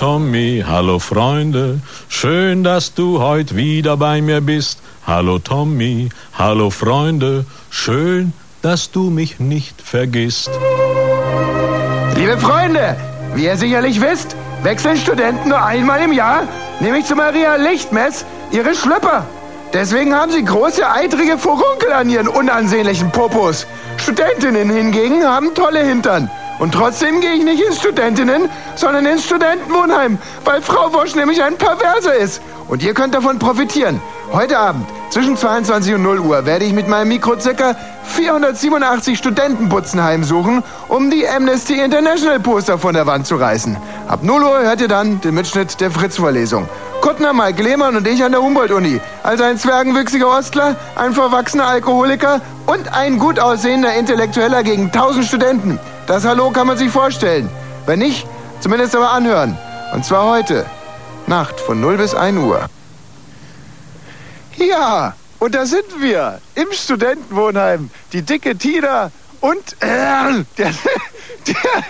[0.00, 1.78] Tommy, hallo Freunde,
[2.08, 4.80] schön, dass du heute wieder bei mir bist.
[5.06, 8.32] Hallo Tommy, hallo Freunde, schön,
[8.62, 10.48] dass du mich nicht vergisst.
[12.16, 12.96] Liebe Freunde,
[13.34, 16.44] wie ihr sicherlich wisst, wechseln Studenten nur einmal im Jahr,
[16.80, 19.26] nämlich zu Maria Lichtmess, ihre Schlüpper.
[19.74, 23.66] Deswegen haben sie große, eitrige Furunkel an ihren unansehnlichen Popos.
[23.98, 26.30] Studentinnen hingegen haben tolle Hintern.
[26.60, 31.56] Und trotzdem gehe ich nicht ins Studentinnen, sondern ins Studentenwohnheim, weil Frau Wosch nämlich ein
[31.56, 32.42] Perverser ist.
[32.68, 33.98] Und ihr könnt davon profitieren.
[34.30, 40.02] Heute Abend zwischen 22 und 0 Uhr werde ich mit meinem Mikro circa 487 Studentenputzen
[40.04, 43.76] heimsuchen, um die Amnesty International Poster von der Wand zu reißen.
[44.06, 46.68] Ab 0 Uhr hört ihr dann den Mitschnitt der Fritz-Vorlesung.
[47.00, 49.00] Kuttner, Mike Lehmann und ich an der Humboldt-Uni.
[49.22, 55.80] Also ein zwergenwüchsiger Ostler, ein verwachsener Alkoholiker und ein gut aussehender Intellektueller gegen 1000 Studenten.
[56.10, 57.48] Das Hallo kann man sich vorstellen.
[57.86, 58.26] Wenn nicht,
[58.58, 59.56] zumindest aber anhören.
[59.92, 60.66] Und zwar heute.
[61.28, 62.68] Nacht von 0 bis 1 Uhr.
[64.56, 67.90] Ja, und da sind wir im Studentenwohnheim.
[68.12, 70.74] Die dicke Tina und äh, der,
[71.46, 71.84] der,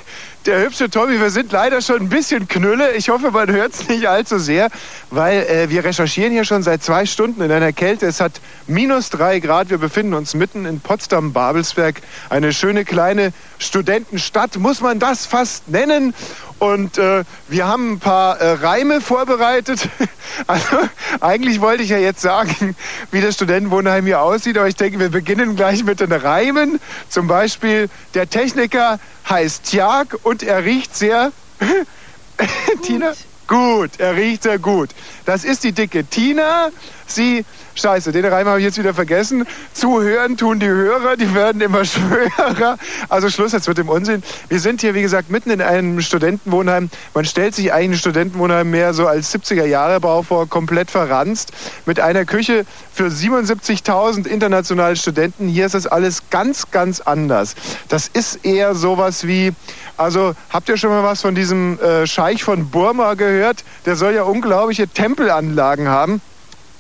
[0.47, 1.21] der hübsche Tommy.
[1.21, 2.93] Wir sind leider schon ein bisschen Knülle.
[2.93, 4.71] Ich hoffe, man hört es nicht allzu sehr,
[5.11, 8.07] weil äh, wir recherchieren hier schon seit zwei Stunden in einer Kälte.
[8.07, 9.71] Es hat minus drei Grad.
[9.71, 12.01] Wir befinden uns mitten in Potsdam-Babelsberg.
[12.31, 16.15] Eine schöne kleine Studentenstadt, muss man das fast nennen.
[16.59, 19.89] Und äh, wir haben ein paar äh, Reime vorbereitet.
[20.47, 20.79] Also
[21.21, 22.77] eigentlich wollte ich ja jetzt sagen,
[23.11, 26.81] wie das Studentenwohnheim hier aussieht, aber ich denke, wir beginnen gleich mit den Reimen.
[27.09, 31.33] Zum Beispiel, der Techniker heißt Tjag und er riecht sehr...
[32.83, 33.13] Tina?
[33.49, 34.91] Gut, er riecht sehr gut.
[35.25, 36.71] Das ist die dicke Tina.
[37.11, 37.45] Sie,
[37.75, 39.47] scheiße, den Reim habe ich jetzt wieder vergessen.
[39.73, 42.79] Zuhören tun die Hörer, die werden immer schwörer.
[43.09, 44.23] Also Schluss jetzt mit dem Unsinn.
[44.49, 46.91] Wir sind hier, wie gesagt, mitten in einem Studentenwohnheim.
[47.15, 51.53] Man stellt sich eigentlich ein Studentenwohnheim mehr so als 70er-Jahre-Bau vor, komplett verranzt.
[51.87, 55.49] Mit einer Küche für 77.000 internationale Studenten.
[55.49, 57.55] Hier ist das alles ganz, ganz anders.
[57.89, 59.53] Das ist eher sowas wie,
[59.97, 63.65] also habt ihr schon mal was von diesem äh, Scheich von Burma gehört?
[63.87, 66.21] Der soll ja unglaubliche Tempelanlagen haben.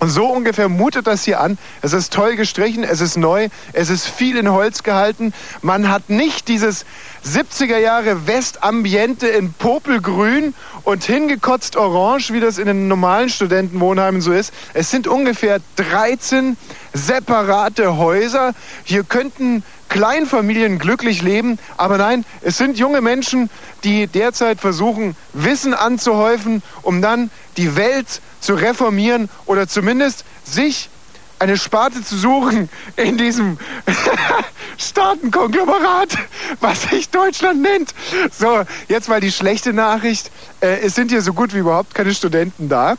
[0.00, 1.59] Und so ungefähr mutet das hier an.
[1.83, 5.34] Es ist toll gestrichen, es ist neu, es ist viel in Holz gehalten.
[5.61, 6.87] Man hat nicht dieses
[7.27, 14.33] 70er Jahre Westambiente in Popelgrün und hingekotzt orange, wie das in den normalen Studentenwohnheimen so
[14.33, 14.55] ist.
[14.72, 16.56] Es sind ungefähr 13
[16.94, 18.55] separate Häuser.
[18.84, 21.59] Hier könnten Kleinfamilien glücklich leben.
[21.77, 23.51] Aber nein, es sind junge Menschen,
[23.84, 30.89] die derzeit versuchen, Wissen anzuhäufen, um dann die Welt zu reformieren oder zumindest sich
[31.39, 33.59] eine Sparte zu suchen in diesem
[34.79, 36.17] Staatenkonglomerat,
[36.61, 37.95] was sich Deutschland nennt.
[38.31, 40.31] So, jetzt mal die schlechte Nachricht.
[40.61, 42.97] Äh, es sind hier so gut wie überhaupt keine Studenten da.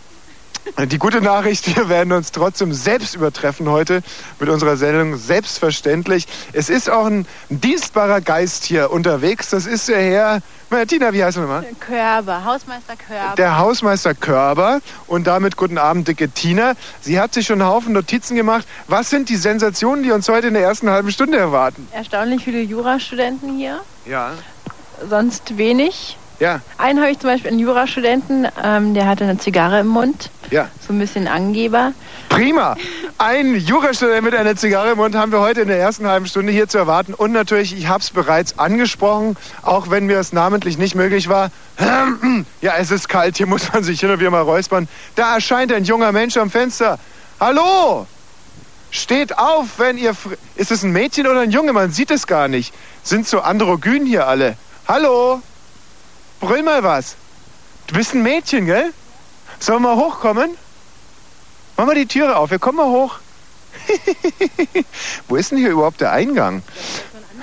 [0.77, 4.01] Die gute Nachricht, wir werden uns trotzdem selbst übertreffen heute
[4.39, 6.25] mit unserer Sendung, selbstverständlich.
[6.53, 9.49] Es ist auch ein dienstbarer Geist hier unterwegs.
[9.49, 10.41] Das ist der Herr,
[10.87, 11.65] Tina, wie heißt er nochmal?
[11.79, 13.35] Körber, Hausmeister Körber.
[13.35, 16.73] Der Hausmeister Körber und damit guten Abend, dicke Tina.
[17.01, 18.65] Sie hat sich schon einen Haufen Notizen gemacht.
[18.87, 21.87] Was sind die Sensationen, die uns heute in der ersten halben Stunde erwarten?
[21.91, 23.81] Erstaunlich viele Jurastudenten hier.
[24.05, 24.31] Ja.
[25.07, 26.17] Sonst wenig.
[26.41, 26.59] Ja.
[26.79, 30.31] Einen habe ich zum Beispiel, einen Jurastudenten, ähm, der hatte eine Zigarre im Mund.
[30.49, 30.69] Ja.
[30.85, 31.93] So ein bisschen Angeber.
[32.29, 32.75] Prima.
[33.19, 36.51] Ein Jurastudent mit einer Zigarre im Mund haben wir heute in der ersten halben Stunde
[36.51, 37.13] hier zu erwarten.
[37.13, 41.51] Und natürlich, ich habe es bereits angesprochen, auch wenn mir es namentlich nicht möglich war.
[42.61, 44.87] Ja, es ist kalt, hier muss man sich hin und wieder mal räuspern.
[45.15, 46.97] Da erscheint ein junger Mensch am Fenster.
[47.39, 48.07] Hallo!
[48.89, 50.15] Steht auf, wenn ihr...
[50.15, 51.73] Fr ist es ein Mädchen oder ein Junge?
[51.73, 52.73] Man sieht es gar nicht.
[53.03, 54.55] Sind so androgyn hier alle.
[54.87, 55.41] Hallo?
[56.41, 57.15] Brüll mal was.
[57.87, 58.91] Du bist ein Mädchen, gell?
[59.59, 60.57] Sollen wir mal hochkommen?
[61.77, 63.19] Mach mal die Türe auf, wir kommen mal hoch.
[65.27, 66.63] Wo ist denn hier überhaupt der Eingang?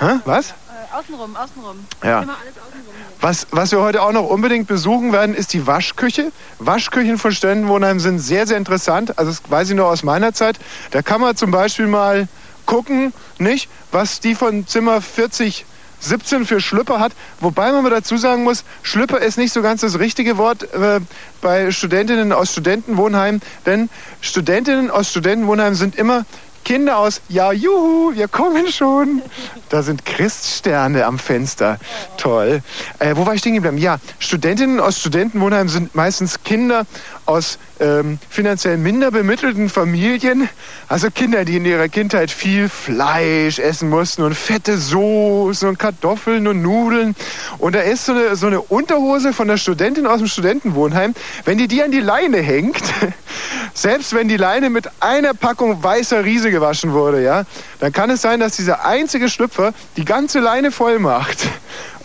[0.01, 0.19] Hä?
[0.25, 0.51] Was?
[0.51, 0.53] Äh,
[0.97, 1.87] außenrum, außenrum.
[2.03, 2.23] Ja.
[2.23, 3.07] Immer alles außenrum hier.
[3.21, 6.33] Was, was wir heute auch noch unbedingt besuchen werden, ist die Waschküche.
[6.59, 9.17] Waschküchen von Studentenwohnheim sind sehr, sehr interessant.
[9.17, 10.59] Also das weiß ich nur aus meiner Zeit.
[10.91, 12.27] Da kann man zum Beispiel mal
[12.67, 15.65] gucken, nicht, was die von Zimmer 40
[16.01, 19.99] 17 für Schlüpper hat, wobei man dazu sagen muss, Schlüpper ist nicht so ganz das
[19.99, 21.01] richtige Wort äh,
[21.41, 23.89] bei Studentinnen aus Studentenwohnheimen, denn
[24.21, 26.25] Studentinnen aus Studentenwohnheimen sind immer
[26.69, 29.23] Kinder aus, ja, juhu, wir kommen schon.
[29.71, 31.79] Da sind Christsterne am Fenster.
[32.19, 32.61] Toll.
[32.99, 33.79] Äh, wo war ich stehen geblieben?
[33.79, 36.85] Ja, Studentinnen aus Studentenwohnheimen sind meistens Kinder
[37.29, 40.49] aus ähm, finanziell minder bemittelten Familien,
[40.89, 46.49] also Kinder, die in ihrer Kindheit viel Fleisch essen mussten und fette Soßen und Kartoffeln
[46.49, 47.15] und Nudeln.
[47.59, 51.15] Und da ist so eine, so eine Unterhose von der Studentin aus dem Studentenwohnheim.
[51.45, 52.83] Wenn die die an die Leine hängt,
[53.75, 57.45] selbst wenn die Leine mit einer Packung weißer Riese gewaschen wurde, ja,
[57.81, 61.47] dann kann es sein, dass dieser einzige Schlüpfer die ganze Leine voll macht.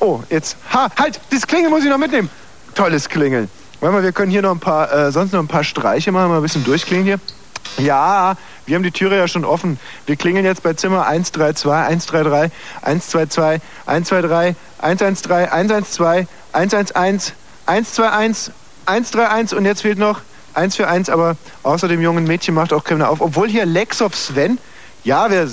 [0.02, 2.30] Oh, jetzt, ha, halt, das Klingeln muss ich noch mitnehmen.
[2.76, 3.48] Tolles Klingeln.
[3.84, 6.30] Warte mal, wir können hier noch ein paar, äh, sonst noch ein paar Streiche machen,
[6.30, 7.86] mal ein bisschen durchklingeln hier.
[7.86, 9.78] Ja, wir haben die Türe ja schon offen.
[10.06, 17.34] Wir klingeln jetzt bei Zimmer 132, 133, 122, 123, 113, 112, 111,
[17.66, 18.54] 121,
[18.86, 20.22] 131 und jetzt fehlt noch
[20.54, 23.20] 141, aber außer dem jungen Mädchen macht auch keiner auf.
[23.20, 24.60] Obwohl hier Lexov Sven,
[25.04, 25.46] ja, wer,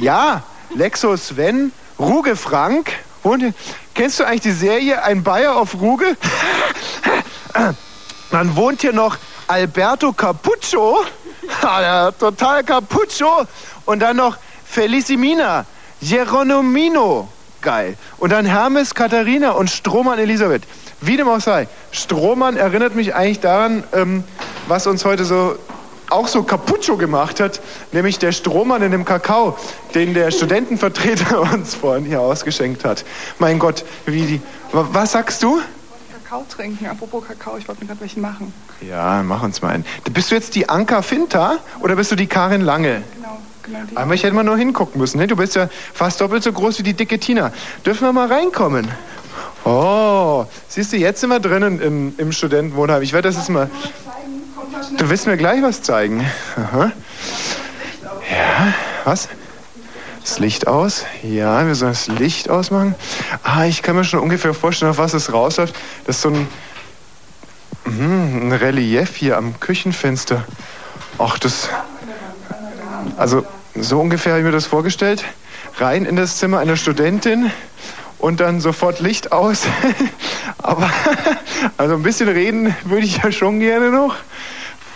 [0.00, 0.42] ja,
[0.74, 1.70] Lexo Sven,
[2.00, 2.90] Ruge Frank,
[3.22, 3.54] wohnt hier.
[3.96, 6.18] Kennst du eigentlich die Serie Ein Bayer auf Ruge?
[8.30, 9.16] Dann wohnt hier noch
[9.48, 11.02] Alberto Capuccio,
[12.18, 13.46] total Capuccio,
[13.86, 15.64] und dann noch Felicimina,
[16.02, 17.28] Geronomino,
[17.62, 17.96] geil.
[18.18, 20.64] Und dann Hermes Katharina und Strohmann Elisabeth.
[21.00, 24.24] Wie dem auch sei, Strohmann erinnert mich eigentlich daran, ähm,
[24.66, 25.56] was uns heute so
[26.10, 27.60] auch so Capuccio gemacht hat,
[27.92, 29.56] nämlich der Strohmann in dem Kakao,
[29.94, 33.04] den der Studentenvertreter uns vorhin hier ausgeschenkt hat.
[33.38, 34.42] Mein Gott, wie die.
[34.72, 35.60] Was sagst du?
[36.24, 36.86] Kakao trinken.
[36.86, 38.52] Apropos Kakao, ich wollte mir gerade welchen machen.
[38.80, 39.84] Ja, mach uns mal einen.
[40.12, 43.02] Bist du jetzt die Anka Finta oder bist du die Karin Lange?
[43.14, 43.96] Genau, genau die.
[43.96, 45.18] Aber ich hätte mal nur hingucken müssen.
[45.18, 45.26] Ne?
[45.26, 47.52] Du bist ja fast doppelt so groß wie die dicke Tina.
[47.84, 48.88] Dürfen wir mal reinkommen?
[49.64, 53.02] Oh, siehst du, jetzt sind wir drinnen im, im Studentenwohnheim.
[53.02, 53.68] Ich werde das jetzt mal.
[54.98, 56.24] Du willst mir gleich was zeigen.
[56.56, 56.92] Aha.
[58.30, 58.74] Ja,
[59.04, 59.28] was?
[60.20, 61.06] Das Licht aus?
[61.22, 62.94] Ja, wir sollen das Licht ausmachen.
[63.42, 65.74] Ah, ich kann mir schon ungefähr vorstellen, auf was es rausläuft.
[66.06, 66.48] Das ist so ein,
[67.84, 70.44] mm, ein Relief hier am Küchenfenster.
[71.18, 71.70] Ach, das.
[73.16, 75.24] Also, so ungefähr habe ich mir das vorgestellt.
[75.78, 77.50] Rein in das Zimmer einer Studentin
[78.18, 79.62] und dann sofort Licht aus.
[80.58, 80.90] Aber
[81.76, 84.16] also ein bisschen reden würde ich ja schon gerne noch.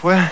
[0.00, 0.30] Vorher,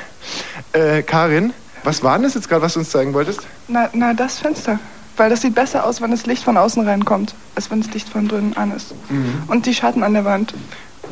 [0.72, 1.52] äh, Karin,
[1.84, 3.40] was war denn das jetzt gerade, was du uns zeigen wolltest?
[3.68, 4.78] Na, na, das Fenster.
[5.16, 8.08] Weil das sieht besser aus, wenn das Licht von außen reinkommt, als wenn das Licht
[8.08, 8.94] von drinnen an ist.
[9.10, 9.42] Mhm.
[9.48, 10.54] Und die Schatten an der Wand.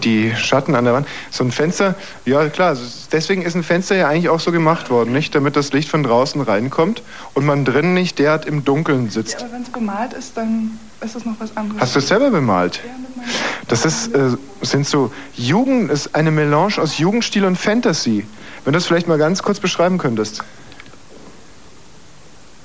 [0.05, 1.08] Die Schatten an der Wand.
[1.31, 2.76] So ein Fenster, ja klar,
[3.12, 5.35] deswegen ist ein Fenster ja eigentlich auch so gemacht worden, nicht?
[5.35, 7.02] Damit das Licht von draußen reinkommt
[7.35, 9.41] und man drinnen nicht derart im Dunkeln sitzt.
[9.41, 11.81] Ja, aber wenn es bemalt ist, dann ist das noch was anderes.
[11.81, 12.81] Hast du es selber bemalt?
[12.87, 13.29] Ja, mit meinem
[13.69, 18.26] Das ist, äh, sind so Jugend, ist eine Melange aus Jugendstil und Fantasy.
[18.67, 20.43] Wenn du das vielleicht mal ganz kurz beschreiben könntest.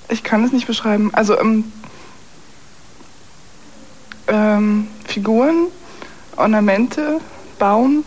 [0.10, 1.14] Ich kann es nicht beschreiben.
[1.14, 1.72] Also ähm,
[4.26, 5.68] ähm, Figuren,
[6.38, 7.20] Ornamente,
[7.60, 8.04] Baum,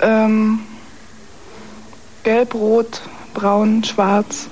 [0.00, 0.58] ähm,
[2.24, 3.02] gelb, rot,
[3.34, 4.48] braun, schwarz.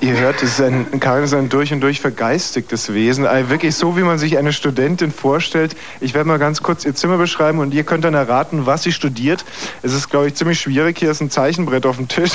[0.00, 3.24] Ihr hört, es ist ein, Karin ist ein durch und durch vergeistigtes Wesen.
[3.26, 5.76] Äh, Wirklich so, wie man sich eine Studentin vorstellt.
[6.00, 8.92] Ich werde mal ganz kurz ihr Zimmer beschreiben und ihr könnt dann erraten, was sie
[8.92, 9.44] studiert.
[9.82, 10.98] Es ist, glaube ich, ziemlich schwierig.
[10.98, 12.32] Hier ist ein Zeichenbrett auf dem Tisch.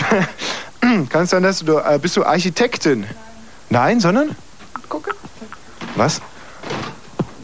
[1.10, 3.06] Kann es sein, dass du, äh, bist du Architektin?
[3.70, 4.36] Nein, sondern?
[4.90, 5.12] Gucke.
[5.96, 6.22] Was?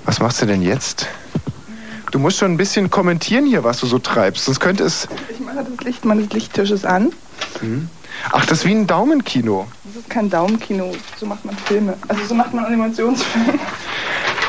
[0.05, 1.08] Was machst du denn jetzt?
[2.12, 4.46] Du musst schon ein bisschen kommentieren hier, was du so treibst.
[4.46, 5.08] Sonst könnte es.
[5.31, 7.12] Ich mache das Licht meines Lichttisches an.
[8.31, 9.67] Ach, das ist wie ein Daumenkino.
[9.91, 10.91] Das ist kein Daumenkino.
[11.19, 11.98] So macht man Filme.
[12.08, 13.58] Also so macht man Animationsfilme.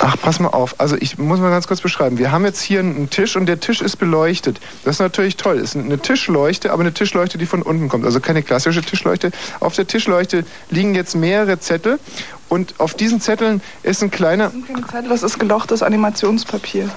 [0.02, 0.74] Ach, pass mal auf.
[0.76, 2.18] Also ich muss mal ganz kurz beschreiben.
[2.18, 4.60] Wir haben jetzt hier einen Tisch und der Tisch ist beleuchtet.
[4.84, 5.56] Das ist natürlich toll.
[5.56, 8.04] Es ist eine Tischleuchte, aber eine Tischleuchte, die von unten kommt.
[8.04, 9.30] Also keine klassische Tischleuchte.
[9.60, 11.98] Auf der Tischleuchte liegen jetzt mehrere Zettel
[12.50, 14.44] und auf diesen Zetteln ist ein kleiner...
[14.44, 16.90] Das sind keine Zettel, das ist gelochtes Animationspapier.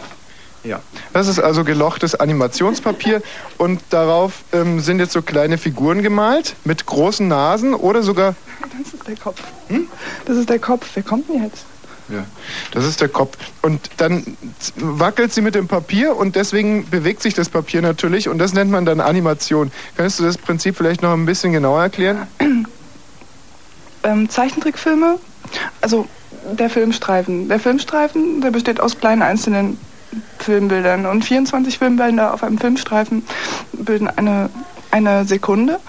[0.63, 0.81] Ja.
[1.11, 3.21] Das ist also gelochtes Animationspapier
[3.57, 8.35] und darauf ähm, sind jetzt so kleine Figuren gemalt mit großen Nasen oder sogar...
[8.77, 9.41] Das ist der Kopf.
[10.25, 10.87] Das ist der Kopf.
[10.93, 11.65] Wer kommt denn jetzt?
[12.09, 12.25] Ja,
[12.71, 13.37] das ist der Kopf.
[13.61, 14.37] Und dann
[14.75, 18.71] wackelt sie mit dem Papier und deswegen bewegt sich das Papier natürlich und das nennt
[18.71, 19.71] man dann Animation.
[19.95, 22.27] Kannst du das Prinzip vielleicht noch ein bisschen genauer erklären?
[24.05, 25.17] Ähm, Zeichentrickfilme.
[25.79, 26.09] Also
[26.51, 27.47] der Filmstreifen.
[27.47, 29.77] Der Filmstreifen, der besteht aus kleinen einzelnen
[30.39, 31.05] Filmbildern.
[31.05, 33.23] Und 24 Filmbilder auf einem Filmstreifen
[33.73, 34.49] bilden eine,
[34.91, 35.79] eine Sekunde.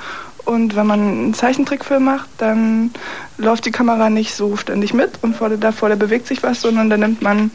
[0.44, 2.90] Und wenn man einen Zeichentrickfilm macht, dann
[3.38, 6.60] läuft die Kamera nicht so ständig mit und vor der, davor der bewegt sich was,
[6.60, 7.50] sondern dann nimmt man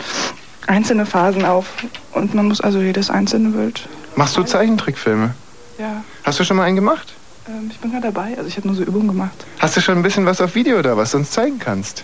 [0.65, 1.67] einzelne Phasen auf.
[2.13, 3.87] Und man muss also jedes einzelne Bild.
[4.15, 5.35] Machst du Zeichentrickfilme?
[5.77, 7.13] Ja, Hast du schon mal einen gemacht?
[7.47, 8.35] ähm, ich bin gerade dabei.
[8.37, 9.45] Also ich habe nur so Übungen gemacht.
[9.59, 12.03] Hast du schon ein bisschen was auf Video da, was du uns zeigen kannst?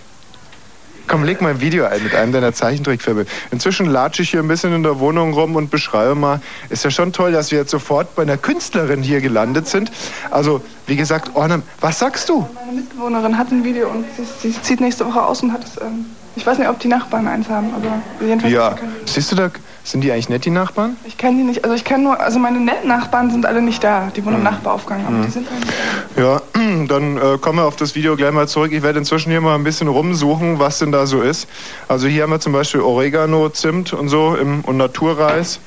[1.07, 3.25] Komm, leg mal ein Video ein mit einem deiner Zeichentrickfilme.
[3.51, 6.41] Inzwischen latsche ich hier ein bisschen in der Wohnung rum und beschreibe mal.
[6.69, 9.91] Ist ja schon toll, dass wir jetzt sofort bei einer Künstlerin hier gelandet sind.
[10.31, 12.47] Also, wie gesagt, Ornam, was sagst du?
[12.55, 15.79] Meine Mitbewohnerin hat ein Video und sie, sie zieht nächste Woche aus und hat es.
[15.79, 18.53] Ähm, ich weiß nicht, ob die Nachbarn eins haben, aber jedenfalls.
[18.53, 19.49] Ja, siehst du da,
[19.85, 20.97] sind die eigentlich nett, die Nachbarn?
[21.05, 21.63] Ich kenne die nicht.
[21.63, 24.11] Also ich kenne nur, also meine netten Nachbarn sind alle nicht da.
[24.15, 25.73] Die wohnen im Nachbaraufgang, aber die sind alle nicht
[26.15, 26.21] da.
[26.21, 26.41] Ja,
[26.87, 28.71] dann äh, kommen wir auf das Video gleich mal zurück.
[28.71, 31.47] Ich werde inzwischen hier mal ein bisschen rumsuchen, was denn da so ist.
[31.87, 35.59] Also hier haben wir zum Beispiel Oregano, Zimt und so im, und Naturreis.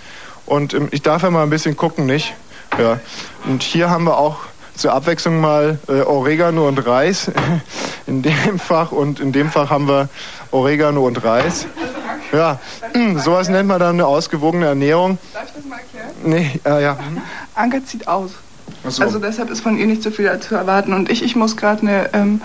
[0.47, 2.35] Und im, ich darf ja mal ein bisschen gucken, nicht?
[2.77, 2.99] Ja.
[3.47, 4.39] Und hier haben wir auch
[4.75, 7.31] zur Abwechslung mal äh, Oregano und Reis
[8.07, 10.09] in dem Fach und in dem Fach haben wir
[10.51, 11.67] Oregano und Reis.
[12.33, 12.59] Ja,
[13.17, 15.19] sowas nennt man dann eine ausgewogene Ernährung.
[15.33, 16.09] Darf ich das mal erklären?
[16.25, 16.99] Nee, äh, ja.
[17.55, 18.33] Anke zieht aus.
[18.87, 19.03] So.
[19.03, 20.93] Also deshalb ist von ihr nicht so viel zu erwarten.
[20.93, 22.41] Und ich, ich muss gerade eine ähm,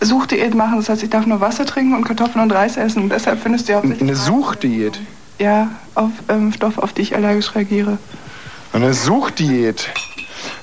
[0.00, 0.76] Suchdiät machen.
[0.76, 3.04] Das heißt, ich darf nur Wasser trinken und Kartoffeln und Reis essen.
[3.04, 4.02] Und deshalb findest du hauptsächlich...
[4.02, 5.00] eine Suchdiät.
[5.38, 7.98] Ja, auf ähm, Stoffe, auf die ich allergisch reagiere.
[8.72, 9.88] Eine Suchdiät.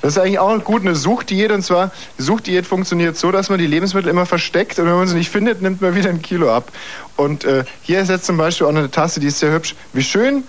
[0.01, 1.51] Das ist eigentlich auch gut, eine Suchdiät.
[1.51, 5.07] Und zwar, die Suchdiät funktioniert so, dass man die Lebensmittel immer versteckt und wenn man
[5.07, 6.71] sie nicht findet, nimmt man wieder ein Kilo ab.
[7.17, 9.75] Und äh, hier ist jetzt zum Beispiel auch eine Tasse, die ist sehr hübsch.
[9.93, 10.43] Wie schön,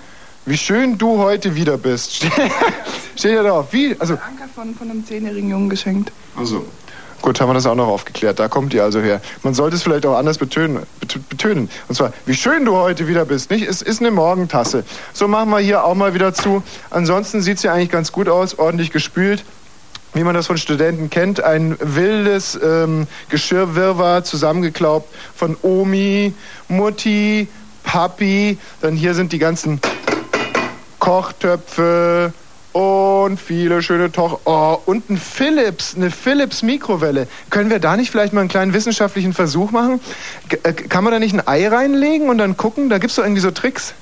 [0.47, 2.25] wie schön du heute wieder bist.
[3.16, 3.68] Steht ja drauf.
[3.73, 3.94] Wie?
[3.99, 6.12] Also, Anker von, von einem zehnjährigen Jungen geschenkt.
[6.37, 6.64] also.
[7.23, 8.41] Gut, haben wir das auch noch aufgeklärt.
[8.41, 9.21] Da kommt ihr also her.
[9.45, 10.83] Man sollte es vielleicht auch anders betönen.
[10.99, 11.71] bet- betönen.
[11.88, 13.49] Und zwar, wie schön du heute wieder bist.
[13.50, 13.64] Nicht?
[13.67, 14.85] Es ist eine Morgentasse.
[15.12, 16.64] So machen wir hier auch mal wieder zu.
[16.91, 18.59] Ansonsten sieht es ja eigentlich ganz gut aus.
[18.59, 19.45] Ordentlich gespült.
[20.14, 26.35] Wie man das von Studenten kennt, ein wildes ähm, Geschirrwirrwarr zusammengeklaubt von Omi,
[26.69, 27.47] Mutti,
[27.85, 28.59] Papi.
[28.83, 29.81] Dann hier sind die ganzen
[30.99, 32.33] Kochtöpfe
[32.73, 34.41] und viele schöne Toch.
[34.45, 37.29] Oh, und ein Philips, eine Philips Mikrowelle.
[37.50, 40.00] Können wir da nicht vielleicht mal einen kleinen wissenschaftlichen Versuch machen?
[40.49, 42.88] G äh, kann man da nicht ein Ei reinlegen und dann gucken?
[42.88, 43.95] Da gibt's doch irgendwie so Tricks.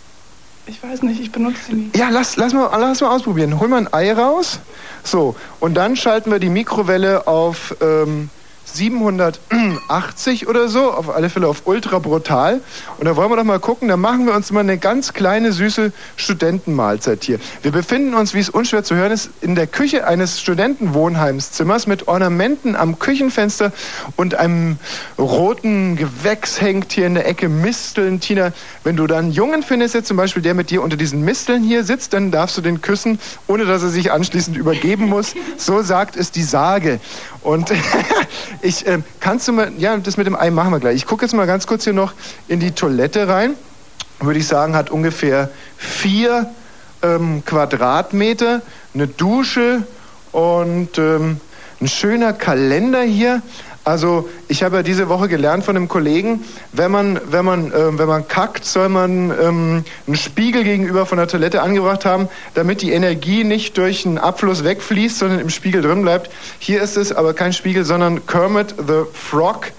[0.67, 1.91] Ich weiß nicht, ich benutze sie nie.
[1.97, 3.59] Ja, lass, lass, mal, lass mal ausprobieren.
[3.59, 4.61] Hol mal ein Ei raus.
[5.03, 8.31] So, und dann schalten wir die Mikrowelle auf ähm,
[8.75, 12.61] 780 oder so, auf alle Fälle auf ultra brutal.
[12.99, 15.53] Und da wollen wir doch mal gucken, da machen wir uns mal eine ganz kleine,
[15.53, 17.39] süße Studentenmahlzeit hier.
[17.63, 22.09] Wir befinden uns, wie es unschwer zu hören ist, in der Küche eines Studentenwohnheimszimmers mit
[22.09, 23.73] Ornamenten am Küchenfenster
[24.17, 24.79] und einem
[25.19, 28.21] roten Gewächs hängt hier in der Ecke Misteln.
[28.21, 28.53] Tina,
[28.85, 31.63] wenn du da einen Jungen findest, jetzt zum Beispiel der mit dir unter diesen Misteln
[31.63, 35.35] hier sitzt, dann darfst du den küssen, ohne dass er sich anschließend übergeben muss.
[35.57, 37.01] So sagt es die Sage.
[37.43, 37.73] Und
[38.63, 40.97] ich, ähm, kannst du mal, ja, das mit dem Ei machen wir gleich.
[40.97, 42.13] Ich gucke jetzt mal ganz kurz hier noch
[42.49, 43.55] in die Toilette rein.
[44.21, 46.51] Würde ich sagen, hat ungefähr vier
[47.03, 48.61] ähm, Quadratmeter,
[48.93, 49.85] eine Dusche
[50.33, 51.41] und ähm,
[51.81, 53.41] ein schöner Kalender hier.
[53.83, 57.99] Also ich habe ja diese Woche gelernt von einem Kollegen, wenn man, wenn man, ähm,
[57.99, 62.83] wenn man kackt, soll man ähm, einen Spiegel gegenüber von der Toilette angebracht haben, damit
[62.83, 66.31] die Energie nicht durch einen Abfluss wegfließt, sondern im Spiegel drin bleibt.
[66.59, 69.73] Hier ist es aber kein Spiegel, sondern Kermit the Frog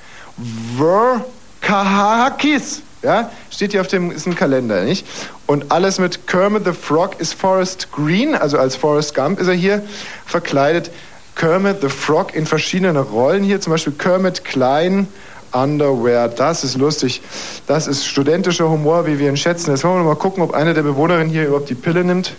[1.61, 2.81] Verkahakis.
[3.03, 5.07] Ja, steht hier auf dem, ist ein Kalender, nicht?
[5.47, 9.55] Und alles mit Kermit the Frog ist Forrest Green, also als Forrest Gump ist er
[9.55, 9.83] hier
[10.25, 10.91] verkleidet.
[11.35, 15.07] Kermit the Frog in verschiedenen Rollen hier, zum Beispiel Kermit Klein,
[15.53, 17.21] Underwear, das ist lustig.
[17.67, 19.71] Das ist studentischer Humor, wie wir ihn schätzen.
[19.71, 22.33] Jetzt wollen wir mal gucken, ob eine der Bewohnerinnen hier überhaupt die Pille nimmt.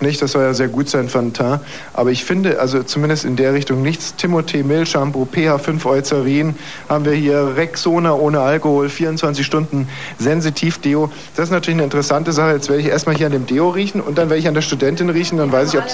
[0.00, 1.58] Nicht, das soll ja sehr gut sein, Fantin.
[1.92, 4.14] Aber ich finde, also zumindest in der Richtung nichts.
[4.16, 6.54] Timothée Milchshampoo, pH5 Eucerin,
[6.88, 9.88] haben wir hier Rexona ohne Alkohol, 24 Stunden
[10.18, 11.10] Sensitiv-Deo.
[11.34, 12.52] Das ist natürlich eine interessante Sache.
[12.52, 14.62] Jetzt werde ich erstmal hier an dem Deo riechen und dann werde ich an der
[14.62, 15.84] Studentin riechen, dann weiß ich, ob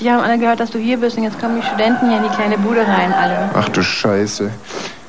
[0.00, 2.24] die haben alle gehört, dass du hier bist und jetzt kommen die Studenten hier in
[2.24, 3.50] die kleine Bude rein, alle.
[3.54, 4.50] Ach du Scheiße.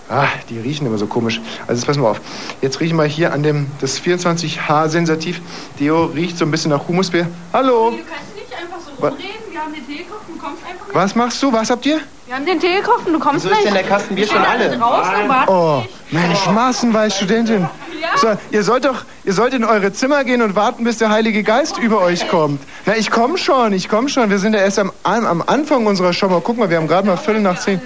[0.08, 1.42] Ah, die riechen immer so komisch.
[1.68, 2.22] Also jetzt pass mal auf.
[2.62, 5.42] Jetzt riechen wir hier an dem, das 24H Sensitiv.
[5.80, 7.28] Deo riecht so ein bisschen nach Humusbeer.
[7.52, 7.90] Hallo.
[7.92, 9.30] Du kannst nicht einfach so Wa- rumreden.
[9.52, 10.96] Wir haben den Tee gekauft, du kommst einfach nicht.
[10.96, 11.52] Was machst du?
[11.52, 12.00] Was habt ihr?
[12.28, 13.60] Wir haben den Tee gekauft und du kommst Wieso nicht.
[13.60, 14.72] ist denn der Kasten Bier schon Wir alle?
[14.74, 15.78] und warten Oh,
[16.12, 16.14] nicht.
[16.14, 17.62] Mensch, Maßenweis Studentin.
[18.02, 18.18] Ja.
[18.18, 21.42] So, ihr sollt doch, ihr sollt in eure Zimmer gehen und warten, bis der Heilige
[21.42, 22.62] Geist über euch kommt.
[22.86, 24.30] Na, ich komme schon, ich komme schon.
[24.30, 26.28] Wir sind ja erst am, am Anfang unserer Show.
[26.30, 27.82] Mal guck mal, wir haben gerade mal Viertel nach zehn.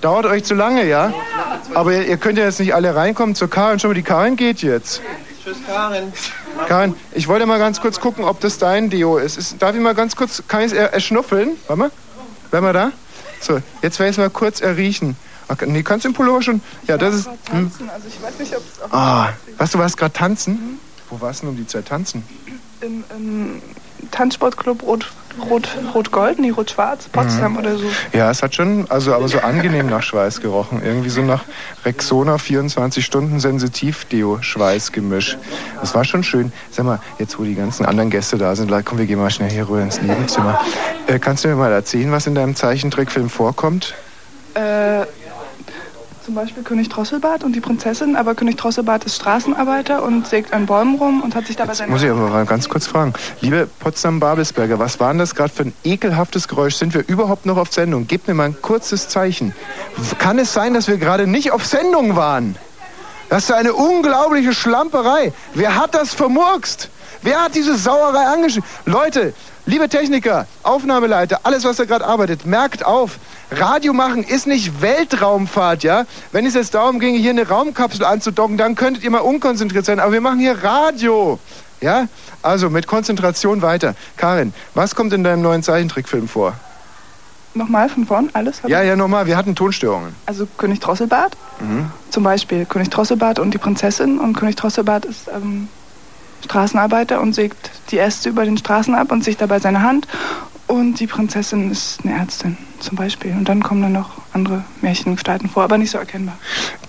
[0.00, 1.12] Dauert euch zu lange, ja?
[1.74, 3.78] Aber ihr, ihr könnt ja jetzt nicht alle reinkommen zur Karin.
[3.78, 5.02] Schau mal, die Karin geht jetzt.
[5.42, 6.12] Tschüss, Karin.
[6.68, 9.36] Karin, ich wollte mal ganz kurz gucken, ob das dein Deo ist.
[9.36, 11.56] ist darf ich mal ganz kurz, kann ich es er, erschnuffeln?
[11.66, 11.90] Warte mal.
[12.50, 12.92] Bleib mal da.
[13.40, 15.16] So, jetzt werde ich es mal kurz erriechen.
[15.48, 16.62] Ach, nee, kannst du im Pullover schon?
[16.86, 17.26] Ja, das ist...
[17.26, 17.70] Hm.
[17.70, 20.78] Tanzen, also ich weiß nicht, ob es auch Ah, was, du warst gerade tanzen?
[21.08, 22.22] Wo warst du denn um die Zeit tanzen?
[22.80, 23.62] im, im
[24.10, 25.10] Tanzsportclub Rot,
[25.48, 27.84] Rot, Rot-Gold, nee, Rot-Schwarz, Potsdam oder so.
[28.12, 30.82] Ja, es hat schon, also aber so angenehm nach Schweiß gerochen.
[30.84, 31.44] Irgendwie so nach
[31.84, 35.38] Rexona 24 Stunden Sensitiv-Deo-Schweißgemisch.
[35.80, 36.52] Das war schon schön.
[36.70, 39.50] Sag mal, jetzt wo die ganzen anderen Gäste da sind, komm, wir gehen mal schnell
[39.50, 40.60] hier rüber ins Nebenzimmer.
[41.06, 43.94] Äh, kannst du mir mal erzählen, was in deinem Zeichentrickfilm vorkommt?
[44.54, 45.06] Äh,
[46.30, 50.64] zum Beispiel König Drosselbart und die Prinzessin, aber König Drosselbart ist Straßenarbeiter und sägt an
[50.64, 51.90] Bäumen rum und hat sich dabei seine...
[51.90, 53.14] muss ich aber mal ganz kurz fragen.
[53.40, 56.76] Liebe Potsdam-Babelsberger, was war denn das gerade für ein ekelhaftes Geräusch?
[56.76, 58.06] Sind wir überhaupt noch auf Sendung?
[58.06, 59.56] Gebt mir mal ein kurzes Zeichen.
[60.20, 62.54] Kann es sein, dass wir gerade nicht auf Sendung waren?
[63.28, 65.32] Das ist eine unglaubliche Schlamperei.
[65.54, 66.90] Wer hat das vermurkst?
[67.22, 68.68] Wer hat diese Sauerei angeschrieben?
[68.86, 69.34] Leute,
[69.66, 73.18] liebe Techniker, Aufnahmeleiter, alles, was da gerade arbeitet, merkt auf.
[73.50, 76.04] Radio machen ist nicht Weltraumfahrt, ja?
[76.32, 79.98] Wenn es jetzt darum ginge, hier eine Raumkapsel anzudocken, dann könntet ihr mal unkonzentriert sein.
[79.98, 81.38] Aber wir machen hier Radio.
[81.80, 82.06] Ja?
[82.42, 83.94] Also mit Konzentration weiter.
[84.16, 86.54] Karin, was kommt in deinem neuen Zeichentrickfilm vor?
[87.54, 88.60] Nochmal von vorn, alles?
[88.68, 90.14] Ja, ja, nochmal, wir hatten Tonstörungen.
[90.26, 91.90] Also König Drosselbart, Mhm.
[92.10, 94.20] zum Beispiel König Drosselbart und die Prinzessin.
[94.20, 95.68] Und König Drosselbart ist ähm,
[96.44, 100.06] Straßenarbeiter und sägt die Äste über den Straßen ab und sich dabei seine Hand.
[100.70, 103.32] Und die Prinzessin ist eine Ärztin, zum Beispiel.
[103.32, 106.38] Und dann kommen dann noch andere Märchengestalten vor, aber nicht so erkennbar.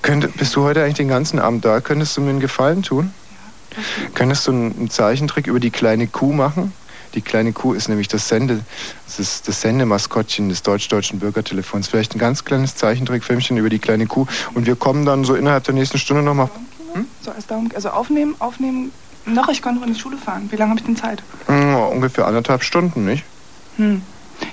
[0.04, 1.82] Könnt, bist du heute eigentlich den ganzen Abend da?
[1.82, 3.12] Könntest du mir einen Gefallen tun?
[4.14, 6.74] Könntest du einen, Zeichentrick über die kleine Kuh machen?
[7.16, 8.60] Die kleine Kuh ist nämlich das Sende,
[9.08, 11.88] das ist das Sendemaskottchen des deutsch-deutschen Bürgertelefons.
[11.88, 14.28] Vielleicht ein ganz kleines Zeichentrickfilmchen über die kleine Kuh.
[14.54, 16.52] Und wir kommen dann so innerhalb der nächsten Stunde nochmal.
[17.24, 18.92] So als darum, also aufnehmen, aufnehmen.
[19.26, 20.50] Noch, ich konnte noch in die Schule fahren.
[20.52, 21.24] Wie lange habe ich denn Zeit?
[21.48, 23.24] Hm, ungefähr anderthalb Stunden, nicht?
[23.78, 24.02] Hm.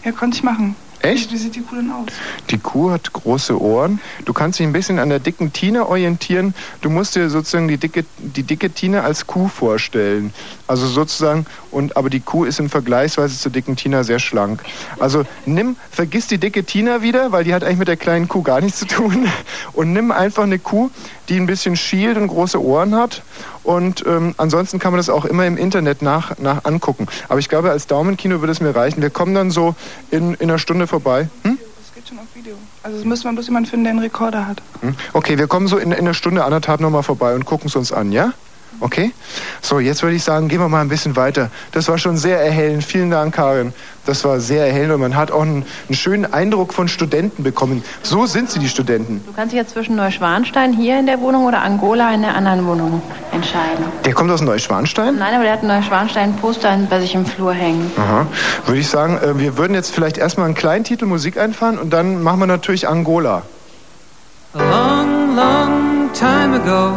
[0.04, 0.76] Ja, konnte ich machen.
[1.00, 1.30] Echt?
[1.30, 2.06] Wie, wie sieht die Kuh denn aus?
[2.50, 4.00] Die Kuh hat große Ohren.
[4.25, 6.54] Du kannst dich ein bisschen an der dicken Tina orientieren.
[6.81, 10.33] Du musst dir sozusagen die dicke, die dicke Tina als Kuh vorstellen.
[10.66, 14.64] Also sozusagen, und, aber die Kuh ist im Vergleichsweise zur dicken Tina sehr schlank.
[14.98, 18.42] Also nimm, vergiss die dicke Tina wieder, weil die hat eigentlich mit der kleinen Kuh
[18.42, 19.28] gar nichts zu tun.
[19.72, 20.90] Und nimm einfach eine Kuh,
[21.28, 23.22] die ein bisschen schielt und große Ohren hat.
[23.68, 27.07] Und ähm, ansonsten kann man das auch immer im Internet nach, nach angucken.
[27.28, 29.02] Aber ich glaube, als Daumenkino würde es mir reichen.
[29.02, 29.74] Wir kommen dann so
[30.11, 31.28] in, in einer Stunde vorbei.
[31.42, 31.59] Hm?
[31.76, 32.54] Das geht schon auf Video.
[32.83, 34.62] Also es müsste man bloß jemanden finden, der einen Rekorder hat.
[34.81, 34.94] Hm?
[35.12, 37.92] Okay, wir kommen so in, in einer Stunde, anderthalb nochmal vorbei und gucken es uns
[37.92, 38.33] an, ja?
[38.81, 39.12] Okay?
[39.61, 41.50] So, jetzt würde ich sagen, gehen wir mal ein bisschen weiter.
[41.72, 42.85] Das war schon sehr erhellend.
[42.85, 43.74] Vielen Dank, Karin.
[44.09, 47.85] Das war sehr erhellend und man hat auch einen, einen schönen Eindruck von Studenten bekommen.
[48.03, 49.21] So sind sie, die Studenten.
[49.27, 52.66] Du kannst dich jetzt zwischen Neuschwanstein hier in der Wohnung oder Angola in der anderen
[52.66, 53.85] Wohnung entscheiden.
[54.07, 55.18] Der kommt aus Neuschwanstein?
[55.18, 57.92] Nein, aber der hat in Neuschwanstein ein Poster bei sich im Flur hängen.
[57.99, 58.27] Aha.
[58.64, 61.90] Würde ich sagen, äh, wir würden jetzt vielleicht erstmal einen kleinen Titel Musik einfahren und
[61.92, 63.42] dann machen wir natürlich Angola.
[64.55, 66.97] A long, long time ago,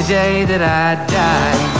[0.00, 1.79] the day that I die.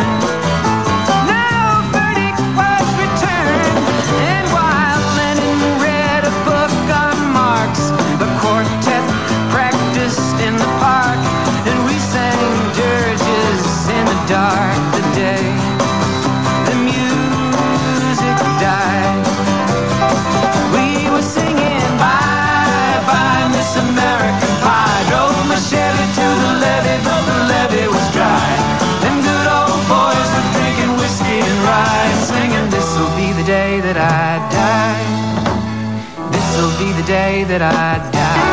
[37.01, 38.50] The day that I die.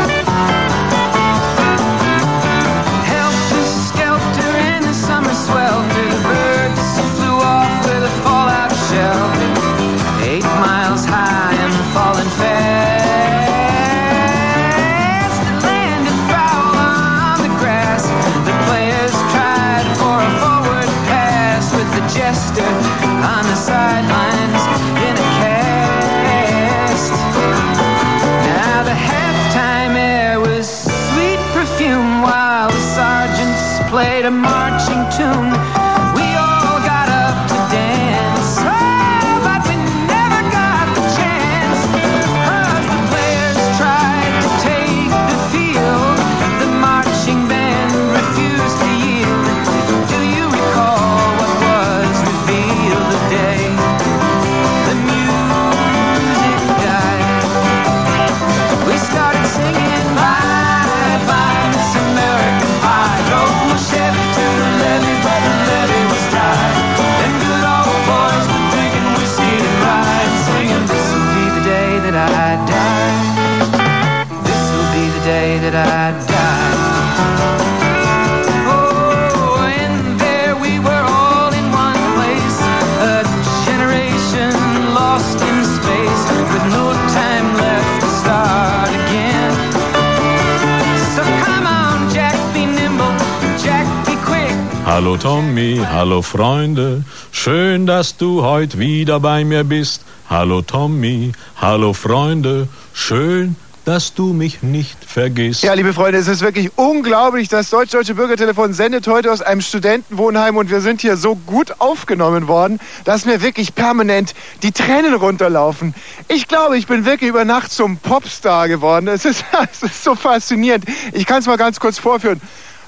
[96.38, 100.02] Freunde, schön, dass du heute wieder bei mir bist.
[100.30, 105.64] Hallo Tommy, hallo Freunde, schön, dass du mich nicht vergisst.
[105.64, 107.48] Ja, liebe Freunde, es ist wirklich unglaublich.
[107.48, 112.46] Das Deutsch-Deutsche Bürgertelefon sendet heute aus einem Studentenwohnheim und wir sind hier so gut aufgenommen
[112.46, 115.92] worden, dass mir wirklich permanent die Tränen runterlaufen.
[116.28, 119.08] Ich glaube, ich bin wirklich über Nacht zum Popstar geworden.
[119.08, 120.84] Es ist, es ist so faszinierend.
[121.14, 122.40] Ich kann es mal ganz kurz vorführen.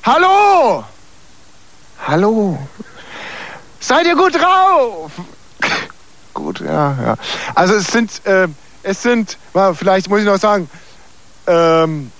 [0.05, 0.85] Hallo!
[2.07, 2.57] Hallo!
[3.81, 5.11] Seid ihr gut drauf?
[6.35, 7.15] gut, ja, ja.
[7.55, 8.47] Also es sind, äh,
[8.83, 10.69] es sind, mal, vielleicht muss ich noch sagen,
[11.47, 12.13] ähm,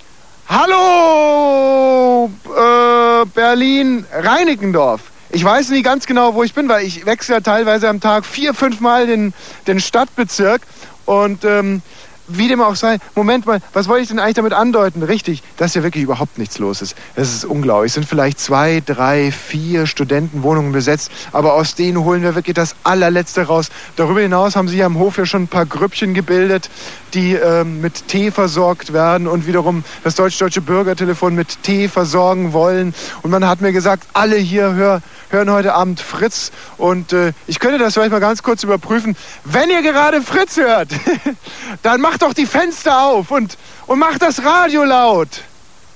[0.49, 5.01] hallo äh, Berlin Reinickendorf.
[5.29, 8.25] Ich weiß nicht ganz genau, wo ich bin, weil ich wechsle ja teilweise am Tag
[8.25, 9.33] vier, fünf Mal den,
[9.67, 10.63] den Stadtbezirk
[11.05, 11.83] und ähm,
[12.27, 15.03] wie dem auch sei, Moment mal, was wollte ich denn eigentlich damit andeuten?
[15.03, 16.95] Richtig, dass hier wirklich überhaupt nichts los ist.
[17.15, 17.91] Das ist unglaublich.
[17.91, 22.75] Es sind vielleicht zwei, drei, vier Studentenwohnungen besetzt, aber aus denen holen wir wirklich das
[22.83, 23.69] allerletzte raus.
[23.95, 26.69] Darüber hinaus haben sie hier am Hof ja schon ein paar Grüppchen gebildet,
[27.13, 32.93] die ähm, mit Tee versorgt werden und wiederum das deutsch-deutsche Bürgertelefon mit Tee versorgen wollen.
[33.21, 36.51] Und man hat mir gesagt, alle hier hör, hören heute Abend Fritz.
[36.77, 39.15] Und äh, ich könnte das vielleicht mal ganz kurz überprüfen.
[39.43, 40.89] Wenn ihr gerade Fritz hört,
[41.81, 45.41] dann macht doch die Fenster auf und, und macht das Radio laut.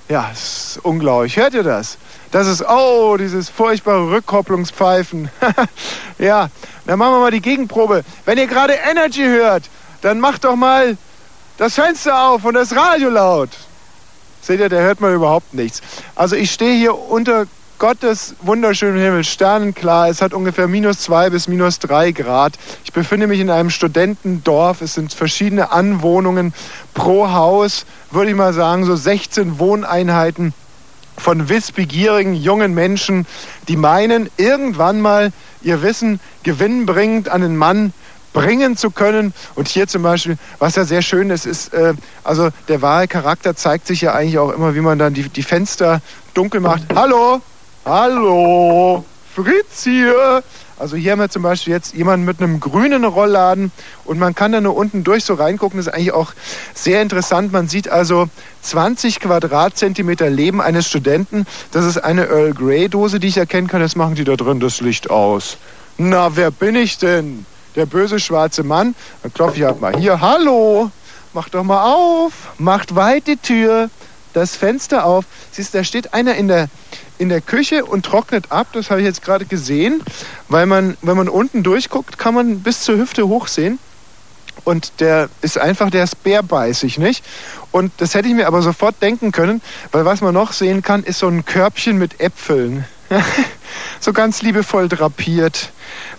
[0.08, 1.36] Ja, ist unglaublich.
[1.36, 1.98] Hört ihr das?
[2.30, 5.30] Das ist, oh, dieses furchtbare Rückkopplungspfeifen.
[6.18, 6.50] ja,
[6.86, 8.04] dann machen wir mal die Gegenprobe.
[8.24, 9.64] Wenn ihr gerade Energy hört,
[10.02, 10.96] dann macht doch mal
[11.56, 13.50] das Fenster auf und das Radio laut.
[14.42, 15.80] Seht ihr, da hört man überhaupt nichts.
[16.14, 17.46] Also ich stehe hier unter
[17.78, 20.08] Gottes wunderschönen Himmel, sternenklar.
[20.08, 22.54] Es hat ungefähr minus zwei bis minus drei Grad.
[22.84, 24.80] Ich befinde mich in einem Studentendorf.
[24.80, 26.54] Es sind verschiedene Anwohnungen
[26.94, 30.54] pro Haus, würde ich mal sagen, so 16 Wohneinheiten.
[31.18, 33.26] von wissbegierigen jungen Menschen,
[33.68, 37.94] die meinen, irgendwann mal ihr Wissen gewinnbringend an den Mann
[38.34, 39.32] bringen zu können.
[39.54, 43.56] Und hier zum Beispiel, was ja sehr schön ist, ist, äh, also der wahre Charakter
[43.56, 46.02] zeigt sich ja eigentlich auch immer, wie man dann die, die Fenster
[46.34, 46.82] dunkel macht.
[46.94, 47.40] Hallo,
[47.86, 50.42] hallo, Fritz hier.
[50.78, 53.72] Also hier haben wir zum Beispiel jetzt jemanden mit einem grünen Rollladen
[54.04, 55.78] und man kann da nur unten durch so reingucken.
[55.78, 56.32] Das ist eigentlich auch
[56.74, 57.52] sehr interessant.
[57.52, 58.28] Man sieht also
[58.60, 61.46] 20 Quadratzentimeter Leben eines Studenten.
[61.70, 63.80] Das ist eine Earl Grey Dose, die ich erkennen kann.
[63.80, 65.56] Jetzt machen die da drin das Licht aus.
[65.96, 67.46] Na, wer bin ich denn?
[67.74, 68.94] Der böse schwarze Mann.
[69.22, 70.20] Dann klopfe ich halt mal hier.
[70.20, 70.90] Hallo,
[71.32, 72.32] mach doch mal auf.
[72.58, 73.88] Macht weit die Tür,
[74.36, 75.24] das Fenster auf.
[75.50, 76.68] Siehst, da steht einer in der
[77.18, 78.68] in der Küche und trocknet ab.
[78.74, 80.02] Das habe ich jetzt gerade gesehen,
[80.48, 83.78] weil man, wenn man unten durchguckt, kann man bis zur Hüfte hochsehen.
[84.64, 87.24] Und der ist einfach, der ist bärbeißig, nicht?
[87.72, 91.04] Und das hätte ich mir aber sofort denken können, weil was man noch sehen kann,
[91.04, 92.84] ist so ein Körbchen mit Äpfeln.
[94.00, 95.70] so ganz liebevoll drapiert,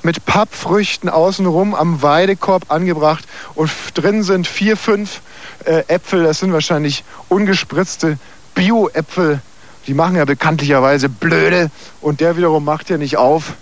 [0.04, 5.22] mit Pappfrüchten außenrum am Weidekorb angebracht und drin sind vier, fünf
[5.66, 8.18] äh, Äpfel, das sind wahrscheinlich ungespritzte
[8.56, 9.42] Bio-Äpfel
[9.88, 11.72] die machen ja bekanntlicherweise blöde
[12.02, 13.54] und der wiederum macht ja nicht auf.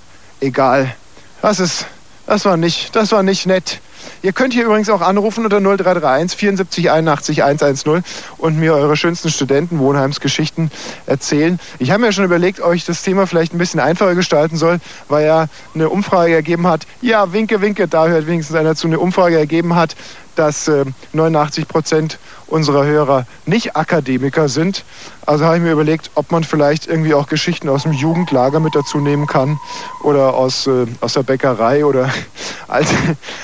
[0.41, 0.93] Egal.
[1.41, 1.85] Das ist,
[2.25, 3.79] das war nicht, das war nicht nett.
[4.25, 8.03] Ihr könnt hier übrigens auch anrufen unter 0331 74 81 110
[8.39, 10.71] und mir eure schönsten Studentenwohnheimsgeschichten
[11.05, 11.59] erzählen.
[11.77, 14.79] Ich habe mir schon überlegt, ob ich das Thema vielleicht ein bisschen einfacher gestalten soll,
[15.09, 18.97] weil ja eine Umfrage ergeben hat, ja, winke, winke, da hört wenigstens einer zu, eine
[18.97, 19.95] Umfrage ergeben hat,
[20.35, 24.83] dass äh, 89 Prozent unserer Hörer nicht Akademiker sind.
[25.25, 28.75] Also habe ich mir überlegt, ob man vielleicht irgendwie auch Geschichten aus dem Jugendlager mit
[28.75, 29.59] dazu nehmen kann
[30.03, 32.09] oder aus, äh, aus der Bäckerei oder
[32.67, 32.89] als,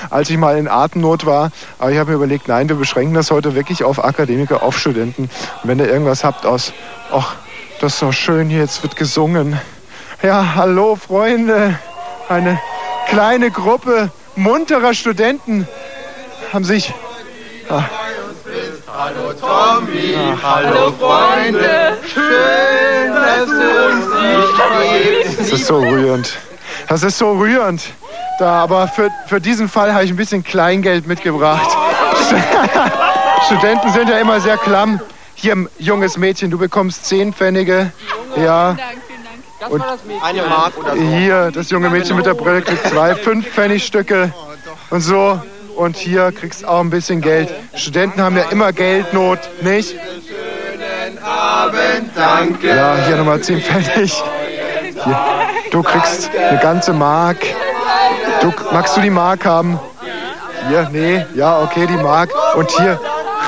[0.10, 1.52] als ich mal in Atemnot war.
[1.80, 5.24] Aber ich habe mir überlegt, nein, wir beschränken das heute wirklich auf Akademiker, auf Studenten.
[5.24, 6.74] Und wenn ihr irgendwas habt aus,
[7.12, 7.36] ach,
[7.80, 9.60] das ist so schön hier, jetzt wird gesungen.
[10.22, 11.80] Ja, hallo Freunde,
[12.30, 12.60] eine
[13.08, 15.68] kleine Gruppe munterer Studenten
[16.54, 16.94] haben sich...
[17.70, 17.84] Ah,
[18.94, 24.06] Hallo Tommy, Ach, hallo Freunde, schön, dass du uns
[25.26, 25.40] nicht.
[25.40, 26.38] Das ist so rührend.
[26.88, 27.82] Das ist so rührend.
[28.38, 31.70] Da, aber für, für diesen Fall habe ich ein bisschen Kleingeld mitgebracht.
[33.46, 35.00] Studenten sind ja immer sehr klamm.
[35.36, 37.92] Hier, junges Mädchen, du bekommst 10 Pfennige.
[38.36, 38.76] Ja.
[39.70, 39.84] Und
[40.22, 41.02] eine Mark oder so.
[41.02, 44.32] Hier, das junge Mädchen mit der Brille kriegt zwei 5-Pfennigstücke.
[44.90, 45.42] Und so
[45.76, 47.50] und hier kriegst auch ein bisschen Geld.
[47.76, 49.92] Studenten haben ja immer Geldnot, nicht?
[49.92, 52.68] Schönen Abend, danke.
[52.68, 54.24] Ja, hier nochmal 10 Pfennig.
[55.04, 55.20] Hier.
[55.72, 57.38] Du kriegst eine ganze Mark.
[58.42, 59.80] Du, magst du die Mark haben?
[60.68, 62.30] Hier, nee, ja, okay, die Mark.
[62.56, 63.00] Und hier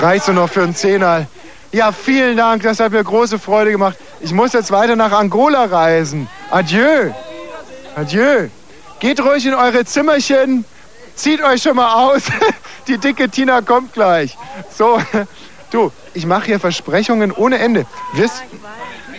[0.02, 1.28] reichst du noch für einen Zehner.
[1.72, 3.98] Ja, vielen Dank, das hat mir große Freude gemacht.
[4.22, 6.30] Ich muss jetzt weiter nach Angola reisen.
[6.52, 7.12] Adieu.
[7.96, 8.48] Adieu.
[9.00, 10.66] Geht ruhig in eure Zimmerchen.
[11.16, 12.24] Zieht euch schon mal aus.
[12.88, 14.38] Die dicke Tina kommt gleich.
[14.76, 15.00] So,
[15.72, 17.86] du, ich mache hier Versprechungen ohne Ende.
[18.14, 18.44] Wirst,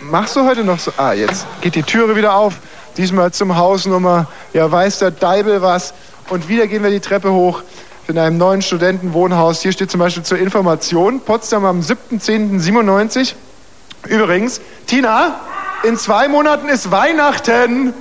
[0.01, 0.91] machst du heute noch so?
[0.97, 2.55] Ah, jetzt geht die Türe wieder auf.
[2.97, 4.27] Diesmal zum Hausnummer.
[4.53, 5.93] Ja, weiß der Deibel was.
[6.29, 7.63] Und wieder gehen wir die Treppe hoch
[8.07, 9.61] in einem neuen Studentenwohnhaus.
[9.61, 13.33] Hier steht zum Beispiel zur Information Potsdam am 7.10.97.
[14.07, 15.39] Übrigens, Tina,
[15.83, 17.93] in zwei Monaten ist Weihnachten.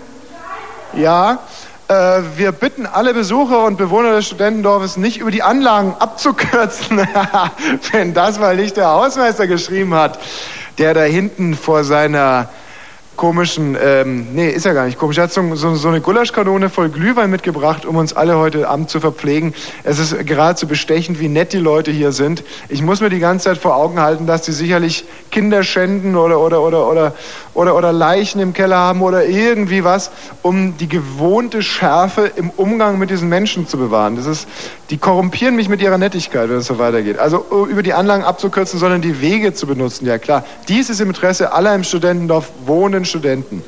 [0.92, 1.38] Ja,
[1.88, 7.06] äh, wir bitten alle Besucher und Bewohner des Studentendorfes nicht über die Anlagen abzukürzen,
[7.92, 10.18] wenn das mal nicht der Hausmeister geschrieben hat,
[10.78, 12.48] der da hinten vor seiner
[13.16, 15.18] komischen, ähm, nee, ist ja gar nicht komisch.
[15.18, 18.90] Er hat so, so, so eine Gulaschkanone voll Glühwein mitgebracht, um uns alle heute Abend
[18.90, 19.54] zu verpflegen.
[19.84, 22.42] Es ist geradezu bestechend, wie nett die Leute hier sind.
[22.68, 26.40] Ich muss mir die ganze Zeit vor Augen halten, dass sie sicherlich Kinder schänden oder,
[26.40, 27.14] oder, oder, oder,
[27.54, 30.10] oder, oder Leichen im Keller haben oder irgendwie was,
[30.42, 34.16] um die gewohnte Schärfe im Umgang mit diesen Menschen zu bewahren.
[34.16, 34.48] Das ist,
[34.90, 37.18] die korrumpieren mich mit ihrer Nettigkeit, wenn es so weitergeht.
[37.18, 40.06] Also über die Anlagen abzukürzen, sondern die Wege zu benutzen.
[40.06, 42.50] Ja klar, dies ist im Interesse aller im Studentendorf
[43.04, 43.62] wohnenden Studenten.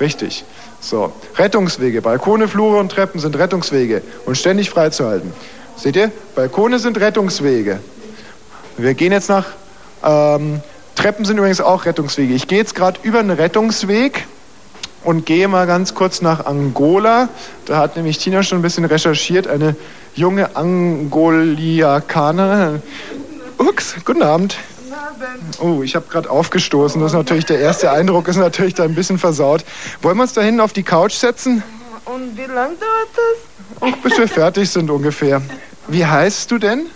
[0.00, 0.44] Richtig.
[0.80, 5.30] So, Rettungswege, Balkone, Flure und Treppen sind Rettungswege und ständig freizuhalten.
[5.76, 6.10] Seht ihr?
[6.34, 7.80] Balkone sind Rettungswege.
[8.78, 9.44] Wir gehen jetzt nach
[10.02, 10.62] ähm,
[10.94, 12.32] Treppen sind übrigens auch Rettungswege.
[12.34, 14.26] Ich gehe jetzt gerade über einen Rettungsweg
[15.04, 17.28] und gehe mal ganz kurz nach Angola.
[17.66, 19.46] Da hat nämlich Tina schon ein bisschen recherchiert.
[19.46, 19.76] Eine
[20.14, 22.82] junge Angoliakanerin.
[23.58, 24.56] Ups, guten Abend.
[25.60, 27.00] Oh, ich habe gerade aufgestoßen.
[27.00, 29.64] Das ist natürlich der erste Eindruck, ist natürlich da ein bisschen versaut.
[30.02, 31.62] Wollen wir uns da hinten auf die Couch setzen?
[32.04, 33.80] Und wie lange dauert das?
[33.82, 35.40] Oh, bis wir fertig sind ungefähr.
[35.88, 36.86] Wie heißt du denn?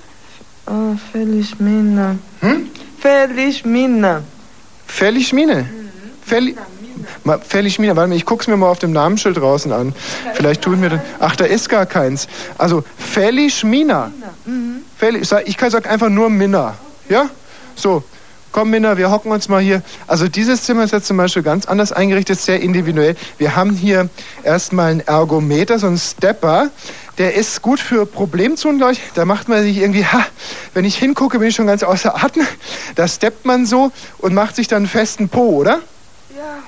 [0.67, 2.17] Oh, Felix Mina.
[2.41, 2.69] Hm?
[3.01, 4.23] Felix Mina.
[4.87, 5.69] Felix Mine.
[6.25, 6.57] Felli
[7.25, 9.95] Ma- Felixmina, warte mal, ich guck's mir mal auf dem Namensschild draußen an.
[10.35, 11.03] Vielleicht tue ich mir dann.
[11.21, 12.29] Ach, da ist gar keins.
[12.57, 14.11] Also, Felixmina.
[14.97, 16.75] Fel ich, sag, ich kann sagen einfach nur Minna.
[17.09, 17.29] Ja?
[17.77, 18.03] So.
[18.55, 19.83] Komm, Minna, wir hocken uns mal hier.
[20.07, 23.17] Also dieses Zimmer ist jetzt zum Beispiel ganz anders eingerichtet, sehr individuell.
[23.37, 24.09] Wir haben hier
[24.45, 26.71] erstmal einen Ergometer, so einen Stepper.
[27.19, 29.01] Der ist gut für Problemzonen, glaube ich.
[29.15, 30.25] Da macht man sich irgendwie, ha,
[30.73, 32.47] wenn ich hingucke, bin ich schon ganz außer Atem.
[32.95, 35.81] Da steppt man so und macht sich dann einen festen Po, oder?
[36.37, 36.59] Ja,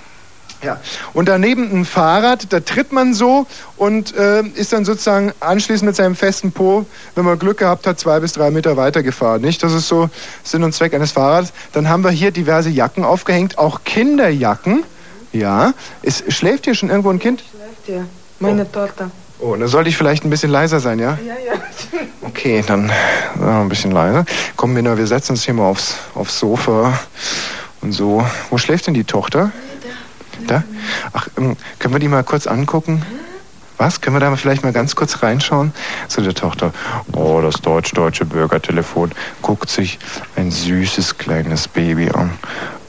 [1.12, 5.96] und daneben ein Fahrrad, da tritt man so und äh, ist dann sozusagen anschließend mit
[5.96, 9.42] seinem festen Po, wenn man Glück gehabt hat, zwei bis drei Meter weitergefahren.
[9.42, 9.62] Nicht?
[9.62, 10.08] Das ist so
[10.42, 11.52] Sinn und Zweck eines Fahrrads.
[11.72, 14.84] Dann haben wir hier diverse Jacken aufgehängt, auch Kinderjacken.
[15.32, 17.44] Ja, ist, schläft hier schon irgendwo ein Kind?
[17.86, 18.04] Ja,
[18.38, 19.10] meine Tochter.
[19.38, 21.18] Oh, dann sollte ich vielleicht ein bisschen leiser sein, ja?
[21.24, 21.60] Ja, ja.
[22.22, 24.24] Okay, dann äh, ein bisschen leiser.
[24.56, 26.98] Komm, Minna, wir setzen uns hier mal aufs, aufs Sofa
[27.80, 28.24] und so.
[28.50, 29.52] Wo schläft denn die Tochter?
[30.46, 30.62] Da?
[31.12, 33.02] Ach, ähm, können wir die mal kurz angucken?
[33.78, 34.00] Was?
[34.00, 35.72] Können wir da vielleicht mal ganz kurz reinschauen?
[36.08, 36.72] Zu der Tochter.
[37.12, 39.98] Oh, das deutsch-deutsche Bürgertelefon guckt sich
[40.36, 42.30] ein süßes kleines Baby an.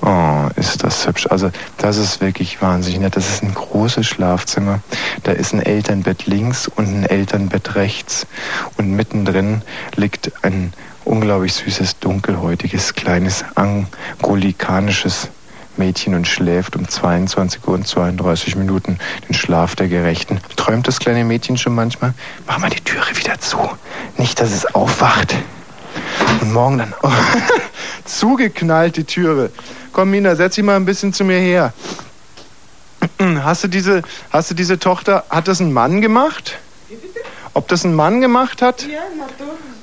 [0.02, 1.28] Oh, ist das hübsch.
[1.30, 3.18] Also, das ist wirklich wahnsinnig nett.
[3.18, 4.80] Das ist ein großes Schlafzimmer.
[5.24, 8.26] Da ist ein Elternbett links und ein Elternbett rechts.
[8.78, 9.64] Und mittendrin
[9.96, 10.72] liegt ein
[11.04, 15.30] unglaublich süßes, dunkelhäutiges, kleines, angolikanisches
[15.78, 20.40] Mädchen und schläft um 22 Uhr und 32 Minuten den Schlaf der Gerechten.
[20.56, 22.14] Träumt das kleine Mädchen schon manchmal?
[22.46, 23.58] Mach mal die Türe wieder zu.
[24.18, 25.36] Nicht, dass es aufwacht.
[26.42, 27.10] Und morgen dann oh,
[28.06, 29.52] zugeknallt die Türe.
[29.94, 31.74] Komm, Mina, setz dich mal ein bisschen zu mir her.
[33.44, 36.58] Hast du diese, hast du diese Tochter, hat das ein Mann gemacht?
[37.54, 38.84] Ob das ein Mann gemacht hat?
[38.84, 39.00] Ja.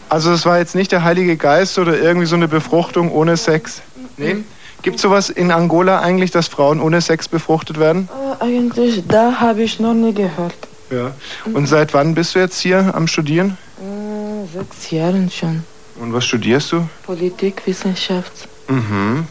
[0.09, 3.83] Also es war jetzt nicht der Heilige Geist oder irgendwie so eine Befruchtung ohne Sex?
[4.17, 4.37] Nee?
[4.85, 8.07] Gibt es sowas in Angola eigentlich, dass Frauen ohne Sex befruchtet werden?
[8.39, 10.55] Äh, eigentlich, da habe ich noch nie gehört.
[10.91, 11.13] Ja.
[11.55, 13.57] Und seit wann bist du jetzt hier am Studieren?
[13.81, 15.65] Äh, sechs Jahren schon.
[15.99, 16.87] Und was studierst du?
[17.07, 18.47] Politikwissenschaft.
[18.69, 19.27] Mhm.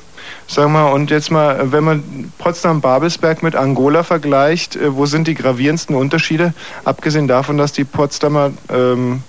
[0.48, 5.36] Sag mal, und jetzt mal, wenn man Potsdam-Babelsberg mit Angola vergleicht, äh, wo sind die
[5.36, 6.56] gravierendsten Unterschiede?
[6.84, 9.22] Abgesehen davon, dass die Potsdamer ähm,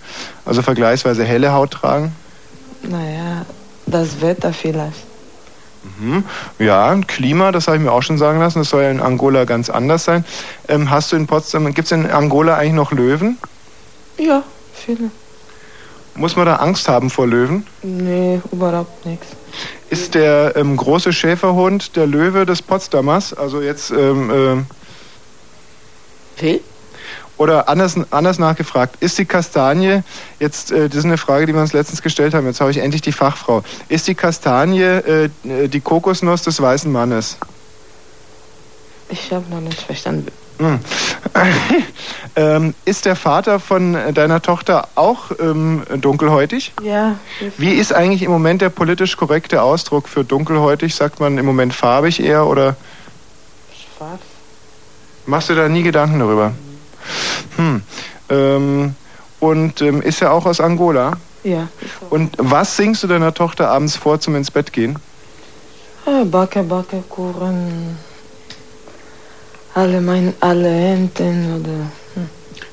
[0.46, 2.12] also vergleichsweise helle Haut tragen?
[2.82, 3.44] Naja,
[3.84, 5.13] das Wetter vielleicht.
[5.98, 6.24] Mhm.
[6.58, 9.44] Ja, Klima, das habe ich mir auch schon sagen lassen, das soll ja in Angola
[9.44, 10.24] ganz anders sein.
[10.68, 13.38] Ähm, hast du in Potsdam, gibt es in Angola eigentlich noch Löwen?
[14.18, 14.42] Ja,
[14.72, 15.10] viele.
[16.16, 17.66] Muss man da Angst haben vor Löwen?
[17.82, 19.26] Nee, überhaupt nichts.
[19.90, 23.34] Ist der ähm, große Schäferhund der Löwe des Potsdamers?
[23.34, 24.66] Also jetzt, ähm, ähm,
[26.38, 26.60] Wie?
[27.36, 30.02] Oder anders, anders nachgefragt, ist die Kastanie,
[30.38, 32.78] jetzt, äh, das ist eine Frage, die wir uns letztens gestellt haben, jetzt habe ich
[32.78, 37.36] endlich die Fachfrau, ist die Kastanie äh, die Kokosnuss des weißen Mannes?
[39.08, 40.32] Ich habe noch nicht verstanden.
[40.58, 40.78] Hm.
[42.36, 46.72] ähm, ist der Vater von deiner Tochter auch ähm, dunkelhäutig?
[46.82, 47.16] Ja,
[47.58, 50.94] Wie ist eigentlich im Moment der politisch korrekte Ausdruck für dunkelhäutig?
[50.94, 52.76] Sagt man im Moment farbig eher oder
[53.96, 54.20] schwarz.
[55.26, 56.52] machst du da nie Gedanken darüber?
[57.56, 57.82] Hm.
[58.30, 58.94] Ähm,
[59.40, 61.12] und ähm, ist er auch aus Angola?
[61.42, 61.68] Ja.
[62.10, 64.98] Und was singst du deiner Tochter abends vor zum ins Bett gehen?
[66.06, 67.98] Äh, Backe, Backe, Kuchen.
[69.74, 71.90] Alle mein, alle Enten oder.
[72.14, 72.28] Hm.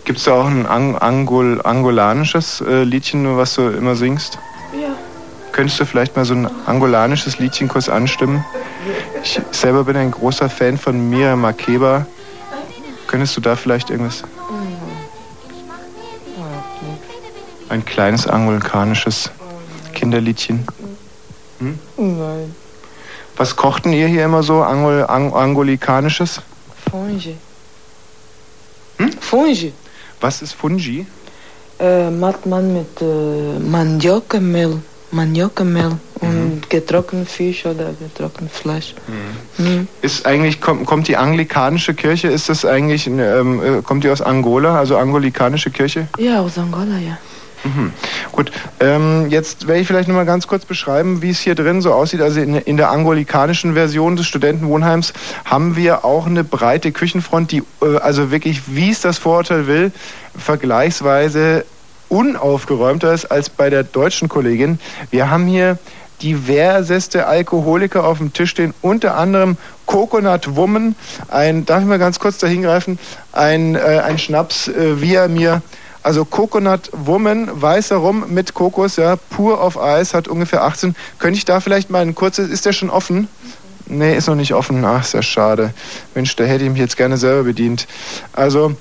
[0.05, 4.38] Gibt es da auch ein Ang Angol angolanisches äh, Liedchen, was du immer singst?
[4.74, 4.89] Ja.
[5.51, 8.45] Könntest du vielleicht mal so ein angolanisches Liedchen kurz anstimmen?
[9.24, 12.05] Ich selber bin ein großer Fan von Mira Makeba.
[13.12, 14.24] Könntest du da vielleicht irgendwas?
[17.68, 19.30] Ein kleines angolikanisches
[19.93, 20.66] Kinderliedchen.
[21.59, 21.78] Hm?
[21.97, 22.55] Nein.
[23.36, 26.41] Was kochten ihr hier immer so Angol Ang angolikanisches?
[26.89, 27.36] Fungi.
[28.97, 29.12] Hm?
[29.20, 29.74] Fungi.
[30.22, 31.05] Was ist Fungi?
[31.80, 34.82] Äh, macht man mit äh, Maniokmehl.
[35.12, 38.95] Maniokmehl und getrockneten Fisch oder getrocknetem Fleisch.
[39.57, 39.88] Mhm.
[40.01, 42.28] Ist eigentlich kommt, kommt die anglikanische Kirche?
[42.28, 44.78] Ist das eigentlich ähm, äh, kommt die aus Angola?
[44.78, 46.07] Also angolikanische Kirche?
[46.17, 47.17] Ja, aus Angola, ja.
[47.63, 47.93] Mhm.
[48.32, 51.82] Gut, ähm, jetzt werde ich vielleicht noch mal ganz kurz beschreiben, wie es hier drin
[51.82, 52.22] so aussieht.
[52.22, 55.13] Also in, in der angolikanischen Version des Studentenwohnheims
[55.45, 59.91] haben wir auch eine breite Küchenfront, die äh, also wirklich, wie es das Vorurteil will,
[60.36, 61.65] vergleichsweise
[62.09, 64.80] unaufgeräumter ist als bei der deutschen Kollegin.
[65.11, 65.78] Wir haben hier
[66.22, 70.95] diverseste Alkoholiker auf dem Tisch stehen, unter anderem Coconut Woman,
[71.28, 72.99] ein, darf ich mal ganz kurz da hingreifen,
[73.32, 75.61] ein, äh, ein Schnaps, äh, wie er mir
[76.03, 80.95] also Coconut Woman, weißer Rum mit Kokos, ja, pur auf Eis, hat ungefähr 18.
[81.19, 83.28] Könnte ich da vielleicht mal ein kurzes, ist der schon offen?
[83.86, 84.84] Nee, ist noch nicht offen.
[84.86, 85.74] Ach, sehr schade.
[86.15, 87.88] Mensch, da hätte ich mich jetzt gerne selber bedient.
[88.34, 88.76] Also,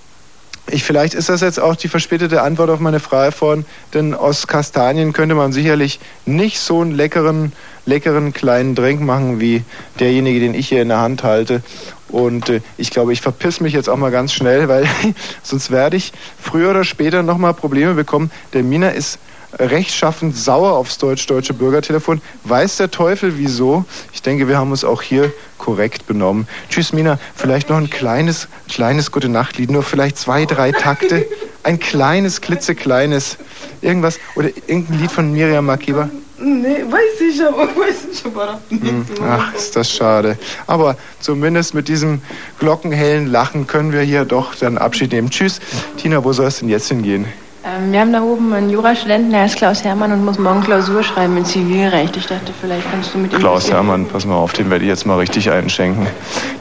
[0.72, 3.64] ich, vielleicht ist das jetzt auch die verspätete Antwort auf meine Frage von,
[3.94, 7.52] denn aus Kastanien könnte man sicherlich nicht so einen leckeren,
[7.86, 9.64] leckeren kleinen Drink machen wie
[9.98, 11.62] derjenige, den ich hier in der Hand halte.
[12.08, 14.86] Und äh, ich glaube, ich verpiss mich jetzt auch mal ganz schnell, weil
[15.42, 18.30] sonst werde ich früher oder später nochmal Probleme bekommen.
[18.52, 19.18] Der Mina ist
[19.58, 22.20] rechtschaffend sauer aufs deutsch-deutsche Bürgertelefon.
[22.44, 23.84] Weiß der Teufel wieso?
[24.12, 26.48] Ich denke, wir haben uns auch hier korrekt benommen.
[26.68, 27.18] Tschüss, Mina.
[27.34, 29.70] Vielleicht noch ein kleines, kleines Gute-Nacht-Lied.
[29.70, 31.26] Nur vielleicht zwei, drei Takte.
[31.62, 33.36] Ein kleines, klitzekleines.
[33.82, 34.18] Irgendwas.
[34.36, 36.08] Oder irgendein Lied von Miriam Makeba.
[36.42, 40.38] Nee, weiß ich, aber weiß ich aber Hm, Ach, ist das schade.
[40.66, 42.22] Aber zumindest mit diesem
[42.58, 45.28] glockenhellen Lachen können wir hier doch dann Abschied nehmen.
[45.28, 45.60] Tschüss.
[45.98, 47.26] Tina, wo soll es denn jetzt hingehen?
[47.62, 51.02] Ähm, wir haben da oben einen Jurastudenten, der heißt Klaus Hermann und muss morgen Klausur
[51.02, 52.16] schreiben in Zivilrecht.
[52.16, 53.38] Ich dachte, vielleicht kannst du mit ihm...
[53.38, 56.06] Klaus Hermann, pass mal auf, den werde ich jetzt mal richtig einschenken.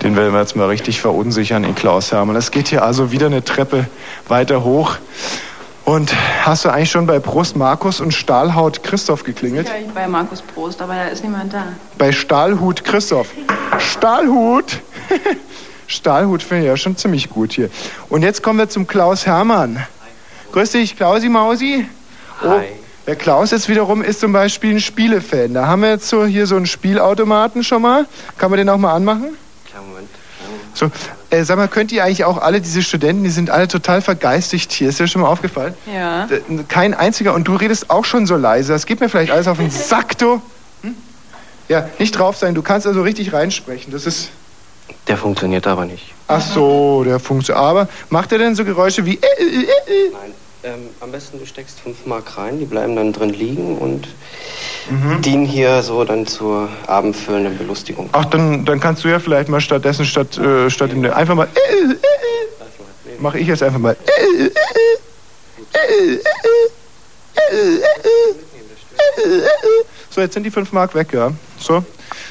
[0.03, 2.35] Den werden wir jetzt mal richtig verunsichern, den Klaus Hermann.
[2.35, 3.87] Es geht hier also wieder eine Treppe
[4.27, 4.97] weiter hoch.
[5.85, 6.13] Und
[6.45, 9.69] hast du eigentlich schon bei Prost Markus und Stahlhaut Christoph geklingelt?
[9.69, 11.63] Ja, ich bei Markus Prost, aber da ist niemand da.
[11.97, 13.29] Bei Stahlhut Christoph.
[13.79, 14.81] Stahlhut!
[15.87, 17.69] Stahlhut finde ich ja schon ziemlich gut hier.
[18.09, 19.83] Und jetzt kommen wir zum Klaus Hermann.
[20.51, 21.85] Grüß dich, Klausi Mausi.
[22.43, 22.59] Oh,
[23.05, 25.53] der Klaus jetzt wiederum ist zum Beispiel ein Spielefan.
[25.53, 28.05] Da haben wir jetzt so hier so einen Spielautomaten schon mal.
[28.37, 29.37] Kann man den auch mal anmachen?
[29.69, 30.09] Klar, Moment.
[30.73, 30.91] So,
[31.29, 34.71] äh, sag mal, könnt ihr eigentlich auch alle diese Studenten, die sind alle total vergeistigt
[34.71, 34.89] hier.
[34.89, 35.73] Ist dir schon mal aufgefallen?
[35.93, 36.27] Ja.
[36.67, 37.33] Kein einziger.
[37.33, 38.73] Und du redest auch schon so leise.
[38.73, 40.41] Das geht mir vielleicht alles auf den Sack, du.
[40.81, 40.95] Hm?
[41.67, 42.55] Ja, nicht drauf sein.
[42.55, 43.91] Du kannst also richtig reinsprechen.
[43.91, 44.29] Das ist.
[45.07, 46.13] Der funktioniert aber nicht.
[46.27, 47.63] Ach so, der funktioniert.
[47.63, 49.15] Aber macht er denn so Geräusche wie.
[49.15, 50.33] Äh, äh, äh, Nein.
[50.61, 54.09] Ähm, am besten du steckst 5 Mark rein, die bleiben dann drin liegen und
[54.89, 55.21] mhm.
[55.21, 58.09] dienen hier so dann zur abendfüllenden Belustigung.
[58.11, 61.07] Ach, dann, dann kannst du ja vielleicht mal stattdessen statt, äh, statt nee.
[61.09, 61.47] einfach mal.
[61.47, 61.97] Äh, äh,
[63.19, 63.95] Mache ich jetzt einfach mal.
[70.09, 71.31] So, jetzt sind die 5 Mark weg, ja.
[71.57, 71.83] So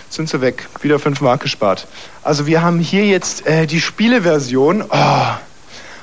[0.08, 0.66] sind sie weg.
[0.80, 1.86] Wieder 5 Mark gespart.
[2.22, 4.84] Also wir haben hier jetzt äh, die Spieleversion.
[4.88, 5.26] Oh,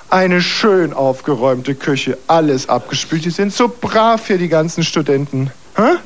[0.09, 2.17] eine schön aufgeräumte Küche.
[2.27, 3.25] Alles abgespült.
[3.25, 5.51] Die sind so brav hier, die ganzen Studenten.
[5.75, 5.97] Hä?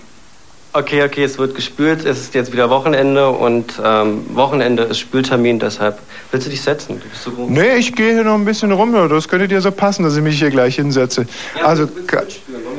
[0.72, 5.58] Okay, okay, es wird gespült, es ist jetzt wieder Wochenende und ähm, Wochenende ist Spültermin,
[5.58, 5.98] deshalb
[6.30, 7.00] willst du dich setzen?
[7.02, 7.50] Du bist so groß.
[7.50, 8.94] Nee, ich gehe hier noch ein bisschen rum.
[8.94, 11.26] ja, Das könnte dir so passen, dass ich mich hier gleich hinsetze.
[11.64, 12.22] Also ga,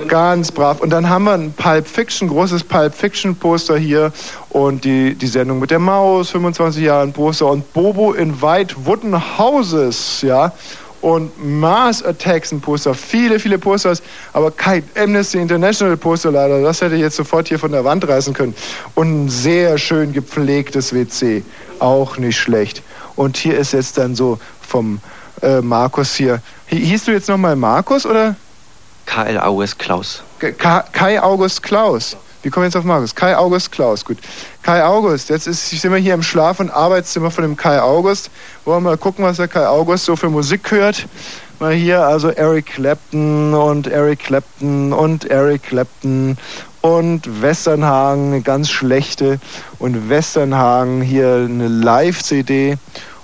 [0.07, 0.81] ganz brav.
[0.81, 4.13] Und dann haben wir ein Pulp Fiction, großes Pulp Fiction Poster hier
[4.51, 8.77] und die, die Sendung mit der Maus, 25 Jahre ein Poster und Bobo in White
[8.85, 10.53] Wooden Houses, ja.
[11.01, 14.03] Und Mars Attacks ein Poster, viele, viele Posters,
[14.35, 16.61] aber kein Amnesty International Poster leider.
[16.63, 18.55] Das hätte ich jetzt sofort hier von der Wand reißen können.
[18.95, 21.43] Und ein sehr schön gepflegtes WC,
[21.79, 22.83] auch nicht schlecht.
[23.17, 25.01] Und hier ist jetzt dann so vom
[25.43, 26.43] äh, Markus hier.
[26.71, 28.37] Hi- Hieß du jetzt nochmal Markus oder
[29.07, 30.23] KL AUS Klaus.
[30.39, 32.17] K Ka- Kai August Klaus?
[32.43, 33.15] Wie kommen wir jetzt auf Markus?
[33.15, 34.19] Kai August Klaus, gut.
[34.63, 38.31] Kai August, jetzt ist, sind wir hier im Schlaf- und Arbeitszimmer von dem Kai August.
[38.65, 41.07] Wollen wir mal gucken, was der Kai August so für Musik hört.
[41.59, 46.39] Mal hier also Eric Clapton und Eric Clapton und Eric Clapton
[46.81, 49.39] und Westernhagen, eine ganz schlechte.
[49.79, 52.79] Und Westernhagen hier eine Live-CD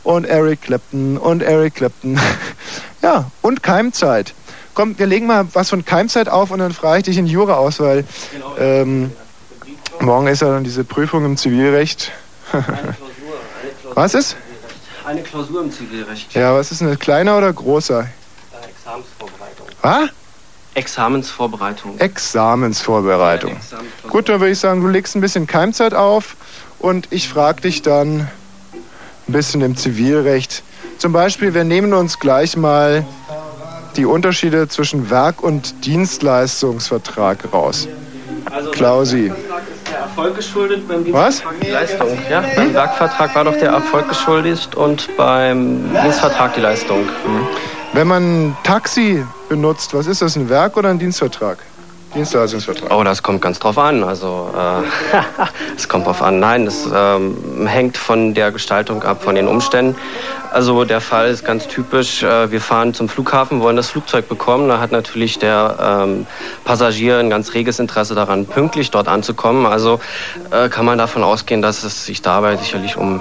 [0.04, 2.20] und Eric Clapton und Eric Clapton.
[3.02, 4.34] ja, und Keimzeit.
[4.76, 7.54] Komm, wir legen mal was von Keimzeit auf und dann frage ich dich in Jura
[7.54, 8.04] aus, weil
[8.58, 9.10] ähm,
[10.00, 12.12] morgen ist ja dann diese Prüfung im Zivilrecht.
[13.94, 14.36] was ist?
[15.06, 16.34] Eine Klausur im Zivilrecht.
[16.34, 18.02] Ja, was ist eine kleiner oder großer?
[18.02, 19.66] Äh, Examensvorbereitung.
[19.80, 20.10] Was?
[20.74, 21.98] Examensvorbereitung.
[21.98, 23.56] Examensvorbereitung.
[24.10, 26.36] Gut, dann würde ich sagen, du legst ein bisschen Keimzeit auf
[26.80, 28.28] und ich frage dich dann
[29.26, 30.62] ein bisschen im Zivilrecht.
[30.98, 33.06] Zum Beispiel, wir nehmen uns gleich mal
[33.96, 37.88] die Unterschiede zwischen Werk- und Dienstleistungsvertrag raus.
[38.72, 39.32] Klausi.
[39.90, 41.42] Der Erfolg geschuldet beim Was?
[41.42, 42.18] Dienstvertrag die Leistung.
[42.30, 47.00] Ja, beim Werkvertrag war doch der Erfolg geschuldet und beim Dienstvertrag die Leistung.
[47.00, 47.46] Hm.
[47.92, 51.58] Wenn man ein Taxi benutzt, was ist das, ein Werk oder ein Dienstvertrag?
[52.16, 52.92] Dienstleistungsvertrag.
[52.92, 54.02] Oh, das kommt ganz drauf an.
[54.02, 55.16] Also, äh,
[55.76, 56.40] es kommt drauf an.
[56.40, 59.96] Nein, das ähm, hängt von der Gestaltung ab, von den Umständen.
[60.50, 62.22] Also, der Fall ist ganz typisch.
[62.22, 64.68] Äh, wir fahren zum Flughafen, wollen das Flugzeug bekommen.
[64.68, 66.26] Da hat natürlich der ähm,
[66.64, 69.66] Passagier ein ganz reges Interesse daran, pünktlich dort anzukommen.
[69.66, 70.00] Also,
[70.50, 73.20] äh, kann man davon ausgehen, dass es sich dabei sicherlich um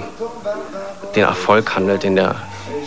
[1.14, 2.36] den Erfolg handelt, den der,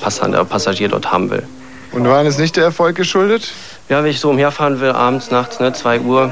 [0.01, 1.43] Pass der Passagier dort haben will.
[1.91, 3.51] Und wann ist nicht der Erfolg geschuldet?
[3.89, 6.31] Ja, wenn ich so umherfahren will, abends, nachts, ne, 2 Uhr.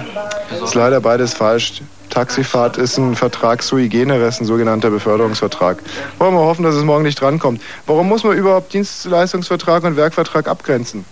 [0.64, 1.82] Ist leider beides falsch.
[2.12, 5.80] Taxifahrt ist ein Vertrag sui generis, ein sogenannter Beförderungsvertrag.
[6.20, 7.62] Wollen wir hoffen, dass es morgen nicht drankommt.
[7.86, 11.04] Warum muss man überhaupt Dienstleistungsvertrag und Werkvertrag abgrenzen?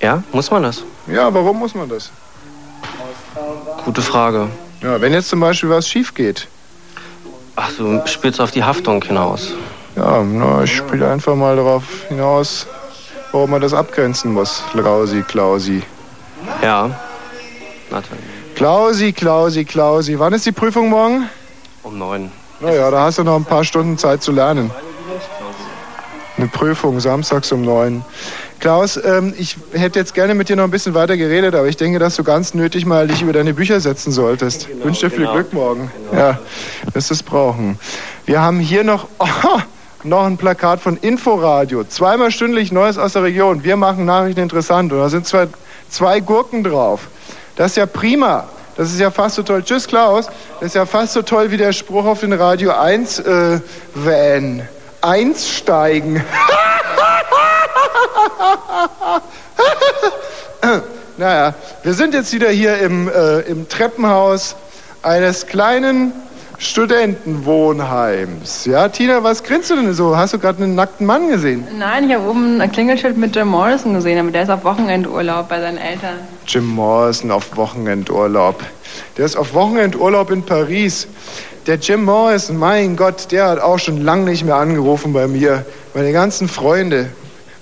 [0.00, 0.82] Ja, muss man das?
[1.06, 2.10] Ja, warum muss man das?
[3.84, 4.48] Gute Frage.
[4.82, 6.48] Ja, wenn jetzt zum Beispiel was schief geht.
[7.54, 9.52] Ach, du spielst auf die Haftung hinaus.
[9.94, 12.66] Ja, na, ich spiele einfach mal darauf hinaus,
[13.36, 14.62] warum man das abgrenzen muss.
[14.72, 15.82] Klausi, Klausi.
[16.62, 16.90] Ja.
[17.90, 18.08] Warte.
[18.54, 20.18] Klausi, Klausi, Klausi.
[20.18, 21.28] Wann ist die Prüfung morgen?
[21.82, 22.32] Um neun.
[22.60, 24.70] Naja, da hast du noch ein paar Stunden Zeit zu lernen.
[26.38, 28.02] Eine Prüfung, samstags um neun.
[28.58, 31.76] Klaus, ähm, ich hätte jetzt gerne mit dir noch ein bisschen weiter geredet, aber ich
[31.76, 34.66] denke, dass du ganz nötig mal dich über deine Bücher setzen solltest.
[34.70, 35.34] Ich wünsche dir viel genau.
[35.34, 35.90] Glück morgen.
[36.14, 36.38] Ja,
[36.94, 37.78] wirst es brauchen.
[38.24, 39.60] Wir haben hier noch, oh,
[40.04, 41.84] noch ein Plakat von Inforadio.
[41.84, 43.64] Zweimal stündlich Neues aus der Region.
[43.64, 44.92] Wir machen Nachrichten interessant.
[44.92, 45.48] Und da sind zwei,
[45.88, 47.08] zwei Gurken drauf.
[47.56, 48.44] Das ist ja prima.
[48.76, 49.62] Das ist ja fast so toll.
[49.64, 50.26] Tschüss, Klaus.
[50.60, 53.60] Das ist ja fast so toll wie der Spruch auf den Radio 1 äh,
[53.94, 54.68] Van.
[55.00, 56.22] Einsteigen.
[61.16, 64.56] naja, wir sind jetzt wieder hier im, äh, im Treppenhaus
[65.02, 66.12] eines kleinen
[66.58, 68.64] Studentenwohnheims.
[68.64, 70.16] Ja, Tina, was grinst du denn so?
[70.16, 71.66] Hast du gerade einen nackten Mann gesehen?
[71.78, 75.48] Nein, ich habe oben ein Klingelschild mit Jim Morrison gesehen, aber der ist auf Wochenendurlaub
[75.48, 76.16] bei seinen Eltern.
[76.46, 78.62] Jim Morrison auf Wochenendurlaub.
[79.16, 81.06] Der ist auf Wochenendurlaub in Paris.
[81.66, 85.66] Der Jim Morrison, mein Gott, der hat auch schon lange nicht mehr angerufen bei mir.
[85.94, 87.10] Meine ganzen Freunde.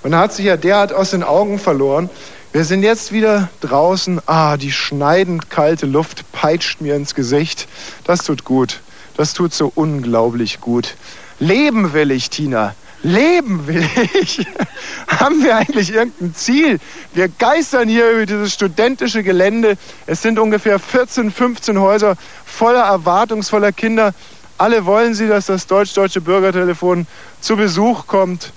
[0.04, 2.10] Man hat sich ja derart aus den Augen verloren.
[2.54, 4.20] Wir sind jetzt wieder draußen.
[4.26, 7.66] Ah, die schneidend kalte Luft peitscht mir ins Gesicht.
[8.04, 8.78] Das tut gut.
[9.16, 10.94] Das tut so unglaublich gut.
[11.40, 12.76] Leben will ich, Tina.
[13.02, 13.84] Leben will
[14.22, 14.46] ich.
[15.08, 16.78] Haben wir eigentlich irgendein Ziel?
[17.12, 19.76] Wir geistern hier über dieses studentische Gelände.
[20.06, 22.14] Es sind ungefähr 14, 15 Häuser
[22.46, 24.14] voller erwartungsvoller Kinder.
[24.58, 27.08] Alle wollen sie, dass das deutsch-deutsche Bürgertelefon
[27.40, 28.52] zu Besuch kommt.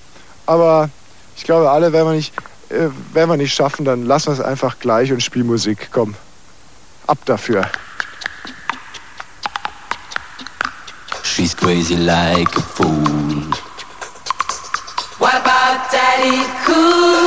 [0.45, 0.91] Aber
[1.35, 2.31] ich glaube, alle werden wir nicht,
[2.69, 3.85] äh, werden wir nicht schaffen.
[3.85, 5.89] Dann lassen wir es einfach gleich und spiel Musik.
[5.91, 6.15] Komm,
[7.07, 7.69] ab dafür.
[11.23, 13.43] She's crazy like a fool.
[15.19, 17.26] What about Daddy Cool?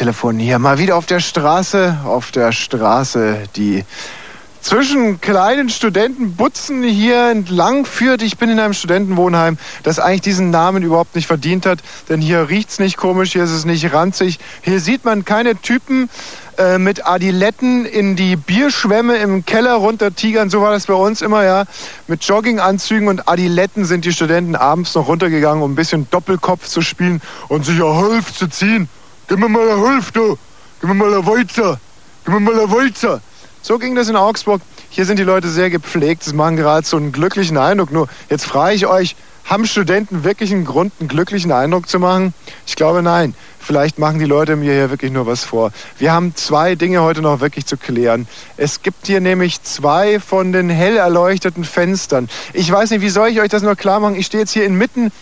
[0.00, 3.84] Bürgertelefon hier mal wieder auf der Straße, auf der Straße, die
[4.62, 8.22] zwischen kleinen Studentenbutzen hier entlang führt.
[8.22, 12.48] Ich bin in einem Studentenwohnheim, das eigentlich diesen Namen überhaupt nicht verdient hat, denn hier
[12.48, 14.38] riecht's nicht komisch, hier ist es nicht ranzig.
[14.62, 16.08] Hier sieht man keine Typen
[16.56, 20.48] äh, mit Adiletten in die Bierschwämme im Keller runtertigern.
[20.48, 21.64] So war das bei uns immer, ja.
[22.06, 26.80] Mit Jogginganzügen und Adiletten sind die Studenten abends noch runtergegangen, um ein bisschen Doppelkopf zu
[26.80, 28.88] spielen und sich eine Holf zu ziehen.
[29.30, 30.36] Gib mir mal eine Holf, du.
[30.80, 31.78] Gib mir mal eine Wolzer.
[32.24, 33.20] Gib mir mal eine Wolzer.
[33.62, 34.60] So ging das in Augsburg.
[34.88, 36.24] Hier sind die Leute sehr gepflegt.
[36.24, 37.92] Sie machen gerade so einen glücklichen Eindruck.
[37.92, 39.14] Nur jetzt frage ich euch,
[39.44, 42.34] haben Studenten wirklich einen Grund, einen glücklichen Eindruck zu machen?
[42.66, 43.36] Ich glaube nein.
[43.60, 45.70] Vielleicht machen die Leute mir hier wirklich nur was vor.
[45.98, 48.26] Wir haben zwei Dinge heute noch wirklich zu klären.
[48.56, 52.28] Es gibt hier nämlich zwei von den hell erleuchteten Fenstern.
[52.52, 54.16] Ich weiß nicht, wie soll ich euch das nur klar machen?
[54.16, 55.12] Ich stehe jetzt hier inmitten.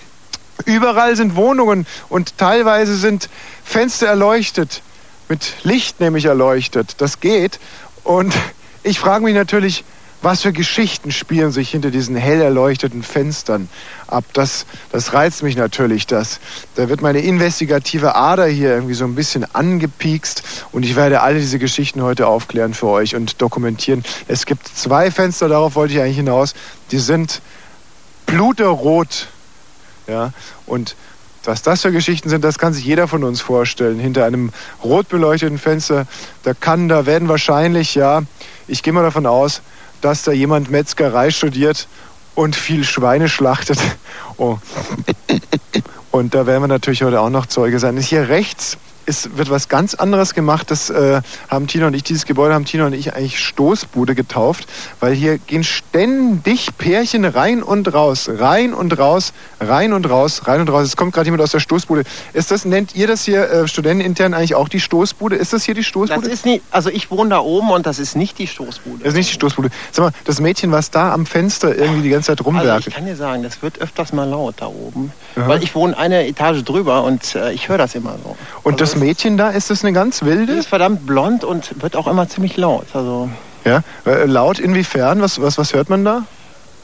[0.64, 3.28] Überall sind Wohnungen und teilweise sind
[3.64, 4.82] Fenster erleuchtet.
[5.28, 6.96] Mit Licht nämlich erleuchtet.
[6.98, 7.58] Das geht.
[8.02, 8.34] Und
[8.82, 9.84] ich frage mich natürlich,
[10.20, 13.68] was für Geschichten spielen sich hinter diesen hell erleuchteten Fenstern
[14.08, 14.24] ab?
[14.32, 16.06] Das, das reizt mich natürlich.
[16.06, 16.40] Das,
[16.74, 20.42] da wird meine investigative Ader hier irgendwie so ein bisschen angepiekst
[20.72, 24.04] und ich werde alle diese Geschichten heute aufklären für euch und dokumentieren.
[24.26, 26.54] Es gibt zwei Fenster, darauf wollte ich eigentlich hinaus.
[26.90, 27.40] Die sind
[28.26, 29.28] bluterrot.
[30.08, 30.32] Ja,
[30.66, 30.96] und
[31.44, 33.98] was das für Geschichten sind, das kann sich jeder von uns vorstellen.
[33.98, 34.50] Hinter einem
[34.82, 36.06] rot beleuchteten Fenster,
[36.42, 38.22] da kann, da werden wahrscheinlich, ja,
[38.66, 39.62] ich gehe mal davon aus,
[40.00, 41.88] dass da jemand Metzgerei studiert
[42.34, 43.78] und viel Schweine schlachtet.
[44.36, 44.58] Oh.
[46.12, 47.96] Und da werden wir natürlich heute auch noch Zeuge sein.
[47.96, 48.78] Hier rechts
[49.08, 50.70] ist, wird was ganz anderes gemacht.
[50.70, 54.68] Das äh, haben Tina und ich, dieses Gebäude haben Tina und ich eigentlich Stoßbude getauft,
[55.00, 60.60] weil hier gehen ständig Pärchen rein und raus, rein und raus, rein und raus, rein
[60.60, 60.86] und raus.
[60.86, 62.04] Es kommt gerade jemand aus der Stoßbude.
[62.34, 65.36] Ist das, nennt ihr das hier äh, studentenintern eigentlich auch die Stoßbude?
[65.36, 66.20] Ist das hier die Stoßbude?
[66.20, 69.04] Das ist nicht, also ich wohne da oben und das ist nicht die Stoßbude.
[69.04, 69.70] Das ist nicht die Stoßbude.
[69.92, 72.88] Sag mal, das Mädchen, was da am Fenster irgendwie die ganze Zeit Also rumwerkelt.
[72.88, 75.12] ich kann dir sagen, das wird öfters mal laut da oben.
[75.36, 75.48] Aha.
[75.48, 78.36] Weil ich wohne eine Etage drüber und äh, ich höre das immer so.
[78.62, 80.52] und das Mädchen da, ist das eine ganz Die wilde?
[80.54, 82.86] ist verdammt blond und wird auch immer ziemlich laut.
[82.94, 83.28] Also,
[83.64, 83.82] Ja.
[84.06, 85.20] Äh, laut inwiefern?
[85.22, 86.24] Was, was, was hört man da?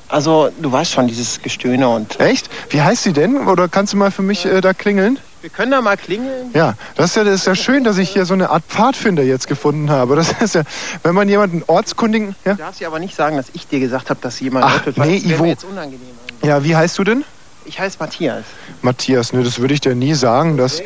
[0.09, 2.21] also du weißt schon, dieses Gestöhne und...
[2.21, 2.49] Echt?
[2.71, 3.49] Wie heißt sie denn?
[3.49, 5.19] Oder kannst du mal für mich äh, da klingeln?
[5.41, 6.51] Wir können da mal klingeln.
[6.55, 9.23] Ja, das ist ja, das ist ja schön, dass ich hier so eine Art Pfadfinder
[9.25, 10.15] jetzt gefunden habe.
[10.17, 10.63] Das ist ja,
[11.03, 12.37] wenn man jemanden ortskundigen.
[12.45, 14.81] Ja, Du darfst ja aber nicht sagen, dass ich dir gesagt habe, dass jemand Ach,
[14.97, 15.43] nee, Ivo.
[15.43, 16.01] mir jetzt unangenehm.
[16.43, 17.25] ja wie heißt du denn?
[17.67, 18.45] Ich heiße Matthias.
[18.83, 20.83] Matthias, ne, das würde ich dir nie sagen, dass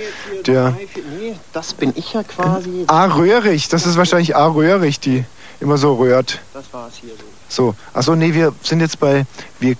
[0.46, 0.74] der.
[1.18, 2.84] Nee, das bin ich ja quasi.
[2.86, 3.06] A.
[3.06, 4.46] Röhrig, das ist wahrscheinlich A.
[4.46, 5.24] Röhrig, die
[5.60, 6.38] immer so rührt.
[6.54, 7.24] Das war es hier so.
[7.48, 9.26] So, achso, nee, wir sind jetzt bei.
[9.58, 9.76] Wir,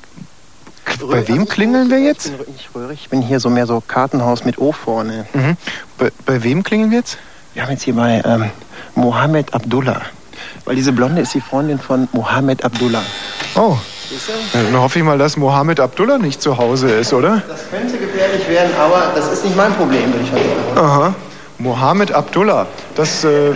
[1.06, 2.26] bei wem klingeln wir jetzt?
[2.26, 5.26] Ich bin nicht röhrig, ich bin hier so mehr so Kartenhaus mit O vorne.
[5.34, 5.56] Mhm.
[5.98, 7.18] Bei, bei wem klingeln wir jetzt?
[7.54, 8.50] Wir haben jetzt hier bei ähm,
[8.94, 10.02] Mohammed Abdullah.
[10.64, 13.02] Weil diese Blonde ist die Freundin von Mohammed Abdullah.
[13.54, 13.76] Oh.
[14.52, 17.42] Dann hoffe ich mal, dass Mohammed Abdullah nicht zu Hause ist, oder?
[17.48, 20.86] Das könnte gefährlich werden, aber das ist nicht mein Problem, würde ich mal sagen.
[20.86, 21.14] Aha.
[21.58, 22.66] Mohammed Abdullah.
[22.94, 23.52] Das äh,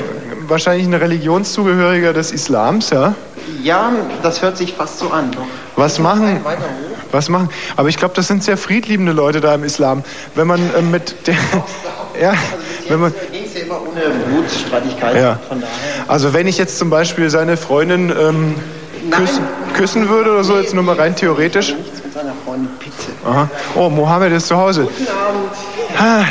[0.48, 3.14] wahrscheinlich ein Religionszugehöriger des Islams, ja?
[3.62, 3.92] Ja,
[4.22, 5.30] das hört sich fast so an.
[5.30, 5.42] Doch.
[5.76, 6.40] Was machen?
[7.12, 7.48] Was machen?
[7.76, 10.03] Aber ich glaube, das sind sehr friedliebende Leute da im Islam.
[10.34, 11.34] Wenn man äh, mit der,
[12.20, 12.34] ja,
[12.88, 13.42] wenn man, ja
[13.72, 15.20] immer ohne Blutstreitigkeiten.
[15.20, 15.38] Ja.
[15.48, 15.74] Von daher.
[16.09, 18.55] also wenn ich jetzt zum Beispiel seine Freundin ähm,
[19.11, 19.42] küssen,
[19.74, 21.74] küssen würde oder so, jetzt nur mal rein theoretisch.
[23.24, 23.48] Aha.
[23.74, 24.82] Oh, Mohammed ist zu Hause.
[24.84, 25.50] Guten Abend.
[25.98, 26.24] Ah,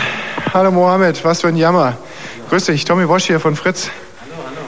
[0.53, 1.97] hallo Mohammed, was für ein Jammer.
[2.49, 3.89] Grüß dich, Tommy Wosch hier von Fritz.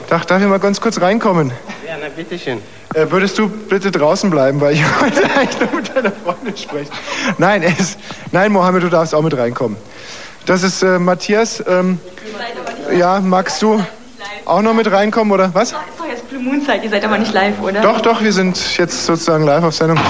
[0.08, 1.50] Darf, darf ich mal ganz kurz reinkommen?
[1.86, 2.60] Ja, na bitteschön.
[2.94, 6.92] Äh, würdest du bitte draußen bleiben, weil ich wollte eigentlich nur mit deiner Freundin sprechen.
[7.38, 7.96] Nein, es,
[8.30, 9.76] nein, Mohammed, du darfst auch mit reinkommen.
[10.46, 11.62] Das ist äh, Matthias.
[11.66, 11.98] Ähm,
[12.96, 13.82] ja, magst du
[14.44, 15.72] auch noch mit reinkommen oder was?
[15.72, 17.80] Ist doch jetzt Blue Moon Zeit, ihr seid aber nicht live, oder?
[17.80, 20.00] Doch, doch, wir sind jetzt sozusagen live auf Sendung.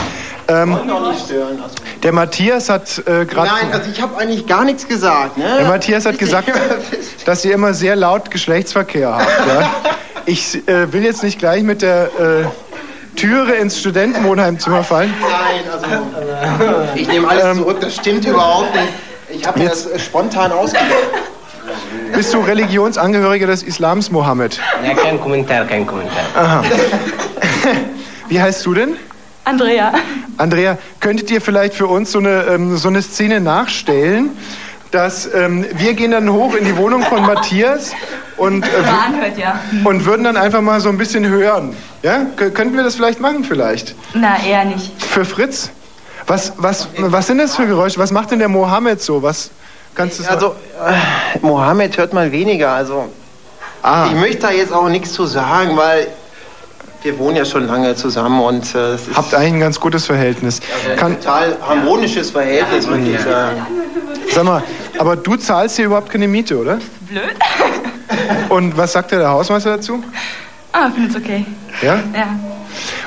[0.48, 0.72] Ähm.
[0.72, 1.34] Also.
[2.02, 3.50] der Matthias hat äh, gerade.
[3.50, 5.36] Nein, also ich habe eigentlich gar nichts gesagt.
[5.36, 5.44] Ne?
[5.58, 6.50] Der Matthias hat gesagt,
[7.26, 9.46] dass ihr immer sehr laut Geschlechtsverkehr habt.
[9.46, 9.70] Ja?
[10.24, 15.12] Ich äh, will jetzt nicht gleich mit der äh, Türe ins Studentenwohnheimzimmer fallen.
[15.20, 18.88] Nein, also ich nehme alles zurück, das stimmt überhaupt nicht.
[19.28, 20.88] Ich habe mir das spontan ausgedacht.
[22.14, 24.60] Bist du Religionsangehöriger des Islams, Mohammed?
[24.86, 26.24] Ja, kein Kommentar, kein Kommentar.
[26.36, 26.62] Aha.
[28.28, 28.96] Wie heißt du denn?
[29.44, 29.92] Andrea.
[30.38, 34.30] Andrea, könntet ihr vielleicht für uns so eine, ähm, so eine Szene nachstellen,
[34.90, 37.92] dass ähm, wir gehen dann hoch in die Wohnung von Matthias
[38.36, 38.68] und, äh,
[39.06, 39.58] anhört, ja.
[39.84, 41.76] und würden dann einfach mal so ein bisschen hören.
[42.02, 42.26] Ja?
[42.36, 43.94] K könnten wir das vielleicht machen vielleicht?
[44.14, 45.02] Na, eher nicht.
[45.02, 45.70] Für Fritz?
[46.26, 47.98] Was, was, was sind das für Geräusche?
[47.98, 49.22] Was macht denn der Mohammed so?
[49.22, 49.50] Was,
[49.94, 50.54] Kannst du Also,
[50.86, 52.72] äh, Mohammed hört mal weniger.
[52.72, 53.08] Also,
[53.82, 54.06] Ah.
[54.08, 56.06] ich möchte da jetzt auch nichts zu sagen, weil
[57.02, 60.06] wir wohnen ja schon lange zusammen und äh, es ist Habt eigentlich ein ganz gutes
[60.06, 60.60] Verhältnis.
[60.90, 63.66] ein Kann, total harmonisches Verhältnis, würde ich sagen.
[64.34, 64.62] sag mal,
[64.98, 66.78] aber du zahlst hier überhaupt keine Miete, oder?
[67.10, 67.22] Blöd?
[68.48, 70.02] Und was sagt der Hausmeister dazu?
[70.72, 71.44] Ah, find's okay.
[71.82, 71.96] Ja?
[72.14, 72.28] Ja.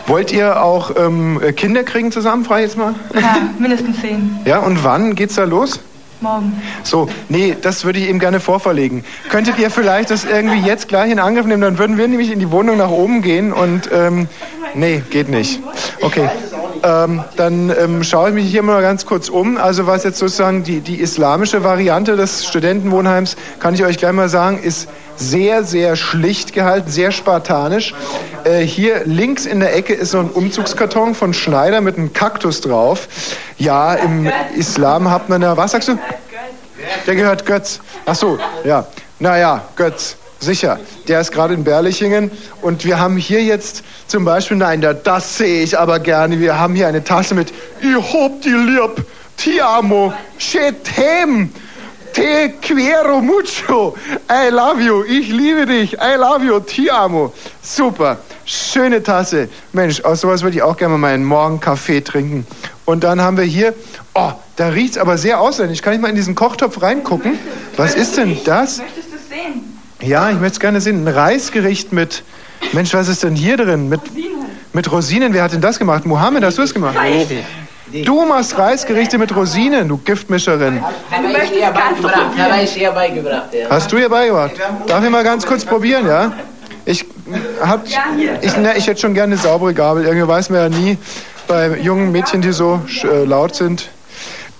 [0.06, 2.94] Wollt ihr auch ähm, Kinder kriegen zusammen, frage ich jetzt mal?
[3.16, 4.40] Ja, mindestens zehn.
[4.46, 5.80] Ja, und wann geht's da los?
[6.22, 6.62] Morgen.
[6.84, 9.04] So, nee, das würde ich eben gerne vorverlegen.
[9.30, 11.62] Könntet ihr vielleicht das irgendwie jetzt gleich in Angriff nehmen?
[11.62, 14.28] Dann würden wir nämlich in die Wohnung nach oben gehen und, ähm,
[14.74, 15.60] nee, geht nicht.
[16.02, 16.30] Okay,
[16.84, 19.58] ähm, dann ähm, schaue ich mich hier mal ganz kurz um.
[19.58, 24.30] Also was jetzt sozusagen die, die islamische Variante des Studentenwohnheims, kann ich euch gleich mal
[24.30, 24.88] sagen, ist
[25.18, 27.94] sehr, sehr schlicht gehalten, sehr spartanisch.
[28.44, 32.62] Äh, hier links in der Ecke ist so ein Umzugskarton von Schneider mit einem Kaktus
[32.62, 33.08] drauf.
[33.58, 35.98] Ja, im Islam hat man ja, was sagst du?
[37.06, 37.80] Der gehört Götz.
[38.06, 38.86] Ach so, ja.
[39.20, 40.16] Naja, Götz.
[40.40, 42.30] Sicher, der ist gerade in Berlichingen
[42.62, 46.60] und wir haben hier jetzt zum Beispiel, nein, da- das sehe ich aber gerne, wir
[46.60, 47.52] haben hier eine Tasse mit
[47.82, 49.04] Ich hab die lieb,
[49.36, 51.52] ti amo, chetem,
[52.18, 53.96] te quiero mucho,
[54.28, 57.32] I love you, ich liebe dich, I love you, ti amo.
[57.62, 59.50] Super, schöne Tasse.
[59.72, 62.48] Mensch, aus sowas würde ich auch gerne mal meinen Morgenkaffee trinken.
[62.86, 63.76] Und dann haben wir hier,
[64.16, 65.82] oh, da riecht es aber sehr ausländisch.
[65.84, 67.38] Kann ich mal in diesen Kochtopf reingucken?
[67.76, 68.80] Was ist denn das?
[68.80, 69.80] Möchtest du sehen?
[70.02, 71.08] Ja, ich möchte es gerne sehen.
[71.08, 72.24] Ein Reisgericht mit.
[72.72, 73.90] Mensch, was ist denn hier drin?
[73.90, 74.02] Mit,
[74.74, 75.34] mit Rosinen.
[75.34, 76.06] Wer hat denn das gemacht?
[76.08, 76.96] Mohammed, hast du es gemacht?
[77.92, 80.84] Du machst Reisgerichte mit Rosinen, du Giftmischerin.
[81.10, 83.70] Wenn du möchtest, kannst du Habe ich ihr beigebracht, ja.
[83.70, 84.52] Hast du ihr beigebracht?
[84.88, 86.34] Darf ich mal ganz kurz probieren, ja?
[86.86, 87.06] Ich
[87.62, 87.86] hab,
[88.42, 90.06] ich, ne, ich hätte schon gerne eine saubere Gabel.
[90.06, 90.98] Irgendwie weiß man ja nie
[91.48, 93.90] bei jungen Mädchen, die so äh, laut sind.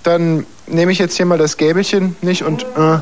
[0.02, 2.62] Dann nehme ich jetzt hier mal das Gäbelchen nicht und.
[2.62, 2.98] Äh,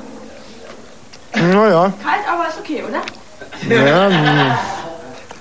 [1.41, 1.93] naja.
[2.03, 3.03] Kalt, aber ist okay, oder?
[3.75, 4.59] Ja, mh.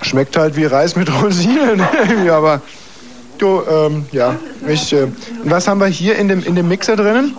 [0.02, 1.80] schmeckt halt wie Reis mit Rosinen.
[2.08, 2.62] irgendwie, aber
[3.38, 4.36] du, ähm, ja.
[4.68, 5.08] Ich, äh,
[5.44, 7.36] was haben wir hier in dem, in dem Mixer drinnen?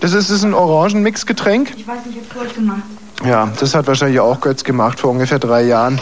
[0.00, 1.72] Das ist, ist ein Orangenmixgetränk.
[1.76, 2.82] Ich weiß nicht, ich hab's kurz gemacht.
[3.24, 6.00] Ja, das hat wahrscheinlich auch Götz gemacht vor ungefähr drei Jahren.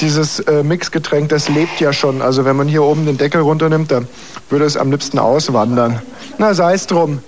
[0.00, 2.22] Dieses äh, Mixgetränk, das lebt ja schon.
[2.22, 4.06] Also wenn man hier oben den Deckel runternimmt, dann
[4.50, 6.00] würde es am liebsten auswandern.
[6.38, 7.18] Na, sei es drum.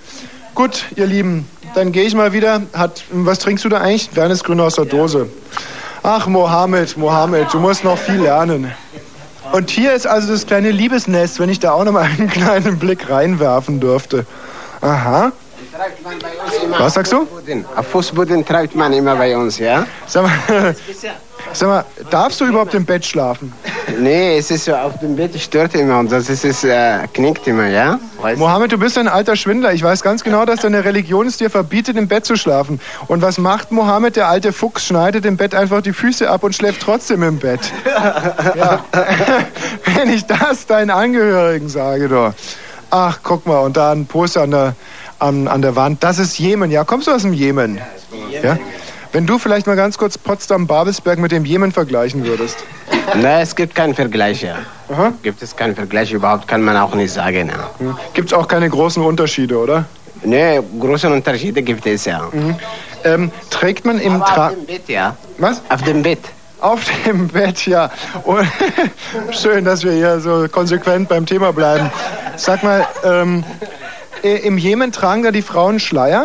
[0.55, 2.63] Gut, ihr Lieben, dann gehe ich mal wieder.
[2.73, 4.15] Hat, was trinkst du da eigentlich?
[4.15, 5.29] Wernesgrün aus der Dose.
[6.03, 8.73] Ach, Mohammed, Mohammed, du musst noch viel lernen.
[9.53, 12.79] Und hier ist also das kleine Liebesnest, wenn ich da auch noch mal einen kleinen
[12.79, 14.27] Blick reinwerfen dürfte.
[14.81, 15.33] Aha.
[16.79, 17.27] Was sagst du?
[17.75, 19.87] Auf Fußboden treibt man immer bei uns, ja?
[20.07, 20.35] Sag mal,
[21.53, 23.53] sag mal, darfst du überhaupt im Bett schlafen?
[23.99, 27.47] Nee, es ist so, auf dem Bett stört immer und das ist, es äh, knickt
[27.47, 27.99] immer, ja?
[28.21, 29.73] Weißt Mohammed, du bist ein alter Schwindler.
[29.73, 32.81] Ich weiß ganz genau, dass deine Religion es dir verbietet, im Bett zu schlafen.
[33.07, 36.55] Und was macht Mohammed, der alte Fuchs, schneidet im Bett einfach die Füße ab und
[36.55, 37.61] schläft trotzdem im Bett.
[38.57, 38.81] Ja.
[39.95, 42.33] Wenn ich das deinen Angehörigen sage, doch.
[42.91, 44.75] Ach, guck mal, und da ein Poster an der,
[45.19, 46.03] an, an der Wand.
[46.03, 46.71] Das ist Jemen.
[46.71, 47.81] Ja, kommst du aus dem Jemen?
[48.43, 48.59] Ja?
[49.13, 52.59] Wenn du vielleicht mal ganz kurz Potsdam-Babelsberg mit dem Jemen vergleichen würdest.
[53.15, 54.57] Nein, es gibt keinen Vergleich, ja.
[54.93, 55.13] Aha.
[55.23, 57.97] Gibt es keinen Vergleich überhaupt, kann man auch nicht sagen, ja.
[58.15, 59.87] Gibt es auch keine großen Unterschiede, oder?
[60.23, 62.29] Nee, große Unterschiede gibt es ja.
[62.33, 62.57] Mhm.
[63.05, 65.17] Ähm, trägt man im Tra auf dem Bett, ja.
[65.39, 65.63] Was?
[65.69, 66.21] Auf dem Bett.
[66.61, 67.91] Auf dem Bett, ja.
[68.25, 68.47] Und
[69.31, 71.91] schön, dass wir hier so konsequent beim Thema bleiben.
[72.37, 73.45] Sag mal, ähm,
[74.27, 76.25] äh, im Jemen tragen da die Frauen Schleier?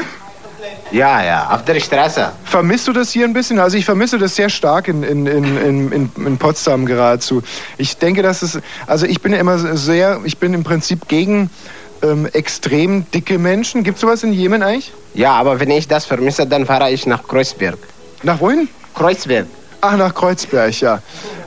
[0.92, 2.32] Ja, ja, auf der Straße.
[2.44, 3.60] Vermisst du das hier ein bisschen?
[3.60, 7.42] Also ich vermisse das sehr stark in, in, in, in, in, Potsdam geradezu.
[7.78, 11.50] Ich denke, dass es, also ich bin ja immer sehr, ich bin im Prinzip gegen
[12.04, 13.84] ähm, extrem dicke Menschen.
[13.84, 14.92] Gibt es sowas in Jemen eigentlich?
[15.14, 17.78] Ja, aber wenn ich das vermisse, dann fahre ich nach Kreuzberg.
[18.24, 18.68] Nach wohin?
[18.94, 19.48] Kreuzberg.
[19.80, 21.02] Ach, nach Kreuzberg, ja.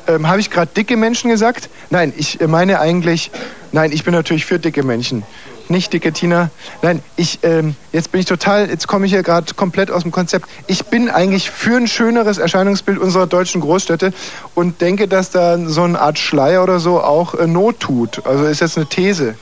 [0.08, 1.68] Ähm, Habe ich gerade dicke Menschen gesagt?
[1.90, 3.30] Nein, ich äh, meine eigentlich,
[3.72, 5.22] nein, ich bin natürlich für dicke Menschen.
[5.68, 6.50] Nicht dicke Tina.
[6.82, 10.12] Nein, ich, ähm, jetzt bin ich total, jetzt komme ich hier gerade komplett aus dem
[10.12, 10.46] Konzept.
[10.66, 14.12] Ich bin eigentlich für ein schöneres Erscheinungsbild unserer deutschen Großstädte
[14.54, 18.26] und denke, dass da so eine Art Schleier oder so auch äh, Not tut.
[18.26, 19.36] Also ist jetzt eine These.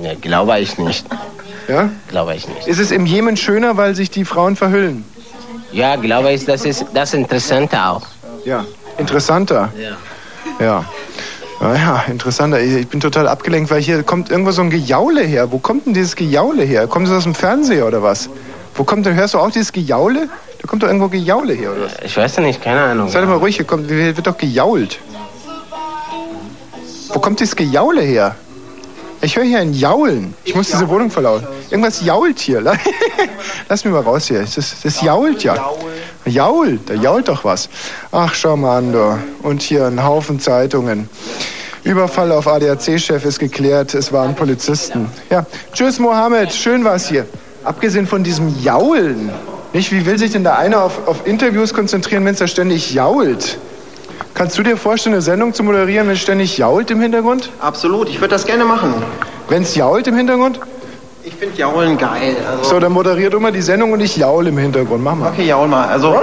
[0.00, 1.06] Nee, glaube ich nicht.
[1.68, 1.90] Ja?
[2.08, 2.66] Glaube ich nicht.
[2.66, 5.04] Ist es im Jemen schöner, weil sich die Frauen verhüllen?
[5.72, 8.02] Ja, glaube ich, das ist das Interessante auch.
[8.44, 8.66] Ja.
[8.98, 9.72] Interessanter.
[9.78, 9.96] Ja.
[10.64, 10.84] Ja.
[11.62, 12.60] Naja, interessanter.
[12.60, 15.52] Ich ich bin total abgelenkt, weil hier kommt irgendwo so ein Gejaule her.
[15.52, 16.88] Wo kommt denn dieses Gejaule her?
[16.88, 18.28] Kommt das aus dem Fernseher oder was?
[18.74, 20.28] Wo kommt denn, hörst du auch dieses Gejaule?
[20.60, 21.92] Da kommt doch irgendwo Gejaule her, oder was?
[22.04, 23.08] Ich weiß ja nicht, keine Ahnung.
[23.10, 24.98] Sei doch mal ruhig, hier kommt, hier wird doch gejault.
[27.10, 28.34] Wo kommt dieses Gejaule her?
[29.24, 30.34] Ich höre hier ein Jaulen.
[30.42, 31.46] Ich muss diese Wohnung verlauten.
[31.70, 32.60] Irgendwas jault hier.
[33.68, 34.40] Lass mich mal raus hier.
[34.40, 35.70] Das, das jault ja.
[36.24, 37.68] Jault, da jault doch was.
[38.10, 39.18] Ach, schau mal an, da.
[39.42, 41.08] Und hier ein Haufen Zeitungen.
[41.84, 43.94] Überfall auf ADAC-Chef ist geklärt.
[43.94, 45.08] Es waren Polizisten.
[45.30, 46.52] Ja, tschüss, Mohammed.
[46.52, 47.24] Schön war's hier.
[47.62, 49.30] Abgesehen von diesem Jaulen.
[49.72, 52.92] Nicht, wie will sich denn da einer auf, auf Interviews konzentrieren, wenn es da ständig
[52.92, 53.56] jault?
[54.34, 57.50] Kannst du dir vorstellen, eine Sendung zu moderieren, wenn es ständig jault im Hintergrund?
[57.60, 58.94] Absolut, ich würde das gerne machen.
[59.48, 60.58] Wenn es jault im Hintergrund?
[61.24, 62.34] Ich finde Jaulen geil.
[62.50, 65.04] Also So, dann moderiert immer die Sendung und ich jaul im Hintergrund.
[65.04, 65.28] Mach mal.
[65.28, 65.86] Okay, jaul mal.
[65.86, 66.16] Also,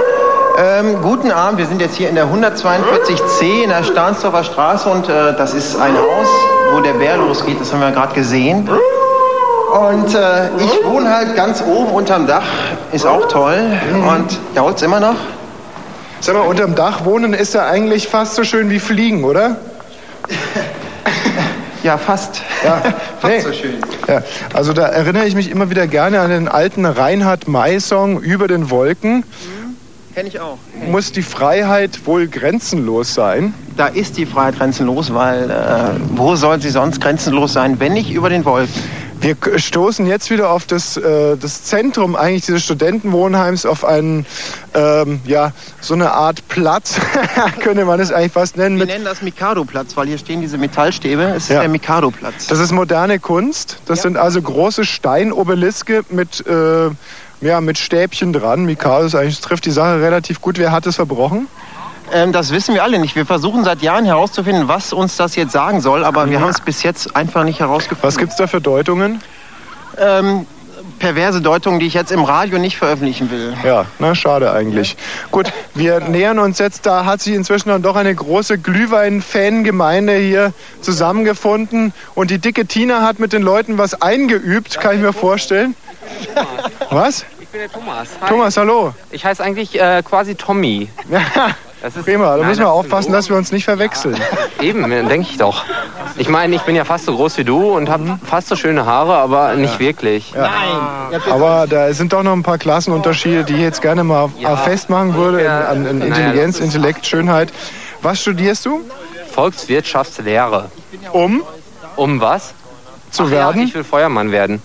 [0.58, 1.58] ähm, guten Abend.
[1.58, 5.80] Wir sind jetzt hier in der 142c in der Stahnsdorfer Straße und äh, das ist
[5.80, 6.28] ein Haus,
[6.72, 7.58] wo der Bär losgeht.
[7.60, 8.68] Das haben wir gerade gesehen.
[9.72, 12.42] Und äh, ich wohne halt ganz oben unterm Dach.
[12.92, 13.58] Ist auch toll.
[14.06, 15.14] Und jault's immer noch?
[16.20, 19.56] Sag mal, unterm Dach wohnen ist ja eigentlich fast so schön wie fliegen, oder?
[21.82, 22.42] Ja, fast.
[22.62, 22.82] Ja,
[23.20, 23.40] Fast nee.
[23.40, 23.78] so schön.
[24.06, 28.48] Ja, also da erinnere ich mich immer wieder gerne an den alten Reinhard May-Song Über
[28.48, 29.24] den Wolken.
[30.14, 30.58] Kenn ich auch.
[30.90, 33.54] Muss die Freiheit wohl grenzenlos sein?
[33.78, 35.54] Da ist die Freiheit grenzenlos, weil äh,
[36.16, 38.68] wo soll sie sonst grenzenlos sein, wenn nicht über den Wolken?
[39.20, 44.24] Wir stoßen jetzt wieder auf das, äh, das Zentrum eigentlich dieses Studentenwohnheims, auf einen,
[44.74, 46.94] ähm, ja, so eine Art Platz,
[47.60, 48.78] könnte man es eigentlich fast nennen.
[48.78, 51.22] Wir nennen das Mikado-Platz, weil hier stehen diese Metallstäbe.
[51.22, 51.60] Es ist Ja.
[51.60, 52.46] der Mikado-Platz.
[52.46, 53.76] das ist moderne Kunst.
[53.86, 56.88] Das sind also große Steinobeliske mit, äh,
[57.42, 58.64] ja, mit Stäbchen dran.
[58.64, 60.58] Mikado ist eigentlich, das trifft die Sache relativ gut.
[60.58, 61.46] Wer hat es verbrochen?
[62.12, 63.16] Ähm, das wissen wir alle nicht.
[63.16, 66.60] Wir versuchen seit Jahren herauszufinden, was uns das jetzt sagen soll, aber wir haben es
[66.60, 68.06] bis jetzt einfach nicht herausgefunden.
[68.06, 69.20] Was gibt's da für Deutungen?
[69.98, 70.46] Ähm,
[70.98, 73.54] perverse Deutungen, die ich jetzt im Radio nicht veröffentlichen will.
[73.64, 74.96] Ja, na schade eigentlich.
[75.30, 80.52] Gut, wir nähern uns jetzt, da hat sich inzwischen dann doch eine große Glühwein-Fangemeinde hier
[80.80, 85.74] zusammengefunden und die dicke Tina hat mit den Leuten was eingeübt, kann ich mir vorstellen.
[86.90, 87.24] Was?
[87.40, 88.08] Ich bin der Thomas.
[88.20, 88.28] Hi.
[88.28, 88.94] Thomas, hallo.
[89.10, 90.88] Ich heiße eigentlich äh, quasi Tommy.
[91.82, 94.16] Das ist, Prima, da Nein, müssen wir aufpassen, dass wir uns nicht verwechseln.
[94.60, 95.64] Eben, denke ich doch.
[96.16, 98.84] Ich meine, ich bin ja fast so groß wie du und habe fast so schöne
[98.84, 100.34] Haare, aber nicht wirklich.
[101.30, 104.56] Aber da sind doch noch ein paar Klassenunterschiede, die ich jetzt gerne mal Ja.
[104.56, 107.50] festmachen würde, in, an, in Naja, Intelligenz, ist- Intellekt, Schönheit.
[108.02, 108.82] Was studierst du?
[109.32, 110.70] Volkswirtschaftslehre.
[111.12, 111.42] Um?
[111.96, 112.52] Um was?
[113.10, 113.60] Zu Ach werden?
[113.62, 114.62] Ja, ich will Feuermann werden.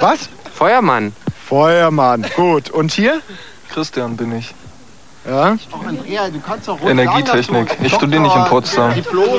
[0.00, 0.28] Was?
[0.54, 1.12] Feuermann.
[1.46, 2.24] Feuermann.
[2.34, 2.70] Gut.
[2.70, 3.20] Und hier?
[3.72, 4.54] Christian bin ich.
[5.28, 5.56] Ja?
[5.86, 7.76] Andrea, du kannst doch Energietechnik.
[7.82, 8.92] Ich studiere nicht in Potsdam.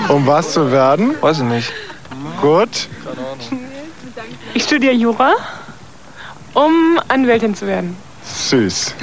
[0.09, 1.15] Um was zu werden?
[1.21, 1.71] Weiß ich nicht.
[2.41, 2.69] Gut.
[4.53, 5.33] Ich studiere Jura,
[6.53, 7.95] um Anwältin zu werden.
[8.23, 8.93] Süß.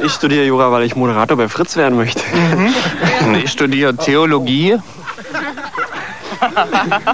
[0.00, 2.22] Ich studiere Jura, weil ich Moderator bei Fritz werden möchte.
[2.32, 3.34] Mhm.
[3.42, 4.78] Ich studiere Theologie,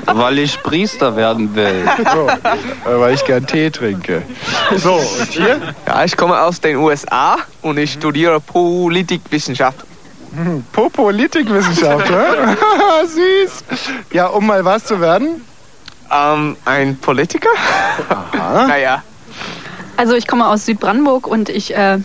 [0.06, 1.88] weil ich Priester werden will.
[2.12, 4.22] So, äh, weil ich gern Tee trinke.
[4.76, 5.60] So, und hier?
[5.86, 9.84] Ja, ich komme aus den USA und ich studiere Politikwissenschaft.
[10.34, 12.56] Hm, Politikwissenschaft, ne?
[13.06, 13.64] Süß.
[14.12, 15.44] Ja, um mal was zu werden?
[16.10, 17.50] Ähm, ein Politiker?
[18.08, 18.66] Aha.
[18.68, 19.02] Naja.
[19.96, 21.98] Also ich komme aus Südbrandenburg und ich äh,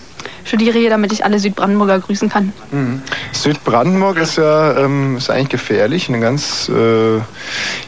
[0.45, 2.53] studiere hier, damit ich alle Südbrandenburger grüßen kann.
[2.71, 3.01] Mhm.
[3.33, 6.07] Südbrandenburg ist ja ähm, ist eigentlich gefährlich.
[6.07, 7.17] Eine ganz, äh,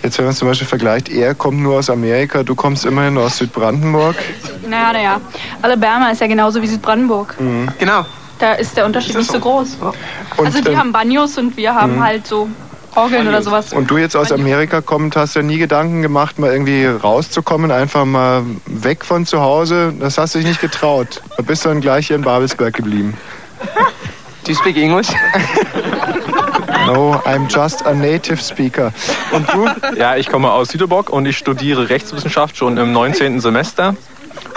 [0.04, 3.18] jetzt wenn man es zum Beispiel vergleicht, er kommt nur aus Amerika, du kommst immerhin
[3.18, 4.16] aus Südbrandenburg.
[4.68, 5.22] Naja, naja.
[5.62, 7.40] Alabama ist ja genauso wie Südbrandenburg.
[7.40, 7.70] Mhm.
[7.80, 8.06] Genau.
[8.40, 9.78] Da ist der Unterschied nicht so groß.
[10.38, 12.04] Und, also die ähm, haben Banjos und wir haben Mhm.
[12.04, 12.48] halt so
[12.98, 13.74] Orgeln oder sowas.
[13.74, 18.06] Und du jetzt aus Amerika kommend, hast ja nie Gedanken gemacht, mal irgendwie rauszukommen, einfach
[18.06, 19.94] mal weg von zu Hause.
[20.00, 21.22] Das hast du dich nicht getraut.
[21.38, 23.16] Da bist du dann gleich hier in Babelsberg geblieben.
[24.44, 25.10] Do you speak English?
[26.88, 28.94] No, I'm just a native speaker.
[29.32, 29.68] Und du?
[29.98, 33.42] Ja, ich komme aus Süderbock und ich studiere Rechtswissenschaft schon im 19.
[33.42, 33.96] Semester.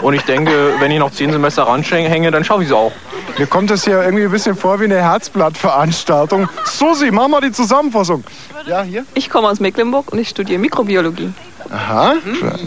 [0.02, 2.92] Und ich denke, wenn ich noch 10 Semester ranhänge, dann schaffe ich es auch.
[3.38, 6.48] Mir kommt das hier irgendwie ein bisschen vor wie eine Herzblattveranstaltung.
[6.64, 8.24] Susi, mach mal die Zusammenfassung.
[8.66, 9.04] Ja, hier.
[9.14, 11.32] Ich komme aus Mecklenburg und ich studiere Mikrobiologie.
[11.72, 12.14] Aha,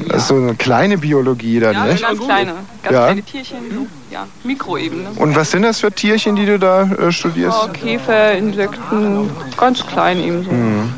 [0.09, 2.03] das ist so eine kleine Biologie dann, Ja, nicht?
[2.03, 2.53] ganz kleine,
[2.83, 3.05] ganz Ja.
[3.05, 5.09] kleine Tierchen, so, ja, Mikroebene.
[5.15, 7.57] Und was sind das für Tierchen, die du da äh, studierst?
[7.63, 10.51] Oh, Käfer, Insekten, ganz klein eben so.
[10.51, 10.93] Mhm.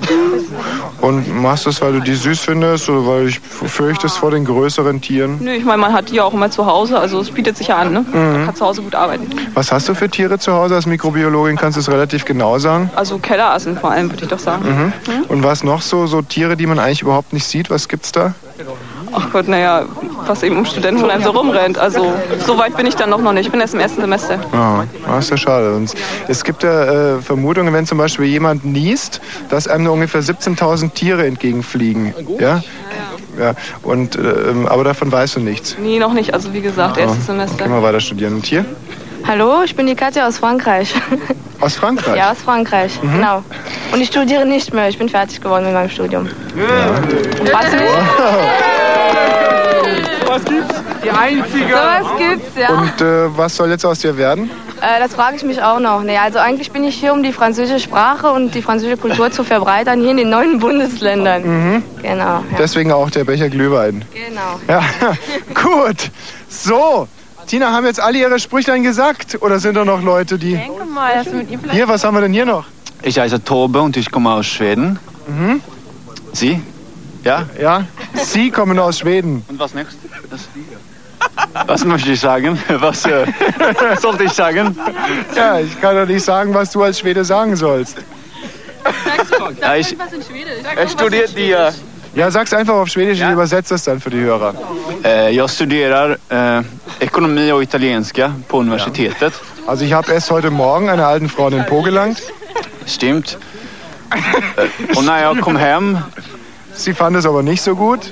[0.99, 4.43] Und machst du das, weil du die süß findest oder weil du fürchtest vor den
[4.43, 5.38] größeren Tieren?
[5.39, 7.68] Nö, ich meine, man hat die ja auch immer zu Hause, also es bietet sich
[7.68, 8.01] ja an, ne?
[8.01, 8.32] Mhm.
[8.34, 9.30] Man kann zu Hause gut arbeiten.
[9.53, 11.55] Was hast du für Tiere zu Hause als Mikrobiologin?
[11.55, 12.89] Kannst du es relativ genau sagen?
[12.95, 14.93] Also Kellerassen vor allem, würde ich doch sagen.
[15.07, 15.24] Mhm.
[15.30, 17.70] Und was noch so, so Tiere, die man eigentlich überhaupt nicht sieht?
[17.70, 18.34] Was gibt's da?
[19.18, 19.84] Ach Gott, naja,
[20.28, 21.78] was eben im Studentenwohnheim so rumrennt.
[21.78, 22.13] Also
[22.45, 23.45] so weit bin ich dann noch noch nicht.
[23.45, 24.39] Ich bin erst im ersten Semester.
[24.53, 25.74] Ja, das ist ja schade.
[25.76, 25.93] Und
[26.28, 30.93] es gibt ja äh, Vermutungen, wenn zum Beispiel jemand niest, dass einem nur ungefähr 17.000
[30.93, 32.13] Tiere entgegenfliegen.
[32.39, 32.61] Ja?
[33.39, 33.53] Ja,
[33.84, 35.76] und, ähm, aber davon weißt du nichts.
[35.82, 36.34] Nee, noch nicht.
[36.34, 37.57] Also wie gesagt, erstes Oh, Semester.
[37.63, 38.36] Können wir weiter studieren.
[38.36, 38.63] Und hier?
[39.28, 40.93] Hallo, ich bin die Katja aus Frankreich.
[41.61, 42.18] Aus Frankreich?
[42.18, 43.13] Ja, aus Frankreich, Mhm.
[43.13, 43.41] genau.
[43.93, 44.89] Und ich studiere nicht mehr.
[44.89, 46.24] Ich bin fertig geworden mit meinem Studium.
[46.24, 48.84] Und was nicht?
[50.36, 50.75] Was gibt's?
[51.01, 51.69] Die einzige.
[51.69, 52.69] Sowas gibt's, ja.
[52.77, 54.51] Und äh, was soll jetzt aus dir werden?
[54.81, 56.03] Äh, das frage ich mich auch noch.
[56.03, 59.45] Nee, also eigentlich bin ich hier, um die französische Sprache und die französische Kultur zu
[59.45, 61.43] verbreitern, hier in den neuen Bundesländern.
[61.43, 61.83] Mhm.
[62.01, 62.23] Genau.
[62.23, 62.43] Ja.
[62.59, 64.03] Deswegen auch der Becher Glühwein.
[64.13, 64.59] Genau.
[64.67, 64.83] Ja,
[65.53, 66.11] gut.
[66.49, 67.07] So,
[67.47, 69.38] Tina, haben jetzt alle ihre Sprüchlein gesagt?
[69.39, 70.57] Oder sind da noch Leute, die...
[70.57, 71.75] Denke mal, dass du mit ihm vielleicht...
[71.77, 72.65] Hier, was haben wir denn hier noch?
[73.03, 74.99] Ich heiße Tobe und ich komme aus Schweden.
[75.27, 75.61] Mhm.
[76.33, 76.61] Sie?
[77.26, 77.45] Ja?
[77.59, 79.43] Ja, Sie kommen aus Schweden.
[79.49, 79.97] Und was next?
[81.67, 82.57] Was möchte ich sagen?
[82.69, 83.26] Was äh,
[83.99, 84.78] sollte ich sagen?
[85.36, 87.97] Ja, ich kann doch nicht sagen, was du als Schwede sagen sollst.
[89.61, 89.95] Ja, ich,
[90.76, 91.51] Er studiert die.
[91.51, 91.71] Äh,
[92.15, 94.53] Ja, sag's einfach auf Schwedisch, ich übersetze das dann für die Hörer.
[95.03, 96.61] eh, jag studerar eh,
[96.99, 99.34] ekonomi och italienska på universitetet.
[99.67, 102.21] Also ich habe erst heute Morgen einer alten Frau in den Po gelangt.
[102.86, 103.38] Stimmt.
[104.11, 105.97] Eh, och när jag kom hem
[106.76, 108.11] Sie fand es aber nicht so gut.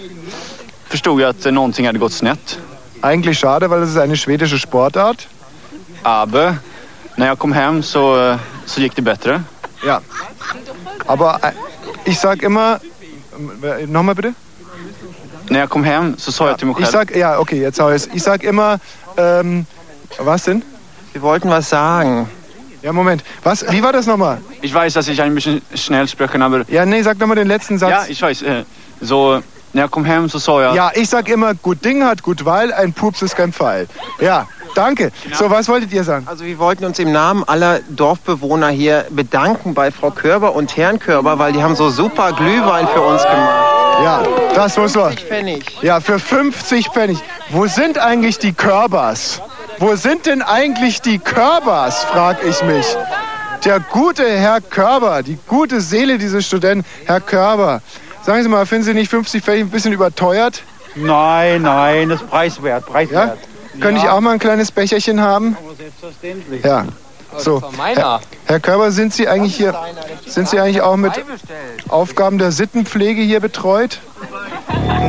[0.89, 2.59] förstod jag att någonting hade gått snett.
[3.01, 5.27] Eigentlich schade, weil es ist eine schwedische Sportart.
[6.03, 6.55] Aber
[7.15, 9.43] när jag kom hem så, eh, så gick det bättre.
[9.85, 9.99] Ja.
[11.05, 11.51] Aber äh,
[12.05, 12.79] ich sag immer...
[13.63, 14.33] äh, Nochmal bitte?
[15.49, 16.91] När jag kom hem så sa jag till mig Ich själv.
[17.07, 18.79] sag, ja, okay, jetzt habe ich Ich sag immer,
[19.17, 19.65] ähm,
[20.19, 20.61] was denn?
[21.13, 22.27] Wir wollten was sagen.
[22.83, 23.23] Ja, Moment.
[23.43, 23.65] Was?
[23.71, 24.39] Wie war das nochmal?
[24.61, 26.63] Ich weiß, dass ich ein bisschen schnell sprechen, aber...
[26.67, 27.89] Ja, nee, sag nochmal den letzten Satz.
[27.91, 28.41] Ja, ich weiß.
[28.43, 28.63] eh,
[29.01, 30.75] Så när jag kom hem så sa jag...
[30.75, 33.87] Ja, ich sag immer, gut Ding hat gut Weil, ein Pups ist kein Pfeil.
[34.19, 35.11] Ja, danke.
[35.33, 36.27] So, was wolltet ihr sagen?
[36.27, 40.99] Also wir wollten uns im Namen aller Dorfbewohner hier bedanken bei Frau Körber und Herrn
[40.99, 43.65] Körber, weil die haben so super Glühwein für uns gemacht.
[44.03, 44.23] Ja,
[44.55, 45.15] das muss man.
[45.17, 45.65] Pfennig.
[45.81, 47.17] Ja, für 50 Pfennig.
[47.49, 49.41] Wo sind eigentlich die Körbers?
[49.79, 52.85] Wo sind denn eigentlich die Körbers, frag ich mich.
[53.65, 57.81] Der gute Herr Körber, die gute Seele dieses Studenten, Herr Körber.
[58.23, 60.63] Sagen Sie mal, finden Sie nicht 50 Pfennig ein bisschen überteuert?
[60.95, 63.37] Nein, nein, das ist preiswert, preiswert.
[63.79, 65.57] Könnte ich auch mal ein kleines Becherchen haben?
[65.77, 66.63] Selbstverständlich.
[66.63, 66.85] Ja.
[67.37, 67.61] So,
[67.95, 69.75] Herr, Herr Körber, sind Sie eigentlich hier,
[70.25, 71.13] sind Sie eigentlich auch mit
[71.89, 73.99] Aufgaben der Sittenpflege hier betreut?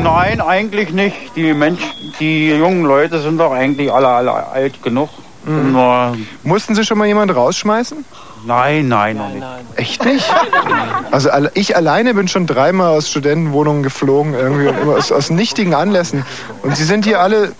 [0.02, 1.16] Nein, eigentlich nicht.
[1.36, 5.08] Die Menschen, die jungen Leute sind doch eigentlich alle, alle alt genug.
[5.44, 5.72] Mhm.
[5.72, 8.04] Nur, Mussten Sie schon mal jemand rausschmeißen?
[8.46, 9.46] nein, nein, noch nicht.
[9.76, 10.24] Echt nicht?
[11.10, 15.72] Also ich alleine bin schon dreimal aus Studentenwohnungen geflogen, irgendwie und immer aus, aus nichtigen
[15.72, 16.26] Anlässen.
[16.62, 17.52] Und Sie sind hier alle.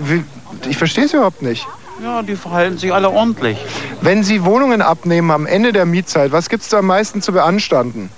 [0.00, 0.24] Wie,
[0.70, 1.66] ich verstehe es überhaupt nicht.
[2.02, 3.58] Ja, die verhalten sich alle ordentlich.
[4.00, 7.32] Wenn Sie Wohnungen abnehmen am Ende der Mietzeit, was gibt es da am meisten zu
[7.32, 8.10] beanstanden?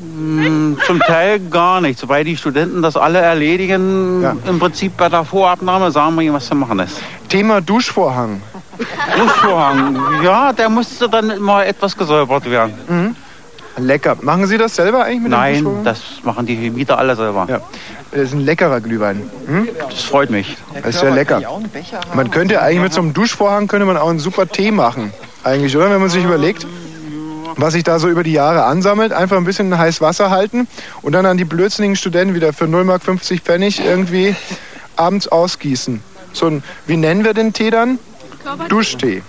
[0.00, 4.24] Hm, Zum Teil gar nichts, weil die Studenten das alle erledigen.
[4.46, 6.96] Im Prinzip bei der Vorabnahme sagen wir ihnen, was zu machen ist.
[7.28, 8.42] Thema Duschvorhang.
[9.16, 12.74] Duschvorhang, ja, der musste dann immer etwas gesäubert werden.
[12.88, 13.16] Mhm.
[13.76, 14.16] Lecker.
[14.20, 17.46] Machen Sie das selber eigentlich mit dem Nein, das machen die Mieter alle selber.
[17.48, 17.60] Ja.
[18.10, 19.28] Das ist ein leckerer Glühwein.
[19.46, 19.68] Hm?
[19.90, 20.56] Das freut mich.
[20.74, 21.40] Das ist sehr lecker.
[22.14, 25.12] Man könnte eigentlich mit so einem Duschvorhang könnte man auch einen super Tee machen.
[25.42, 25.90] Eigentlich, oder?
[25.90, 26.66] Wenn man sich überlegt,
[27.56, 30.68] was sich da so über die Jahre ansammelt, einfach ein bisschen heiß Wasser halten
[31.02, 34.36] und dann an die blödsinnigen Studenten wieder für 0 Mark 50 Pfennig irgendwie
[34.96, 36.00] abends ausgießen.
[36.32, 37.98] So ein, wie nennen wir den Tee dann?
[38.68, 39.22] Duschtee.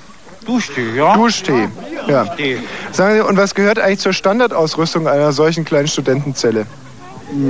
[0.46, 1.16] Duschtee, ja.
[1.16, 1.68] Duschtee.
[2.08, 2.26] Ja.
[2.26, 2.60] Duschtee.
[2.92, 6.66] Sagen Sie, und was gehört eigentlich zur Standardausrüstung einer solchen kleinen Studentenzelle?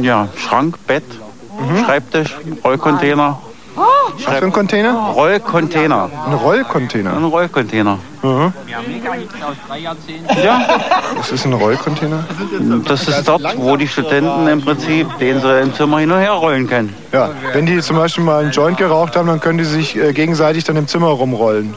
[0.02, 1.04] Ja, Schrank, Bett,
[1.58, 1.86] Mhm.
[1.86, 2.36] Schreibtisch,
[2.66, 3.40] Rollcontainer.
[3.76, 4.94] Was für ein Container?
[5.14, 6.10] Rollcontainer.
[6.26, 7.14] Ein Rollcontainer.
[7.18, 8.00] Ein Rollcontainer.
[8.24, 8.54] Mhm.
[10.44, 10.62] Ja.
[11.18, 12.24] Was ist ein Rollcontainer?
[12.86, 16.32] Das ist dort, wo die Studenten im Prinzip, den sie im Zimmer hin und her
[16.32, 16.96] rollen können.
[17.12, 20.14] Ja, wenn die zum Beispiel mal einen Joint geraucht haben, dann können die sich äh,
[20.14, 21.74] gegenseitig dann im Zimmer rumrollen.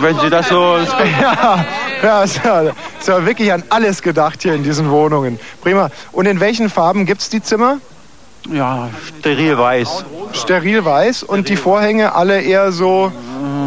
[0.00, 0.76] Wenn sie das so...
[1.20, 1.64] ja,
[2.02, 5.38] ja, ist ja, ist ja wirklich an alles gedacht hier in diesen Wohnungen.
[5.60, 5.90] Prima.
[6.12, 7.78] Und in welchen Farben gibt es die Zimmer?
[8.50, 8.88] Ja,
[9.18, 10.04] steril weiß.
[10.32, 13.12] Steril weiß und die Vorhänge alle eher so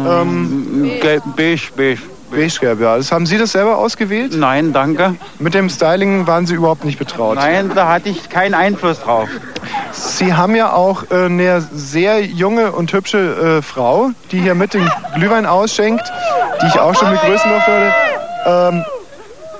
[0.06, 2.02] ähm, Gelb, beige, beige.
[2.30, 2.80] beige-gelb.
[2.80, 2.96] Ja.
[2.96, 4.32] Das, haben Sie das selber ausgewählt?
[4.36, 5.16] Nein, danke.
[5.38, 7.36] Mit dem Styling waren Sie überhaupt nicht betraut?
[7.36, 9.28] Nein, da hatte ich keinen Einfluss drauf.
[9.92, 14.74] Sie haben ja auch äh, eine sehr junge und hübsche äh, Frau, die hier mit
[14.74, 16.04] den Glühwein ausschenkt,
[16.62, 17.94] die ich auch schon begrüßen durfte.
[18.46, 18.84] Ähm,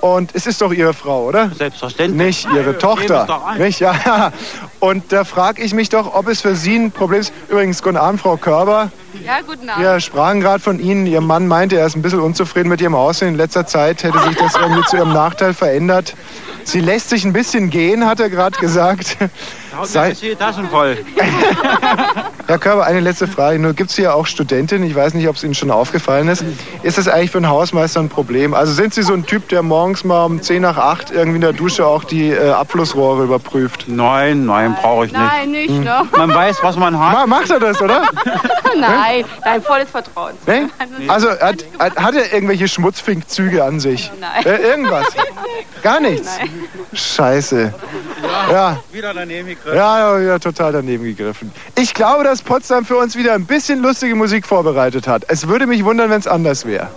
[0.00, 1.50] und es ist doch Ihre Frau, oder?
[1.56, 2.46] Selbstverständlich.
[2.46, 3.22] Nicht Ihre Tochter.
[3.22, 3.58] es doch ein.
[3.58, 3.80] Nicht?
[3.80, 4.32] Ja.
[4.80, 7.32] Und da frage ich mich doch, ob es für Sie ein Problem ist.
[7.48, 8.90] Übrigens, guten Abend, Frau Körber.
[9.24, 9.82] Ja, guten Abend.
[9.82, 11.06] Wir sprachen gerade von Ihnen.
[11.06, 13.28] Ihr Mann meinte, er ist ein bisschen unzufrieden mit Ihrem Aussehen.
[13.28, 16.14] In letzter Zeit hätte sich das irgendwie zu Ihrem Nachteil verändert.
[16.64, 19.16] Sie lässt sich ein bisschen gehen, hat er gerade gesagt.
[19.84, 20.98] Sei, Die Taschen voll.
[22.46, 23.58] Herr Körber, eine letzte Frage.
[23.58, 26.44] Nur gibt es hier auch Studentinnen, ich weiß nicht, ob es Ihnen schon aufgefallen ist.
[26.82, 28.54] Ist das eigentlich für einen Hausmeister ein Problem?
[28.54, 31.40] Also sind Sie so ein Typ, der morgens mal um 10 nach 8 irgendwie in
[31.40, 33.84] der Dusche auch die äh, Abflussrohre überprüft?
[33.88, 35.20] Nein, nein, brauche ich nicht.
[35.20, 36.02] Nein, nicht, ne?
[36.16, 37.12] Man weiß, was man hat.
[37.12, 38.02] Ma, macht er das, oder?
[38.78, 40.34] Nein, dein volles Vertrauen.
[40.46, 40.68] Ne?
[41.08, 44.10] Also hat, hat, hat er irgendwelche Schmutzfinkzüge an sich?
[44.20, 44.44] Nein.
[44.44, 45.06] Äh, irgendwas?
[45.82, 46.38] Gar nichts?
[46.92, 47.72] Scheiße.
[48.50, 48.78] Ja.
[48.92, 51.50] Wieder daneben ja, ja, total daneben gegriffen.
[51.76, 55.24] Ich glaube, dass Potsdam für uns wieder ein bisschen lustige Musik vorbereitet hat.
[55.28, 56.88] Es würde mich wundern, wenn es anders wäre.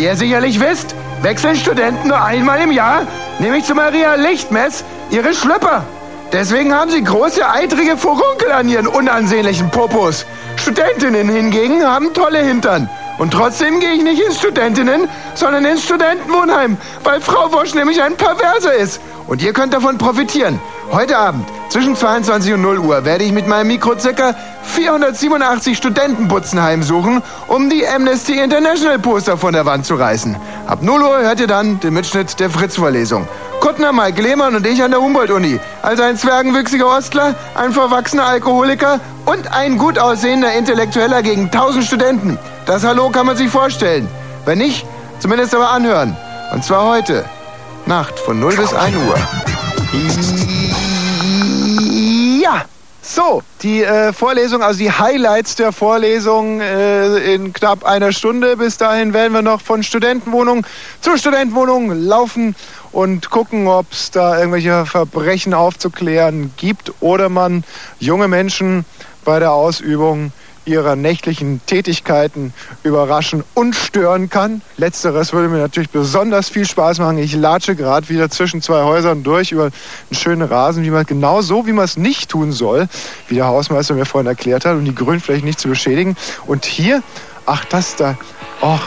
[0.00, 3.02] Wie ihr sicherlich wisst, wechseln Studenten nur einmal im Jahr,
[3.38, 5.84] nämlich zu Maria Lichtmess, ihre Schlüpper.
[6.32, 10.24] Deswegen haben sie große, eitrige Furunkel an ihren unansehnlichen Popos.
[10.56, 12.88] Studentinnen hingegen haben tolle Hintern.
[13.18, 18.16] Und trotzdem gehe ich nicht ins Studentinnen, sondern ins Studentenwohnheim, weil Frau Wosch nämlich ein
[18.16, 19.02] Perverser ist.
[19.26, 20.58] Und ihr könnt davon profitieren.
[20.90, 24.34] Heute Abend zwischen 22 und 0 Uhr werde ich mit meinem Mikro circa
[24.70, 30.36] 487 Studentenputzen heimsuchen, um die Amnesty International Poster von der Wand zu reißen.
[30.66, 33.26] Ab 0 Uhr hört ihr dann den Mitschnitt der Fritz-Vorlesung.
[33.60, 35.58] Kuttner, Mike Lehmann und ich an der Humboldt-Uni.
[35.82, 42.38] Also ein zwergenwüchsiger Ostler, ein verwachsener Alkoholiker und ein gut aussehender Intellektueller gegen 1000 Studenten.
[42.66, 44.08] Das Hallo kann man sich vorstellen.
[44.44, 44.86] Wenn nicht,
[45.18, 46.16] zumindest aber anhören.
[46.52, 47.24] Und zwar heute.
[47.86, 49.16] Nacht von 0 bis 1 Uhr.
[53.22, 58.56] So, die äh, Vorlesung, also die Highlights der Vorlesung äh, in knapp einer Stunde.
[58.56, 60.66] Bis dahin werden wir noch von Studentenwohnung
[61.02, 62.56] zu Studentenwohnung laufen
[62.92, 67.62] und gucken, ob es da irgendwelche Verbrechen aufzuklären gibt oder man
[67.98, 68.86] junge Menschen
[69.22, 70.32] bei der Ausübung
[70.64, 74.62] ihrer nächtlichen Tätigkeiten überraschen und stören kann.
[74.76, 77.18] Letzteres würde mir natürlich besonders viel Spaß machen.
[77.18, 79.72] Ich latsche gerade wieder zwischen zwei Häusern durch über einen
[80.12, 82.88] schönen Rasen, wie man genau so, wie man es nicht tun soll,
[83.28, 86.16] wie der Hausmeister mir vorhin erklärt hat, um die Grünflächen nicht zu beschädigen.
[86.46, 87.02] Und hier,
[87.46, 88.16] ach das da,
[88.60, 88.86] ach,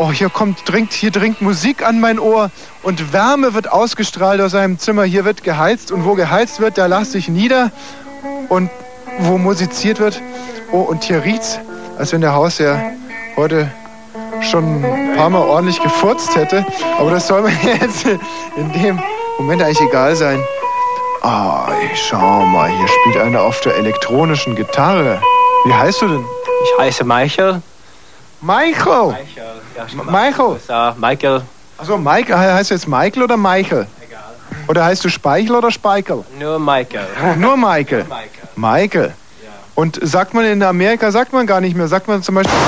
[0.00, 2.52] Oh, hier kommt, dringt, hier dringt Musik an mein Ohr
[2.84, 5.02] und Wärme wird ausgestrahlt aus einem Zimmer.
[5.02, 7.72] Hier wird geheizt und wo geheizt wird, da lasse ich nieder
[8.48, 8.70] und
[9.20, 10.20] wo musiziert wird.
[10.72, 11.58] Oh, und hier riecht's,
[11.98, 12.92] als wenn der Hausherr
[13.36, 13.70] heute
[14.42, 16.64] schon ein paar Mal ordentlich gefurzt hätte.
[16.98, 18.06] Aber das soll mir jetzt
[18.56, 19.00] in dem
[19.38, 20.42] Moment eigentlich egal sein.
[21.22, 25.20] Ah, schau mal, hier spielt einer auf der elektronischen Gitarre.
[25.64, 26.24] Wie heißt du denn?
[26.64, 27.60] Ich heiße Michael.
[28.40, 29.16] Michael!
[29.76, 30.46] Ja, ich Michael.
[30.46, 30.94] USA.
[30.96, 31.42] Michael.
[31.76, 33.86] Also Michael, heißt du jetzt Michael oder Michael?
[34.06, 34.20] Egal.
[34.68, 36.24] Oder heißt du Speichel oder Speichel?
[36.38, 37.06] Nur Michael.
[37.36, 38.04] Nur Michael.
[38.04, 38.28] Michael.
[39.74, 42.58] Und sagt man in Amerika, sagt man gar nicht mehr, sagt man zum Beispiel.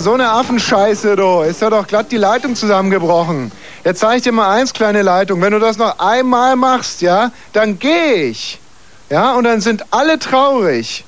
[0.00, 1.42] So eine Affenscheiße, du.
[1.42, 3.52] Ist ja doch glatt die Leitung zusammengebrochen.
[3.84, 5.40] Jetzt zeige ich dir mal eins, kleine Leitung.
[5.40, 8.58] Wenn du das noch einmal machst, ja, dann geh ich.
[9.08, 11.04] Ja, und dann sind alle traurig.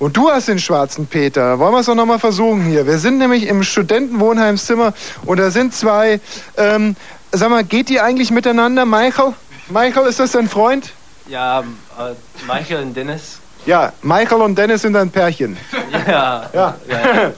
[0.00, 1.58] Und du hast den schwarzen Peter.
[1.60, 2.86] Wollen wir es doch noch mal versuchen hier.
[2.86, 6.20] Wir sind nämlich im Studentenwohnheimszimmer und da sind zwei,
[6.56, 6.96] ähm,
[7.30, 9.34] sag mal, geht die eigentlich miteinander, Michael?
[9.68, 10.90] Michael, ist das dein Freund?
[11.28, 12.14] Ja, äh,
[12.46, 13.38] Michael und Dennis.
[13.68, 15.58] Ja, Michael und Dennis sind ein Pärchen.
[15.92, 16.00] Ja.
[16.06, 16.48] Ja.
[16.54, 17.30] Ja, ja, ja.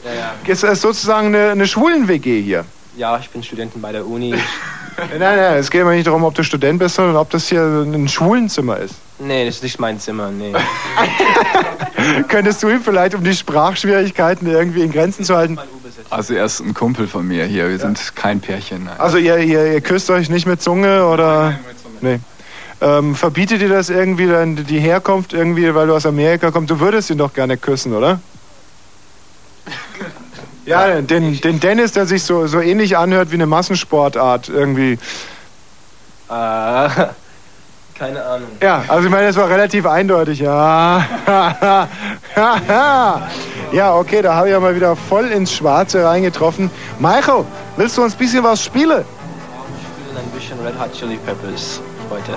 [0.47, 2.65] Ist das sozusagen eine, eine Schwulen-WG hier?
[2.97, 4.35] ja ich bin Studenten bei der Uni.
[5.19, 7.63] Nein, nein, es geht mir nicht darum, ob du Student bist, sondern ob das hier
[7.63, 8.97] ein Schwulenzimmer ist.
[9.19, 10.53] Nee, das ist nicht mein Zimmer, nee.
[12.29, 15.59] Könntest du ihm vielleicht, um die Sprachschwierigkeiten irgendwie in Grenzen zu halten?
[16.11, 17.71] Also er ist ein Kumpel von mir hier.
[17.71, 18.85] Wir sind kein Pärchen.
[18.85, 19.01] Nein.
[19.01, 21.59] Also ihr, ihr, ihr küsst euch nicht mit Zunge oder?
[22.03, 22.21] Nee.
[22.83, 26.71] Ähm, verbietet dir das irgendwie dann die Herkunft irgendwie, weil du aus Amerika kommst?
[26.71, 28.21] Du würdest ihn doch gerne küssen, oder?
[30.65, 34.93] Ja, den, den Dennis, der sich so, so ähnlich anhört wie eine Massensportart irgendwie.
[36.29, 36.29] Äh,
[37.99, 38.49] keine Ahnung.
[38.63, 40.39] Ja, also ich meine, das war relativ eindeutig.
[40.39, 41.05] Ja.
[43.73, 46.71] ja, okay, da habe ich ja mal wieder voll ins Schwarze reingetroffen.
[46.99, 47.45] Michael,
[47.77, 49.05] willst du uns ein bisschen was spielen?
[49.05, 52.33] Ich spiele ein bisschen Red Hot Chili Peppers heute.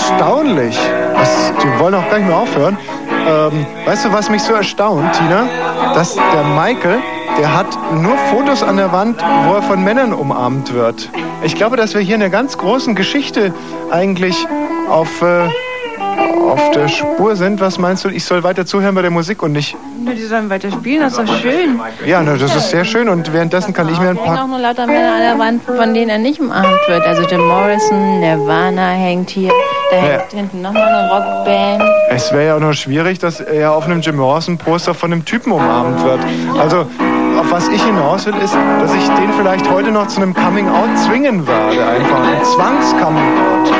[0.00, 0.78] Erstaunlich.
[1.14, 2.76] Das, die wollen auch gar nicht mehr aufhören.
[3.26, 5.46] Ähm, weißt du, was mich so erstaunt, Tina?
[5.94, 6.98] Dass der Michael,
[7.38, 11.08] der hat nur Fotos an der Wand, wo er von Männern umarmt wird.
[11.42, 13.52] Ich glaube, dass wir hier in einer ganz großen Geschichte
[13.90, 14.46] eigentlich
[14.90, 15.48] auf, äh,
[16.50, 17.60] auf der Spur sind.
[17.60, 18.08] Was meinst du?
[18.08, 19.76] Ich soll weiter zuhören bei der Musik und nicht.
[20.04, 21.80] Na, die sollen weiter spielen, das ist doch schön.
[22.06, 24.38] Ja, na, das ist sehr schön und währenddessen kann ich mir ein Da hängen auch
[24.40, 24.46] paar.
[24.48, 27.02] nur lauter Männer an der Wand, von denen er nicht umarmt wird.
[27.04, 29.50] Also Jim Morrison, Nirvana hängt hier.
[29.90, 31.82] Da hängt hinten nochmal eine Rockband.
[32.10, 35.24] Es wäre ja auch noch schwierig, dass er auf einem Jim Morrison Poster von einem
[35.24, 36.20] Typen umarmt wird.
[36.58, 36.86] Also,
[37.38, 40.68] auf was ich hinaus will, ist, dass ich den vielleicht heute noch zu einem Coming
[40.68, 41.86] Out zwingen werde.
[41.86, 43.70] Einfach ein Zwangs-Coming Out.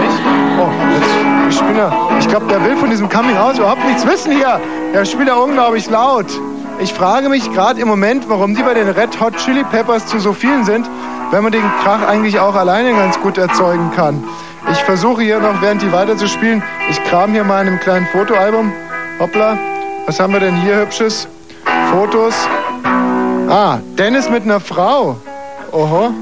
[0.00, 0.20] Nicht?
[0.60, 4.06] Oh, jetzt, ich bin ja, ich glaube, der will von diesem Coming Out überhaupt nichts
[4.06, 4.60] wissen hier.
[4.94, 6.26] Der spielt ja unglaublich laut.
[6.78, 10.18] Ich frage mich gerade im Moment, warum die bei den Red Hot Chili Peppers zu
[10.18, 10.88] so vielen sind,
[11.30, 14.22] wenn man den Krach eigentlich auch alleine ganz gut erzeugen kann.
[14.86, 17.80] Ich versuche hier noch, während die weiter zu spielen, ich kram hier mal in einem
[17.80, 18.72] kleinen Fotoalbum.
[19.18, 19.58] Hoppla,
[20.06, 21.26] was haben wir denn hier hübsches?
[21.90, 22.32] Fotos.
[23.48, 25.16] Ah, Dennis mit einer Frau.
[25.72, 26.12] Oho.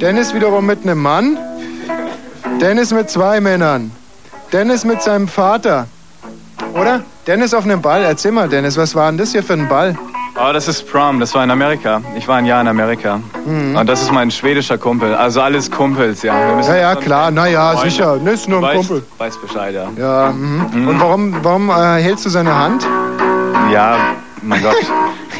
[0.00, 1.36] Dennis wiederum mit einem Mann.
[2.60, 3.90] Dennis mit zwei Männern.
[4.52, 5.88] Dennis mit seinem Vater.
[6.74, 7.00] Oder?
[7.26, 8.04] Dennis auf einem Ball.
[8.04, 9.98] Erzähl mal, Dennis, was war denn das hier für ein Ball?
[10.44, 12.00] Oh, das ist Prom, das war in Amerika.
[12.16, 13.20] Ich war ein Jahr in Amerika.
[13.46, 13.76] Mhm.
[13.76, 15.14] Und das ist mein schwedischer Kumpel.
[15.14, 16.34] Also alles Kumpels, ja.
[16.62, 17.90] Ja, ja, klar, na ja, Freunde.
[17.90, 18.18] sicher.
[18.24, 19.02] Das ist nur ein Weiß- Kumpel.
[19.18, 19.88] Weiß Bescheid, ja.
[19.96, 20.88] Ja, mhm.
[20.88, 22.84] Und warum, warum äh, hältst du seine Hand?
[23.72, 23.96] Ja,
[24.42, 24.76] mein Gott.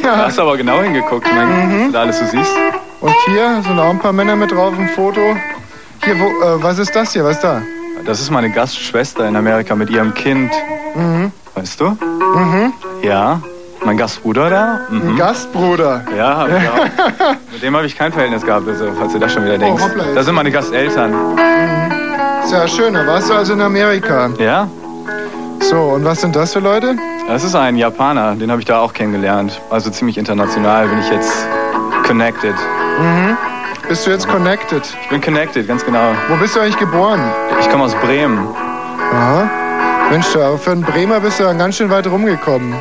[0.03, 1.93] Du hast aber genau hingeguckt, mein, Mhm.
[1.93, 2.51] da alles du siehst.
[3.01, 5.21] Und hier sind auch ein paar Männer mit drauf im Foto.
[6.05, 7.25] Hier, wo, äh, was ist das hier?
[7.25, 7.63] Was ist da?
[8.05, 10.51] Das ist meine Gastschwester in Amerika mit ihrem Kind.
[10.97, 11.31] Mhm.
[11.55, 11.91] Weißt du?
[11.91, 12.73] Mhm.
[13.03, 13.41] Ja.
[13.85, 14.81] Mein Gastbruder da?
[14.89, 15.17] Mhm.
[15.17, 16.03] Gastbruder.
[16.17, 17.35] Ja, hab ich auch.
[17.53, 19.83] Mit dem habe ich kein Verhältnis gehabt, also, falls du das schon wieder denkst.
[19.83, 21.13] Oh, hoppla, das sind meine Gasteltern.
[22.45, 24.31] Ist ja schön, da warst du also in Amerika.
[24.39, 24.69] Ja?
[25.61, 26.97] So, und was sind das für Leute?
[27.29, 29.61] Das ist ein Japaner, den habe ich da auch kennengelernt.
[29.71, 31.33] Also ziemlich international bin ich jetzt
[32.07, 32.55] connected.
[33.01, 33.37] Mhm.
[33.89, 34.83] Bist du jetzt connected?
[35.03, 36.13] Ich bin connected, ganz genau.
[36.29, 37.21] Wo bist du eigentlich geboren?
[37.61, 38.47] Ich komme aus Bremen.
[39.13, 39.51] Aha.
[40.11, 42.75] Mensch, für einen Bremer bist du dann ganz schön weit rumgekommen.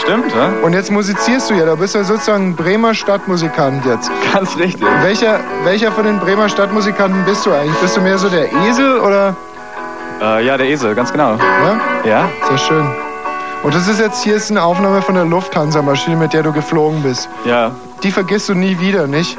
[0.00, 0.52] Stimmt, ne?
[0.62, 4.10] Und jetzt musizierst du ja, da bist du sozusagen ein Bremer Stadtmusikant jetzt.
[4.32, 4.86] Ganz richtig.
[5.02, 7.78] Welcher, welcher von den Bremer Stadtmusikanten bist du eigentlich?
[7.78, 9.36] Bist du mehr so der Esel oder?
[10.20, 11.36] Äh, ja, der Esel, ganz genau.
[11.36, 11.80] Ja?
[12.04, 12.28] Ja?
[12.48, 12.86] Sehr schön.
[13.62, 17.02] Und das ist jetzt hier ist eine Aufnahme von der Lufthansa-Maschine, mit der du geflogen
[17.02, 17.28] bist.
[17.44, 17.70] Ja.
[18.02, 19.38] Die vergisst du nie wieder, nicht?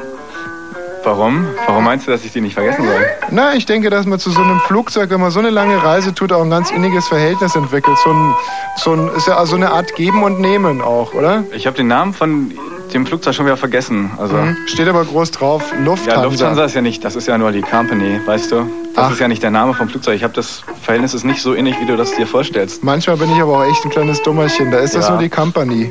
[1.04, 1.46] Warum?
[1.66, 3.06] Warum meinst du, dass ich die nicht vergessen soll?
[3.30, 6.14] Na, ich denke, dass man zu so einem Flugzeug, wenn man so eine lange Reise
[6.14, 7.98] tut, auch ein ganz inniges Verhältnis entwickelt.
[7.98, 8.34] So ein,
[8.76, 11.44] so ein ist ja also eine Art Geben und Nehmen auch, oder?
[11.52, 12.52] Ich habe den Namen von
[12.94, 14.10] dem Flugzeug schon wieder vergessen.
[14.18, 14.56] Also Mhm.
[14.66, 16.20] Steht aber groß drauf, Lufthansa.
[16.20, 18.66] Ja, Lufthansa ist ja nicht, das ist ja nur die Company, weißt du?
[18.94, 20.14] Das ist ja nicht der Name vom Flugzeug.
[20.14, 22.84] Ich habe das Verhältnis ist nicht so innig, wie du das dir vorstellst.
[22.84, 24.70] Manchmal bin ich aber auch echt ein kleines Dummerchen.
[24.70, 25.10] Da ist das Ja.
[25.14, 25.90] nur die Company.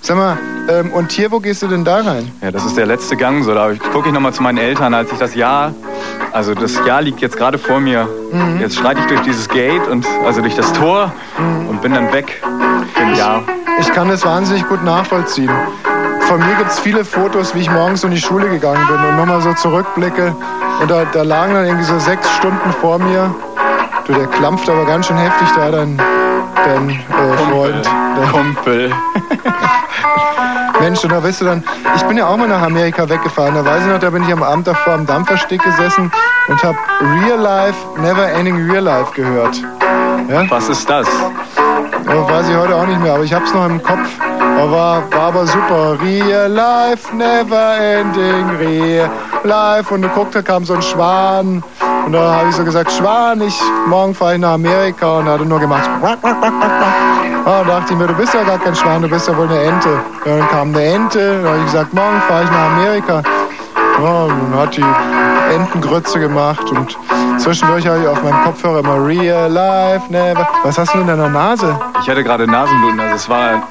[0.00, 2.30] Sag mal, ähm, und hier, wo gehst du denn da rein?
[2.42, 3.42] Ja, das ist der letzte Gang.
[3.42, 5.74] So, da gucke ich nochmal zu meinen Eltern, als ich das Jahr,
[6.30, 8.08] also das Jahr liegt jetzt gerade vor mir.
[8.30, 8.60] Mhm.
[8.60, 11.12] Jetzt schreite ich durch dieses Gate und also durch das Tor
[11.68, 12.40] und bin dann weg
[12.94, 13.42] für ein Jahr.
[13.80, 15.50] Ich kann das wahnsinnig gut nachvollziehen.
[16.28, 19.16] Von mir gibt es viele Fotos, wie ich morgens in die Schule gegangen bin und
[19.16, 20.34] nochmal so zurückblicke.
[20.80, 23.34] Und da, da lagen dann irgendwie so sechs Stunden vor mir.
[24.06, 26.00] Du, der klampft aber ganz schön heftig da, dein,
[26.64, 27.88] dein äh, Freund.
[28.16, 28.92] Der Kumpel.
[30.80, 31.64] Mensch, und da weißt du dann,
[31.96, 33.54] ich bin ja auch mal nach Amerika weggefahren.
[33.54, 36.10] Da weiß ich noch, da bin ich am Abend davor am Dampfersteg gesessen
[36.48, 39.56] und habe Real Life, Never Ending Real Life gehört.
[40.28, 40.44] Ja?
[40.50, 41.06] Was ist das?
[42.06, 44.08] Ja, weiß ich heute auch nicht mehr, aber ich hab's noch im Kopf.
[44.56, 45.98] War, war aber super.
[46.00, 49.10] Real Life, Never Ending Real
[49.42, 49.92] Life.
[49.92, 51.62] Und geguckt, da kam so ein Schwan.
[52.06, 55.18] Und da habe ich so gesagt, Schwan, ich, morgen fahre ich nach Amerika.
[55.18, 55.88] Und er hat nur gemacht.
[56.00, 56.18] Quack.
[57.46, 59.46] Ah, da dachte ich mir, du bist ja gar kein Schwan, du bist ja wohl
[59.46, 60.00] eine Ente.
[60.24, 61.42] Ja, dann kam eine Ente.
[61.42, 63.22] Da habe ich gesagt, morgen fahre ich nach Amerika.
[64.02, 64.84] Ja, und hat die
[65.52, 66.96] Entengrütze gemacht und
[67.38, 70.46] zwischendurch habe ich auf meinem Kopfhörer immer Real Life Never.
[70.62, 71.78] Was hast du in deiner Nase?
[72.02, 73.62] Ich hatte gerade Nasenbluten, also es war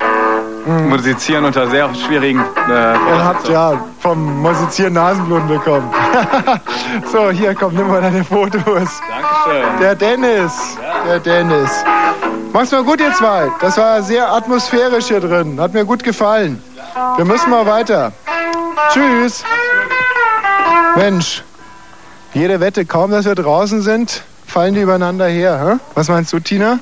[0.65, 2.41] Musizieren unter sehr schwierigen.
[2.69, 5.89] Äh, Er hat ja vom Musizieren Nasenbluten bekommen.
[7.11, 8.63] so, hier komm, nimm mal deine Fotos.
[8.63, 9.79] Dankeschön.
[9.81, 10.77] Der Dennis.
[11.05, 11.83] Der Dennis.
[12.53, 13.51] Mach's mal gut, ihr zwei.
[13.59, 15.59] Das war sehr atmosphärisch hier drin.
[15.59, 16.61] Hat mir gut gefallen.
[17.17, 18.13] Wir müssen mal weiter.
[18.93, 19.43] Tschüss.
[20.95, 21.43] Mensch,
[22.33, 25.79] jede Wette, kaum dass wir draußen sind, fallen die übereinander her.
[25.79, 25.79] Hä?
[25.95, 26.79] Was meinst du, Tina?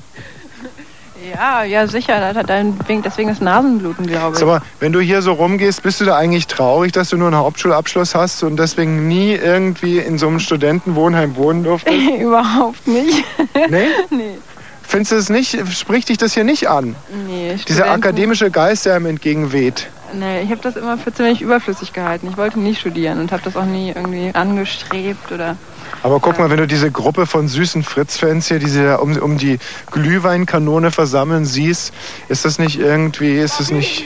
[1.34, 2.34] Ja, ja, sicher.
[2.34, 4.40] Deswegen das Nasenbluten, glaube ich.
[4.40, 7.28] Sag mal, wenn du hier so rumgehst, bist du da eigentlich traurig, dass du nur
[7.28, 11.96] einen Hauptschulabschluss hast und deswegen nie irgendwie in so einem Studentenwohnheim wohnen durftest?
[12.20, 13.24] Überhaupt nicht.
[13.70, 13.88] Nee?
[14.10, 14.38] nee.
[14.84, 16.96] Findest du es nicht, spricht dich das hier nicht an?
[17.28, 19.88] Nee, Dieser akademische Geist, der einem entgegenweht.
[20.14, 22.28] Nee, ich habe das immer für ziemlich überflüssig gehalten.
[22.30, 25.56] Ich wollte nicht studieren und habe das auch nie irgendwie angestrebt oder.
[26.04, 29.16] Aber guck mal, wenn du diese Gruppe von süßen Fritz-Fans hier, die sich da um,
[29.18, 29.60] um die
[29.92, 31.94] Glühweinkanone versammeln, siehst,
[32.28, 34.06] ist das nicht irgendwie, ist das nicht,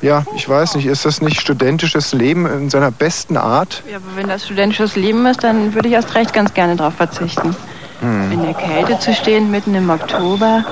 [0.00, 3.82] ja, ich weiß nicht, ist das nicht studentisches Leben in seiner besten Art?
[3.90, 6.94] Ja, aber wenn das studentisches Leben ist, dann würde ich erst recht ganz gerne darauf
[6.94, 7.54] verzichten.
[8.00, 8.32] Hm.
[8.32, 10.64] In der Kälte zu stehen, mitten im Oktober.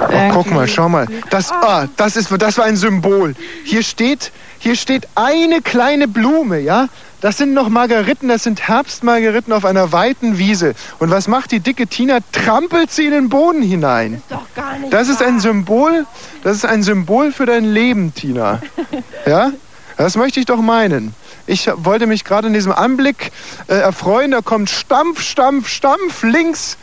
[0.00, 1.06] Oh, guck mal, schau mal.
[1.30, 3.34] Das, ah, das, ist, das war ein Symbol.
[3.64, 6.88] Hier steht, hier steht eine kleine Blume, ja?
[7.22, 10.74] Das sind noch Margeriten, das sind Herbstmargeriten auf einer weiten Wiese.
[10.98, 12.18] Und was macht die dicke Tina?
[12.30, 14.22] Trampelt sie in den Boden hinein.
[14.28, 14.92] Doch gar nicht.
[14.92, 16.04] Das ist ein Symbol,
[16.44, 18.60] das ist ein Symbol für dein Leben, Tina.
[19.26, 19.50] Ja?
[19.96, 21.14] Das möchte ich doch meinen.
[21.46, 23.32] Ich wollte mich gerade in diesem Anblick
[23.66, 24.32] äh, erfreuen.
[24.32, 26.76] Da kommt Stampf, Stampf, Stampf links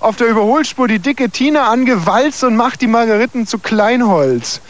[0.00, 4.60] auf der Überholspur die dicke Tina angewalzt und macht die Margeriten zu Kleinholz.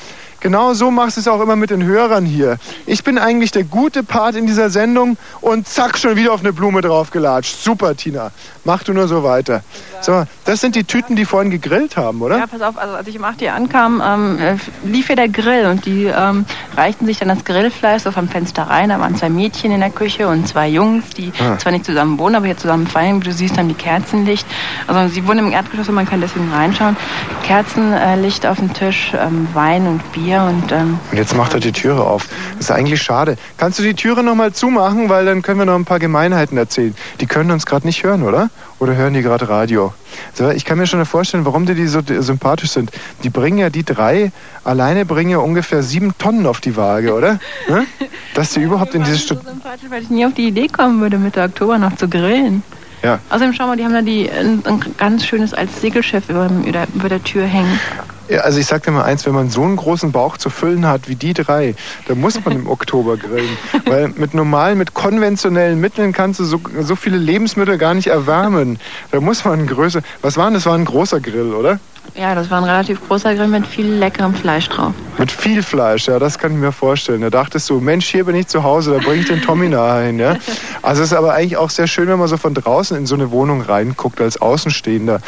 [0.46, 2.58] Genau so machst du es auch immer mit den Hörern hier.
[2.86, 6.52] Ich bin eigentlich der gute Part in dieser Sendung und zack, schon wieder auf eine
[6.52, 7.60] Blume draufgelatscht.
[7.64, 8.30] Super, Tina.
[8.64, 9.64] Mach du nur so weiter.
[10.06, 12.38] Mal, das sind die Tüten, die vorhin gegrillt haben, oder?
[12.38, 15.28] Ja, pass auf, also als ich um 8 Uhr ankam, ähm, äh, lief hier der
[15.28, 16.44] Grill und die ähm,
[16.76, 18.90] reichten sich dann das Grillfleisch so vom Fenster rein.
[18.90, 21.58] Da waren zwei Mädchen in der Küche und zwei Jungs, die Ah.
[21.58, 23.20] zwar nicht zusammen wohnen, aber hier zusammen feiern.
[23.20, 24.46] Du siehst, dann die Kerzenlicht.
[24.86, 26.96] Also sie wohnen im Erdgeschoss und man kann deswegen reinschauen.
[27.42, 31.72] Kerzenlicht auf dem Tisch, ähm, Wein und Bier und ähm, Und jetzt macht er die
[31.72, 32.28] Türe auf.
[32.52, 33.36] Das ist eigentlich schade.
[33.56, 36.56] Kannst du die Türe noch mal zumachen, weil dann können wir noch ein paar Gemeinheiten
[36.58, 36.94] erzählen.
[37.20, 38.50] Die können uns gerade nicht hören, oder?
[38.78, 39.94] Oder hören die gerade Radio?
[40.34, 42.90] So, ich kann mir schon vorstellen, warum die, die so sympathisch sind.
[43.22, 44.32] Die bringen ja die drei,
[44.64, 47.38] alleine bringen ja ungefähr sieben Tonnen auf die Waage, oder?
[47.68, 47.86] Ne?
[48.34, 49.42] Dass die überhaupt in dieses Stück...
[49.44, 52.62] sympathisch, weil ich nie auf die Idee kommen würde, Mitte Oktober noch zu grillen.
[53.02, 53.20] Ja.
[53.30, 56.50] Außerdem schau mal, die haben da die, ein, ein ganz schönes als Segelschiff über,
[56.94, 57.78] über der Tür hängen.
[58.28, 60.86] Ja, also ich sag dir mal eins, wenn man so einen großen Bauch zu füllen
[60.86, 61.74] hat wie die drei,
[62.08, 63.56] dann muss man im Oktober grillen.
[63.84, 68.78] Weil mit normalen, mit konventionellen Mitteln kannst du so, so viele Lebensmittel gar nicht erwärmen.
[69.12, 70.02] Da muss man größer.
[70.22, 70.54] Was war denn?
[70.54, 71.78] Das war ein großer Grill, oder?
[72.18, 74.94] Ja, das war ein relativ großer Grill mit viel leckerem Fleisch drauf.
[75.18, 77.20] Mit viel Fleisch, ja, das kann ich mir vorstellen.
[77.20, 80.06] Da dachtest du, Mensch, hier bin ich zu Hause, da bringe ich den Tommy nachher
[80.06, 80.36] hin, ja.
[80.80, 83.16] Also es ist aber eigentlich auch sehr schön, wenn man so von draußen in so
[83.16, 85.20] eine Wohnung reinguckt als Außenstehender.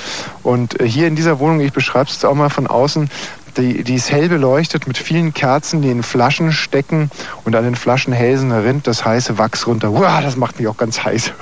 [0.42, 3.10] Und äh, hier in dieser Wohnung, ich beschreibe es auch mal von außen,
[3.56, 7.10] die, die ist hell beleuchtet mit vielen Kerzen, die in Flaschen stecken
[7.44, 9.90] und an den Flaschenhälsen rinnt das heiße Wachs runter.
[9.90, 11.32] Uah, das macht mich auch ganz heiß.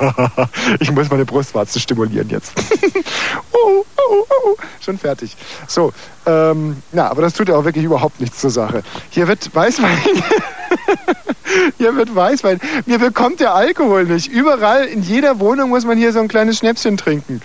[0.80, 2.52] ich muss meine Brustwarzen stimulieren jetzt.
[3.52, 5.36] oh, oh, oh, schon fertig.
[5.66, 5.92] So,
[6.26, 8.82] ähm, na, aber das tut ja auch wirklich überhaupt nichts zur Sache.
[9.10, 9.98] Hier wird Weißwein.
[11.78, 12.60] hier wird Weißwein.
[12.86, 14.28] Mir bekommt der Alkohol nicht.
[14.28, 17.40] Überall, in jeder Wohnung muss man hier so ein kleines Schnäpschen trinken.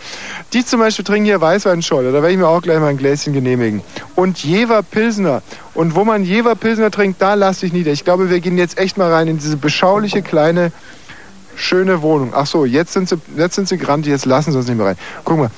[0.54, 2.12] Die zum Beispiel trinken hier Weißweinscholle.
[2.12, 3.82] Da werde ich mir auch gleich mal ein Gläschen genehmigen.
[4.16, 5.42] Und Jever Pilsner.
[5.74, 7.92] Und wo man Jever Pilsner trinkt, da lasse ich nieder.
[7.92, 10.72] Ich glaube, wir gehen jetzt echt mal rein in diese beschauliche kleine
[11.56, 12.34] schöne Wohnung.
[12.36, 14.88] Ach so, jetzt sind sie, jetzt sind sie grantig, jetzt lassen sie uns nicht mehr
[14.88, 14.98] rein.
[15.24, 15.52] Guck mal,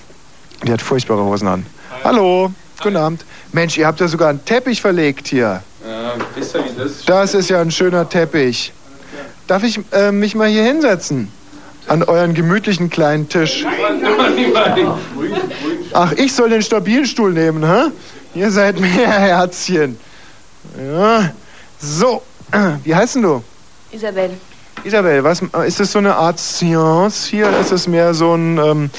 [0.64, 1.65] die hat furchtbare Hosen an.
[2.03, 2.52] Hallo,
[2.82, 3.26] guten Abend.
[3.52, 5.61] Mensch, ihr habt ja sogar einen Teppich verlegt hier.
[7.06, 8.73] Das ist ja ein schöner Teppich.
[9.48, 11.31] Darf ich äh, mich mal hier hinsetzen?
[11.88, 13.65] An euren gemütlichen kleinen Tisch.
[15.94, 17.91] Ach, ich soll den Stabilstuhl nehmen, hä?
[18.35, 19.98] Ihr seid mehr Herzchen.
[20.77, 21.31] Ja.
[21.80, 22.22] So,
[22.84, 23.44] wie heißt denn du?
[23.91, 24.31] Isabel.
[24.84, 27.49] Isabel, was, ist das so eine Art Science hier?
[27.60, 28.89] Ist es mehr so ein, ähm,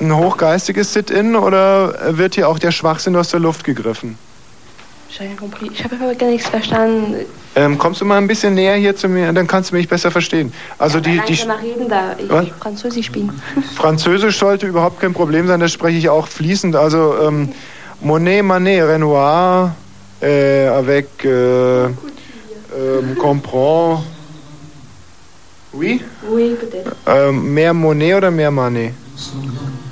[0.00, 4.18] ein hochgeistiges Sit-In oder wird hier auch der Schwachsinn aus der Luft gegriffen?
[5.08, 7.26] Ich habe aber gar nichts verstanden.
[7.54, 10.10] Ähm, kommst du mal ein bisschen näher hier zu mir, dann kannst du mich besser
[10.10, 10.52] verstehen.
[10.78, 12.48] Also die, die Langsamer reden, da ich Was?
[12.60, 13.30] Französisch bin.
[13.74, 16.76] Französisch sollte überhaupt kein Problem sein, das spreche ich auch fließend.
[16.76, 17.48] Also ähm,
[18.00, 19.74] Monet, Manet, Renoir,
[20.20, 21.94] äh, avec, äh, ähm,
[23.18, 24.02] comprend.
[25.72, 26.02] Oui?
[26.30, 26.94] Oui, peut-être.
[27.06, 28.92] Ähm, mehr Monet oder mehr Manet?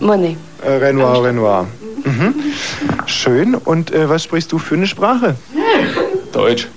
[0.00, 0.36] Monet.
[0.62, 1.66] Äh, Renoir, Renoir.
[2.04, 2.34] Mhm.
[3.06, 3.54] Schön.
[3.54, 5.36] Und äh, was sprichst du für eine Sprache?
[6.32, 6.68] Deutsch.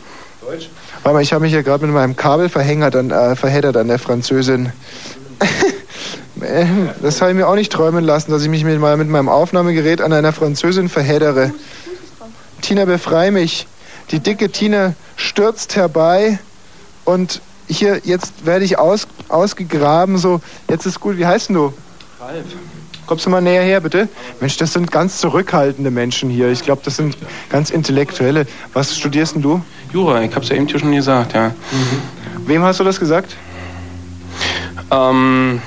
[0.41, 0.69] Deutsch?
[1.03, 3.87] Warte mal, ich habe mich ja gerade mit meinem Kabel verhängert an, äh, verheddert an
[3.87, 4.71] der Französin.
[7.01, 9.27] Das habe ich mir auch nicht träumen lassen, dass ich mich mit, mal mit meinem
[9.27, 11.51] Aufnahmegerät an einer Französin verheddere.
[12.61, 13.67] Tina, befrei mich.
[14.11, 16.37] Die dicke Tina stürzt herbei
[17.05, 21.73] und hier, jetzt werde ich aus, ausgegraben, so, jetzt ist gut, wie heißt denn du?
[22.19, 22.45] Ralf.
[23.07, 24.09] Kommst du mal näher her, bitte?
[24.41, 26.51] Mensch, das sind ganz zurückhaltende Menschen hier.
[26.51, 27.17] Ich glaube, das sind
[27.49, 28.45] ganz intellektuelle.
[28.73, 29.61] Was studierst denn du?
[29.93, 31.55] Jura, ich hab's ja eben schon gesagt, ja.
[32.45, 33.37] Wem hast du das gesagt?
[34.91, 35.61] Ähm,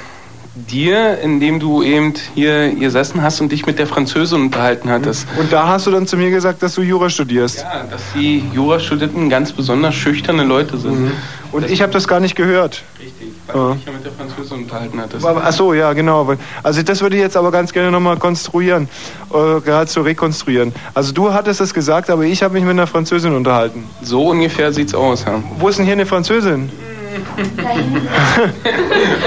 [0.54, 5.26] dir, indem du eben hier gesessen hast und dich mit der Französin unterhalten hattest.
[5.38, 7.60] Und da hast du dann zu mir gesagt, dass du Jura studierst.
[7.60, 11.12] Ja, dass die Jurastudenten ganz besonders schüchterne Leute sind.
[11.52, 12.82] Und ich habe das gar nicht gehört.
[13.00, 15.24] Richtig, weil du dich ja mit der Französin unterhalten hattest.
[15.24, 16.34] Ach so, ja, genau.
[16.62, 18.88] Also das würde ich jetzt aber ganz gerne nochmal konstruieren,
[19.32, 20.72] äh, geradezu rekonstruieren.
[20.94, 23.84] Also du hattest es gesagt, aber ich habe mich mit einer Französin unterhalten.
[24.02, 25.42] So ungefähr sieht's aus, ja.
[25.58, 26.70] Wo ist denn hier eine Französin?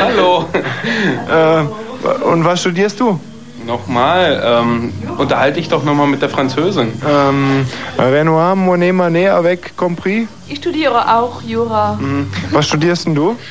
[0.01, 0.45] Hallo.
[1.30, 3.19] Äh, und was studierst du?
[3.65, 6.91] Nochmal, ähm, unterhalte dich doch nochmal mit der Französin.
[7.07, 7.65] Ähm,
[7.98, 10.27] Renoir, Monet, Manet, avec compris.
[10.49, 11.94] Ich studiere auch Jura.
[11.99, 12.27] Mhm.
[12.52, 13.35] Was studierst denn du?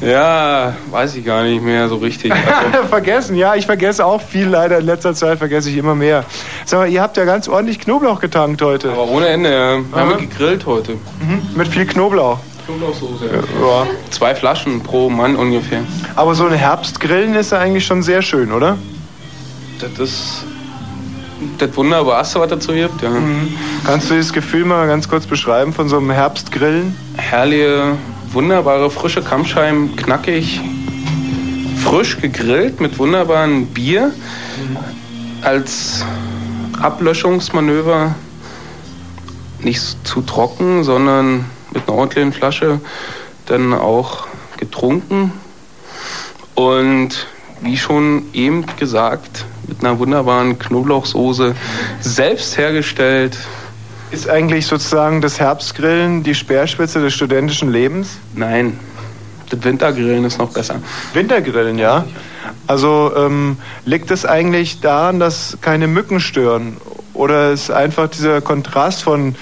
[0.00, 2.32] Ja, weiß ich gar nicht mehr so richtig.
[2.32, 4.78] Also, vergessen, ja, ich vergesse auch viel leider.
[4.78, 6.24] In letzter Zeit vergesse ich immer mehr.
[6.64, 8.90] Sag mal, ihr habt ja ganz ordentlich Knoblauch getankt heute.
[8.92, 9.78] aber ohne Ende, ja.
[9.78, 10.92] Wir haben gegrillt heute.
[10.92, 11.42] Mhm.
[11.56, 12.38] Mit viel Knoblauch.
[12.66, 13.26] Knoblauchsoße.
[13.26, 13.86] Ja.
[14.10, 15.82] Zwei Flaschen pro Mann ungefähr.
[16.16, 18.78] Aber so ein Herbstgrillen ist ja eigentlich schon sehr schön, oder?
[19.80, 20.44] Das ist
[21.58, 23.10] das Wunderbarste, was dazu gibt, ja.
[23.84, 26.96] Kannst du dieses Gefühl mal ganz kurz beschreiben von so einem Herbstgrillen?
[27.16, 27.96] Herrliche,
[28.32, 30.60] wunderbare, frische Kammscheiben, knackig,
[31.82, 34.12] frisch gegrillt mit wunderbaren Bier
[35.42, 36.04] als
[36.80, 38.14] Ablöschungsmanöver.
[39.60, 42.80] Nicht zu trocken, sondern mit einer ordentlichen Flasche
[43.46, 44.26] dann auch
[44.56, 45.32] getrunken.
[46.54, 47.26] Und
[47.60, 51.54] wie schon eben gesagt, mit einer wunderbaren Knoblauchsoße
[52.00, 53.36] selbst hergestellt.
[54.10, 58.18] Ist eigentlich sozusagen das Herbstgrillen die Speerspitze des studentischen Lebens?
[58.34, 58.78] Nein,
[59.50, 60.76] das Wintergrillen ist noch besser.
[61.14, 62.04] Wintergrillen, ja.
[62.66, 66.76] Also ähm, liegt es eigentlich daran, dass keine Mücken stören?
[67.14, 69.34] Oder ist einfach dieser Kontrast von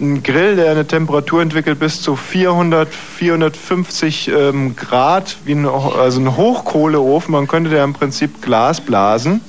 [0.00, 6.20] einem Grill, der eine Temperatur entwickelt bis zu 400, 450 ähm, Grad, wie ein, also
[6.20, 9.40] ein Hochkohleofen, man könnte da im Prinzip Glas blasen,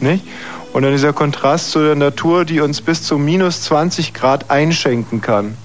[0.00, 0.24] nicht?
[0.72, 5.20] Und dann dieser Kontrast zu der Natur, die uns bis zu minus 20 Grad einschenken
[5.20, 5.56] kann.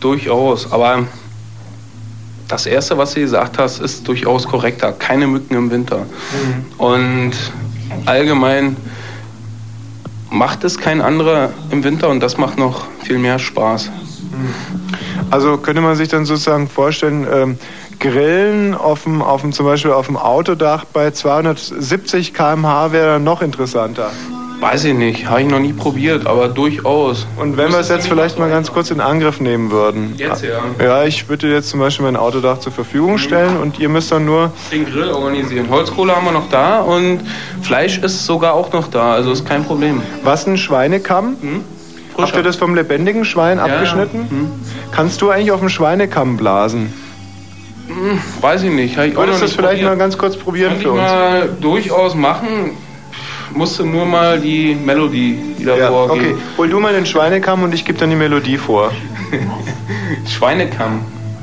[0.00, 1.04] Durchaus, aber
[2.48, 4.92] das Erste, was du gesagt hast, ist durchaus korrekter.
[4.92, 6.06] Keine Mücken im Winter.
[6.78, 7.32] Und
[8.06, 8.76] allgemein
[10.32, 13.90] macht es kein anderer im Winter und das macht noch viel mehr Spaß.
[15.30, 17.58] Also könnte man sich dann sozusagen vorstellen, ähm,
[18.00, 23.24] Grillen auf dem, auf dem, zum Beispiel auf dem Autodach bei 270 km/h wäre dann
[23.24, 24.10] noch interessanter.
[24.62, 27.26] Weiß ich nicht, habe ich noch nie probiert, aber durchaus.
[27.36, 30.14] Und wenn wir es jetzt vielleicht mal ganz kurz in Angriff nehmen würden.
[30.18, 30.60] Jetzt, ja.
[30.80, 34.24] Ja, ich würde jetzt zum Beispiel mein Autodach zur Verfügung stellen und ihr müsst dann
[34.24, 34.52] nur.
[34.70, 35.68] Den Grill organisieren.
[35.68, 37.22] Holzkohle haben wir noch da und
[37.62, 40.00] Fleisch ist sogar auch noch da, also ist kein Problem.
[40.22, 41.36] Was ein Schweinekamm?
[42.16, 43.72] Habt ihr das vom lebendigen Schwein Ja, ja.
[43.74, 44.48] abgeschnitten?
[44.92, 46.92] Kannst du eigentlich auf dem Schweinekamm blasen?
[47.88, 48.96] Hm, weiß ich nicht.
[48.96, 49.90] Ich Würdest du das vielleicht probiert.
[49.90, 51.00] mal ganz kurz probieren Kann für uns?
[51.00, 52.76] mal durchaus machen.
[53.54, 56.32] Musste nur mal die Melodie wieder Ja, vorgeben.
[56.32, 56.42] okay.
[56.58, 58.90] Hol du mal den Schweinekamm und ich gebe dann die Melodie vor.
[60.26, 61.00] Schweinekamm.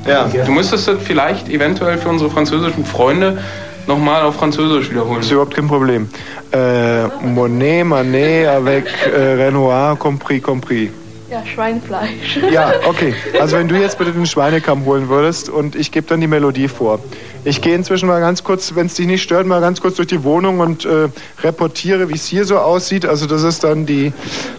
[0.07, 0.27] Ja.
[0.45, 3.39] Du müsstest das vielleicht eventuell für unsere französischen Freunde
[3.87, 5.19] nochmal auf Französisch wiederholen.
[5.21, 6.07] Ist überhaupt kein Problem.
[6.51, 10.89] Äh, Monet, Manet, avec äh, Renoir, compris, compris.
[11.29, 12.39] Ja, Schweinfleisch.
[12.51, 13.13] Ja, okay.
[13.39, 16.67] Also wenn du jetzt bitte den Schweinekamm holen würdest und ich gebe dann die Melodie
[16.67, 16.99] vor.
[17.45, 20.07] Ich gehe inzwischen mal ganz kurz, wenn es dich nicht stört, mal ganz kurz durch
[20.07, 21.09] die Wohnung und äh,
[21.43, 23.05] reportiere, wie es hier so aussieht.
[23.05, 24.11] Also das ist dann die,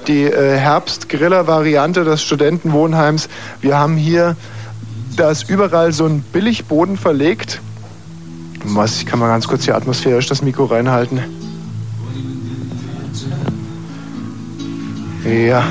[0.07, 3.29] die äh, Herbstgriller-Variante des Studentenwohnheims.
[3.61, 4.37] Wir haben hier,
[5.17, 7.61] da ist überall so ein Billigboden verlegt.
[8.63, 11.40] Was, ich kann mal ganz kurz hier atmosphärisch das Mikro reinhalten.
[15.25, 15.63] Ja,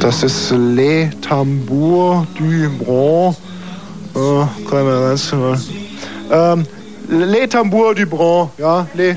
[0.00, 3.34] das ist Les Tambours du Bron.
[4.14, 5.54] Äh, kann ganz genau.
[6.30, 6.66] Ähm,
[7.08, 9.16] Les Tambours du Bron, ja, Les,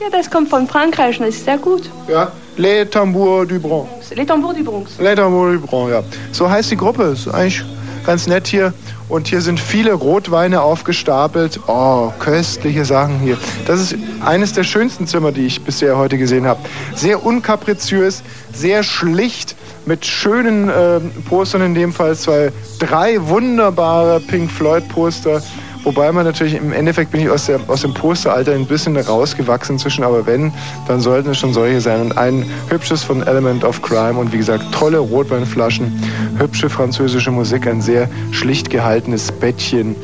[0.00, 1.88] Ja, das kommt von Frankreich, das ist sehr gut.
[2.08, 3.86] ja, Les Tambours du Bron.
[4.14, 4.98] Les Tambours du Bronx.
[4.98, 6.02] Les Tambours du Bron, ja.
[6.32, 7.64] So heißt die Gruppe, ist eigentlich
[8.08, 8.72] ganz nett hier.
[9.10, 11.60] Und hier sind viele Rotweine aufgestapelt.
[11.66, 13.36] Oh, köstliche Sachen hier.
[13.66, 16.58] Das ist eines der schönsten Zimmer, die ich bisher heute gesehen habe.
[16.94, 22.16] Sehr unkapriziös, sehr schlicht, mit schönen äh, Postern in dem Fall.
[22.16, 25.42] Zwei, drei wunderbare Pink Floyd Poster.
[25.88, 29.78] Wobei man natürlich im Endeffekt bin ich aus, der, aus dem Posteralter ein bisschen rausgewachsen
[29.78, 30.52] zwischen, aber wenn,
[30.86, 32.02] dann sollten es schon solche sein.
[32.02, 35.90] Und ein hübsches von Element of Crime und wie gesagt, tolle Rotweinflaschen,
[36.36, 39.96] hübsche französische Musik, ein sehr schlicht gehaltenes Bettchen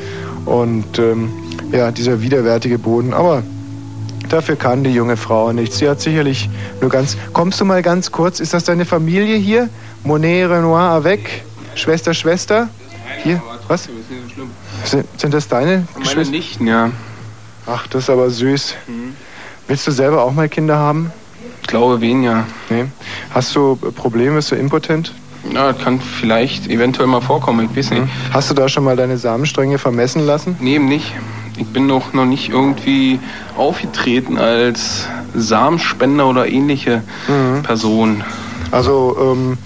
[0.45, 1.31] und ähm,
[1.71, 3.13] ja, dieser widerwärtige Boden.
[3.13, 3.43] Aber
[4.29, 5.77] Dafür kann die junge Frau nichts.
[5.77, 6.49] Sie hat sicherlich
[6.81, 7.15] nur ganz.
[7.31, 8.39] Kommst du mal ganz kurz?
[8.39, 9.69] Ist das deine Familie hier?
[10.03, 11.43] Monet, Renoir, avec?
[11.75, 12.69] Schwester, Schwester?
[13.23, 13.39] Hier?
[13.67, 13.87] Was?
[14.85, 16.31] Sind, sind das deine Meine Geschwister?
[16.31, 16.91] Nichten, ja.
[17.67, 18.75] Ach, das ist aber süß.
[19.67, 21.11] Willst du selber auch mal Kinder haben?
[21.61, 22.45] Ich glaube weniger.
[22.69, 22.85] Nee.
[23.33, 24.35] Hast du Probleme?
[24.35, 25.11] Bist du impotent?
[25.51, 28.03] Ja, das kann vielleicht eventuell mal vorkommen, ich weiß nicht.
[28.31, 30.55] Hast du da schon mal deine Samenstränge vermessen lassen?
[30.59, 31.13] Nee, eben nicht.
[31.57, 33.19] Ich bin doch noch nicht irgendwie
[33.55, 37.01] aufgetreten als Samenspender oder ähnliche
[37.63, 38.23] Person.
[38.71, 39.57] Also ähm, äh,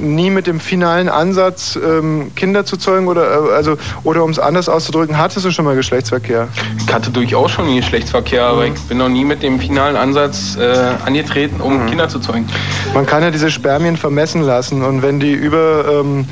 [0.00, 4.38] nie mit dem finalen Ansatz, ähm, Kinder zu zeugen oder äh, also oder um es
[4.38, 6.48] anders auszudrücken, hattest du schon mal Geschlechtsverkehr?
[6.78, 10.94] Ich hatte durchaus schon Geschlechtsverkehr, aber ich bin noch nie mit dem finalen Ansatz äh,
[11.04, 12.46] angetreten, um Kinder zu zeugen.
[12.94, 16.26] Man kann ja diese Spermien vermessen lassen und wenn die über ähm,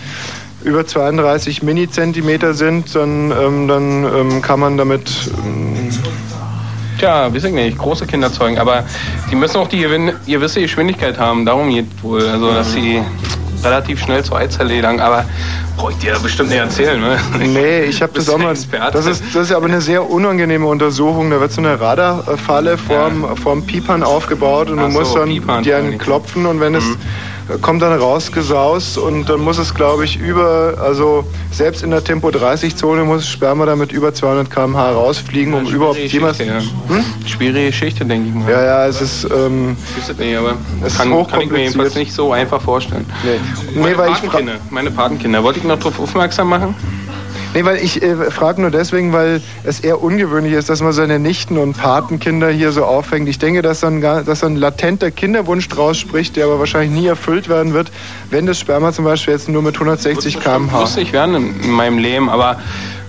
[0.64, 5.90] über 32 Mini-Zentimeter sind, dann, ähm, dann ähm, kann man damit ähm,
[7.04, 8.82] Tja, weiß ich nicht, große Kinder zeugen, aber
[9.30, 9.86] die müssen auch die
[10.26, 13.02] gewisse Geschwindigkeit haben, darum geht wohl, also dass sie
[13.62, 15.26] relativ schnell zur Eizelle gelangen, aber
[15.76, 17.18] brauche ich dir bestimmt nicht erzählen, ne?
[17.40, 18.52] Nee, ich habe das auch mal.
[18.52, 18.92] Experte.
[18.92, 21.28] Das ist, das ist aber eine sehr unangenehme Untersuchung.
[21.28, 25.28] Da wird so eine Radarfalle vorm, vorm Piepern aufgebaut und Ach du so, musst dann
[25.28, 26.84] Piepern, die einen klopfen und wenn es
[27.60, 32.30] kommt dann rausgesaust und dann muss es, glaube ich, über, also selbst in der Tempo
[32.30, 36.38] 30 Zone muss Sperma damit über 200 km/h rausfliegen, um überhaupt jemals.
[36.38, 36.60] Ja.
[37.26, 38.50] Schwierige Geschichte, denke ich mal.
[38.50, 39.24] Ja, ja, es ist.
[39.24, 42.32] Ähm, Ich weiß es nicht, aber Es ist kann, kann ich mir jedenfalls nicht so
[42.32, 43.04] einfach vorstellen.
[43.24, 43.80] Nee.
[43.80, 46.74] Meine, Nee, weil ich fra- Patenkinder, meine Patenkinder, wollte ich noch darauf aufmerksam machen?
[47.54, 51.20] Nee, weil ich äh, frage nur deswegen, weil es eher ungewöhnlich ist, dass man seine
[51.20, 53.28] Nichten und Patenkinder hier so aufhängt.
[53.28, 57.06] Ich denke, dass dann, dass dann ein latenter Kinderwunsch draus spricht, der aber wahrscheinlich nie
[57.06, 57.92] erfüllt werden wird,
[58.30, 60.80] wenn das Sperma zum Beispiel jetzt nur mit 160 km/h.
[60.80, 62.58] lustig werden in, in meinem Leben, aber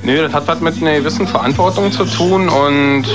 [0.03, 3.05] nö, das hat was mit einer gewissen Verantwortung zu tun und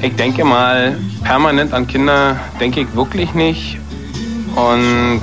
[0.00, 3.78] ich denke mal, permanent an Kinder denke ich wirklich nicht
[4.54, 5.20] und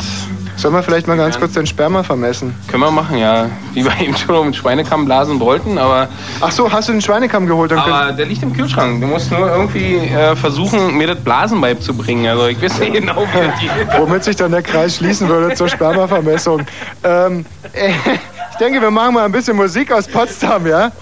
[0.63, 2.55] Sollen wir vielleicht mal ganz kurz den Sperma vermessen?
[2.69, 3.49] können wir machen, ja.
[3.73, 6.07] Wie wir eben schon mit Schweinekamm blasen wollten, aber...
[6.39, 7.71] Ach so, hast du den Schweinekamm geholt?
[7.71, 9.01] Dann können- aber der liegt im Kühlschrank.
[9.01, 12.27] Du musst nur irgendwie äh, versuchen, mir das Blasen beizubringen.
[12.27, 13.71] Also ich weiß nicht genau, wie das geht.
[13.99, 16.61] Womit sich dann der Kreis schließen würde zur Spermavermessung.
[17.03, 17.89] Ähm, äh,
[18.51, 20.93] ich denke, wir machen mal ein bisschen Musik aus Potsdam, ja?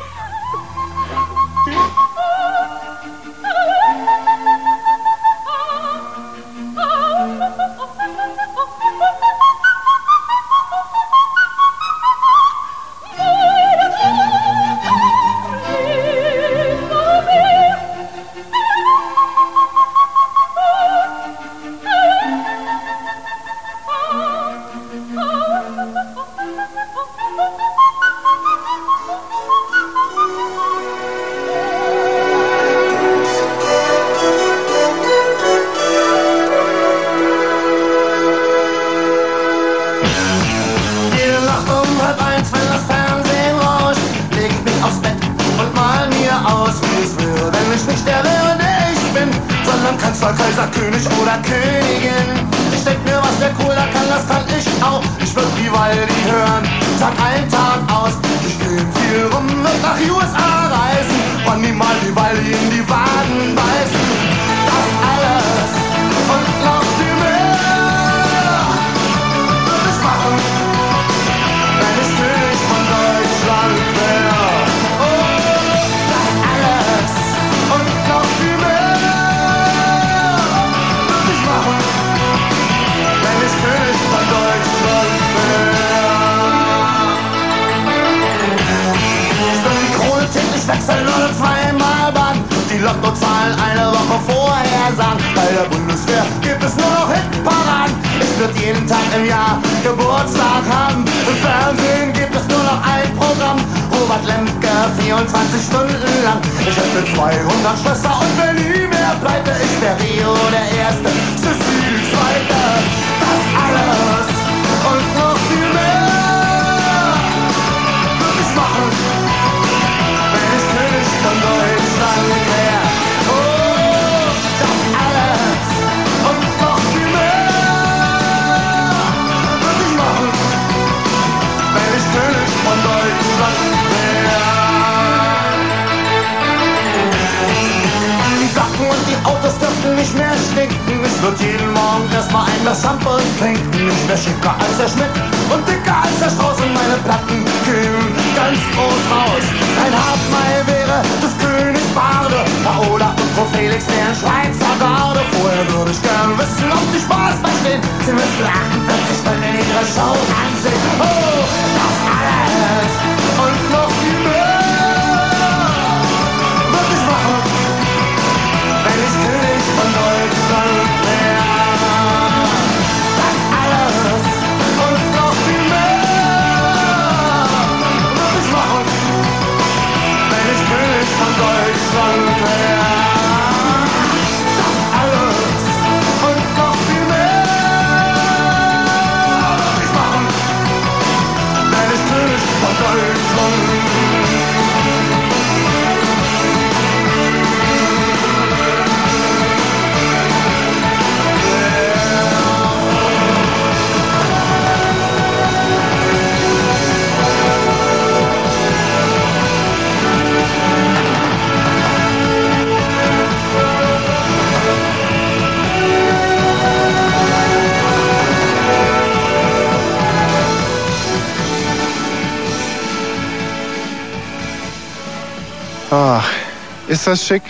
[227.11, 227.43] Das schick.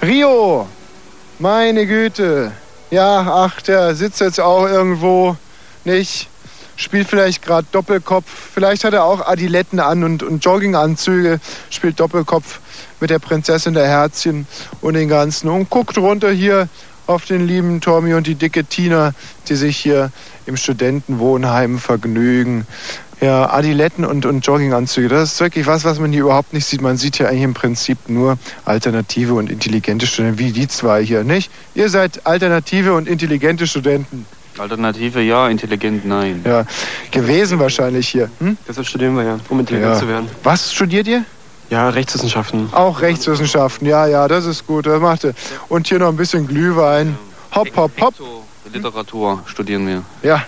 [0.00, 0.66] Rio,
[1.38, 2.52] meine Güte.
[2.90, 5.36] Ja, ach, der sitzt jetzt auch irgendwo,
[5.84, 6.30] nicht?
[6.76, 8.24] Spielt vielleicht gerade Doppelkopf.
[8.54, 11.38] Vielleicht hat er auch Adiletten an und, und Jogginganzüge.
[11.68, 12.60] Spielt Doppelkopf
[12.98, 14.46] mit der Prinzessin der Herzchen
[14.80, 15.50] und den Ganzen.
[15.50, 16.70] Und guckt runter hier
[17.06, 19.12] auf den lieben Tommy und die dicke Tina,
[19.50, 20.12] die sich hier
[20.46, 22.66] im Studentenwohnheim vergnügen.
[23.20, 26.80] Ja, Adiletten und, und Jogginganzüge, das ist wirklich was, was man hier überhaupt nicht sieht.
[26.80, 31.24] Man sieht hier eigentlich im Prinzip nur alternative und intelligente Studenten, wie die zwei hier,
[31.24, 31.50] nicht?
[31.74, 34.24] Ihr seid alternative und intelligente Studenten.
[34.56, 36.42] Alternative ja, intelligent nein.
[36.44, 36.64] Ja,
[37.10, 38.30] gewesen wahrscheinlich hier.
[38.38, 38.56] Hm?
[38.68, 39.98] Deshalb studieren wir ja, um intelligent Ja.
[39.98, 40.28] zu werden.
[40.44, 41.24] Was studiert ihr?
[41.70, 42.68] Ja, Rechtswissenschaften.
[42.72, 45.34] Auch Rechtswissenschaften, ja, ja, das ist gut, das macht ihr.
[45.68, 47.18] Und hier noch ein bisschen Glühwein.
[47.54, 48.14] Hopp, hopp, hopp.
[48.72, 50.02] Literatur studieren wir.
[50.22, 50.42] Ja,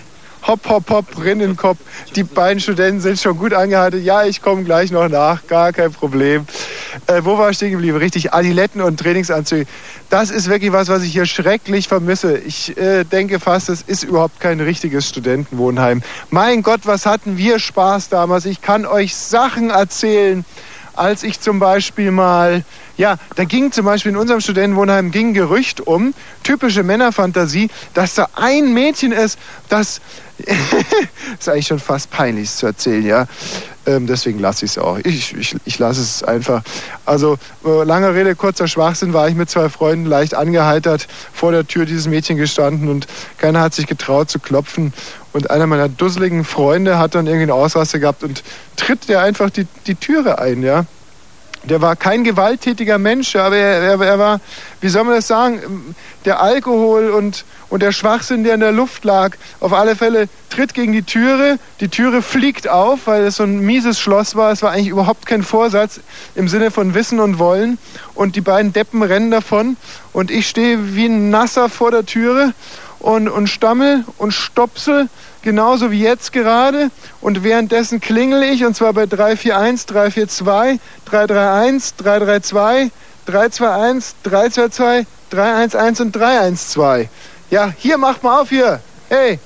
[0.47, 1.79] hopp, hopp, hopp, Rinnenkopf.
[2.15, 4.03] Die beiden Studenten sind schon gut angehalten.
[4.03, 6.45] Ja, ich komme gleich noch nach, gar kein Problem.
[7.07, 7.97] Äh, wo war ich stehen geblieben?
[7.97, 9.65] Richtig, Adiletten und Trainingsanzüge.
[10.09, 12.37] Das ist wirklich was, was ich hier schrecklich vermisse.
[12.37, 16.01] Ich äh, denke fast, es ist überhaupt kein richtiges Studentenwohnheim.
[16.29, 18.45] Mein Gott, was hatten wir Spaß damals.
[18.45, 20.45] Ich kann euch Sachen erzählen
[20.95, 22.63] als ich zum Beispiel mal,
[22.97, 26.13] ja, da ging zum Beispiel in unserem Studentenwohnheim ging Gerücht um,
[26.43, 29.39] typische Männerfantasie, dass da ein Mädchen ist,
[29.69, 30.01] das
[31.39, 33.27] ist eigentlich schon fast peinlich zu erzählen, ja.
[33.85, 34.99] Ähm, deswegen lasse ich es auch.
[35.03, 36.61] Ich, ich, ich lasse es einfach.
[37.05, 41.65] Also, äh, lange Rede, kurzer Schwachsinn, war ich mit zwei Freunden leicht angeheitert vor der
[41.65, 43.07] Tür dieses Mädchen gestanden und
[43.37, 44.93] keiner hat sich getraut zu klopfen.
[45.33, 48.43] Und einer meiner dusseligen Freunde hat dann irgendwie einen Ausraster gehabt und
[48.75, 50.85] tritt der einfach die, die Türe ein, ja.
[51.63, 54.39] Der war kein gewalttätiger Mensch, aber er, er, er war,
[54.79, 55.93] wie soll man das sagen,
[56.25, 60.73] der Alkohol und, und der Schwachsinn, der in der Luft lag, auf alle Fälle tritt
[60.73, 64.63] gegen die Türe, die Türe fliegt auf, weil es so ein mieses Schloss war, es
[64.63, 65.99] war eigentlich überhaupt kein Vorsatz
[66.33, 67.77] im Sinne von Wissen und Wollen
[68.15, 69.77] und die beiden Deppen rennen davon
[70.13, 72.53] und ich stehe wie ein Nasser vor der Türe
[73.01, 75.09] und, und stammel und stopsel,
[75.41, 76.91] genauso wie jetzt gerade.
[77.19, 82.91] Und währenddessen klingel ich, und zwar bei 341, 342, 331, 332,
[83.25, 87.07] 321, 322, 311 und 312.
[87.49, 88.79] Ja, hier macht mal auf hier.
[89.09, 89.39] Hey,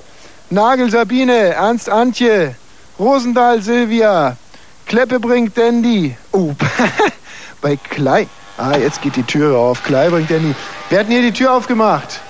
[0.50, 2.54] Nagel Sabine, Ernst Antje,
[2.98, 4.36] Rosendahl Silvia,
[4.86, 6.16] Kleppe bringt Dandy.
[6.32, 6.52] Oh,
[7.60, 8.28] bei Klei.
[8.58, 9.82] Ah, jetzt geht die Türe auf.
[9.82, 10.54] Klei bringt Dandy.
[10.88, 12.20] Wer hat denn hier die Tür aufgemacht?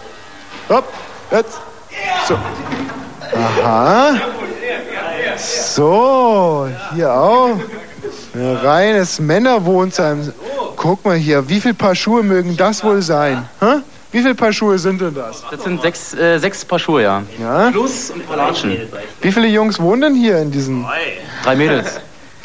[0.68, 0.92] Hopp,
[1.30, 1.58] jetzt.
[2.28, 2.34] So.
[3.64, 4.14] Aha.
[5.36, 7.56] So, hier auch.
[8.34, 10.32] Ein reines Männerwohnheim.
[10.76, 13.48] Guck mal hier, wie viele Paar Schuhe mögen das wohl sein?
[13.60, 13.76] Hä?
[14.12, 15.42] Wie viele Paar Schuhe sind denn das?
[15.50, 17.22] Das sind sechs, äh, sechs Paar Schuhe, ja.
[17.40, 17.70] Ja?
[17.70, 18.76] Plus ein paar Latschen.
[19.20, 20.86] Wie viele Jungs wohnen denn hier in diesen?
[21.44, 22.00] Drei Mädels.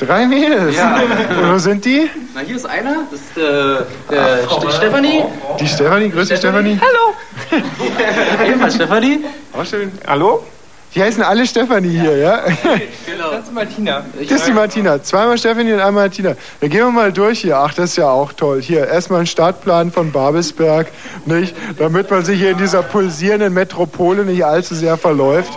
[0.05, 0.75] Drei Mädels?
[0.75, 0.95] Ja.
[0.95, 2.09] Und wo sind die?
[2.33, 5.23] Na, hier ist einer, das ist äh, der St Stefanie.
[5.59, 6.79] Die Stefanie, grüß dich Stefanie.
[6.81, 7.61] Hallo.
[8.47, 9.19] Ebenfalls Stefanie.
[9.53, 9.91] Auch schön.
[10.07, 10.43] Hallo?
[10.95, 12.43] Die heißen alle Stefanie hier, ja?
[13.05, 13.31] Genau.
[13.31, 14.03] Das ist Martina.
[14.19, 15.01] Das ist die Martina.
[15.01, 16.35] Zweimal Stefanie und einmal Martina.
[16.59, 17.57] Dann gehen wir mal durch hier.
[17.57, 18.61] Ach, das ist ja auch toll.
[18.61, 20.87] Hier, erstmal ein Startplan von Babelsberg,
[21.25, 21.55] nicht?
[21.77, 25.53] Damit man sich hier in dieser pulsierenden Metropole nicht allzu sehr verläuft.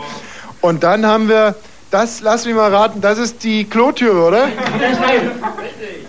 [0.61, 1.57] Und dann haben wir,
[1.91, 4.49] das, lass mich mal raten, das ist die Klotüre, oder?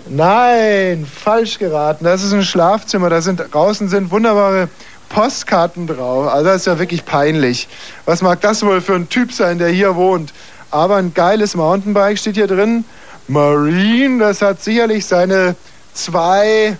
[0.08, 2.04] Nein, falsch geraten.
[2.04, 3.10] Das ist ein Schlafzimmer.
[3.10, 4.68] Da sind, draußen sind wunderbare
[5.08, 6.28] Postkarten drauf.
[6.28, 7.68] Also das ist ja wirklich peinlich.
[8.04, 10.32] Was mag das wohl für ein Typ sein, der hier wohnt?
[10.70, 12.84] Aber ein geiles Mountainbike steht hier drin.
[13.28, 15.56] Marine, das hat sicherlich seine
[15.94, 16.76] zwei,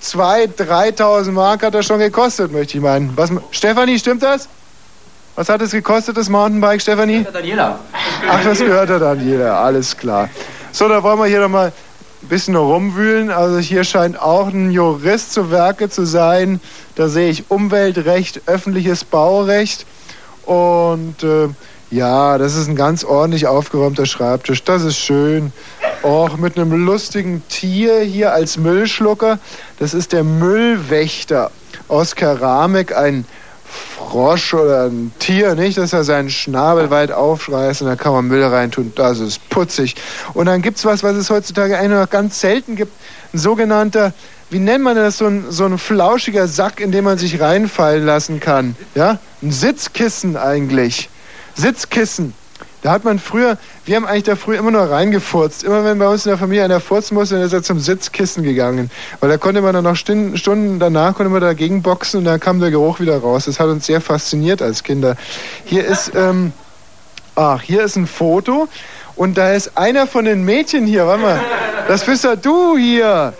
[0.00, 3.16] zwei, 3000 Mark hat das schon gekostet, möchte ich meinen.
[3.16, 4.48] Was, Stefanie, stimmt das?
[5.36, 7.26] Was hat es gekostet, das Mountainbike, Stefanie?
[7.30, 7.78] Daniela.
[8.28, 10.28] Ach, das gehört der Daniela, alles klar.
[10.72, 11.72] So, da wollen wir hier nochmal
[12.22, 13.30] ein bisschen rumwühlen.
[13.30, 16.60] Also hier scheint auch ein Jurist zu Werke zu sein.
[16.94, 19.86] Da sehe ich Umweltrecht, öffentliches Baurecht.
[20.44, 21.48] Und äh,
[21.90, 24.64] ja, das ist ein ganz ordentlich aufgeräumter Schreibtisch.
[24.64, 25.52] Das ist schön.
[26.02, 29.38] Auch mit einem lustigen Tier hier als Müllschlucker.
[29.78, 31.50] Das ist der Müllwächter
[31.88, 33.24] aus Keramik, ein
[33.68, 38.26] Frosch oder ein Tier, nicht, dass er seinen Schnabel weit aufreißt und da kann man
[38.26, 38.92] Müll reintun.
[38.94, 39.96] Das ist putzig.
[40.34, 42.92] Und dann gibt es was, was es heutzutage eigentlich noch ganz selten gibt.
[43.32, 44.12] Ein sogenannter,
[44.50, 48.04] wie nennt man das, so ein, so ein flauschiger Sack, in den man sich reinfallen
[48.04, 48.76] lassen kann.
[48.94, 49.18] Ja?
[49.42, 51.08] Ein Sitzkissen eigentlich.
[51.56, 52.34] Sitzkissen.
[52.86, 55.64] Da hat man früher, wir haben eigentlich da früher immer nur reingefurzt.
[55.64, 58.44] Immer wenn bei uns in der Familie einer furzen musste, dann ist er zum Sitzkissen
[58.44, 58.92] gegangen.
[59.18, 62.60] Weil da konnte man dann noch Stunden, danach konnte man dagegen boxen und dann kam
[62.60, 63.46] der Geruch wieder raus.
[63.46, 65.16] Das hat uns sehr fasziniert als Kinder.
[65.64, 66.52] Hier ist, ähm,
[67.34, 68.68] ach, hier ist ein Foto
[69.16, 71.40] und da ist einer von den Mädchen hier, warte mal,
[71.88, 73.32] das bist ja du hier.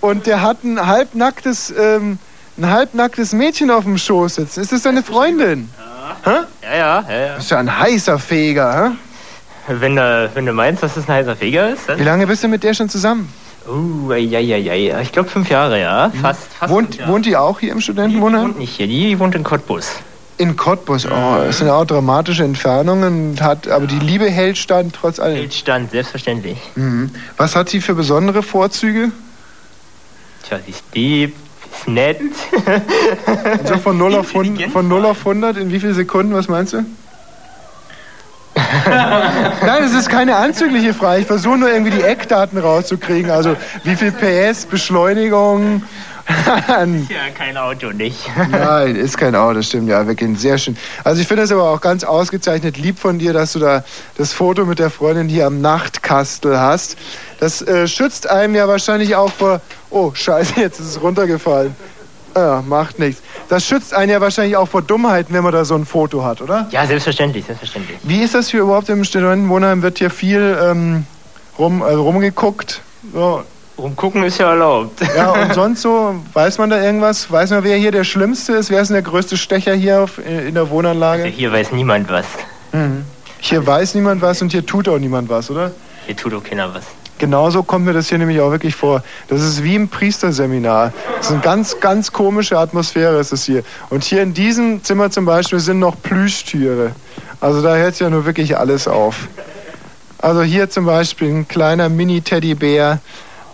[0.00, 2.18] Und der hat ein halbnacktes, ähm,
[2.56, 4.62] ein halbnacktes Mädchen auf dem Schoß sitzen.
[4.62, 5.68] Ist das deine Freundin?
[5.76, 5.83] Hä?
[6.26, 7.36] Ja, ja, ja, ja.
[7.36, 8.96] Bist du ein heißer Feger, hä?
[9.66, 11.98] Wenn du, wenn du meinst, dass das ein heißer Feger ist, dann.
[11.98, 13.32] Wie lange bist du mit der schon zusammen?
[13.66, 15.00] Uh, ja, ja, ja.
[15.00, 16.10] Ich glaube fünf Jahre, ja.
[16.10, 17.12] Fast, fast fünf Wohnt, Jahre.
[17.12, 18.44] wohnt die auch hier im Studentenwohnheim?
[18.44, 19.88] wohnt nicht hier, die wohnt in Cottbus.
[20.36, 24.94] In Cottbus, oh, das sind ja auch dramatische Entfernungen, hat, aber die Liebe hält stand
[24.94, 25.36] trotz allem.
[25.36, 26.58] Hält stand, selbstverständlich.
[26.74, 27.10] Mhm.
[27.36, 29.12] Was hat sie für besondere Vorzüge?
[30.46, 31.36] Tja, sie ist lieb,
[31.86, 32.20] nett.
[32.20, 32.34] Und
[33.68, 36.72] so von 0 auf 100, von 0 auf 100 in wie viele Sekunden, was meinst
[36.72, 36.84] du?
[39.66, 41.22] Nein, es ist keine anzügliche Frage.
[41.22, 43.30] Ich versuche nur irgendwie die Eckdaten rauszukriegen.
[43.30, 45.82] Also wie viel PS, Beschleunigung.
[46.28, 48.18] Ja, kein Auto nicht.
[48.50, 50.76] Nein, ist kein Auto, stimmt ja, wirklich sehr schön.
[51.02, 53.84] Also ich finde es aber auch ganz ausgezeichnet lieb von dir, dass du da
[54.16, 56.96] das Foto mit der Freundin hier am Nachtkastel hast.
[57.40, 59.60] Das äh, schützt einem ja wahrscheinlich auch vor.
[59.90, 61.76] Oh, scheiße, jetzt ist es runtergefallen.
[62.36, 63.22] Ja, macht nichts.
[63.48, 66.40] Das schützt einen ja wahrscheinlich auch vor Dummheiten, wenn man da so ein Foto hat,
[66.40, 66.66] oder?
[66.70, 67.98] Ja, selbstverständlich, selbstverständlich.
[68.02, 69.82] Wie ist das hier überhaupt im Studentenwohnheim?
[69.82, 71.06] Wird hier viel ähm,
[71.58, 72.80] rum, also rumgeguckt?
[73.12, 73.44] So.
[73.76, 75.00] Rumgucken ist ja erlaubt.
[75.16, 77.30] Ja, und sonst so, weiß man da irgendwas?
[77.30, 78.70] Weiß man, wer hier der Schlimmste ist?
[78.70, 81.24] Wer ist denn der größte Stecher hier auf, in der Wohnanlage?
[81.24, 82.26] Also hier weiß niemand was.
[82.72, 83.04] Mhm.
[83.40, 85.72] Hier weiß niemand was und hier tut auch niemand was, oder?
[86.06, 86.84] Hier tut auch keiner was.
[87.18, 89.02] Genauso kommt mir das hier nämlich auch wirklich vor.
[89.28, 90.92] Das ist wie im Priesterseminar.
[91.16, 93.62] Das ist eine ganz, ganz komische Atmosphäre ist es hier.
[93.90, 96.92] Und hier in diesem Zimmer zum Beispiel sind noch Plüschtüre.
[97.40, 99.28] Also da hört ja nur wirklich alles auf.
[100.18, 102.98] Also hier zum Beispiel ein kleiner Mini-Teddybär,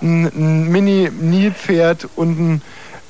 [0.03, 2.63] ein, ein Mini-Nilpferd und ein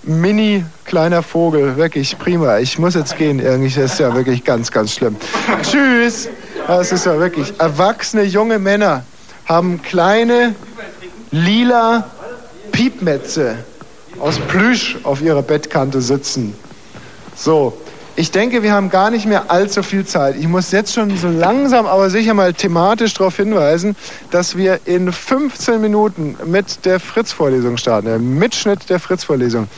[0.02, 1.76] mini kleiner Vogel.
[1.76, 2.58] Wirklich prima.
[2.58, 3.68] Ich muss jetzt gehen irgendwie.
[3.68, 5.16] Das ist ja wirklich ganz, ganz schlimm.
[5.62, 6.28] Tschüss.
[6.66, 7.52] Das ist ja wirklich.
[7.58, 9.04] Erwachsene junge Männer
[9.46, 10.54] haben kleine
[11.30, 12.08] lila
[12.72, 13.56] Piepmetze
[14.20, 16.54] aus Plüsch auf ihrer Bettkante sitzen.
[17.34, 17.76] So,
[18.16, 20.36] ich denke, wir haben gar nicht mehr allzu viel Zeit.
[20.36, 23.96] Ich muss jetzt schon so langsam, aber sicher mal thematisch darauf hinweisen,
[24.30, 29.68] dass wir in 15 Minuten mit der Fritz-Vorlesung starten, der Mitschnitt der Fritz-Vorlesung.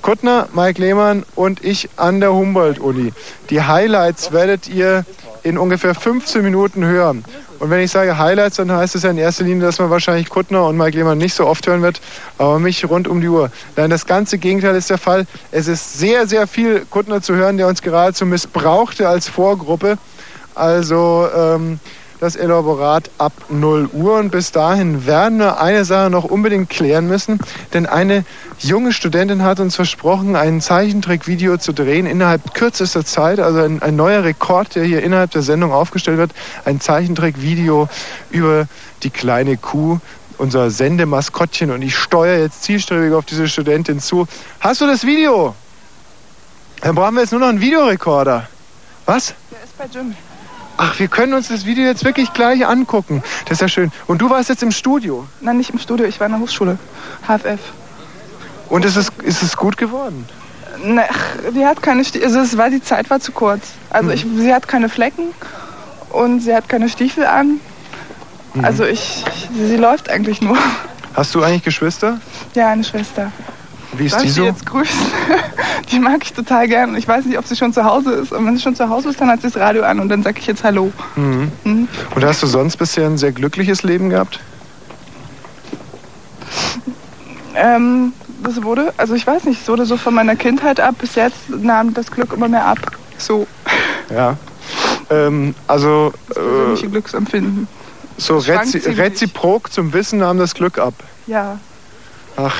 [0.00, 3.12] Kuttner, Mike Lehmann und ich an der Humboldt-Uni.
[3.50, 5.04] Die Highlights werdet ihr
[5.42, 7.24] in ungefähr 15 Minuten hören.
[7.58, 10.30] Und wenn ich sage Highlights, dann heißt es ja in erster Linie, dass man wahrscheinlich
[10.30, 12.00] Kuttner und Mike Lehmann nicht so oft hören wird,
[12.38, 13.50] aber mich rund um die Uhr.
[13.76, 15.26] Nein, das ganze Gegenteil ist der Fall.
[15.50, 19.98] Es ist sehr, sehr viel Kuttner zu hören, der uns geradezu missbrauchte als Vorgruppe.
[20.54, 21.78] Also ähm,
[22.20, 24.18] das Elaborat ab 0 Uhr.
[24.18, 27.40] Und bis dahin werden wir eine Sache noch unbedingt klären müssen,
[27.72, 28.24] denn eine
[28.58, 33.40] junge Studentin hat uns versprochen, ein Zeichentrickvideo zu drehen innerhalb kürzester Zeit.
[33.40, 36.32] Also ein, ein neuer Rekord, der hier innerhalb der Sendung aufgestellt wird.
[36.64, 37.88] Ein Zeichentrickvideo
[38.30, 38.66] über
[39.02, 39.98] die kleine Kuh
[40.36, 44.26] unser Sendemaskottchen und ich steuere jetzt zielstrebig auf diese Studentin zu.
[44.58, 45.54] Hast du das Video?
[46.80, 48.48] Dann brauchen wir jetzt nur noch einen Videorekorder.
[49.04, 49.34] Was?
[49.50, 50.14] Der ist bei Jim.
[50.82, 53.22] Ach, wir können uns das Video jetzt wirklich gleich angucken.
[53.44, 53.92] Das ist ja schön.
[54.06, 55.26] Und du warst jetzt im Studio.
[55.42, 56.78] Nein, nicht im Studio, ich war in der Hochschule.
[57.28, 57.60] HFF.
[58.70, 60.26] Und ist es, ist es gut geworden?
[60.82, 63.72] Ne, ach, die hat keine Stiefel, also es war, die Zeit war zu kurz.
[63.90, 65.34] Also ich, sie hat keine Flecken
[66.08, 67.60] und sie hat keine Stiefel an.
[68.54, 68.64] Mhm.
[68.64, 69.22] Also ich,
[69.54, 70.56] sie läuft eigentlich nur.
[71.12, 72.20] Hast du eigentlich Geschwister?
[72.54, 73.30] Ja, eine Schwester.
[73.96, 74.44] Wie ist Darf die so?
[74.44, 74.98] jetzt grüßen?
[75.90, 76.94] Die mag ich total gern.
[76.96, 78.32] Ich weiß nicht, ob sie schon zu Hause ist.
[78.32, 80.22] Und wenn sie schon zu Hause ist, dann hat sie das Radio an und dann
[80.22, 80.92] sage ich jetzt Hallo.
[81.16, 81.50] Mhm.
[81.64, 81.88] Mhm.
[82.14, 84.38] Und hast du sonst bisher ein sehr glückliches Leben gehabt?
[87.54, 88.12] Ähm,
[88.42, 90.94] das wurde, also ich weiß nicht, es wurde so von meiner Kindheit ab.
[91.00, 92.78] Bis jetzt nahm das Glück immer mehr ab.
[93.18, 93.46] So,
[94.08, 94.36] Ja.
[95.10, 97.66] Ähm, also persönliche äh, Glücksempfinden.
[98.16, 99.00] so Das rezi ziemlich.
[99.00, 100.94] reziprok zum Wissen nahm das Glück ab.
[101.26, 101.58] Ja.
[102.36, 102.54] Ach.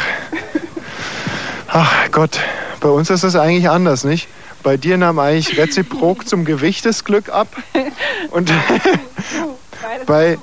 [1.72, 2.40] Ach Gott,
[2.80, 4.26] bei uns ist das eigentlich anders, nicht?
[4.64, 7.46] Bei dir nahm eigentlich reziprok zum Gewicht das Glück ab.
[8.32, 8.50] Und
[10.04, 10.36] bei,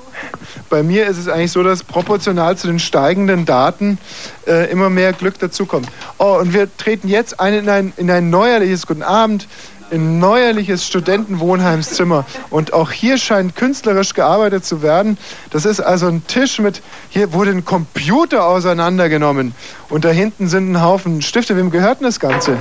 [0.70, 3.98] bei mir ist es eigentlich so, dass proportional zu den steigenden Daten
[4.46, 5.88] äh, immer mehr Glück dazukommt.
[6.16, 9.46] Oh, und wir treten jetzt ein in, ein in ein neuerliches Guten Abend,
[9.90, 12.24] in ein neuerliches Studentenwohnheimszimmer.
[12.50, 15.18] Und auch hier scheint künstlerisch gearbeitet zu werden.
[15.50, 19.54] Das ist also ein Tisch mit, hier wurde ein Computer auseinandergenommen.
[19.88, 21.56] Und da hinten sind ein Haufen Stifte.
[21.56, 22.58] Wem gehört denn das Ganze?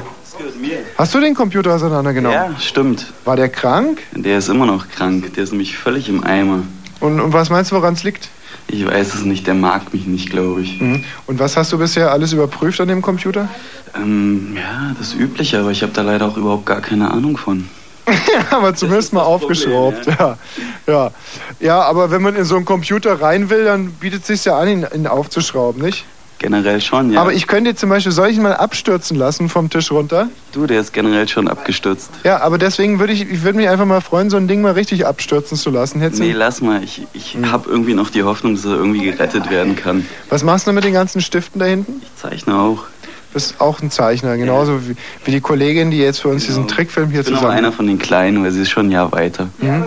[0.97, 2.37] Hast du den Computer auseinandergenommen?
[2.37, 3.07] Ja, stimmt.
[3.25, 3.99] War der krank?
[4.13, 5.33] Der ist immer noch krank.
[5.35, 6.63] Der ist nämlich völlig im Eimer.
[6.99, 8.29] Und, und was meinst du, woran es liegt?
[8.69, 10.81] Ich weiß es nicht, der mag mich nicht, glaube ich.
[10.81, 11.03] Mhm.
[11.25, 13.47] Und was hast du bisher alles überprüft an dem Computer?
[13.95, 17.69] Ähm, ja, das Übliche, aber ich habe da leider auch überhaupt gar keine Ahnung von.
[18.07, 20.05] ja, aber zumindest mal aufgeschraubt.
[20.05, 20.37] ja.
[20.85, 21.11] Ja.
[21.59, 24.57] ja, aber wenn man in so einen Computer rein will, dann bietet es sich ja
[24.57, 26.05] an, ihn, ihn aufzuschrauben, nicht?
[26.39, 27.21] Generell schon, ja.
[27.21, 30.29] Aber ich könnte zum Beispiel, soll ich ihn mal abstürzen lassen vom Tisch runter?
[30.51, 32.11] Du, der ist generell schon abgestürzt.
[32.23, 34.73] Ja, aber deswegen würde ich, ich würde mich einfach mal freuen, so ein Ding mal
[34.73, 35.99] richtig abstürzen zu lassen.
[35.99, 36.83] Hättest Nee, lass mal.
[36.83, 37.51] Ich, ich Hm.
[37.51, 40.05] habe irgendwie noch die Hoffnung, dass er irgendwie gerettet werden kann.
[40.29, 42.01] Was machst du mit den ganzen Stiften da hinten?
[42.03, 42.83] Ich zeichne auch.
[43.01, 44.95] Du bist auch ein Zeichner, genauso wie,
[45.25, 47.53] wie die Kollegin, die jetzt für uns diesen Trickfilm hier Ich bin zusammen.
[47.57, 49.49] einer von den Kleinen, weil sie ist schon ein Jahr weiter.
[49.59, 49.85] Mhm.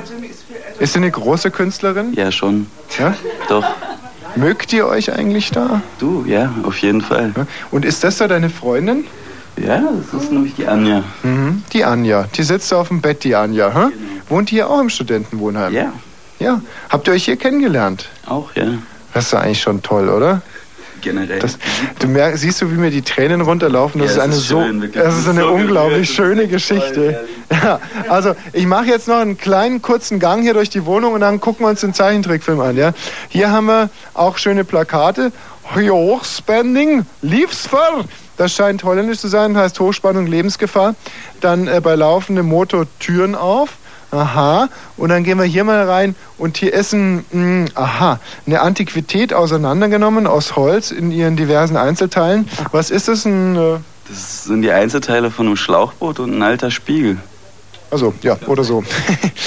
[0.79, 2.13] Ist sie eine große Künstlerin?
[2.15, 2.67] Ja, schon.
[2.99, 3.15] Ja?
[3.49, 3.65] Doch.
[4.37, 5.83] Mögt ihr euch eigentlich da?
[5.99, 7.33] Du, ja, auf jeden Fall.
[7.71, 9.05] Und ist das da deine Freundin?
[9.57, 9.83] Ja,
[10.13, 11.03] das ist nämlich die Anja.
[11.23, 11.63] Mhm.
[11.73, 12.27] Die Anja.
[12.35, 13.73] Die sitzt da auf dem Bett, die Anja.
[13.75, 13.93] Hä?
[14.29, 15.75] Wohnt die hier auch im Studentenwohnheim?
[15.75, 15.93] Ja.
[16.39, 16.61] Ja.
[16.89, 18.09] Habt ihr euch hier kennengelernt?
[18.27, 18.65] Auch, ja.
[19.13, 20.41] Das ist ja eigentlich schon toll, oder?
[21.01, 21.39] Generell.
[21.39, 21.59] Das,
[21.99, 24.01] du merkst, siehst du, wie mir die Tränen runterlaufen?
[24.01, 27.27] Das Ja, ist eine ist so, schön, das ist eine So unglaublich schöne Geschichte.
[27.51, 31.21] Ja, also ich mache jetzt noch einen kleinen kurzen Gang hier durch die Wohnung und
[31.21, 32.77] dann gucken wir uns den Zeichentrickfilm an.
[32.77, 32.93] Ja,
[33.29, 35.33] hier haben wir auch schöne Plakate.
[35.75, 38.05] Hochspending, Liebsver.
[38.37, 40.95] Das scheint holländisch zu sein, heißt Hochspannung, Lebensgefahr.
[41.41, 43.71] Dann äh, bei laufendem Motor Türen auf.
[44.11, 44.69] Aha.
[44.97, 49.33] Und dann gehen wir hier mal rein und hier ist ein, mh, aha, eine Antiquität
[49.33, 52.49] auseinandergenommen aus Holz in ihren diversen Einzelteilen.
[52.73, 53.25] Was ist das?
[53.25, 53.79] Ein, äh,
[54.09, 57.19] Das sind die Einzelteile von einem Schlauchboot und ein alter Spiegel.
[57.93, 58.83] also, ja, oder so.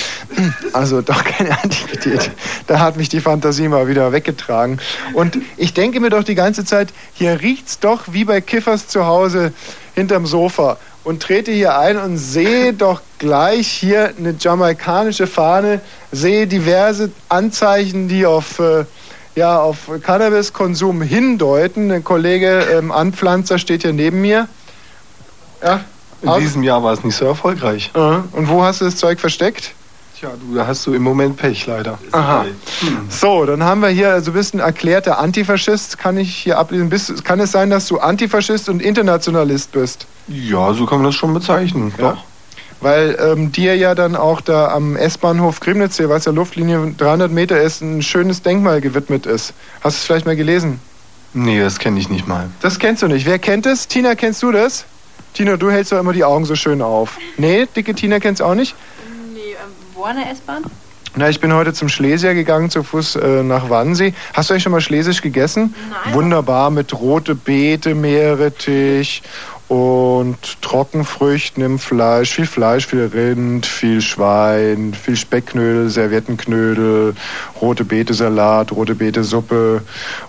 [0.73, 2.31] also doch keine Antiquität.
[2.68, 4.80] Da hat mich die Fantasie mal wieder weggetragen.
[5.14, 9.06] Und ich denke mir doch die ganze Zeit, hier riecht's doch wie bei Kiffers zu
[9.06, 9.52] Hause
[9.95, 10.77] hinterm Sofa.
[11.03, 15.81] Und trete hier ein und sehe doch gleich hier eine jamaikanische Fahne,
[16.11, 18.85] sehe diverse Anzeichen, die auf, äh,
[19.35, 21.89] ja, auf Cannabiskonsum hindeuten.
[21.89, 24.47] Der Kollege ähm, Anpflanzer steht hier neben mir.
[25.61, 25.81] Ja,
[26.21, 27.91] In diesem Jahr war es nicht so erfolgreich.
[27.93, 28.23] Aha.
[28.31, 29.73] Und wo hast du das Zeug versteckt?
[30.23, 31.99] Tja, du, da hast du im Moment Pech leider.
[32.13, 32.45] Aha.
[33.09, 36.87] So, dann haben wir hier, also du bist ein erklärter Antifaschist, kann ich hier ablesen.
[36.87, 40.07] Bist, kann es sein, dass du Antifaschist und Internationalist bist?
[40.29, 41.93] Ja, so kann man das schon bezeichnen.
[41.97, 42.23] Doch.
[42.79, 47.29] Weil ähm, dir ja dann auch da am S-Bahnhof Grimnitz, hier, was ja Luftlinie 300
[47.29, 49.53] Meter ist, ein schönes Denkmal gewidmet ist.
[49.81, 50.79] Hast du es vielleicht mal gelesen?
[51.33, 52.49] Nee, das kenne ich nicht mal.
[52.61, 53.25] Das kennst du nicht.
[53.25, 53.89] Wer kennt es?
[53.89, 54.85] Tina, kennst du das?
[55.33, 57.17] Tina, du hältst doch immer die Augen so schön auf.
[57.37, 58.73] Nee, dicke Tina kennst auch nicht?
[60.11, 60.63] Der S-Bahn?
[61.15, 64.13] Na, ich bin heute zum Schlesier gegangen, zu Fuß äh, nach Wannsee.
[64.34, 65.73] Hast du eigentlich schon mal Schlesisch gegessen?
[65.89, 66.13] Nein.
[66.13, 69.23] Wunderbar, mit rote Beete, Meerrettich
[69.69, 72.34] und Trockenfrüchten im Fleisch.
[72.34, 77.15] Viel Fleisch, viel Rind, viel Schwein, viel Speckknödel, Serviettenknödel,
[77.61, 79.84] rote Beete Salat, rote Beete Suppe,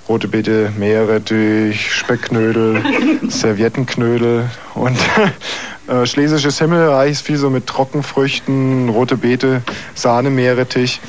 [0.09, 2.81] rote Beete Meerrettich, Speckknödel,
[3.29, 4.99] Serviettenknödel und
[5.89, 9.63] äh, Schlesisches Himmelreich ist viel so mit Trockenfrüchten, rote Beete,
[9.95, 11.01] Sahne, Meerrettich.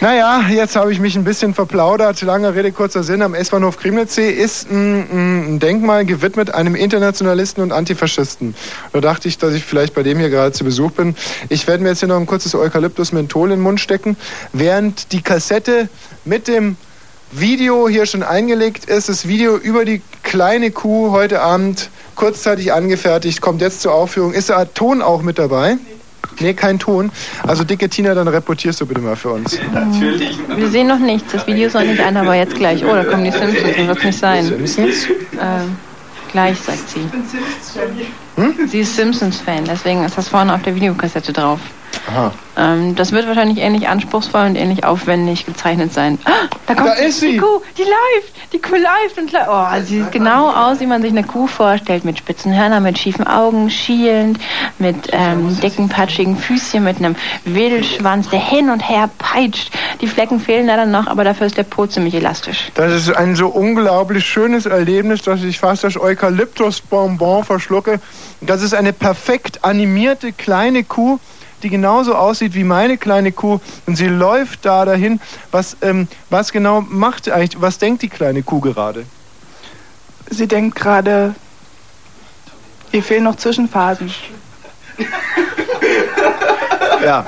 [0.00, 2.20] Naja, jetzt habe ich mich ein bisschen verplaudert.
[2.22, 3.22] Lange Rede, kurzer Sinn.
[3.22, 8.54] Am S-Bahnhof Kriemnitzsee ist ein, ein Denkmal gewidmet einem Internationalisten und Antifaschisten.
[8.92, 11.14] Da dachte ich, dass ich vielleicht bei dem hier gerade zu Besuch bin.
[11.48, 14.16] Ich werde mir jetzt hier noch ein kurzes Eukalyptus-Menthol in den Mund stecken,
[14.52, 15.88] während die Kassette
[16.24, 16.76] mit dem
[17.32, 19.08] Video hier schon eingelegt ist.
[19.08, 24.34] Das Video über die kleine Kuh heute Abend kurzzeitig angefertigt, kommt jetzt zur Aufführung.
[24.34, 25.78] Ist der Ton auch mit dabei?
[26.40, 27.10] Nee, kein Ton.
[27.46, 29.58] Also dicke Tina, dann reportierst du bitte mal für uns.
[29.72, 30.38] Natürlich.
[30.54, 31.32] Wir sehen noch nichts.
[31.32, 32.84] Das Video ist noch nicht an, aber jetzt gleich.
[32.84, 33.76] Oh, da kommen die Simpsons.
[33.76, 34.44] Das wird nicht sein.
[34.44, 35.06] Simpsons?
[35.40, 35.76] Ähm,
[36.30, 37.00] gleich, sagt sie.
[38.36, 38.68] Hm?
[38.68, 41.60] Sie ist Simpsons-Fan, deswegen ist das vorne auf der Videokassette drauf.
[42.08, 42.32] Aha.
[42.56, 46.18] Ähm, das wird wahrscheinlich ähnlich anspruchsvoll und ähnlich aufwendig gezeichnet sein.
[46.24, 46.30] Ah,
[46.66, 47.32] da kommt Da ist sie.
[47.32, 49.48] die Kuh, die läuft, die Kuh läuft und läuft.
[49.48, 52.98] Oh, sie sieht genau aus, wie man sich eine Kuh vorstellt, mit spitzen Hörnern, mit
[52.98, 54.38] schiefen Augen, schielend,
[54.78, 59.70] mit ähm, dicken, patschigen Füßchen, mit einem Wedelschwanz, der hin und her peitscht.
[60.00, 62.70] Die Flecken fehlen leider noch, aber dafür ist der Po ziemlich elastisch.
[62.74, 68.00] Das ist ein so unglaublich schönes Erlebnis, dass ich fast das Eukalyptusbonbon verschlucke.
[68.40, 71.18] Das ist eine perfekt animierte kleine Kuh,
[71.62, 73.60] die genauso aussieht wie meine kleine Kuh.
[73.86, 75.20] Und sie läuft da dahin.
[75.50, 77.60] Was, ähm, was genau macht eigentlich?
[77.60, 79.06] Was denkt die kleine Kuh gerade?
[80.30, 81.34] Sie denkt gerade,
[82.92, 84.12] ihr fehlen noch Zwischenphasen.
[87.02, 87.26] Ja.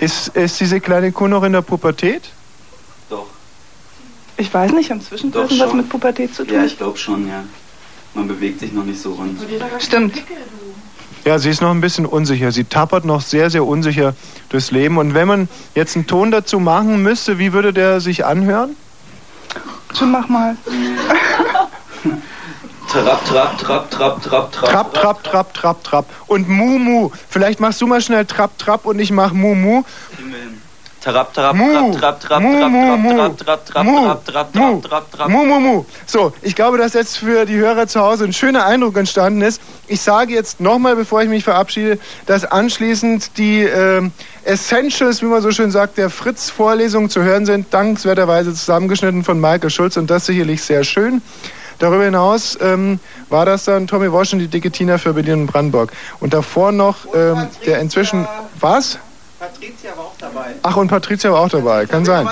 [0.00, 2.30] Ist, ist diese kleine Kuh noch in der Pubertät?
[4.36, 6.54] Ich weiß nicht, haben Zwischenphasen Doch was mit Pubertät zu tun?
[6.54, 7.44] Ja, ich glaube schon, ja.
[8.14, 9.38] Man bewegt sich noch nicht so rund.
[9.78, 10.22] Stimmt.
[11.24, 12.50] Ja, sie ist noch ein bisschen unsicher.
[12.50, 14.14] Sie tappert noch sehr, sehr unsicher
[14.48, 14.98] durchs Leben.
[14.98, 18.76] Und wenn man jetzt einen Ton dazu machen müsste, wie würde der sich anhören?
[19.96, 20.56] Schon mach mal.
[22.90, 24.70] Trapp, trapp, trapp, trapp, trapp, trapp.
[24.70, 26.06] Trapp, trapp, trapp, trapp, trapp.
[26.26, 27.10] Und Mu, Mu.
[27.28, 29.82] Vielleicht machst du mal schnell Trapp, Trapp und ich mach Mu, Mu.
[31.02, 31.92] Trapp, trapp, Mu.
[31.92, 33.16] trapp, Mu, trapp, mu, mu.
[33.16, 34.80] trapp, trapp, trapp, Mu.
[34.82, 35.46] trapp, trapp, Mu.
[35.46, 35.84] mu, mu.
[36.04, 39.62] So, ich glaube, dass jetzt für die Hörer zu Hause ein schöner Eindruck entstanden ist.
[39.86, 44.12] Ich sage jetzt nochmal, bevor ich mich verabschiede, dass anschließend die ähm,
[44.44, 49.70] Essentials, wie man so schön sagt, der Fritz-Vorlesung zu hören sind, dankenswerterweise zusammengeschnitten von Michael
[49.70, 51.22] Schulz und das sicherlich sehr schön.
[51.78, 53.00] Darüber hinaus ähm,
[53.30, 55.92] war das dann Tommy Walsh und die dicke Tina für Berlin und Brandenburg.
[56.20, 58.28] Und davor noch ähm, der inzwischen...
[58.60, 58.98] Was?
[59.40, 60.54] Patricia war auch dabei.
[60.62, 61.86] Ach, und Patricia war auch dabei.
[61.86, 62.28] Kann sein.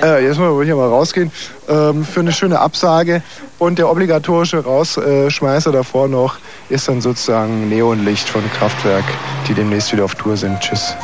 [0.00, 1.32] Äh, jetzt mal, will ich mal rausgehen
[1.68, 3.20] ähm, für eine schöne Absage.
[3.58, 6.36] Und der obligatorische Rausschmeißer davor noch
[6.68, 9.04] ist dann sozusagen Neonlicht von Kraftwerk,
[9.48, 10.60] die demnächst wieder auf Tour sind.
[10.60, 10.94] Tschüss.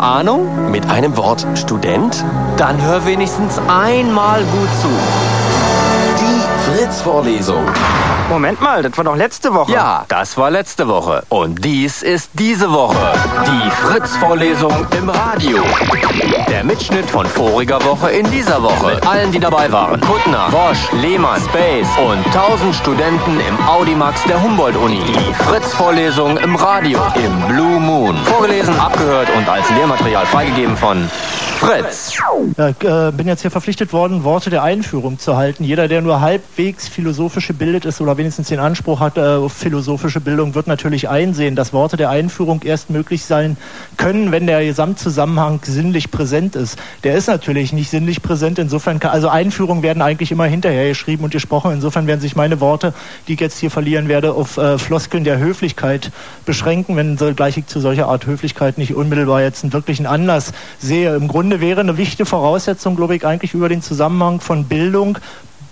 [0.00, 0.70] Ahnung?
[0.70, 2.24] Mit einem Wort Student?
[2.56, 4.88] Dann hör wenigstens einmal gut zu.
[6.20, 7.64] Die Fritz-Vorlesung.
[8.30, 9.72] Moment mal, das war doch letzte Woche.
[9.72, 11.24] Ja, das war letzte Woche.
[11.30, 13.12] Und dies ist diese Woche.
[13.44, 15.58] Die Fritz-Vorlesung im Radio.
[16.48, 18.94] Der Mitschnitt von voriger Woche in dieser Woche.
[18.94, 20.00] Mit allen, die dabei waren.
[20.00, 25.02] Kuttner, Bosch, Lehmann, Space und 1000 Studenten im Audimax der Humboldt-Uni.
[25.08, 27.00] Die Fritz-Vorlesung im Radio.
[27.16, 28.16] Im Blue Moon.
[28.26, 31.10] Vorgelesen, abgehört und als Lehrmaterial freigegeben von
[31.60, 32.14] Fritz.
[32.56, 35.62] Ja, ich äh, bin jetzt hier verpflichtet worden, Worte der Einführung zu halten.
[35.62, 40.20] Jeder, der nur halbwegs philosophisch gebildet ist oder wenigstens den Anspruch hat äh, auf philosophische
[40.20, 43.58] Bildung, wird natürlich einsehen, dass Worte der Einführung erst möglich sein
[43.98, 46.78] können, wenn der Gesamtzusammenhang sinnlich präsent ist.
[47.04, 48.58] Der ist natürlich nicht sinnlich präsent.
[48.58, 51.72] Insofern, kann, also Einführungen werden eigentlich immer hinterher geschrieben und gesprochen.
[51.72, 52.94] Insofern werden sich meine Worte,
[53.28, 56.10] die ich jetzt hier verlieren werde, auf äh, Floskeln der Höflichkeit
[56.50, 61.14] beschränken, wenn gleich ich zu solcher Art Höflichkeit nicht unmittelbar jetzt einen wirklichen Anlass sehe.
[61.14, 65.18] Im Grunde wäre eine wichtige Voraussetzung, glaube ich, eigentlich über den Zusammenhang von Bildung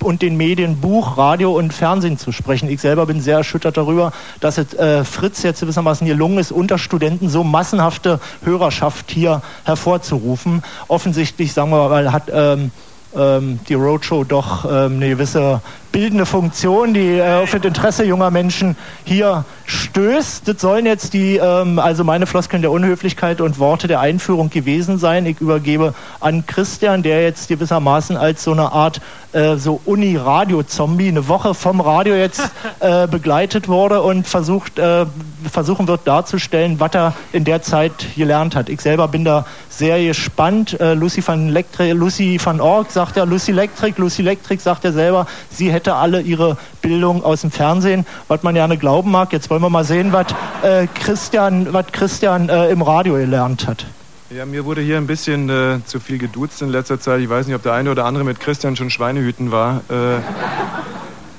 [0.05, 2.71] und den Medien Buch, Radio und Fernsehen zu sprechen.
[2.71, 6.79] Ich selber bin sehr erschüttert darüber, dass es äh, Fritz jetzt gewissermaßen gelungen ist, unter
[6.79, 10.63] Studenten so massenhafte Hörerschaft hier hervorzurufen.
[10.87, 12.71] Offensichtlich, sagen wir mal, hat ähm,
[13.17, 15.61] ähm, die Roadshow doch ähm, eine gewisse
[15.99, 20.47] bildende Funktion, die äh, auf das Interesse junger Menschen hier stößt.
[20.47, 24.99] Das sollen jetzt die, ähm, also meine Floskeln der Unhöflichkeit und Worte der Einführung gewesen
[24.99, 25.27] sein.
[25.27, 29.01] Ich übergebe an Christian, der jetzt gewissermaßen als so eine Art
[29.39, 32.43] äh, so Uni-Radio-Zombie eine Woche vom Radio jetzt
[32.81, 35.07] äh, begleitet wurde und versucht, äh,
[35.51, 38.69] versuchen wird darzustellen, was er in der Zeit gelernt hat.
[38.69, 40.79] Ich selber bin da sehr gespannt.
[40.81, 44.93] Äh, Lucy van, Lectre, Lucy van Org sagt ja, Lucy Electric, Lucy Electric sagt ja
[44.93, 49.33] selber, sie hätte alle ihre Bildung aus dem Fernsehen, was man gerne glauben mag.
[49.33, 50.27] Jetzt wollen wir mal sehen, was
[50.63, 53.87] äh, Christian, was Christian im Radio gelernt hat.
[54.31, 57.23] Ja, mir wurde hier ein bisschen äh, zu viel geduzt in letzter Zeit.
[57.23, 59.81] Ich weiß nicht, ob der eine oder andere mit Christian schon Schweinehüten war.
[59.89, 60.19] Äh,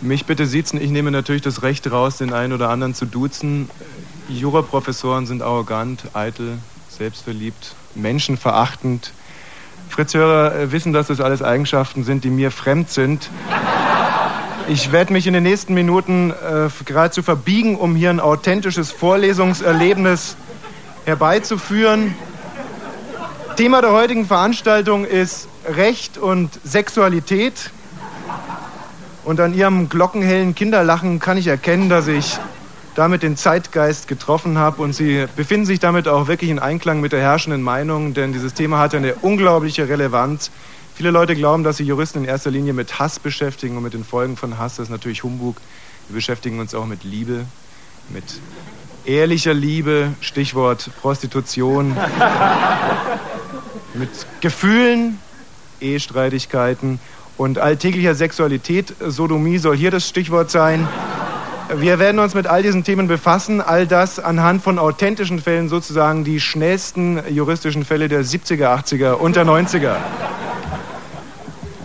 [0.01, 0.81] mich bitte siezen.
[0.81, 3.69] Ich nehme natürlich das Recht raus, den einen oder anderen zu duzen.
[4.27, 6.57] Juraprofessoren sind arrogant, eitel,
[6.89, 9.11] selbstverliebt, menschenverachtend.
[9.89, 13.29] Fritz-Hörer äh, wissen, dass das alles Eigenschaften sind, die mir fremd sind.
[14.67, 20.37] Ich werde mich in den nächsten Minuten äh, geradezu verbiegen, um hier ein authentisches Vorlesungserlebnis
[21.05, 22.15] herbeizuführen.
[23.59, 27.71] Thema der heutigen Veranstaltung ist Recht und Sexualität.
[29.25, 32.37] Und an Ihrem glockenhellen Kinderlachen kann ich erkennen, dass ich
[32.95, 34.81] damit den Zeitgeist getroffen habe.
[34.81, 38.53] Und Sie befinden sich damit auch wirklich in Einklang mit der herrschenden Meinung, denn dieses
[38.53, 40.51] Thema hat eine unglaubliche Relevanz.
[40.95, 44.05] Viele Leute glauben, dass sich Juristen in erster Linie mit Hass beschäftigen und mit den
[44.05, 44.77] Folgen von Hass.
[44.77, 45.57] Das ist natürlich Humbug.
[46.07, 47.43] Wir beschäftigen uns auch mit Liebe,
[48.07, 48.23] mit
[49.05, 51.97] ehrlicher Liebe, Stichwort Prostitution,
[53.93, 54.09] mit
[54.41, 55.19] Gefühlen,
[55.81, 56.99] Ehestreitigkeiten
[57.37, 58.93] und alltäglicher Sexualität.
[58.99, 60.87] Sodomie soll hier das Stichwort sein.
[61.75, 66.23] Wir werden uns mit all diesen Themen befassen, all das anhand von authentischen Fällen, sozusagen
[66.23, 69.95] die schnellsten juristischen Fälle der 70er, 80er und der 90er.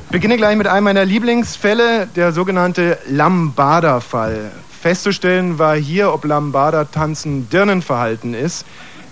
[0.07, 4.53] Ich beginne gleich mit einem meiner Lieblingsfälle, der sogenannte Lambada-Fall.
[4.81, 8.65] Festzustellen war hier, ob Lambada-Tanzen Dirnenverhalten ist.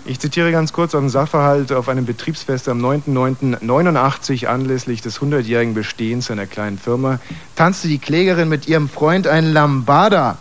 [0.05, 6.29] Ich zitiere ganz kurz dem Sachverhalt auf einem Betriebsfest am 9.9.89 anlässlich des 100-jährigen Bestehens
[6.29, 7.19] einer kleinen Firma
[7.55, 10.37] tanzte die Klägerin mit ihrem Freund ein Lambada.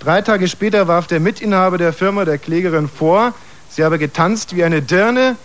[0.00, 3.34] Drei Tage später warf der Mitinhaber der Firma der Klägerin vor,
[3.68, 5.36] sie habe getanzt wie eine Dirne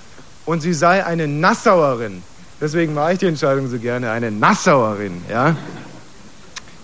[0.45, 2.23] und sie sei eine Nassauerin.
[2.61, 5.22] Deswegen mache ich die Entscheidung so gerne, eine Nassauerin.
[5.30, 5.57] Ja?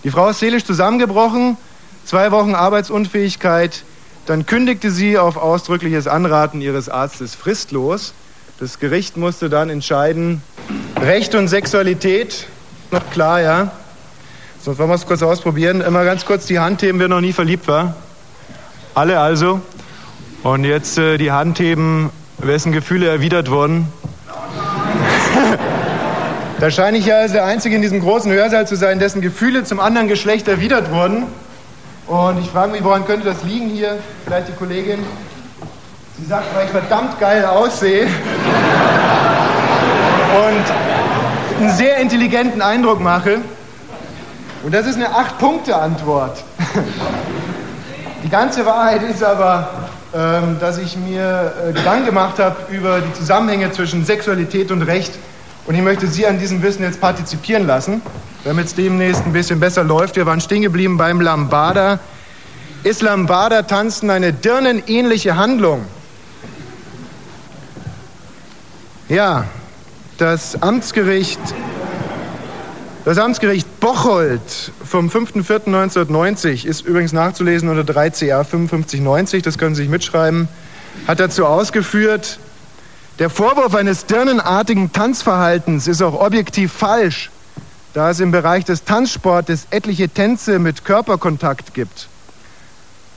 [0.04, 1.56] Die Frau ist seelisch zusammengebrochen,
[2.04, 3.82] zwei Wochen Arbeitsunfähigkeit.
[4.26, 8.12] Dann kündigte sie auf ausdrückliches Anraten ihres Arztes fristlos.
[8.58, 10.42] Das Gericht musste dann entscheiden,
[11.00, 12.48] Recht und Sexualität,
[12.90, 13.70] noch klar, ja?
[14.60, 15.80] Sonst wollen wir es kurz ausprobieren.
[15.80, 17.94] Immer ganz kurz die Hand heben, wer noch nie verliebt war.
[18.94, 19.60] Alle also.
[20.42, 23.86] Und jetzt äh, die Hand heben, wessen Gefühle erwidert wurden.
[26.60, 29.62] da scheine ich ja als der Einzige in diesem großen Hörsaal zu sein, dessen Gefühle
[29.62, 31.26] zum anderen Geschlecht erwidert wurden.
[32.06, 33.98] Und ich frage mich, woran könnte das liegen hier?
[34.24, 35.04] Vielleicht die Kollegin.
[36.18, 38.06] Sie sagt, weil ich verdammt geil aussehe.
[40.36, 43.38] Und einen sehr intelligenten Eindruck mache.
[44.62, 46.44] Und das ist eine Acht-Punkte-Antwort.
[48.22, 49.68] Die ganze Wahrheit ist aber,
[50.14, 55.12] ähm, dass ich mir äh, Gedanken gemacht habe über die Zusammenhänge zwischen Sexualität und Recht.
[55.66, 58.00] Und ich möchte Sie an diesem Wissen jetzt partizipieren lassen,
[58.44, 60.14] damit es demnächst ein bisschen besser läuft.
[60.14, 61.98] Wir waren stehen geblieben beim Lambada.
[62.84, 65.84] Ist Lambada-Tanzen eine dirnenähnliche Handlung?
[69.08, 69.44] Ja,
[70.18, 71.40] das Amtsgericht,
[73.04, 79.82] das Amtsgericht Bocholt vom 5.4.1990 ist übrigens nachzulesen unter 3 CA 5590, das können Sie
[79.82, 80.48] sich mitschreiben,
[81.06, 82.38] hat dazu ausgeführt,
[83.18, 87.30] der Vorwurf eines dirnenartigen Tanzverhaltens ist auch objektiv falsch,
[87.94, 92.08] da es im Bereich des Tanzsportes etliche Tänze mit Körperkontakt gibt.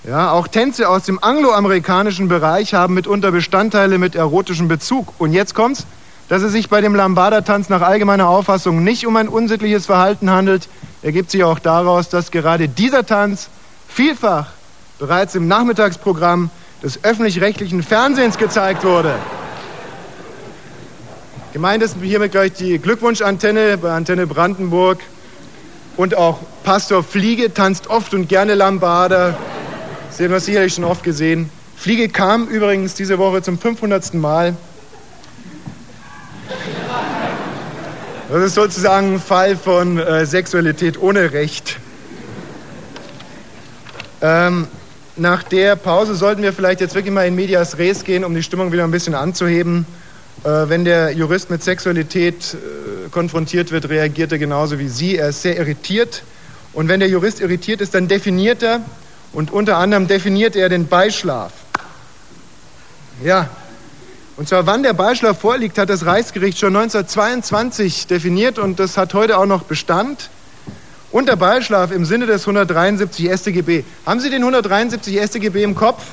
[0.05, 5.13] Ja, auch Tänze aus dem angloamerikanischen Bereich haben mitunter Bestandteile mit erotischem Bezug.
[5.17, 5.85] Und jetzt kommt's,
[6.29, 10.69] dass es sich bei dem Lambada-Tanz nach allgemeiner Auffassung nicht um ein unsittliches Verhalten handelt,
[11.01, 13.49] ergibt sich auch daraus, dass gerade dieser Tanz
[13.89, 14.47] vielfach
[14.97, 16.49] bereits im Nachmittagsprogramm
[16.81, 19.15] des öffentlich-rechtlichen Fernsehens gezeigt wurde.
[21.51, 24.99] Gemeint ist hiermit gleich die Glückwunschantenne bei Antenne Brandenburg.
[25.97, 29.35] Und auch Pastor Fliege tanzt oft und gerne Lambada.
[30.11, 31.49] Sie haben das sicherlich schon oft gesehen.
[31.75, 34.13] Fliege kam übrigens diese Woche zum 500.
[34.13, 34.55] Mal.
[38.31, 41.77] Das ist sozusagen ein Fall von äh, Sexualität ohne Recht.
[44.21, 44.67] Ähm,
[45.15, 48.43] nach der Pause sollten wir vielleicht jetzt wirklich mal in Medias Res gehen, um die
[48.43, 49.87] Stimmung wieder ein bisschen anzuheben.
[50.43, 55.17] Äh, wenn der Jurist mit Sexualität äh, konfrontiert wird, reagiert er genauso wie Sie.
[55.17, 56.23] Er ist sehr irritiert.
[56.71, 58.81] Und wenn der Jurist irritiert ist, dann definiert er
[59.33, 61.51] und unter anderem definiert er den Beischlaf.
[63.23, 63.49] Ja,
[64.37, 69.13] und zwar wann der Beischlaf vorliegt, hat das Reichsgericht schon 1922 definiert und das hat
[69.13, 70.29] heute auch noch Bestand.
[71.11, 73.83] Und der Beischlaf im Sinne des 173 StGB.
[74.05, 76.03] Haben Sie den 173 StGB im Kopf?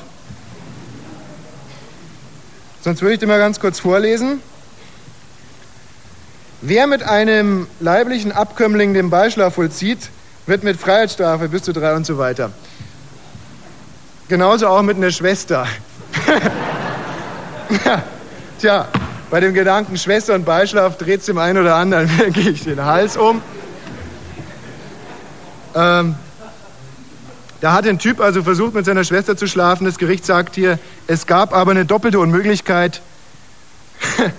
[2.87, 4.41] Sonst würde ich den mal ganz kurz vorlesen.
[6.61, 10.09] Wer mit einem leiblichen Abkömmling den Beischlaf vollzieht,
[10.45, 12.53] wird mit Freiheitsstrafe bis zu drei und so weiter.
[14.29, 15.67] Genauso auch mit einer Schwester.
[17.85, 18.03] ja,
[18.57, 18.87] tja,
[19.31, 23.17] Bei dem Gedanken Schwester und Beischlaf dreht es dem einen oder anderen wirklich den Hals
[23.17, 23.41] um.
[25.75, 26.15] Ähm,
[27.61, 29.85] da hat ein Typ also versucht, mit seiner Schwester zu schlafen.
[29.85, 30.77] Das Gericht sagt hier,
[31.07, 33.01] es gab aber eine doppelte Unmöglichkeit.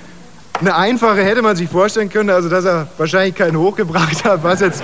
[0.61, 4.61] eine einfache hätte man sich vorstellen können, also dass er wahrscheinlich keinen hochgebracht hat, was
[4.61, 4.83] jetzt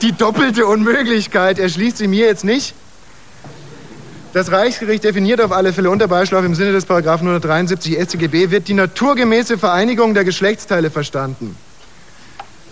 [0.00, 2.74] die doppelte Unmöglichkeit erschließt sie mir jetzt nicht.
[4.32, 8.66] Das Reichsgericht definiert auf alle Fälle unter Beischlaf im Sinne des Paragraphen 173 StGB wird
[8.66, 11.56] die naturgemäße Vereinigung der Geschlechtsteile verstanden.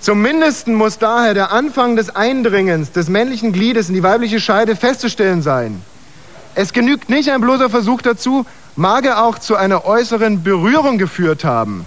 [0.02, 4.74] Zum Mindesten muss daher der Anfang des Eindringens des männlichen Gliedes in die weibliche Scheide
[4.74, 5.80] festzustellen sein.
[6.56, 11.44] Es genügt nicht ein bloßer Versuch dazu, mag er auch zu einer äußeren Berührung geführt
[11.44, 11.86] haben.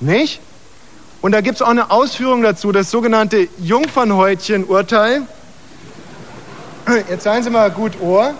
[0.00, 0.40] Nicht?
[1.20, 5.22] Und da gibt es auch eine Ausführung dazu, das sogenannte Jungfernhäutchen-Urteil.
[7.08, 8.34] Jetzt seien Sie mal gut Ohr.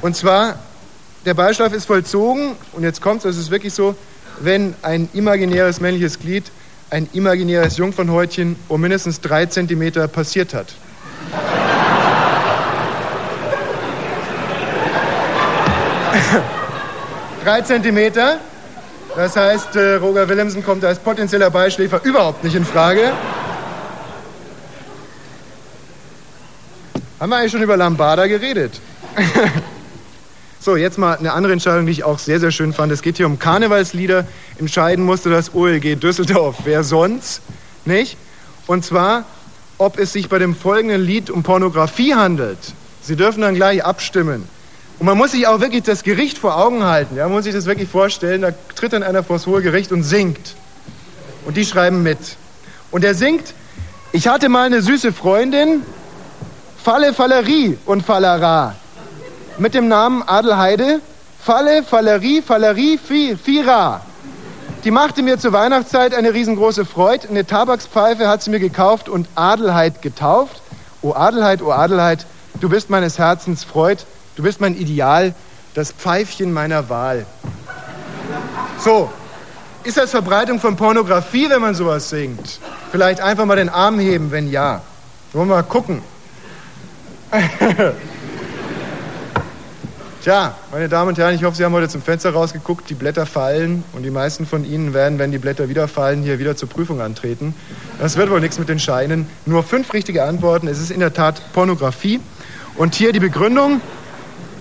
[0.00, 0.60] Und zwar,
[1.24, 3.96] der Beischlaf ist vollzogen, und jetzt kommt es, es ist wirklich so,
[4.38, 6.44] wenn ein imaginäres männliches Glied,
[6.90, 10.74] ein imaginäres Jungfernhäutchen um mindestens drei Zentimeter passiert hat.
[17.44, 18.38] drei Zentimeter.
[19.16, 23.12] Das heißt, äh, Roger Willemsen kommt als potenzieller Beischläfer überhaupt nicht in Frage.
[27.18, 28.78] Haben wir eigentlich schon über Lambada geredet?
[30.66, 32.90] so, jetzt mal eine andere Entscheidung, die ich auch sehr, sehr schön fand.
[32.90, 34.26] Es geht hier um Karnevalslieder.
[34.58, 36.56] Entscheiden musste das OLG Düsseldorf.
[36.64, 37.40] Wer sonst?
[37.84, 38.16] Nicht?
[38.66, 39.24] Und zwar,
[39.78, 42.58] ob es sich bei dem folgenden Lied um Pornografie handelt.
[43.00, 44.48] Sie dürfen dann gleich abstimmen.
[44.98, 47.14] Und man muss sich auch wirklich das Gericht vor Augen halten.
[47.14, 48.42] Ja, man muss sich das wirklich vorstellen.
[48.42, 50.56] Da tritt dann einer vor das hohe Gericht und singt.
[51.44, 52.18] Und die schreiben mit.
[52.90, 53.54] Und er singt,
[54.10, 55.82] ich hatte mal eine süße Freundin,
[56.82, 58.74] Falle, Fallerie und Fallera.
[59.58, 61.00] Mit dem Namen Adelheide,
[61.42, 64.02] Falle, Fallerie, Fallerie, Fi- Fira.
[64.84, 67.28] Die machte mir zur Weihnachtszeit eine riesengroße Freude.
[67.28, 70.60] Eine Tabakspfeife hat sie mir gekauft und Adelheid getauft.
[71.02, 72.26] O Adelheid, o Adelheid,
[72.60, 74.02] du bist meines Herzens Freud.
[74.36, 75.34] Du bist mein Ideal,
[75.74, 77.24] das Pfeifchen meiner Wahl.
[78.78, 79.10] So,
[79.84, 82.58] ist das Verbreitung von Pornografie, wenn man sowas singt?
[82.92, 84.82] Vielleicht einfach mal den Arm heben, wenn ja.
[85.32, 86.02] Wollen wir mal gucken.
[90.26, 92.90] Tja, meine Damen und Herren, ich hoffe, Sie haben heute zum Fenster rausgeguckt.
[92.90, 96.40] Die Blätter fallen und die meisten von Ihnen werden, wenn die Blätter wieder fallen, hier
[96.40, 97.54] wieder zur Prüfung antreten.
[98.00, 99.28] Das wird wohl nichts mit den Scheinen.
[99.44, 100.66] Nur fünf richtige Antworten.
[100.66, 102.18] Es ist in der Tat Pornografie.
[102.74, 103.80] Und hier die Begründung.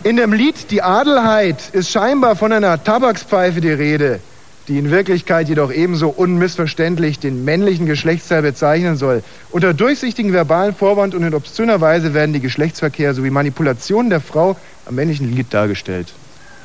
[0.04, 4.20] In dem Lied Die Adelheid ist scheinbar von einer Tabakspfeife die Rede,
[4.68, 9.24] die in Wirklichkeit jedoch ebenso unmissverständlich den männlichen Geschlechtsteil bezeichnen soll.
[9.52, 14.58] Unter durchsichtigen verbalen Vorwand und in obszöner Weise werden die Geschlechtsverkehr sowie Manipulationen der Frau
[14.86, 16.14] am männlichen Glied dargestellt.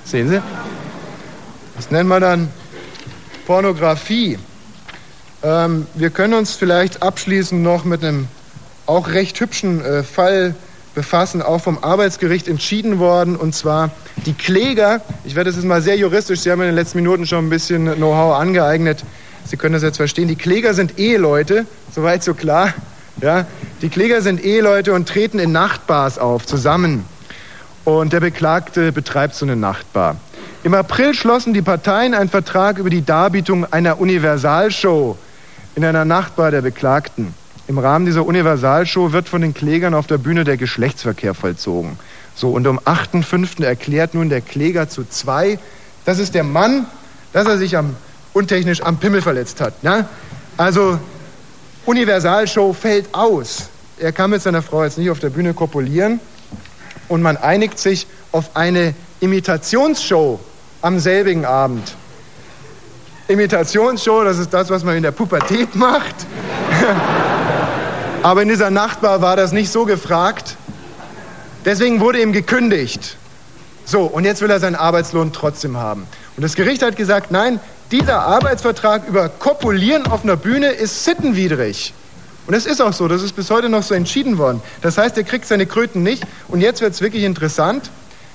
[0.04, 0.40] Sehen Sie?
[1.76, 2.48] Das nennen wir dann
[3.46, 4.38] Pornografie.
[5.42, 8.28] Ähm, wir können uns vielleicht abschließend noch mit einem
[8.86, 10.54] auch recht hübschen äh, Fall
[10.94, 13.90] befassen, auch vom Arbeitsgericht entschieden worden, und zwar
[14.26, 17.26] die Kläger, ich werde das jetzt mal sehr juristisch, Sie haben in den letzten Minuten
[17.26, 19.04] schon ein bisschen Know-how angeeignet,
[19.44, 22.74] Sie können das jetzt verstehen, die Kläger sind Eheleute, soweit so klar,
[23.20, 23.46] ja,
[23.82, 27.04] die Kläger sind Eheleute und treten in Nachtbars auf, zusammen.
[27.84, 30.16] Und der Beklagte betreibt so eine Nachtbar.
[30.62, 35.16] Im April schlossen die Parteien einen Vertrag über die Darbietung einer Universalshow
[35.74, 37.34] in einer Nachtbar der Beklagten.
[37.70, 42.00] Im Rahmen dieser Universalshow wird von den Klägern auf der Bühne der Geschlechtsverkehr vollzogen.
[42.34, 43.62] So, und am 8.5.
[43.62, 45.56] erklärt nun der Kläger zu zwei,
[46.04, 46.86] das ist der Mann,
[47.32, 47.94] dass er sich am,
[48.32, 49.74] untechnisch am Pimmel verletzt hat.
[49.82, 50.08] Ja?
[50.56, 50.98] Also,
[51.86, 53.68] Universalshow fällt aus.
[54.00, 56.18] Er kann mit seiner Frau jetzt nicht auf der Bühne kopulieren
[57.06, 60.40] und man einigt sich auf eine Imitationsshow
[60.82, 61.94] am selbigen Abend.
[63.28, 66.16] Imitationsshow, das ist das, was man in der Pubertät macht.
[68.22, 70.56] Aber in dieser Nachtbar war das nicht so gefragt.
[71.64, 73.16] Deswegen wurde ihm gekündigt.
[73.86, 76.06] So, und jetzt will er seinen Arbeitslohn trotzdem haben.
[76.36, 77.60] Und das Gericht hat gesagt, nein,
[77.90, 81.94] dieser Arbeitsvertrag über Kopulieren auf einer Bühne ist sittenwidrig.
[82.46, 84.60] Und es ist auch so, das ist bis heute noch so entschieden worden.
[84.82, 86.22] Das heißt, er kriegt seine Kröten nicht.
[86.48, 87.90] Und jetzt wird es wirklich interessant.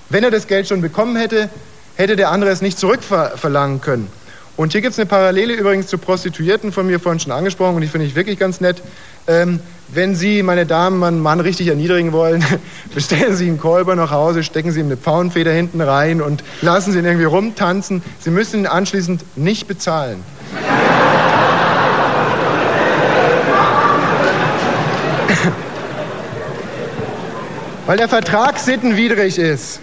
[0.10, 1.50] Wenn er das Geld schon bekommen hätte,
[1.96, 4.12] hätte der andere es nicht zurückverlangen können.
[4.58, 7.82] Und hier gibt es eine Parallele übrigens zu Prostituierten, von mir vorhin schon angesprochen, und
[7.82, 8.82] die finde ich wirklich ganz nett.
[9.28, 12.44] Ähm, wenn Sie, meine Damen, einen Mann richtig erniedrigen wollen,
[12.94, 16.92] bestellen Sie einen Kolber nach Hause, stecken Sie ihm eine Pfauenfeder hinten rein und lassen
[16.92, 18.04] Sie ihn irgendwie rumtanzen.
[18.20, 20.24] Sie müssen ihn anschließend nicht bezahlen.
[27.86, 29.80] Weil der Vertrag sittenwidrig ist.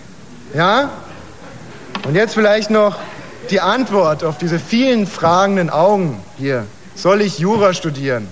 [0.55, 0.91] Ja?
[2.05, 2.99] Und jetzt vielleicht noch
[3.51, 6.67] die Antwort auf diese vielen fragenden Augen hier.
[6.95, 8.29] Soll ich Jura studieren?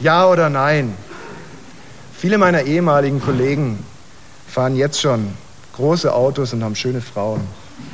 [0.00, 0.94] Ja oder nein?
[2.16, 3.84] Viele meiner ehemaligen Kollegen
[4.48, 5.32] fahren jetzt schon
[5.76, 7.40] große Autos und haben schöne Frauen.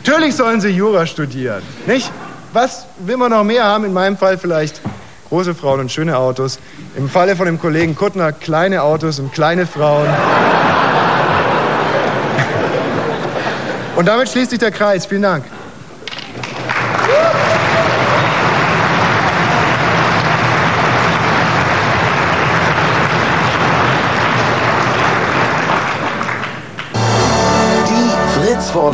[0.05, 2.11] Natürlich sollen sie Jura studieren, nicht?
[2.53, 3.85] Was will man noch mehr haben?
[3.85, 4.81] In meinem Fall vielleicht
[5.29, 6.59] große Frauen und schöne Autos.
[6.97, 10.09] Im Falle von dem Kollegen Kuttner kleine Autos und kleine Frauen.
[13.97, 15.07] Und damit schließt sich der Kreis.
[15.07, 15.45] Vielen Dank.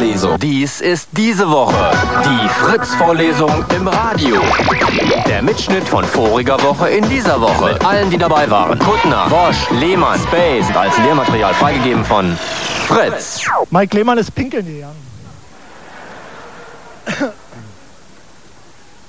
[0.03, 0.39] Fritz-Vorlesung.
[0.41, 1.93] Dies ist diese Woche
[2.25, 4.43] die Fritz-Vorlesung im Radio.
[5.29, 7.75] Der Mitschnitt von voriger Woche in dieser Woche.
[7.75, 8.77] Mit allen, die dabei waren.
[8.81, 12.37] Kuttner, Bosch, Lehmann, Space als Lehrmaterial freigegeben von
[12.89, 13.43] Fritz.
[13.71, 15.13] Mike Lehmann ist pinkeln gegangen.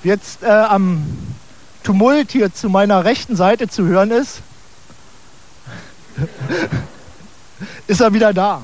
[0.03, 1.03] Jetzt äh, am
[1.84, 4.41] Tumult hier zu meiner rechten Seite zu hören ist,
[7.88, 8.61] ist er wieder da.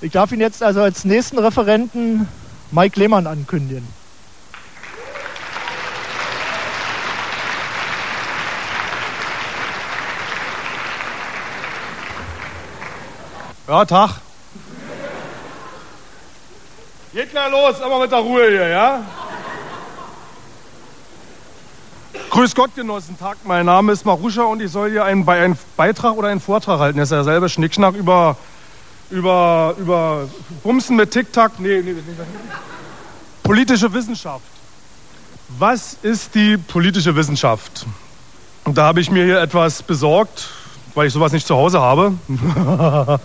[0.00, 2.28] Ich darf ihn jetzt also als nächsten Referenten
[2.70, 3.86] Mike Lehmann ankündigen.
[13.66, 14.20] Ja, Tag.
[17.12, 19.02] Geht gleich los, aber mit der Ruhe hier, ja?
[22.30, 23.38] Grüß Gott, Genossen, Tag.
[23.44, 26.78] Mein Name ist Maruscha und ich soll hier einen, bei einen Beitrag oder einen Vortrag
[26.78, 26.98] halten.
[26.98, 28.36] Das ist ja derselbe Schnickschnack über,
[29.10, 30.28] über, über
[30.62, 31.14] Bumsen mit.
[31.14, 31.22] Nee,
[31.58, 32.02] nee, nee, nee.
[33.42, 34.44] Politische Wissenschaft.
[35.58, 37.86] Was ist die politische Wissenschaft?
[38.64, 40.48] Und da habe ich mir hier etwas besorgt,
[40.94, 42.12] weil ich sowas nicht zu Hause habe.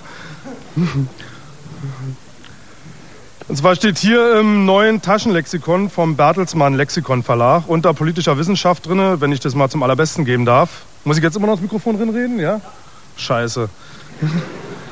[3.49, 9.19] Und zwar steht hier im neuen Taschenlexikon vom Bertelsmann Lexikon Verlag unter politischer Wissenschaft drin,
[9.19, 10.83] wenn ich das mal zum allerbesten geben darf.
[11.03, 12.39] Muss ich jetzt immer noch ins Mikrofon drin reden?
[12.39, 12.61] Ja?
[13.17, 13.67] Scheiße.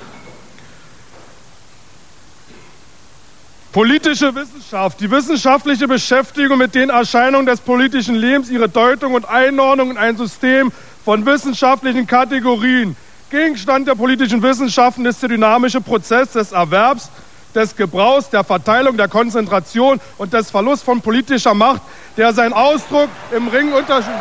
[3.72, 9.91] Politische Wissenschaft, die wissenschaftliche Beschäftigung mit den Erscheinungen des politischen Lebens, ihre Deutung und Einordnung
[9.91, 10.73] in ein System
[11.06, 12.98] von wissenschaftlichen Kategorien.
[13.30, 17.11] Gegenstand der politischen Wissenschaften ist der dynamische Prozess des Erwerbs,
[17.56, 21.81] des Gebrauchs, der Verteilung, der Konzentration und des Verlusts von politischer Macht,
[22.18, 24.11] der seinen Ausdruck im Ring unterschied.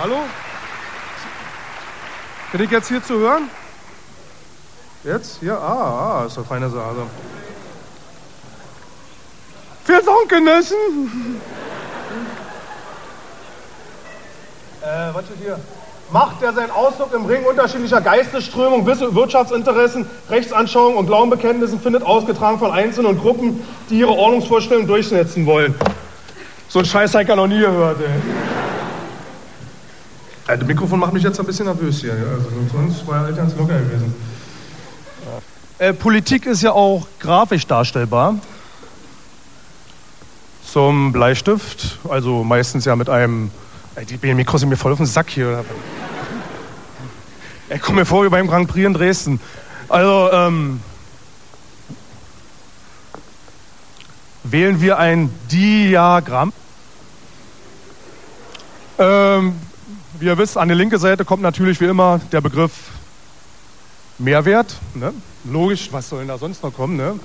[0.00, 0.20] Hallo?
[2.52, 3.50] Bin ich jetzt hier zu hören?
[5.04, 5.38] Jetzt?
[5.40, 5.56] Hier?
[5.58, 7.06] Ah, ah, ist eine feine Sache.
[9.86, 11.40] Wir Dank, Genossen!
[14.82, 15.58] Äh, was steht hier?
[16.10, 22.70] Macht, der seinen Ausdruck im Ring unterschiedlicher Geistesströmungen, Wirtschaftsinteressen, Rechtsanschauungen und Glaubenbekenntnissen findet, ausgetragen von
[22.72, 25.74] Einzelnen und Gruppen, die ihre Ordnungsvorstellungen durchsetzen wollen.
[26.68, 28.06] So ein Scheiß habe ich ja noch nie gehört, ey.
[30.54, 32.14] Äh, Das Mikrofon macht mich jetzt ein bisschen nervös hier.
[32.14, 32.24] ja.
[32.34, 34.14] Also sonst war er ganz locker gewesen.
[35.78, 38.34] Äh, Politik ist ja auch grafisch darstellbar.
[40.64, 43.50] Zum Bleistift, also meistens ja mit einem.
[43.94, 45.64] Ey, die Mikros sind mir voll auf den Sack hier.
[47.68, 49.40] Ey, komm mir vor wie beim Grand Prix in Dresden.
[49.88, 50.80] Also, ähm,
[54.42, 56.52] wählen wir ein Diagramm.
[58.98, 59.54] Ähm,
[60.18, 62.72] wie ihr wisst, an die linke Seite kommt natürlich wie immer der Begriff
[64.18, 64.74] Mehrwert.
[64.94, 65.12] Ne?
[65.44, 66.96] Logisch, was soll denn da sonst noch kommen?
[66.96, 67.18] Ne?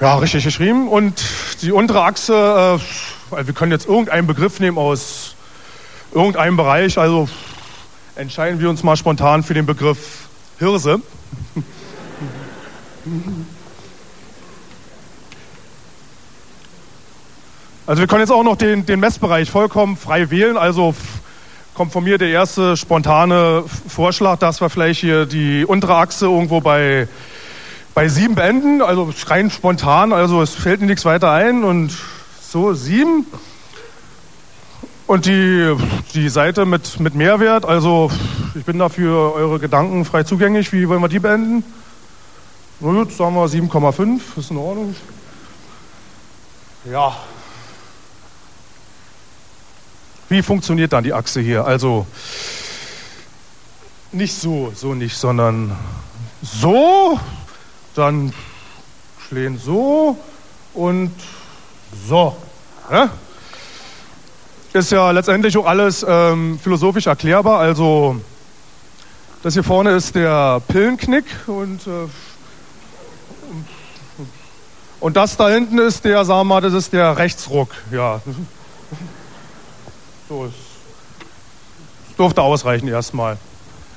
[0.00, 0.88] Ja, richtig geschrieben.
[0.88, 1.22] Und
[1.62, 2.80] die untere Achse,
[3.30, 5.36] äh, wir können jetzt irgendeinen Begriff nehmen aus
[6.12, 6.98] irgendeinem Bereich.
[6.98, 7.28] Also
[8.16, 10.26] entscheiden wir uns mal spontan für den Begriff
[10.58, 11.00] Hirse.
[17.86, 20.56] Also wir können jetzt auch noch den, den Messbereich vollkommen frei wählen.
[20.56, 20.94] Also
[21.74, 26.60] kommt von mir der erste spontane Vorschlag, dass wir vielleicht hier die untere Achse irgendwo
[26.60, 27.08] bei,
[27.94, 28.82] bei sieben beenden.
[28.82, 31.64] Also rein spontan, also es fällt mir nichts weiter ein.
[31.64, 31.92] Und
[32.40, 33.26] so, sieben.
[35.06, 35.74] Und die,
[36.14, 38.10] die Seite mit, mit Mehrwert, also
[38.54, 40.72] ich bin dafür eure Gedanken frei zugänglich.
[40.72, 41.64] Wie wollen wir die beenden?
[42.80, 44.94] Na gut, sagen wir 7,5, ist in Ordnung.
[46.90, 47.16] Ja,
[50.32, 51.64] wie funktioniert dann die Achse hier?
[51.64, 52.06] Also
[54.10, 55.76] nicht so, so nicht, sondern
[56.42, 57.20] so,
[57.94, 58.32] dann
[59.28, 60.16] schlägen so
[60.74, 61.12] und
[62.08, 62.36] so.
[62.90, 63.10] Ja?
[64.72, 67.60] Ist ja letztendlich auch alles ähm, philosophisch erklärbar.
[67.60, 68.20] Also
[69.42, 72.08] Das hier vorne ist der Pillenknick und, äh,
[75.00, 77.70] und das da hinten ist der, sagen wir mal, das ist der Rechtsruck.
[77.90, 78.22] Ja.
[80.32, 83.36] So, es durfte ausreichen erstmal.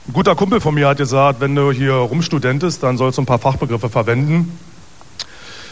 [0.06, 3.26] Ein guter Kumpel von mir hat gesagt, wenn du hier rumstudentest, dann sollst du ein
[3.26, 4.60] paar Fachbegriffe verwenden.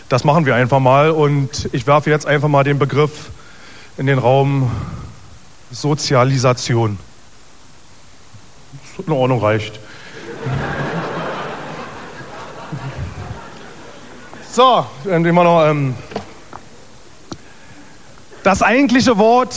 [0.07, 3.31] Das machen wir einfach mal und ich werfe jetzt einfach mal den Begriff
[3.97, 4.71] in den Raum
[5.69, 6.97] Sozialisation.
[9.05, 9.81] In Ordnung reicht.
[14.49, 15.95] So, dann wir noch ähm,
[18.43, 19.55] das eigentliche Wort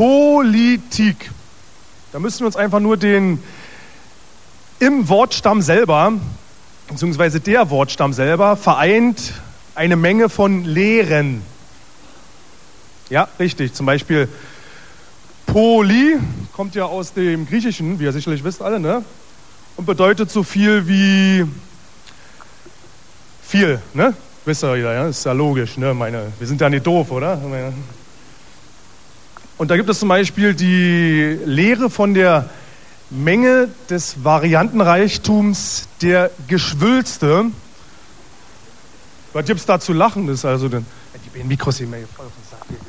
[0.00, 1.30] Politik.
[2.10, 3.38] Da müssen wir uns einfach nur den
[4.78, 6.14] im Wortstamm selber,
[6.88, 9.34] beziehungsweise der Wortstamm selber, vereint
[9.74, 11.42] eine Menge von Lehren.
[13.10, 13.74] Ja, richtig.
[13.74, 14.26] Zum Beispiel
[15.44, 16.18] Poly
[16.54, 19.04] kommt ja aus dem Griechischen, wie ihr sicherlich wisst alle, ne?
[19.76, 21.44] Und bedeutet so viel wie
[23.42, 24.14] viel, ne?
[24.46, 25.08] Wisst ihr ja?
[25.08, 25.92] Ist ja logisch, ne?
[25.92, 27.36] Meine, wir sind ja nicht doof, oder?
[27.36, 27.74] Meine,
[29.60, 32.48] und da gibt es zum Beispiel die Lehre von der
[33.10, 37.44] Menge des Variantenreichtums der Geschwülste.
[39.34, 40.26] Was gibt es da zu lachen?
[40.28, 40.86] Ist also den,
[41.26, 42.80] die beiden Mikros voll auf den Sack.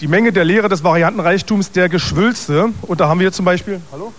[0.00, 2.68] Die Menge der Lehre des Variantenreichtums der Geschwülste.
[2.82, 4.14] Und da haben wir zum Beispiel, hallo?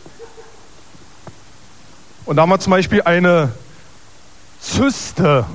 [2.25, 3.53] Und da haben wir zum Beispiel eine
[4.59, 5.45] Zyste.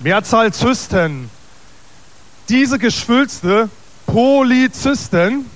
[0.00, 1.30] Mehrzahl Zysten.
[2.48, 3.68] Diese Geschwülste,
[4.06, 5.46] Polyzysten,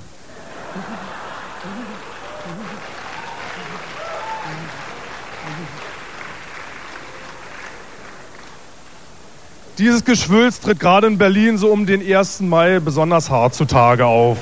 [9.78, 12.40] Dieses Geschwülst tritt gerade in Berlin so um den 1.
[12.40, 14.38] Mai besonders hart zutage auf.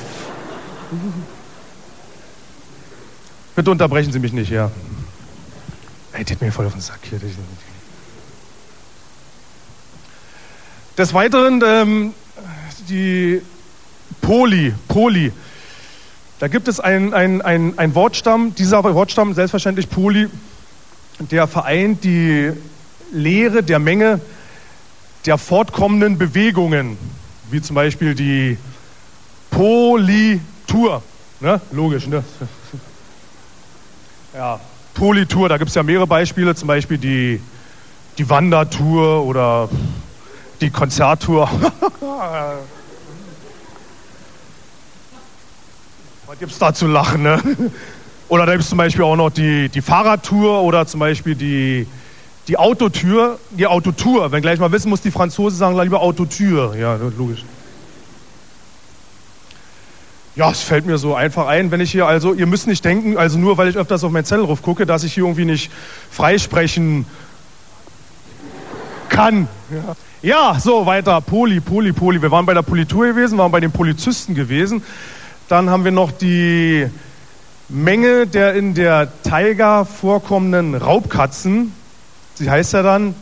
[3.56, 4.70] Bitte unterbrechen Sie mich nicht, ja.
[6.12, 7.18] Ey, das mir voll auf den Sack hier.
[10.98, 12.14] Des Weiteren ähm,
[12.88, 13.40] die
[14.20, 15.32] Poli, Poli.
[16.38, 20.28] Da gibt es einen ein, ein Wortstamm, dieser Wortstamm, selbstverständlich Poli,
[21.18, 22.52] der vereint die
[23.12, 24.20] Lehre der Menge
[25.24, 26.98] der fortkommenden Bewegungen,
[27.50, 28.58] wie zum Beispiel die
[29.50, 31.02] Politur.
[31.40, 31.60] Ne?
[31.72, 32.24] Logisch, ne?
[34.34, 34.58] Ja,
[34.94, 37.38] Politur, da gibt es ja mehrere Beispiele, zum Beispiel die,
[38.16, 39.68] die Wandertour oder
[40.62, 41.50] die Konzerttour.
[46.26, 47.42] Was gibt es da zu lachen, ne?
[48.28, 51.86] Oder da gibt es zum Beispiel auch noch die, die Fahrradtour oder zum Beispiel die,
[52.48, 54.32] die Autotür, die Autotour.
[54.32, 56.74] Wenn gleich mal wissen muss, die Franzosen sagen lieber Autotür.
[56.74, 57.44] Ja, logisch.
[60.34, 63.18] Ja, es fällt mir so einfach ein, wenn ich hier also, ihr müsst nicht denken,
[63.18, 65.70] also nur weil ich öfters auf meinen Zettelruf gucke, dass ich hier irgendwie nicht
[66.10, 67.04] freisprechen
[69.10, 69.46] kann.
[69.70, 69.94] Ja.
[70.22, 71.20] Ja, so weiter.
[71.20, 72.22] Poli, Poli, Poli.
[72.22, 74.84] Wir waren bei der Politur gewesen, waren bei den Polizisten gewesen.
[75.48, 76.88] Dann haben wir noch die
[77.68, 81.74] Menge der in der Taiga vorkommenden Raubkatzen.
[82.34, 83.16] Sie heißt ja dann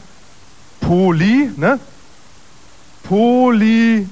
[0.82, 1.78] Poli, ne?
[3.04, 4.08] Polylux.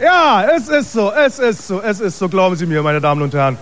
[0.00, 3.22] ja, es ist so, es ist so, es ist so, glauben Sie mir, meine Damen
[3.22, 3.56] und Herren.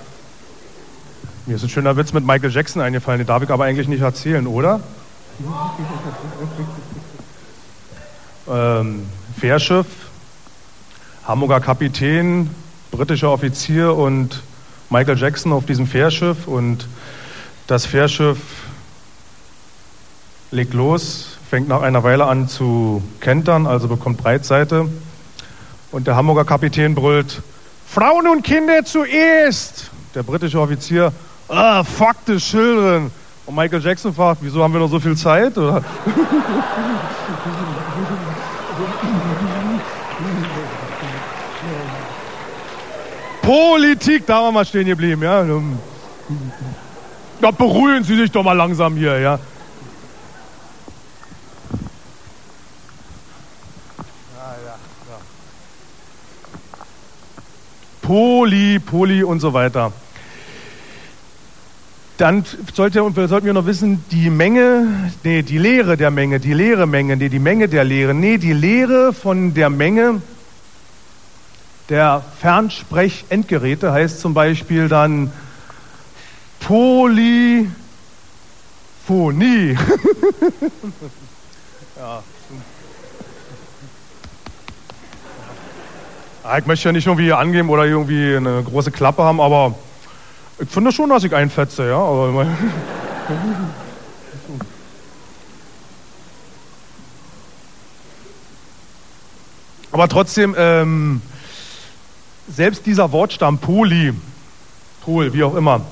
[1.47, 4.00] Mir ist ein schöner Witz mit Michael Jackson eingefallen, den darf ich aber eigentlich nicht
[4.00, 4.81] erzählen, oder?
[8.50, 9.02] ähm,
[9.39, 9.86] Fährschiff,
[11.26, 12.48] Hamburger Kapitän,
[12.90, 14.42] britischer Offizier und
[14.89, 16.89] Michael Jackson auf diesem Fährschiff und
[17.66, 18.39] das Fährschiff
[20.50, 24.89] legt los, fängt nach einer Weile an zu kentern, also bekommt Breitseite
[25.92, 27.42] und der Hamburger Kapitän brüllt,
[27.86, 29.90] Frauen und Kinder zuerst!
[30.14, 31.12] Der britische Offizier,
[31.48, 33.10] ah, fuck the children.
[33.47, 35.56] Und Michael Jackson fragt, wieso haben wir noch so viel Zeit?
[35.58, 35.82] Oder?
[43.42, 45.44] Politik, da waren wir mal stehen geblieben, ja.
[47.42, 49.39] Ja, beruhigen Sie sich doch mal langsam hier, ja.
[58.00, 59.92] Poli, Poli und so weiter.
[62.17, 66.55] Dann sollte, und sollten wir noch wissen, die Menge, nee, die Lehre der Menge, die
[66.55, 70.23] leere Menge, nee, die Menge der Lehre, nee, die Lehre von der Menge
[71.89, 75.33] der Fernsprech-Endgeräte heißt zum Beispiel dann
[76.60, 77.68] Polyphonie.
[81.97, 82.23] ja.
[86.59, 89.75] Ich möchte ja nicht irgendwie angeben oder irgendwie eine große Klappe haben, aber
[90.58, 91.99] ich finde schon, dass ich einfetze, ja.
[91.99, 92.47] Aber
[99.94, 101.23] Aber trotzdem, ähm,
[102.49, 104.12] selbst dieser Wortstamm Poli,
[105.02, 105.83] Pol, wie auch immer,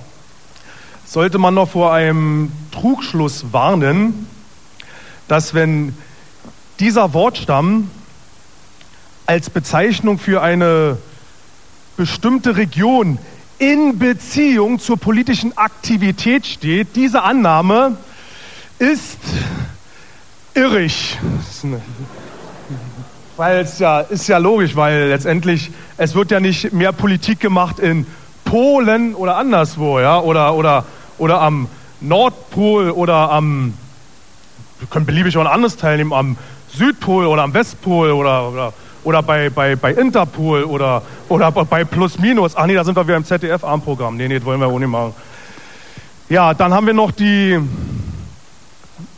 [1.06, 4.26] sollte man noch vor einem Trugschluss warnen,
[5.28, 5.96] dass wenn
[6.80, 7.92] dieser Wortstamm
[9.26, 10.98] als Bezeichnung für eine
[11.96, 13.18] bestimmte Region
[13.62, 17.96] in Beziehung zur politischen Aktivität steht, diese Annahme
[18.80, 19.20] ist
[20.52, 21.16] irrig.
[23.36, 27.78] Weil es ja ist ja logisch, weil letztendlich es wird ja nicht mehr Politik gemacht
[27.78, 28.04] in
[28.44, 30.84] Polen oder anderswo, ja, oder oder
[31.18, 31.68] oder am
[32.00, 33.74] Nordpol oder am
[34.80, 36.36] wir können beliebig auch ein anderes teilnehmen, am
[36.74, 38.72] Südpol oder am Westpol oder oder
[39.04, 42.56] oder bei, bei, bei Interpol oder, oder bei Plus Minus.
[42.56, 44.16] Ach nee, da sind wir wieder im ZDF-Armprogramm.
[44.16, 45.14] Nee, nee, das wollen wir auch nicht machen.
[46.28, 47.58] Ja, dann haben wir noch die,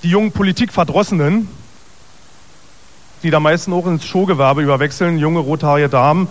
[0.02, 1.48] die jungen Politikverdrossenen
[3.24, 6.28] die da meistens auch ins Showgewerbe überwechseln, junge rothaarige Damen,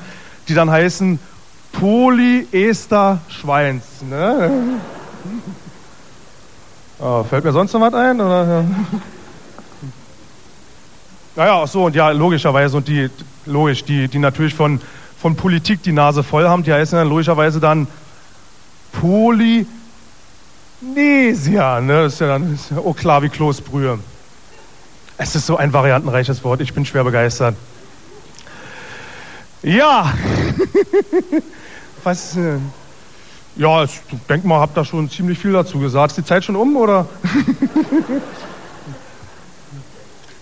[0.48, 1.19] die dann heißen
[1.73, 3.83] Polyester Schweins.
[4.07, 4.80] Ne?
[6.99, 8.22] Oh, fällt mir sonst noch was ein?
[8.22, 8.64] Oder?
[11.35, 13.09] Naja, ach so, und ja, logischerweise, und die,
[13.45, 14.79] logisch, die, die natürlich von,
[15.19, 17.87] von Politik die Nase voll haben, die heißen dann logischerweise dann
[18.91, 19.65] Polynesia,
[21.81, 22.03] ne?
[22.03, 23.97] Das ist ja dann ist ja auch klar wie Kloßbrühe.
[25.17, 26.61] Es ist so ein variantenreiches Wort.
[26.61, 27.55] Ich bin schwer begeistert.
[29.63, 30.13] Ja.
[32.03, 32.37] Was?
[32.37, 32.57] Äh,
[33.55, 36.11] ja, ich denke mal, habt da schon ziemlich viel dazu gesagt.
[36.11, 37.07] Ist die Zeit schon um, oder?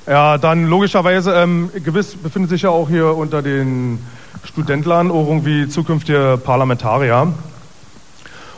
[0.07, 3.99] ja, dann logischerweise, ähm, gewiss befindet sich ja auch hier unter den
[4.43, 7.33] Studentlern irgendwie zukünftige Parlamentarier.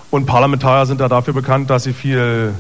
[0.10, 2.54] Und Parlamentarier sind da dafür bekannt, dass sie viel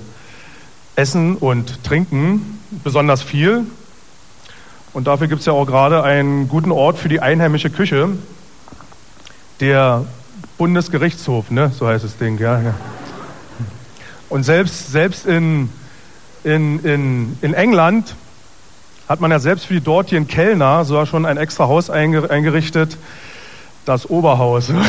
[0.96, 3.66] essen und trinken besonders viel.
[4.92, 8.10] Und dafür gibt es ja auch gerade einen guten Ort für die einheimische Küche.
[9.60, 10.06] Der
[10.58, 11.72] Bundesgerichtshof, ne?
[11.78, 12.38] so heißt das Ding.
[12.38, 12.74] Ja, ja.
[14.30, 15.70] Und selbst, selbst in,
[16.44, 18.16] in, in, in England
[19.08, 22.98] hat man ja selbst für die dortigen Kellner sogar schon ein extra Haus eingerichtet,
[23.86, 24.72] das Oberhaus.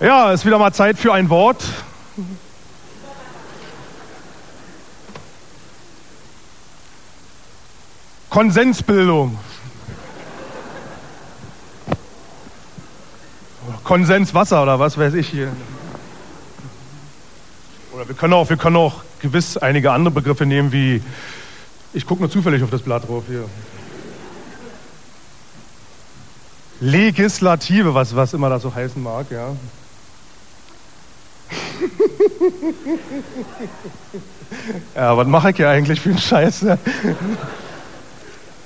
[0.00, 1.62] Ja, ist wieder mal Zeit für ein Wort.
[8.30, 9.38] Konsensbildung.
[13.84, 15.52] Konsenswasser oder was weiß ich hier.
[18.00, 21.02] Oder wir können auch, wir können auch gewiss einige andere Begriffe nehmen, wie
[21.92, 23.44] ich gucke nur zufällig auf das Blatt drauf hier.
[26.80, 29.54] Legislative, was, was immer das so heißen mag, ja.
[34.94, 36.62] ja, was mache ich hier eigentlich für einen Scheiß?
[36.62, 36.78] Ne?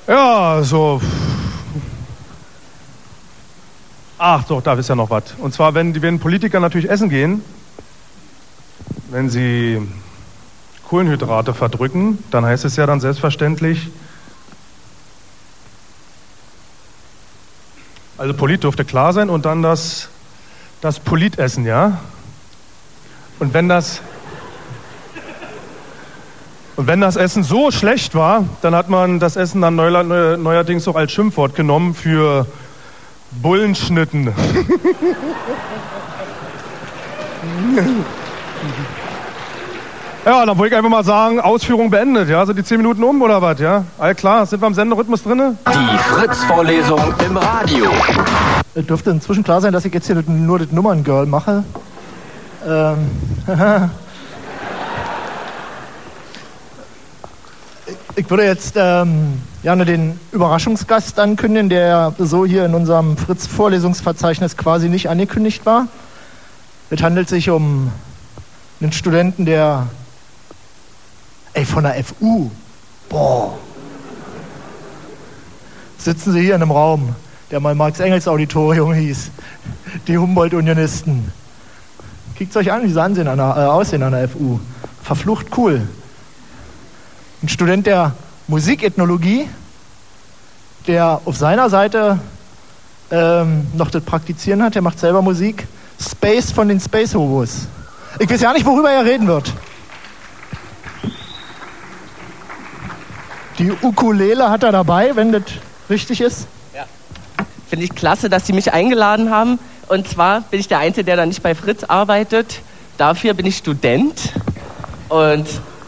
[0.07, 1.03] Ja, so.
[4.17, 5.35] Ach doch, da ist ja noch was.
[5.39, 7.43] Und zwar, wenn, wenn Politiker natürlich essen gehen,
[9.11, 9.81] wenn sie
[10.89, 13.89] Kohlenhydrate verdrücken, dann heißt es ja dann selbstverständlich,
[18.17, 20.09] also Polit dürfte klar sein und dann das,
[20.81, 21.99] das Politessen, ja?
[23.41, 24.01] Und wenn das,
[26.77, 30.97] und wenn das Essen so schlecht war, dann hat man das Essen dann neuerdings auch
[30.97, 32.47] als Schimpfwort genommen für
[33.33, 34.33] Bullenschnitten.
[40.25, 42.47] Ja, dann wollte ich einfach mal sagen, Ausführung beendet, ja?
[42.47, 43.85] Sind die zehn Minuten um oder was, ja?
[43.99, 45.59] All klar, sind wir im Senderhythmus drinne?
[45.69, 47.91] Die Fritz-Vorlesung im Radio.
[48.75, 51.63] Es dürfte inzwischen klar sein, dass ich jetzt hier nur das Nummerngirl mache.
[52.67, 53.11] Ähm,
[58.17, 64.89] ich würde jetzt ähm, gerne den Überraschungsgast ankündigen, der so hier in unserem Fritz-Vorlesungsverzeichnis quasi
[64.89, 65.87] nicht angekündigt war.
[66.89, 67.93] Es handelt sich um
[68.81, 69.89] einen Studenten, der
[71.55, 72.51] ey, von der FU,
[73.09, 73.57] boah,
[75.99, 77.15] sitzen Sie hier in einem Raum,
[77.51, 79.31] der mal Marx-Engels-Auditorium hieß,
[80.07, 81.33] die Humboldt-Unionisten.
[82.37, 84.59] Kickt euch an, wie sie ansehen an äh, aussehen an der FU.
[85.03, 85.83] Verflucht cool.
[87.43, 88.13] Ein Student der
[88.49, 89.49] Musikethnologie,
[90.87, 92.19] der auf seiner Seite
[93.11, 95.67] ähm, noch das Praktizieren hat, der macht selber Musik,
[96.01, 97.69] Space von den Space Hobos.
[98.19, 99.53] Ich weiß ja nicht, worüber er reden wird.
[103.59, 105.43] Die Ukulele hat er dabei, wenn das
[105.89, 106.47] richtig ist.
[107.69, 109.59] Finde ich klasse, dass Sie mich eingeladen haben.
[109.89, 112.61] Und zwar bin ich der Einzige, der da nicht bei Fritz arbeitet.
[112.99, 114.33] Dafür bin ich Student
[115.09, 115.47] und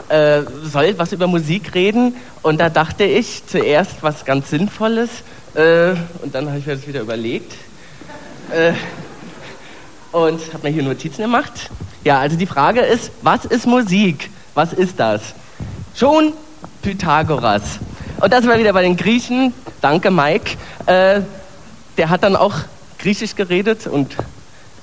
[0.08, 2.14] äh, soll was über Musik reden.
[2.42, 5.10] Und da dachte ich zuerst was ganz Sinnvolles.
[5.54, 7.52] Äh, und dann habe ich mir das wieder überlegt.
[8.52, 8.72] Äh,
[10.12, 11.70] und habe mir hier Notizen gemacht.
[12.04, 14.30] Ja, also die Frage ist, was ist Musik?
[14.54, 15.34] Was ist das?
[15.94, 16.32] Schon
[16.86, 17.80] Pythagoras.
[18.20, 19.52] Und das war wieder bei den Griechen.
[19.80, 20.52] Danke, Mike.
[20.86, 21.22] Äh,
[21.96, 22.54] der hat dann auch
[23.00, 24.16] Griechisch geredet und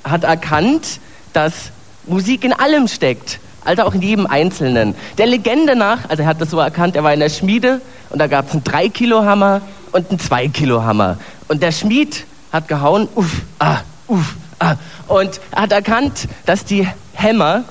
[0.03, 0.99] hat erkannt,
[1.32, 1.72] dass
[2.06, 4.95] Musik in allem steckt, also auch in jedem Einzelnen.
[5.17, 8.19] Der Legende nach, also er hat das so erkannt, er war in der Schmiede und
[8.19, 9.61] da gab es einen 3-Kilo-Hammer
[9.93, 11.19] und einen 2-Kilo-Hammer.
[11.48, 14.75] Und der Schmied hat gehauen, uff, ah, uff, ah.
[15.07, 17.64] Und er hat erkannt, dass die Hämmer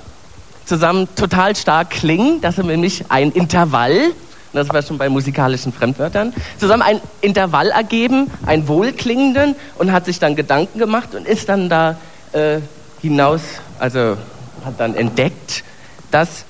[0.65, 2.41] zusammen total stark klingen.
[2.41, 4.12] Das ist nämlich ein Intervall.
[4.52, 6.34] Das war schon bei musikalischen Fremdwörtern.
[6.58, 11.68] Zusammen ein Intervall ergeben, einen wohlklingenden und hat sich dann Gedanken gemacht und ist dann
[11.70, 11.97] da
[12.32, 12.58] äh,
[13.00, 13.41] hinaus,
[13.78, 14.16] also
[14.65, 15.65] hat dann entdeckt,
[16.10, 16.44] dass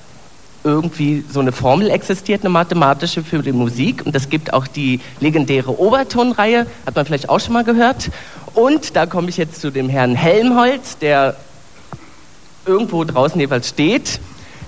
[0.64, 4.04] irgendwie so eine Formel existiert, eine mathematische für die Musik.
[4.04, 8.10] Und es gibt auch die legendäre Obertonreihe, hat man vielleicht auch schon mal gehört.
[8.54, 11.36] Und da komme ich jetzt zu dem Herrn Helmholtz, der
[12.66, 14.20] irgendwo draußen jeweils steht.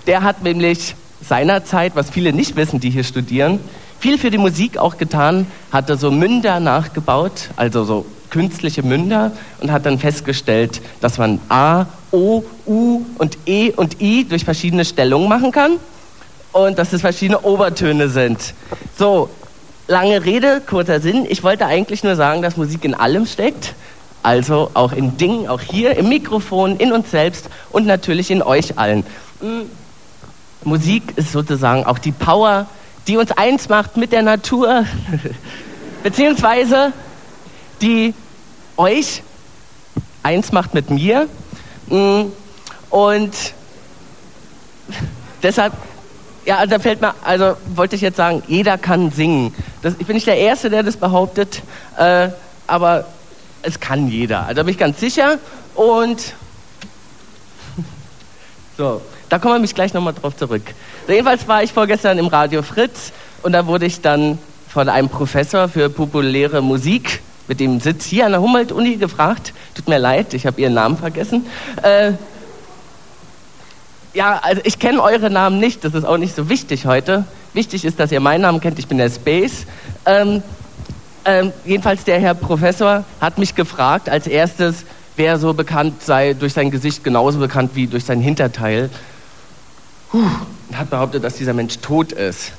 [0.07, 0.95] Der hat nämlich
[1.27, 3.61] seinerzeit, was viele nicht wissen, die hier studieren,
[3.99, 9.71] viel für die Musik auch getan, hatte so Münder nachgebaut, also so künstliche Münder und
[9.71, 15.29] hat dann festgestellt, dass man A, O, U und E und I durch verschiedene Stellungen
[15.29, 15.79] machen kann
[16.53, 18.55] und dass es verschiedene Obertöne sind.
[18.99, 19.31] So,
[19.87, 21.27] lange Rede, kurzer Sinn.
[21.29, 23.75] Ich wollte eigentlich nur sagen, dass Musik in allem steckt.
[24.25, 28.79] Also auch in Dingen, auch hier im Mikrofon, in uns selbst und natürlich in euch
[28.79, 29.05] allen.
[29.41, 29.67] Hm,
[30.65, 32.67] Musik ist sozusagen auch die Power,
[33.07, 34.87] die uns eins macht mit der Natur,
[36.03, 36.95] beziehungsweise
[37.83, 38.15] die
[38.79, 39.23] euch
[40.23, 41.29] eins macht mit mir.
[41.89, 42.23] Mm,
[42.89, 43.35] Und
[45.43, 45.75] deshalb,
[46.47, 49.55] ja, da fällt mir, also wollte ich jetzt sagen, jeder kann singen.
[49.83, 51.61] Das, ich bin nicht der Erste, der das behauptet,
[51.99, 52.31] äh,
[52.67, 53.05] aber
[53.65, 54.43] es kann jeder.
[54.43, 55.39] Also da bin ich ganz sicher.
[55.75, 56.21] Und
[58.79, 60.63] so, da kommen wir mich gleich nochmal drauf zurück.
[61.07, 63.13] So, jedenfalls war ich vorgestern im Radio Fritz
[63.43, 68.27] und da wurde ich dann von einem Professor für populäre Musik mit dem Sitz hier
[68.27, 69.53] an der Humboldt-Uni gefragt.
[69.75, 71.47] Tut mir leid, ich habe Ihren Namen vergessen.
[71.83, 72.13] Äh,
[74.15, 77.25] ja, also ich kenne eure Namen nicht, das ist auch nicht so wichtig heute.
[77.53, 79.67] Wichtig ist, dass ihr meinen Namen kennt, ich bin der Space.
[80.07, 80.43] Ähm,
[81.25, 84.85] ähm, jedenfalls der Herr Professor hat mich gefragt als erstes,
[85.17, 88.91] wer so bekannt sei durch sein Gesicht genauso bekannt wie durch sein Hinterteil.
[90.11, 90.23] Puh,
[90.73, 92.53] hat behauptet, dass dieser Mensch tot ist.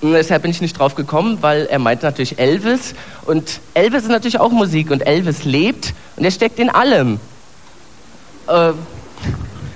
[0.00, 2.94] Und deshalb bin ich nicht drauf gekommen, weil er meint natürlich Elvis.
[3.26, 7.18] Und Elvis ist natürlich auch Musik und Elvis lebt und er steckt in allem.
[8.46, 8.72] Äh,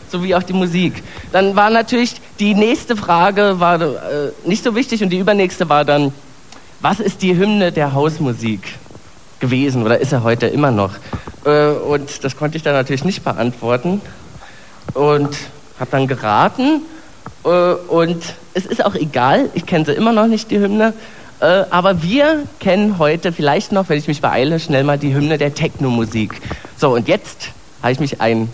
[0.09, 1.03] so wie auch die Musik.
[1.33, 5.85] Dann war natürlich die nächste Frage war äh, nicht so wichtig und die übernächste war
[5.85, 6.13] dann,
[6.83, 8.75] was ist die Hymne der Hausmusik
[9.39, 10.95] gewesen oder ist er heute immer noch?
[11.45, 14.01] Äh, und das konnte ich dann natürlich nicht beantworten
[14.93, 15.37] und
[15.79, 16.83] habe dann geraten
[17.45, 18.23] äh, und
[18.55, 20.93] es ist auch egal, ich kenne sie immer noch nicht, die Hymne.
[21.41, 25.39] Äh, aber wir kennen heute vielleicht noch, wenn ich mich beeile, schnell mal die Hymne
[25.39, 26.41] der Technomusik.
[26.77, 28.49] So, und jetzt habe ich mich ein,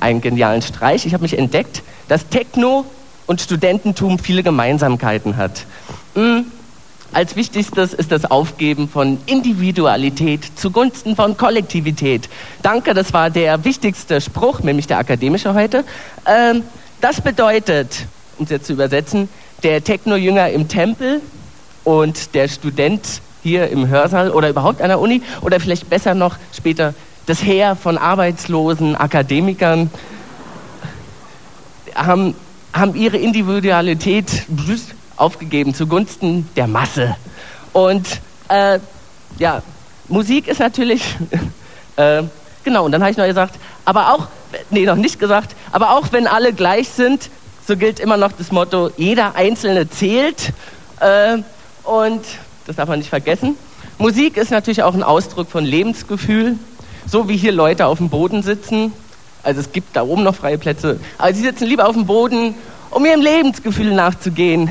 [0.00, 1.06] einen genialen Streich.
[1.06, 2.84] Ich habe mich entdeckt, dass Techno
[3.26, 5.64] und Studententum viele Gemeinsamkeiten hat.
[6.14, 6.46] Hm,
[7.12, 12.28] als wichtigstes ist das Aufgeben von Individualität zugunsten von Kollektivität.
[12.62, 15.84] Danke, das war der wichtigste Spruch, nämlich der akademische heute.
[16.26, 16.64] Ähm,
[17.00, 18.06] das bedeutet,
[18.36, 19.28] um es jetzt zu übersetzen,
[19.62, 21.22] der Techno-Jünger im Tempel
[21.84, 26.36] und der Student hier im Hörsaal oder überhaupt an der Uni oder vielleicht besser noch
[26.52, 26.94] später
[27.26, 29.90] das Heer von arbeitslosen Akademikern
[31.94, 32.34] haben,
[32.72, 34.44] haben ihre Individualität
[35.18, 37.16] aufgegeben zugunsten der Masse.
[37.72, 38.78] Und äh,
[39.38, 39.62] ja,
[40.08, 41.02] Musik ist natürlich,
[41.96, 42.22] äh,
[42.64, 44.28] genau, und dann habe ich noch gesagt, aber auch,
[44.70, 47.30] nee, noch nicht gesagt, aber auch wenn alle gleich sind,
[47.66, 50.52] so gilt immer noch das Motto, jeder Einzelne zählt.
[51.00, 51.38] Äh,
[51.84, 52.24] und
[52.66, 53.56] das darf man nicht vergessen.
[53.98, 56.56] Musik ist natürlich auch ein Ausdruck von Lebensgefühl,
[57.06, 58.92] so wie hier Leute auf dem Boden sitzen.
[59.42, 62.54] Also es gibt da oben noch freie Plätze, aber sie sitzen lieber auf dem Boden,
[62.90, 64.70] um ihrem Lebensgefühl nachzugehen.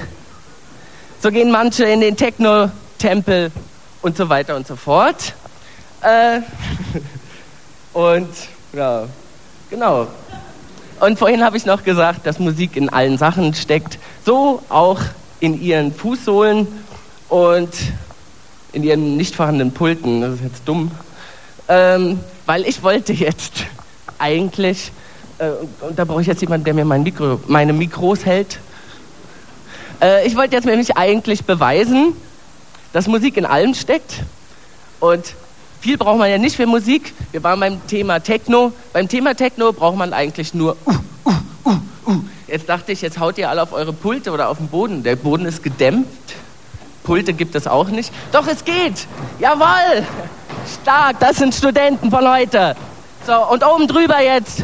[1.21, 3.51] So gehen manche in den Techno-Tempel
[4.01, 5.33] und so weiter und so fort.
[6.01, 6.41] Äh,
[7.93, 8.29] und
[8.71, 9.07] Genau.
[9.69, 10.07] Genau.
[10.99, 13.97] Und vorhin habe ich noch gesagt, dass Musik in allen Sachen steckt.
[14.25, 14.99] So auch
[15.39, 16.67] in ihren Fußsohlen
[17.29, 17.69] und
[18.73, 20.21] in ihren nicht vorhandenen Pulten.
[20.21, 20.91] Das ist jetzt dumm.
[21.67, 23.65] Ähm, weil ich wollte jetzt
[24.19, 24.91] eigentlich,
[25.37, 28.59] äh, und, und da brauche ich jetzt jemanden, der mir mein Mikro, meine Mikros hält.
[30.01, 32.13] Äh, ich wollte jetzt nämlich eigentlich beweisen,
[32.93, 34.21] dass Musik in allem steckt.
[34.99, 35.33] Und
[35.79, 37.13] viel braucht man ja nicht für Musik.
[37.31, 38.71] Wir waren beim Thema Techno.
[38.93, 40.93] Beim Thema Techno braucht man eigentlich nur uh,
[41.25, 41.31] uh,
[41.65, 42.21] uh, uh.
[42.47, 45.03] Jetzt dachte ich, jetzt haut ihr alle auf eure Pulte oder auf den Boden.
[45.03, 46.35] Der Boden ist gedämpft.
[47.03, 48.11] Pulte gibt es auch nicht.
[48.31, 49.07] Doch, es geht.
[49.39, 50.05] Jawohl.
[50.81, 52.75] Stark, das sind Studenten von heute.
[53.25, 54.63] So, und oben drüber jetzt.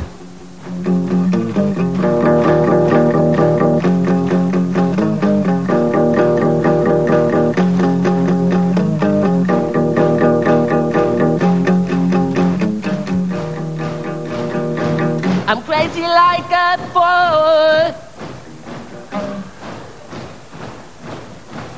[15.53, 17.93] I'm crazy like a fool.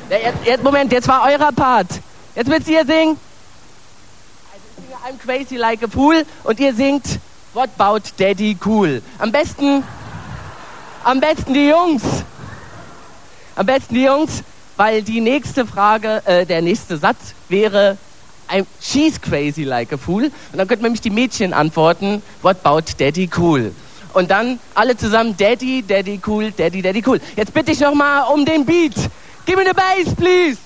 [0.08, 1.88] Ja, jetzt, jetzt, Moment, jetzt war eurer Part.
[2.34, 3.18] Jetzt müsst ihr singen.
[4.50, 7.04] Also ich singe I'm crazy like a fool und ihr singt
[7.52, 9.02] What about Daddy cool?
[9.18, 9.84] Am besten,
[11.04, 12.02] am besten die Jungs.
[13.56, 14.42] Am besten die Jungs,
[14.78, 17.98] weil die nächste Frage, äh, der nächste Satz wäre
[18.48, 20.24] I'm, She's crazy like a fool.
[20.24, 23.72] Und dann könnten nämlich die Mädchen antworten, What about Daddy cool?
[24.14, 27.20] Und dann alle zusammen Daddy, Daddy cool, Daddy, Daddy cool.
[27.36, 28.94] Jetzt bitte ich nochmal um den Beat.
[29.44, 30.58] Give me the bass, please.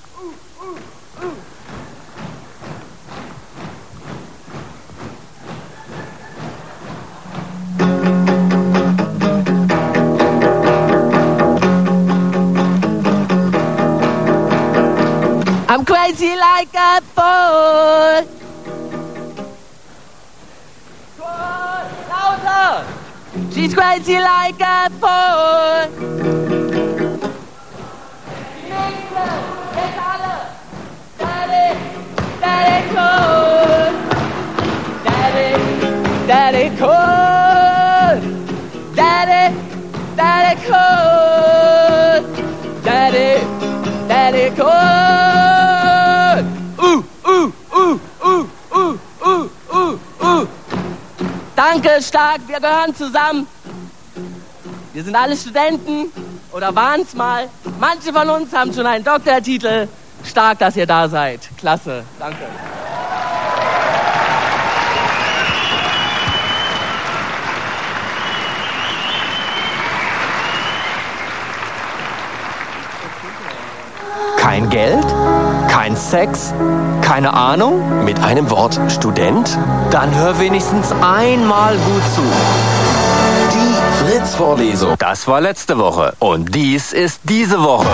[15.73, 18.27] I'm crazy like a fool.
[22.11, 22.85] Lauter!
[23.53, 25.87] She's crazy like a fool.
[32.41, 33.95] Daddy, cool.
[35.07, 35.55] Daddy,
[36.27, 38.17] Daddy cool.
[38.97, 39.55] Daddy,
[40.17, 42.17] Daddy cool.
[42.83, 43.31] Daddy,
[44.09, 45.30] Daddy cool.
[51.61, 53.47] Danke, stark, wir gehören zusammen.
[54.95, 56.11] Wir sind alle Studenten
[56.53, 57.51] oder waren es mal.
[57.79, 59.87] Manche von uns haben schon einen Doktortitel.
[60.25, 61.51] Stark, dass ihr da seid.
[61.59, 62.39] Klasse, danke.
[74.39, 75.05] Kein Geld?
[75.71, 76.53] Kein Sex?
[77.01, 78.05] Keine Ahnung?
[78.05, 79.57] Mit einem Wort Student?
[79.93, 82.23] Dann hör wenigstens einmal gut zu.
[84.11, 84.97] Fritz-Vorlesung.
[84.99, 86.15] Das war letzte Woche.
[86.19, 87.87] Und dies ist diese Woche.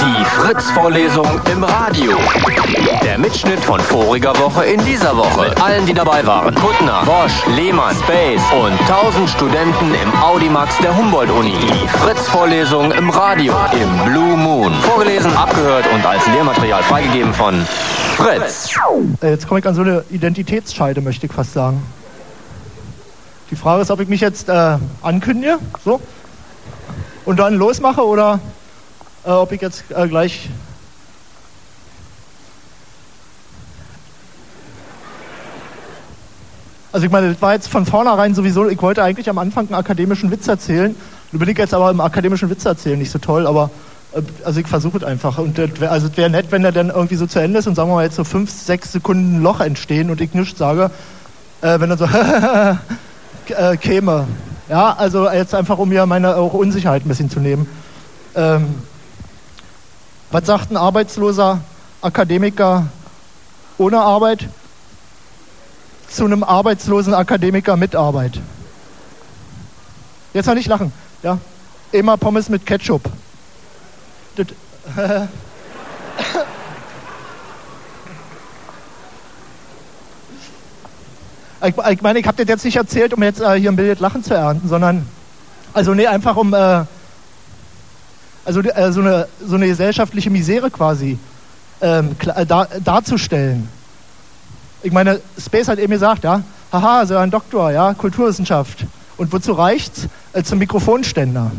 [0.00, 2.12] Die Fritz-Vorlesung im Radio.
[3.02, 5.48] Der Mitschnitt von voriger Woche in dieser Woche.
[5.48, 6.54] Mit allen, die dabei waren.
[6.54, 11.50] Kuttner, Bosch, Lehmann, Space und 1000 Studenten im Audimax der Humboldt-Uni.
[11.50, 13.52] Die Fritz-Vorlesung im Radio.
[13.72, 14.72] Im Blue Moon.
[14.74, 17.66] Vorgelesen, abgehört und als Lehrmaterial freigegeben von
[18.16, 18.70] Fritz.
[19.20, 21.82] Äh, Jetzt komme ich an so eine Identitätsscheide, möchte ich fast sagen.
[23.50, 26.00] Die Frage ist, ob ich mich jetzt äh, ankündige, so,
[27.24, 28.40] und dann losmache oder
[29.24, 30.48] äh, ob ich jetzt äh, gleich.
[36.92, 39.74] Also ich meine, das war jetzt von vornherein sowieso, ich wollte eigentlich am Anfang einen
[39.74, 40.94] akademischen Witz erzählen.
[41.32, 43.70] Nun bin ich jetzt aber im akademischen Witz erzählen nicht so toll, aber
[44.12, 45.38] äh, also ich versuche es einfach.
[45.38, 47.66] Und das wär, also es wäre nett, wenn der dann irgendwie so zu Ende ist
[47.66, 50.90] und sagen wir mal jetzt so fünf, sechs Sekunden Loch entstehen und ich nichts sage,
[51.62, 52.06] äh, wenn dann so
[53.50, 54.26] äh, käme.
[54.68, 57.68] Ja, also jetzt einfach, um mir meine auch Unsicherheit ein bisschen zu nehmen.
[58.34, 58.74] Ähm,
[60.30, 61.60] was sagt ein arbeitsloser
[62.00, 62.86] Akademiker
[63.78, 64.48] ohne Arbeit
[66.08, 68.40] zu einem arbeitslosen Akademiker mit Arbeit?
[70.32, 70.92] Jetzt mal nicht lachen.
[71.22, 71.38] Ja?
[71.92, 73.02] Immer Pommes mit Ketchup.
[74.36, 74.46] Das,
[81.66, 83.98] Ich, ich meine, ich habe das jetzt nicht erzählt, um jetzt äh, hier ein Bild
[83.98, 85.06] Lachen zu ernten, sondern,
[85.72, 86.84] also nee, einfach um, äh,
[88.44, 91.18] also äh, so, eine, so eine gesellschaftliche Misere quasi
[91.80, 93.68] ähm, äh, dar, darzustellen.
[94.82, 98.84] Ich meine, Space hat eben gesagt, ja, haha, so ein Doktor, ja, Kulturwissenschaft.
[99.16, 100.08] Und wozu reicht's?
[100.34, 101.50] Äh, zum Mikrofonständer.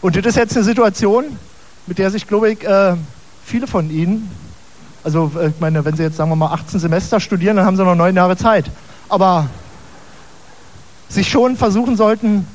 [0.00, 1.38] Und das ist jetzt eine Situation,
[1.86, 2.94] mit der sich, glaube ich, äh,
[3.44, 4.30] viele von Ihnen,
[5.04, 7.76] also äh, ich meine, wenn Sie jetzt, sagen wir mal, 18 Semester studieren, dann haben
[7.76, 8.70] Sie noch neun Jahre Zeit.
[9.08, 9.48] Aber
[11.08, 12.46] sich schon versuchen sollten,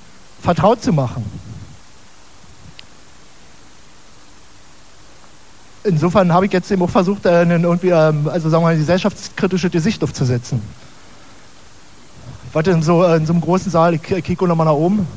[0.42, 1.24] vertraut zu machen.
[5.84, 8.78] Insofern habe ich jetzt eben auch versucht, äh, einen irgendwie, ähm, also sagen wir mal,
[8.78, 10.62] gesellschaftskritische Sicht aufzusetzen.
[12.52, 15.08] Warte, in so, äh, in so einem großen Saal, ich kicke nochmal nach oben,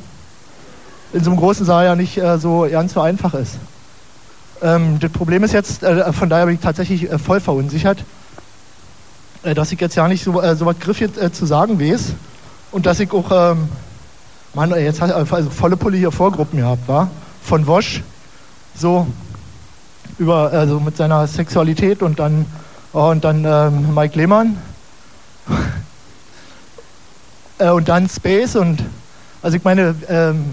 [1.12, 3.58] in so einem großen Saal ja nicht so ganz so einfach ist.
[4.62, 8.04] Ähm, das Problem ist jetzt, äh, von daher bin ich tatsächlich äh, voll verunsichert,
[9.42, 12.12] äh, dass ich jetzt ja nicht so, äh, so was griffig äh, zu sagen weiß
[12.70, 13.68] und dass ich auch, ähm,
[14.54, 17.10] Mann, jetzt hat also volle Pulle hier Vorgruppen gehabt, war
[17.42, 18.02] von Wosch,
[18.76, 19.06] so
[20.18, 22.46] über, also mit seiner Sexualität und dann,
[22.92, 24.58] oh, und dann ähm, Mike Lehmann
[27.58, 28.80] äh, und dann Space und,
[29.42, 30.44] also ich meine, ähm,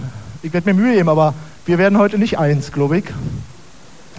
[0.41, 1.35] ich werde mir Mühe geben, aber
[1.67, 3.05] wir werden heute nicht eins, glaube ich.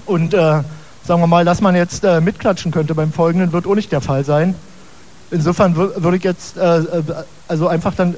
[0.06, 0.62] Und äh,
[1.04, 4.00] sagen wir mal, dass man jetzt äh, mitklatschen könnte beim Folgenden, wird auch nicht der
[4.00, 4.54] Fall sein.
[5.30, 7.02] Insofern wür- würde ich jetzt äh, äh,
[7.48, 8.14] also einfach dann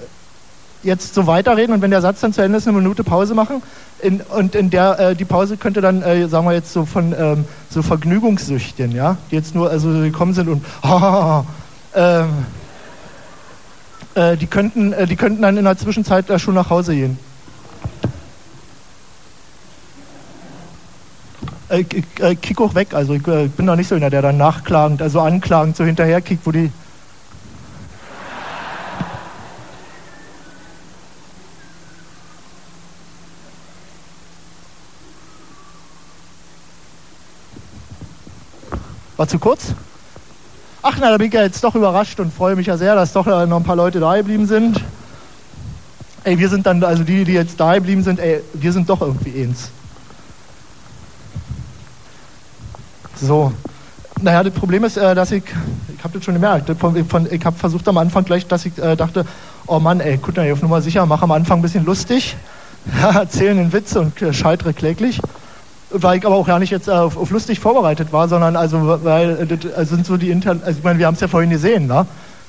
[0.83, 3.63] jetzt so weiterreden und wenn der Satz dann zu Ende ist, eine Minute Pause machen.
[4.01, 7.15] In, und in der äh, die Pause könnte dann, äh, sagen wir jetzt so von
[7.17, 10.65] ähm, so Vergnügungssüchten, ja, die jetzt nur also gekommen sind und
[11.95, 12.29] ähm,
[14.15, 17.17] äh, die könnten, äh, die könnten dann in der Zwischenzeit äh, schon nach Hause gehen.
[21.73, 21.87] Äh,
[22.21, 25.01] äh, kick auch weg, also ich äh, bin da nicht so einer, der dann nachklagend,
[25.01, 26.71] also anklagend so hinterher kickt, wo die
[39.17, 39.73] War zu kurz?
[40.83, 43.15] Ach na, da bin ich ja jetzt doch überrascht und freue mich ja sehr, dass
[43.15, 44.79] doch noch ein paar Leute da geblieben sind.
[46.25, 49.01] Ey, wir sind dann, also die, die jetzt da geblieben sind, ey, wir sind doch
[49.01, 49.71] irgendwie eins.
[53.23, 53.53] So.
[54.21, 55.45] Naja, das Problem ist, äh, dass ich,
[55.97, 59.25] ich habe das schon gemerkt, ich habe versucht am Anfang gleich, dass ich äh, dachte,
[59.67, 62.37] oh Mann, ey, guck mal, auf Nummer sicher, mach am Anfang ein bisschen lustig,
[63.03, 65.21] erzählen einen Witz und äh, scheitere kläglich
[65.95, 69.47] weil ich aber auch gar nicht jetzt auf, auf lustig vorbereitet war, sondern also weil
[69.47, 72.07] das sind so die internen, also ich meine, wir haben es ja vorhin gesehen, ne?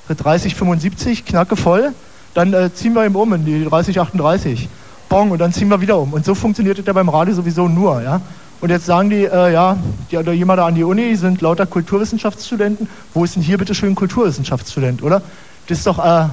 [0.07, 1.93] 30, 75, knacke voll,
[2.33, 4.69] dann äh, ziehen wir eben um in die 30, 38,
[5.09, 7.67] bong und dann ziehen wir wieder um und so funktioniert das ja beim Radio sowieso
[7.67, 8.21] nur, ja.
[8.63, 9.75] Und jetzt sagen die, äh, ja,
[10.09, 12.87] die, oder jemand an die Uni sind lauter Kulturwissenschaftsstudenten.
[13.13, 15.21] Wo ist denn hier bitte schön Kulturwissenschaftsstudent, oder?
[15.67, 16.29] Das ist doch äh,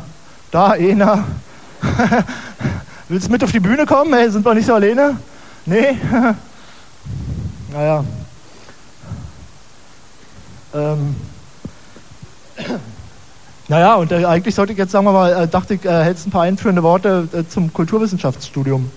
[0.52, 1.24] da einer.
[3.08, 4.14] Willst du mit auf die Bühne kommen?
[4.14, 5.16] Hey, sind wir nicht so alleine?
[5.66, 5.96] Nee.
[7.72, 8.04] Naja.
[10.72, 11.16] Ähm.
[13.66, 16.28] Naja, und äh, eigentlich sollte ich jetzt, sagen wir mal, äh, dachte ich, äh, hältst
[16.28, 18.88] ein paar einführende Worte äh, zum Kulturwissenschaftsstudium.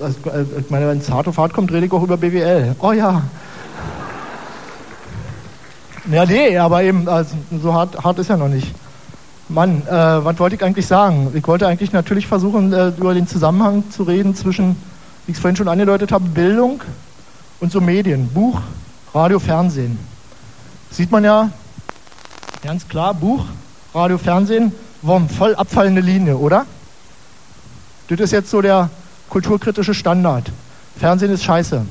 [0.00, 2.74] Also, äh, ich meine, wenn es hart auf hart kommt, rede ich auch über BWL.
[2.80, 3.22] Oh ja.
[6.10, 8.72] Ja, nee, aber eben, also, so hart, hart ist ja noch nicht.
[9.48, 11.30] Mann, äh, was wollte ich eigentlich sagen?
[11.34, 14.76] Ich wollte eigentlich natürlich versuchen, äh, über den Zusammenhang zu reden zwischen,
[15.26, 16.82] wie ich es vorhin schon angedeutet habe, Bildung
[17.60, 18.28] und so Medien.
[18.28, 18.60] Buch,
[19.14, 19.98] Radio, Fernsehen.
[20.90, 21.50] Sieht man ja
[22.62, 23.44] ganz klar, Buch,
[23.94, 26.66] Radio, Fernsehen, wumm, voll abfallende Linie, oder?
[28.08, 28.90] Das ist jetzt so der
[29.28, 30.50] kulturkritische Standard.
[30.98, 31.84] Fernsehen ist scheiße.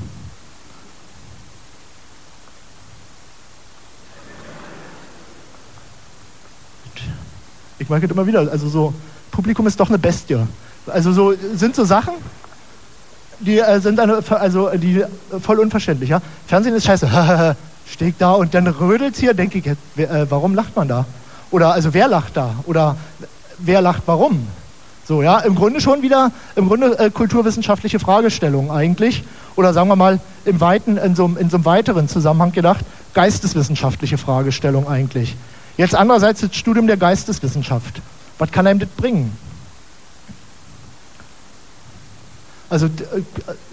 [7.78, 8.40] Ich merke das immer wieder.
[8.50, 8.94] Also so,
[9.30, 10.38] Publikum ist doch eine Bestie.
[10.86, 12.14] Also so sind so Sachen,
[13.40, 15.06] die äh, sind eine, also die äh,
[15.40, 16.10] voll unverständlich.
[16.10, 16.22] Ja?
[16.46, 17.56] Fernsehen ist scheiße.
[17.88, 21.04] Stehe ich da und dann rödelt's hier, denke ich, wer, äh, warum lacht man da?
[21.50, 22.54] Oder also wer lacht da?
[22.64, 22.96] Oder
[23.58, 24.48] wer lacht warum?
[25.06, 29.22] So, ja, im Grunde schon wieder, im Grunde äh, kulturwissenschaftliche Fragestellung eigentlich.
[29.54, 34.18] Oder sagen wir mal, im weiten, in so, in so einem weiteren Zusammenhang gedacht, geisteswissenschaftliche
[34.18, 35.36] Fragestellung eigentlich.
[35.76, 38.02] Jetzt andererseits das Studium der Geisteswissenschaft.
[38.38, 39.36] Was kann einem das bringen?
[42.68, 42.90] Also äh,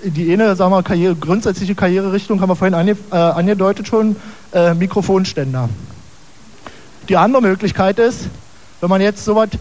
[0.04, 4.18] die eine, sagen wir, Karriere, grundsätzliche Karriererichtung haben wir vorhin ange, äh, angedeutet schon,
[4.54, 5.68] äh, Mikrofonständer.
[7.10, 8.28] Die andere Möglichkeit ist,
[8.82, 9.58] wenn man jetzt sowas, äh,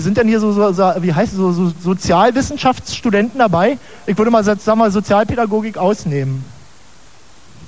[0.00, 3.78] sind denn hier so, so, so wie heißt es, so, so Sozialwissenschaftsstudenten dabei?
[4.06, 6.44] Ich würde mal sagen, wir, Sozialpädagogik ausnehmen.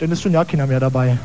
[0.01, 1.19] Denn ist schon ja keiner mehr dabei.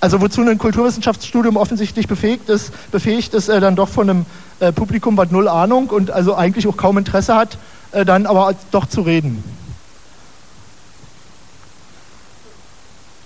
[0.00, 4.26] Also wozu ein Kulturwissenschaftsstudium offensichtlich befähigt ist, befähigt ist äh, dann doch von einem
[4.60, 7.58] äh, Publikum, was null Ahnung und also eigentlich auch kaum Interesse hat,
[7.90, 9.42] äh, dann aber doch zu reden.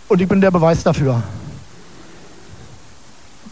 [0.09, 1.23] Und ich bin der Beweis dafür.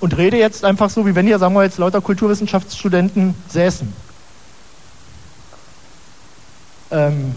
[0.01, 3.93] Und rede jetzt einfach so, wie wenn hier, sagen wir jetzt, lauter Kulturwissenschaftsstudenten säßen.
[6.91, 7.35] Ähm,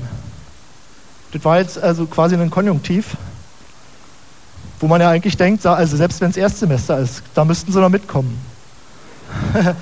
[1.31, 3.17] das war jetzt also quasi ein Konjunktiv
[4.79, 7.89] Wo man ja eigentlich denkt, also selbst wenn es Erstsemester ist, da müssten sie noch
[7.89, 8.39] mitkommen.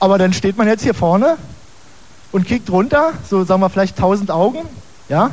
[0.00, 1.36] Aber dann steht man jetzt hier vorne
[2.32, 4.60] und kickt runter, so sagen wir vielleicht 1000 Augen,
[5.08, 5.30] ja?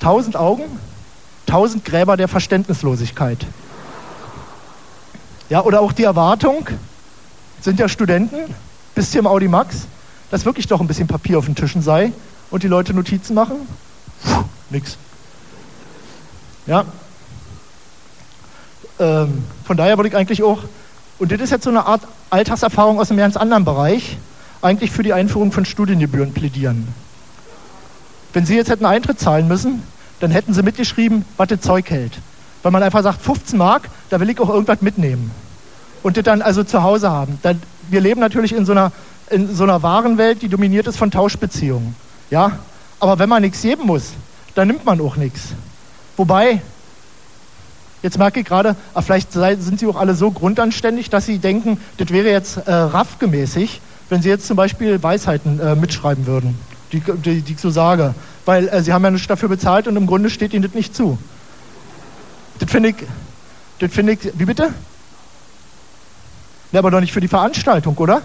[0.00, 0.64] 1000 Augen,
[1.52, 3.46] 1000 Gräber der Verständnislosigkeit.
[5.50, 6.66] Ja, oder auch die Erwartung,
[7.60, 8.54] sind ja Studenten,
[8.94, 9.86] bis hier im Audi Max,
[10.30, 12.12] dass wirklich doch ein bisschen Papier auf den Tischen sei
[12.50, 13.68] und die Leute Notizen machen.
[14.24, 14.96] Puh, nix.
[16.66, 16.86] Ja.
[18.98, 20.60] Ähm, von daher würde ich eigentlich auch,
[21.18, 22.00] und das ist jetzt so eine Art
[22.30, 24.16] Alltagserfahrung aus einem ganz anderen Bereich,
[24.62, 26.88] eigentlich für die Einführung von Studiengebühren plädieren.
[28.32, 29.82] Wenn Sie jetzt hätten Eintritt zahlen müssen,
[30.22, 32.12] dann hätten Sie mitgeschrieben, was das Zeug hält.
[32.62, 35.32] Weil man einfach sagt, 15 Mark, da will ich auch irgendwas mitnehmen.
[36.04, 37.40] Und das dann also zu Hause haben.
[37.42, 37.60] Dann,
[37.90, 38.92] wir leben natürlich in so, einer,
[39.30, 41.96] in so einer Warenwelt, die dominiert ist von Tauschbeziehungen.
[42.30, 42.52] Ja?
[43.00, 44.12] Aber wenn man nichts geben muss,
[44.54, 45.54] dann nimmt man auch nichts.
[46.16, 46.62] Wobei,
[48.04, 51.78] jetzt merke ich gerade, ah, vielleicht sind Sie auch alle so grundanständig, dass Sie denken,
[51.96, 56.56] das wäre jetzt äh, raffgemäßig, wenn Sie jetzt zum Beispiel Weisheiten äh, mitschreiben würden,
[56.92, 58.14] die, die, die ich so sage.
[58.44, 60.94] Weil äh, Sie haben ja nichts dafür bezahlt und im Grunde steht Ihnen das nicht
[60.94, 61.18] zu.
[62.58, 62.96] Das finde ich,
[63.78, 64.72] das finde ich, wie bitte?
[66.72, 68.22] Ja, aber doch nicht für die Veranstaltung, oder?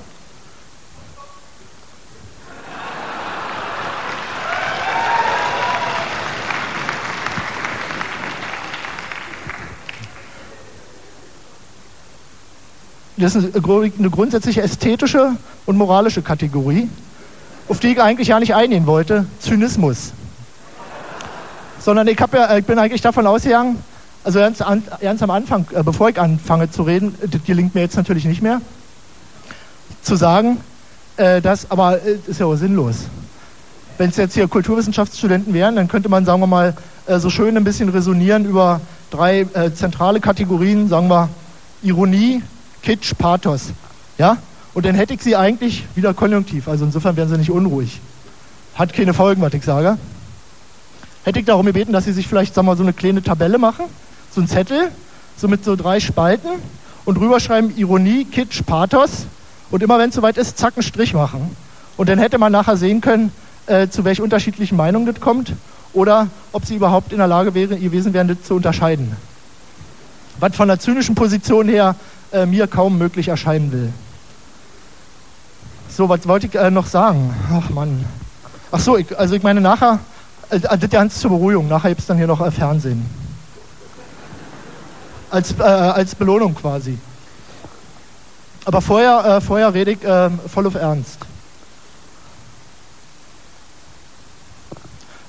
[13.20, 16.88] Das ist eine grundsätzliche ästhetische und moralische Kategorie,
[17.68, 19.26] auf die ich eigentlich ja nicht eingehen wollte.
[19.40, 20.14] Zynismus.
[21.80, 23.82] Sondern ich, ja, ich bin eigentlich davon ausgegangen,
[24.24, 27.82] also ganz, an, ganz am Anfang, äh, bevor ich anfange zu reden, das gelingt mir
[27.82, 28.62] jetzt natürlich nicht mehr,
[30.02, 30.58] zu sagen,
[31.18, 33.06] äh, dass, aber äh, ist ja auch sinnlos.
[33.98, 36.76] Wenn es jetzt hier Kulturwissenschaftsstudenten wären, dann könnte man, sagen wir mal,
[37.08, 41.30] äh, so schön ein bisschen resonieren über drei äh, zentrale Kategorien, sagen wir
[41.82, 42.44] Ironie,
[42.84, 43.72] Kitsch, Pathos.
[44.18, 44.38] Ja?
[44.78, 46.68] Und dann hätte ich sie eigentlich wieder konjunktiv.
[46.68, 48.00] Also insofern wären sie nicht unruhig.
[48.76, 49.98] Hat keine Folgen, was ich sage.
[51.24, 53.86] Hätte ich darum gebeten, dass sie sich vielleicht, sagen wir so eine kleine Tabelle machen,
[54.30, 54.92] so ein Zettel,
[55.36, 56.50] so mit so drei Spalten
[57.06, 59.26] und drüber schreiben Ironie, Kitsch, Pathos
[59.72, 61.56] und immer wenn es soweit ist, zack, einen Strich machen.
[61.98, 63.32] Und dann hätte man nachher sehen können,
[63.66, 65.54] äh, zu welch unterschiedlichen Meinungen das kommt
[65.94, 69.12] oder ob sie überhaupt in der Lage wäre, gewesen wären, das zu unterscheiden.
[70.40, 71.96] Was von der zynischen Position her
[72.32, 73.92] äh, mir kaum möglich erscheinen will.
[75.98, 77.34] So, was wollte ich äh, noch sagen?
[77.52, 78.06] Ach Mann.
[78.72, 79.98] Ach so, ich, also ich meine nachher,
[80.52, 83.04] äh, das ganz zur Beruhigung, nachher gibt es dann hier noch äh, Fernsehen.
[85.32, 87.00] Als, äh, als Belohnung quasi.
[88.66, 91.18] Aber vorher, äh, vorher rede ich äh, voll auf Ernst.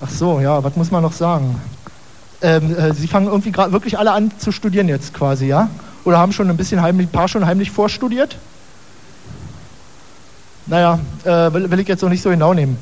[0.02, 1.58] Ach so, ja, was muss man noch sagen?
[2.42, 5.70] Ähm, äh, Sie fangen irgendwie gerade wirklich alle an zu studieren jetzt quasi, ja?
[6.04, 8.36] Oder haben schon ein bisschen heimlich, ein paar schon heimlich vorstudiert?
[10.68, 12.78] Naja, äh, will, will ich jetzt auch nicht so genau nehmen.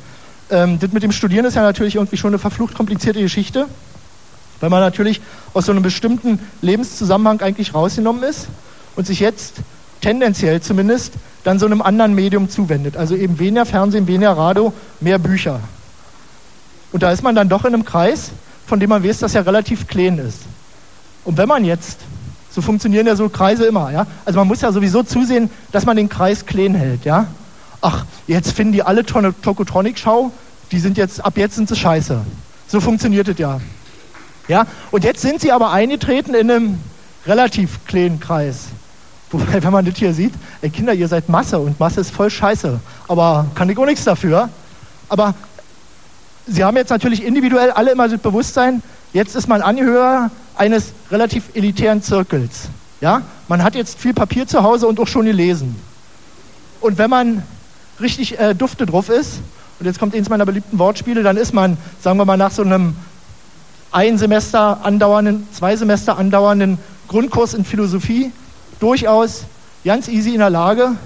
[0.50, 3.66] Ähm, das mit dem Studieren ist ja natürlich irgendwie schon eine verflucht komplizierte Geschichte,
[4.60, 5.20] weil man natürlich
[5.54, 8.48] aus so einem bestimmten Lebenszusammenhang eigentlich rausgenommen ist
[8.96, 9.56] und sich jetzt
[10.00, 12.96] tendenziell zumindest dann so einem anderen Medium zuwendet.
[12.96, 15.60] Also eben weniger Fernsehen, weniger Radio, mehr Bücher.
[16.92, 18.30] Und da ist man dann doch in einem Kreis,
[18.66, 20.40] von dem man weiß, dass er relativ klein ist.
[21.24, 22.00] Und wenn man jetzt,
[22.50, 25.96] so funktionieren ja so Kreise immer, ja, also man muss ja sowieso zusehen, dass man
[25.96, 27.26] den Kreis klein hält, ja.
[27.80, 30.32] Ach, jetzt finden die alle Tokotronic-Schau,
[30.72, 32.20] die sind jetzt, ab jetzt sind sie scheiße.
[32.68, 33.60] So funktioniert es ja.
[34.48, 36.80] Ja, und jetzt sind sie aber eingetreten in einem
[37.26, 38.66] relativ kleinen Kreis.
[39.30, 40.32] Wobei, wenn man das hier sieht,
[40.62, 42.78] ey Kinder, ihr seid Masse und Masse ist voll scheiße.
[43.08, 44.48] Aber kann ich auch nichts dafür.
[45.08, 45.34] Aber
[46.48, 48.82] Sie haben jetzt natürlich individuell alle immer das Bewusstsein,
[49.12, 52.68] jetzt ist man Anhörer eines relativ elitären Zirkels.
[53.00, 53.22] Ja?
[53.48, 55.74] Man hat jetzt viel Papier zu Hause und auch schon gelesen.
[56.80, 57.42] Und wenn man
[58.00, 59.40] richtig äh, dufte drauf ist,
[59.78, 62.62] und jetzt kommt eins meiner beliebten Wortspiele, dann ist man, sagen wir mal, nach so
[62.62, 62.96] einem
[63.92, 68.32] ein Semester andauernden, zwei Semester andauernden Grundkurs in Philosophie
[68.80, 69.44] durchaus
[69.84, 70.96] ganz easy in der Lage,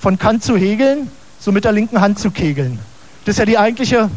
[0.00, 2.78] von Kant zu Hegeln, so mit der linken Hand zu kegeln.
[3.24, 4.10] Das ist ja die eigentliche,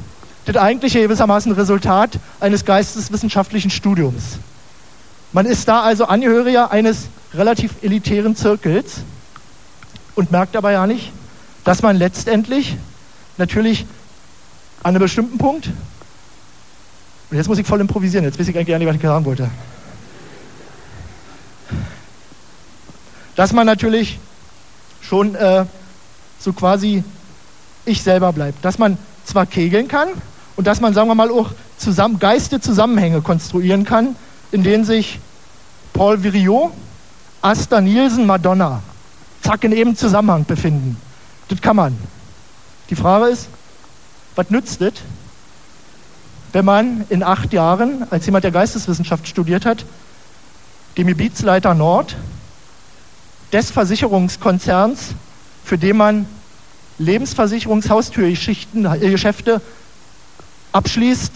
[0.45, 4.37] das eigentliche gewissermaßen Resultat eines geisteswissenschaftlichen Studiums.
[5.33, 8.97] Man ist da also Angehöriger eines relativ elitären Zirkels
[10.15, 11.11] und merkt aber ja nicht,
[11.63, 12.77] dass man letztendlich
[13.37, 13.85] natürlich
[14.83, 15.67] an einem bestimmten Punkt,
[17.29, 19.25] und jetzt muss ich voll improvisieren, jetzt weiß ich eigentlich gar nicht, was ich sagen
[19.25, 19.49] wollte,
[23.35, 24.19] dass man natürlich
[25.01, 25.65] schon äh,
[26.39, 27.03] so quasi
[27.85, 28.63] ich selber bleibt.
[28.63, 30.09] Dass man zwar kegeln kann
[30.55, 34.15] und dass man, sagen wir mal, auch zusammen, geiste Zusammenhänge konstruieren kann,
[34.51, 35.19] in denen sich
[35.93, 36.71] Paul Viriot,
[37.41, 38.83] Asta Nielsen, Madonna
[39.41, 40.97] zack in eben Zusammenhang befinden.
[41.49, 41.97] Das kann man.
[42.89, 43.47] Die Frage ist,
[44.35, 44.93] was nützt es,
[46.53, 49.85] wenn man in acht Jahren, als jemand, der Geisteswissenschaft studiert hat,
[50.97, 52.15] dem Gebietsleiter Nord
[53.53, 55.13] des Versicherungskonzerns,
[55.63, 56.25] für den man
[56.97, 59.61] Lebensversicherungshaustürgeschichten, äh, Geschäfte
[60.71, 61.33] abschließt,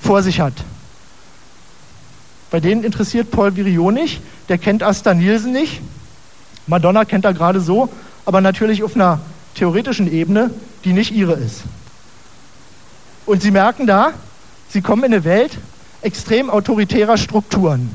[0.00, 0.54] vor sich hat.
[2.50, 5.80] Bei denen interessiert Paul Viriot nicht, der kennt Asta Nielsen nicht,
[6.66, 7.88] Madonna kennt er gerade so,
[8.24, 9.20] aber natürlich auf einer
[9.54, 10.50] theoretischen Ebene,
[10.84, 11.62] die nicht ihre ist.
[13.24, 14.12] Und sie merken da,
[14.68, 15.58] sie kommen in eine Welt
[16.02, 17.90] extrem autoritärer Strukturen,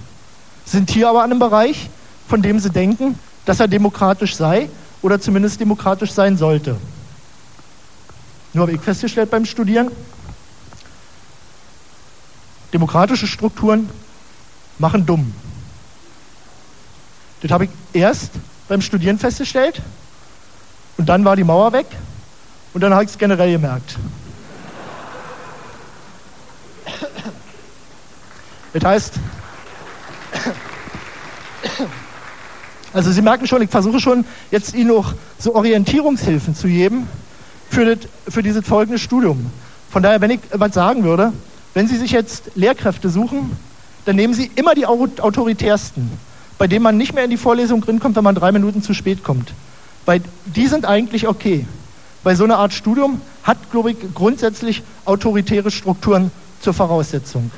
[0.66, 1.90] sind hier aber an einem Bereich,
[2.28, 4.70] von dem sie denken, dass er demokratisch sei
[5.02, 6.78] oder zumindest demokratisch sein sollte.
[8.54, 9.90] Nur habe ich festgestellt beim Studieren,
[12.74, 13.90] demokratische Strukturen
[14.78, 15.34] machen dumm.
[17.42, 18.32] Das habe ich erst
[18.72, 19.82] beim Studieren festgestellt
[20.98, 21.88] und dann war die Mauer weg
[22.74, 23.98] und dann habe ich es generell gemerkt.
[28.72, 29.14] Das heißt,
[32.94, 37.10] also Sie merken schon, ich versuche schon jetzt Ihnen noch so Orientierungshilfen zu geben
[37.70, 39.52] für, das, für dieses folgende Studium.
[39.90, 41.34] Von daher, wenn ich was sagen würde,
[41.74, 43.52] wenn Sie sich jetzt Lehrkräfte suchen,
[44.06, 46.10] dann nehmen Sie immer die autoritärsten,
[46.62, 49.24] bei denen man nicht mehr in die Vorlesung drinkommt, wenn man drei Minuten zu spät
[49.24, 49.52] kommt.
[50.06, 51.66] Weil die sind eigentlich okay.
[52.22, 57.50] Weil so eine Art Studium hat, glaube ich, grundsätzlich autoritäre Strukturen zur Voraussetzung.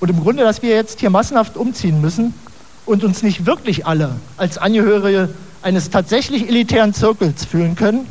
[0.00, 2.34] Und im Grunde, dass wir jetzt hier massenhaft umziehen müssen
[2.86, 5.28] und uns nicht wirklich alle als Angehörige
[5.62, 8.08] eines tatsächlich elitären Zirkels fühlen können,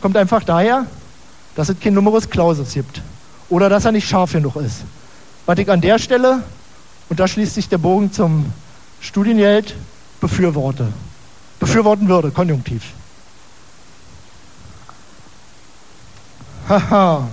[0.00, 0.86] kommt einfach daher,
[1.56, 3.02] dass es kein Numerus Clausus gibt.
[3.48, 4.84] Oder dass er nicht scharf genug ist.
[5.46, 6.44] Was ich an der Stelle,
[7.08, 8.52] und da schließt sich der Bogen zum
[9.00, 9.74] Studiengeld,
[10.20, 10.92] befürworte.
[11.60, 12.82] Befürworten würde, konjunktiv.
[16.68, 17.28] Haha.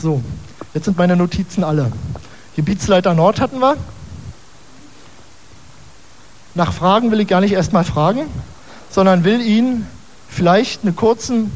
[0.00, 0.22] So,
[0.74, 1.92] jetzt sind meine Notizen alle.
[2.56, 3.76] Gebietsleiter Nord hatten wir.
[6.54, 8.26] Nach Fragen will ich gar nicht erstmal fragen,
[8.90, 9.86] sondern will Ihnen
[10.28, 11.52] vielleicht einen kurzen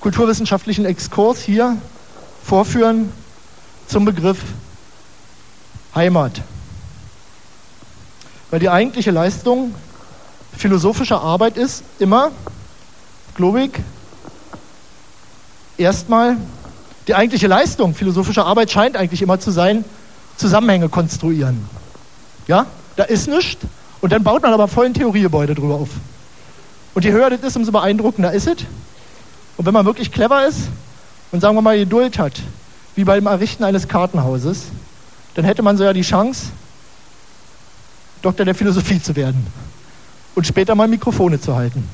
[0.00, 1.76] kulturwissenschaftlichen Exkurs hier
[2.42, 3.12] vorführen
[3.86, 4.38] zum Begriff
[5.94, 6.40] Heimat.
[8.50, 9.74] Weil die eigentliche Leistung
[10.56, 12.30] philosophischer Arbeit ist immer,
[13.34, 13.70] glaube ich,
[15.78, 16.36] erstmal,
[17.08, 19.84] die eigentliche Leistung philosophischer Arbeit scheint eigentlich immer zu sein,
[20.36, 21.68] Zusammenhänge konstruieren.
[22.46, 23.64] Ja, da ist nichts
[24.00, 25.90] und dann baut man aber voll ein Theoriegebäude drüber auf.
[26.94, 28.58] Und je höher das ist, umso beeindruckender ist es.
[29.56, 30.60] Und wenn man wirklich clever ist
[31.30, 32.34] und sagen wir mal Geduld hat,
[32.94, 34.64] wie beim Errichten eines Kartenhauses,
[35.34, 36.46] dann hätte man so ja die Chance,
[38.20, 39.46] Doktor der Philosophie zu werden
[40.34, 41.88] und später mal Mikrofone zu halten.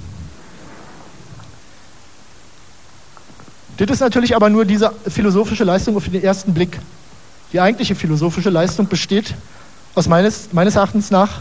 [3.78, 6.81] Das ist natürlich aber nur diese philosophische Leistung auf den ersten Blick.
[7.52, 9.34] Die eigentliche philosophische Leistung besteht
[9.94, 11.41] aus meines, meines Erachtens nach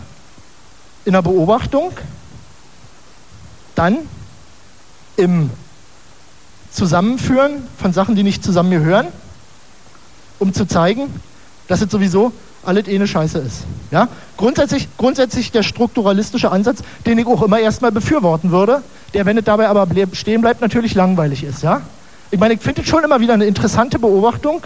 [1.04, 1.92] in der Beobachtung,
[3.76, 3.98] dann
[5.16, 5.50] im
[6.72, 9.08] Zusammenführen von Sachen, die nicht zusammengehören,
[10.38, 11.04] um zu zeigen,
[11.68, 12.32] dass es sowieso
[12.64, 13.64] alles eh eine Scheiße ist.
[13.92, 14.08] Ja?
[14.36, 18.82] Grundsätzlich, grundsätzlich der strukturalistische Ansatz, den ich auch immer erstmal befürworten würde,
[19.14, 21.64] der, wenn es dabei aber stehen bleibt, natürlich langweilig ist.
[21.64, 21.82] Ja?
[22.30, 24.62] Ich meine, ich finde es schon immer wieder eine interessante Beobachtung.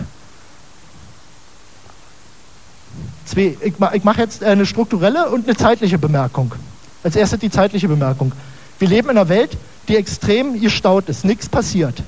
[3.26, 6.54] Zwei, ich, ich mache jetzt eine strukturelle und eine zeitliche Bemerkung.
[7.04, 8.32] Als erstes die zeitliche Bemerkung.
[8.80, 9.58] Wir leben in einer Welt,
[9.88, 11.24] die extrem gestaut ist.
[11.24, 12.02] Nichts passiert.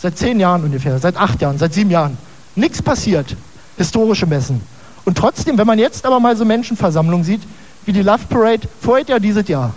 [0.00, 2.16] Seit zehn Jahren ungefähr, seit acht Jahren, seit sieben Jahren.
[2.58, 3.36] Nichts passiert.
[3.76, 4.60] Historische Messen.
[5.04, 7.42] Und trotzdem, wenn man jetzt aber mal so Menschenversammlungen sieht,
[7.86, 9.72] wie die Love Parade vorher Jahr, dieses Jahr,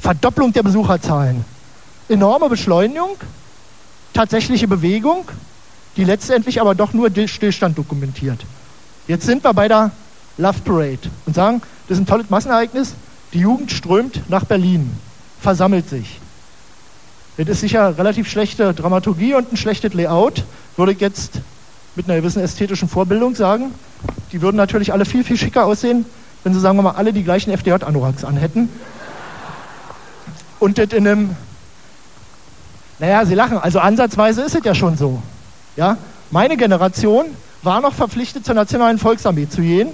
[0.00, 1.44] Verdopplung der Besucherzahlen,
[2.08, 3.16] enorme Beschleunigung,
[4.12, 5.26] tatsächliche Bewegung,
[5.96, 8.44] die letztendlich aber doch nur Stillstand dokumentiert.
[9.06, 9.92] Jetzt sind wir bei der
[10.36, 12.94] Love Parade und sagen, das ist ein tolles Massenereignis,
[13.32, 14.90] die Jugend strömt nach Berlin,
[15.40, 16.18] versammelt sich.
[17.36, 20.42] Das ist sicher relativ schlechte Dramaturgie und ein schlechtes Layout,
[20.76, 21.40] würde ich jetzt
[21.96, 23.72] mit einer gewissen ästhetischen Vorbildung sagen.
[24.32, 26.04] Die würden natürlich alle viel, viel schicker aussehen,
[26.42, 28.68] wenn sie, sagen wir mal, alle die gleichen FDJ-Anoraks anhätten.
[30.58, 31.36] Und das in einem
[32.98, 33.58] naja, Sie lachen.
[33.58, 35.20] Also ansatzweise ist es ja schon so.
[35.76, 35.96] Ja?
[36.30, 37.26] Meine Generation
[37.62, 39.88] war noch verpflichtet, zur Nationalen Volksarmee zu gehen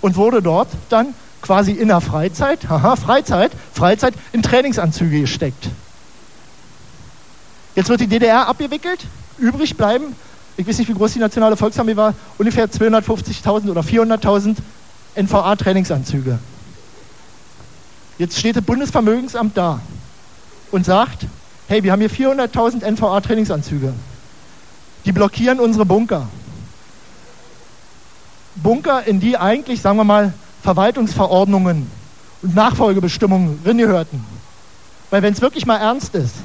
[0.00, 5.68] und wurde dort dann quasi in der Freizeit, haha, Freizeit, Freizeit in Trainingsanzüge gesteckt.
[7.74, 9.00] Jetzt wird die DDR abgewickelt,
[9.38, 10.14] übrig bleiben,
[10.56, 14.56] ich weiß nicht, wie groß die Nationale Volksarmee war, ungefähr 250.000 oder 400.000
[15.16, 16.38] NVA-Trainingsanzüge.
[18.18, 19.80] Jetzt steht das Bundesvermögensamt da
[20.70, 21.26] und sagt,
[21.66, 23.92] hey, wir haben hier 400.000 NVA-Trainingsanzüge.
[25.04, 26.28] Die blockieren unsere Bunker.
[28.56, 31.90] Bunker, in die eigentlich, sagen wir mal, Verwaltungsverordnungen
[32.42, 34.24] und Nachfolgebestimmungen gehörten.
[35.10, 36.36] Weil wenn es wirklich mal ernst ist,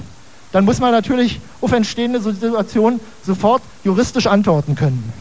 [0.52, 5.14] dann muss man natürlich auf entstehende Situationen sofort juristisch antworten können.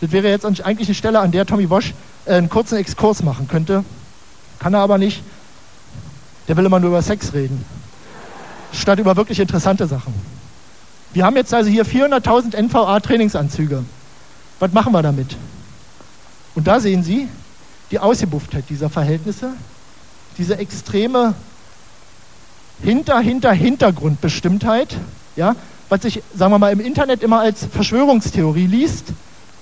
[0.00, 1.94] Das wäre jetzt eigentlich eine Stelle, an der Tommy Bosch
[2.26, 3.84] äh, einen kurzen Exkurs machen könnte.
[4.58, 5.22] Kann er aber nicht.
[6.46, 7.64] Der will immer nur über Sex reden.
[8.72, 10.12] Statt über wirklich interessante Sachen.
[11.14, 13.84] Wir haben jetzt also hier 400.000 NVA-Trainingsanzüge.
[14.58, 15.36] Was machen wir damit?
[16.54, 17.28] Und da sehen Sie
[17.90, 19.52] die Ausgebufftheit dieser Verhältnisse,
[20.36, 21.34] diese extreme
[22.82, 24.96] Hinter, Hinter, Hintergrundbestimmtheit,
[25.36, 25.54] ja,
[25.88, 29.06] was sich, sagen wir mal, im Internet immer als Verschwörungstheorie liest,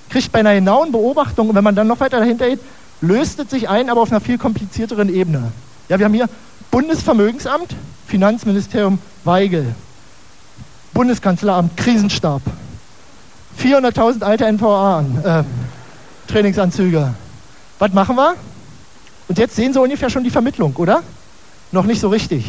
[0.08, 2.60] kriegt bei einer genauen Beobachtung, und wenn man dann noch weiter dahinter geht,
[3.00, 5.52] löst es sich ein, aber auf einer viel komplizierteren Ebene.
[5.88, 6.28] Ja, wir haben hier
[6.70, 7.74] Bundesvermögensamt,
[8.06, 9.74] Finanzministerium Weigel,
[10.94, 12.42] Bundeskanzleramt, Krisenstab,
[13.60, 15.44] 400.000 alte NVA an, äh,
[16.30, 17.14] Trainingsanzüge.
[17.78, 18.34] Was machen wir?
[19.28, 21.02] Und jetzt sehen Sie ungefähr schon die Vermittlung, oder?
[21.72, 22.44] Noch nicht so richtig.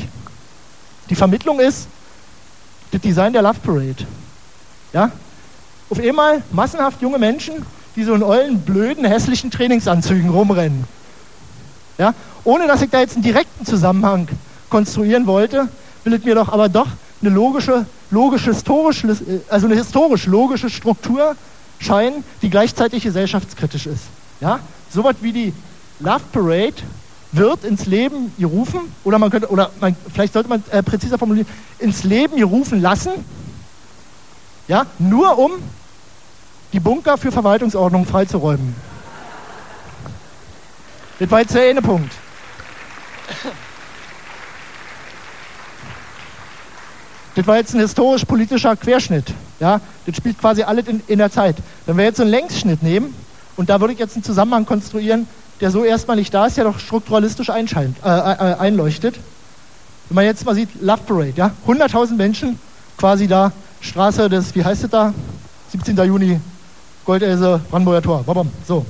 [1.10, 1.88] Die Vermittlung ist
[2.92, 4.06] das Design der Love Parade.
[4.94, 5.12] Ja?
[5.90, 7.66] Auf einmal massenhaft junge Menschen,
[7.96, 10.86] die so in ollen, blöden, hässlichen Trainingsanzügen rumrennen.
[11.98, 12.14] Ja?
[12.44, 14.28] Ohne dass ich da jetzt einen direkten Zusammenhang
[14.70, 15.68] konstruieren wollte,
[16.04, 16.88] will es mir doch aber doch
[17.22, 19.06] eine logische, logisch historisch,
[19.50, 21.36] also eine historisch logische Struktur
[21.80, 24.04] scheinen, die gleichzeitig gesellschaftskritisch ist.
[24.40, 24.60] Ja?
[24.92, 25.54] So was wie die
[26.00, 26.76] Love Parade
[27.34, 31.48] wird ins Leben gerufen, oder man könnte, oder man, vielleicht sollte man äh, präziser formulieren,
[31.80, 33.12] ins Leben gerufen lassen,
[34.68, 35.52] ja, nur um
[36.72, 38.76] die Bunker für Verwaltungsordnung freizuräumen.
[41.20, 42.12] Das war jetzt der eine Punkt.
[47.36, 49.34] Das war jetzt ein historisch-politischer Querschnitt.
[49.60, 49.82] Ja?
[50.06, 51.58] Das spielt quasi alles in, in der Zeit.
[51.86, 53.16] Wenn wir jetzt einen Längsschnitt nehmen,
[53.56, 55.28] und da würde ich jetzt einen Zusammenhang konstruieren,
[55.64, 59.16] der so erstmal nicht da ist, der doch strukturalistisch einscheint, äh, äh, einleuchtet.
[60.10, 62.60] Wenn man jetzt mal sieht, Love Parade, ja, 100.000 Menschen
[62.98, 65.14] quasi da, Straße des, wie heißt es da?
[65.72, 65.96] 17.
[66.00, 66.42] Juni,
[67.06, 68.86] Goldelse, Brandenburger Tor, babam, so.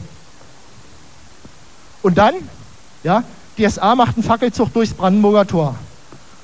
[2.01, 2.33] Und dann,
[3.03, 3.23] ja,
[3.55, 5.75] die SA macht einen Fackelzug durchs Brandenburger Tor.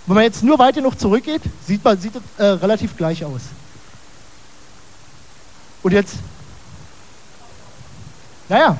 [0.05, 3.41] Wenn man jetzt nur weit genug zurückgeht, sieht man, sieht es äh, relativ gleich aus.
[5.81, 6.17] Und jetzt,
[8.47, 8.77] naja,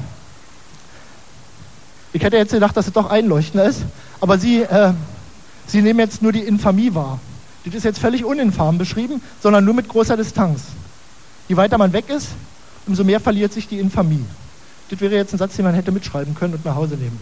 [2.14, 3.82] ich hätte jetzt gedacht, dass es doch einleuchtender ist,
[4.20, 4.94] aber Sie, äh,
[5.68, 7.20] Sie nehmen jetzt nur die Infamie wahr.
[7.66, 10.64] Das ist jetzt völlig uninfam beschrieben, sondern nur mit großer Distanz.
[11.48, 12.30] Je weiter man weg ist,
[12.88, 14.26] umso mehr verliert sich die Infamie.
[14.90, 17.20] Das wäre jetzt ein Satz, den man hätte mitschreiben können und nach Hause nehmen.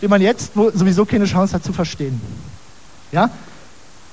[0.00, 2.20] Den man jetzt sowieso keine Chance hat zu verstehen.
[3.12, 3.30] Ja?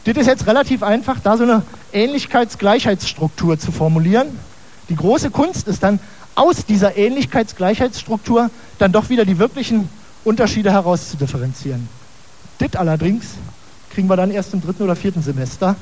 [0.05, 4.27] Das ist jetzt relativ einfach, da so eine Ähnlichkeits-Gleichheitsstruktur zu formulieren.
[4.89, 5.99] Die große Kunst ist dann,
[6.35, 9.89] aus dieser Ähnlichkeits-Gleichheitsstruktur dann doch wieder die wirklichen
[10.23, 11.87] Unterschiede herauszudifferenzieren.
[12.59, 13.25] Das allerdings
[13.93, 15.75] kriegen wir dann erst im dritten oder vierten Semester.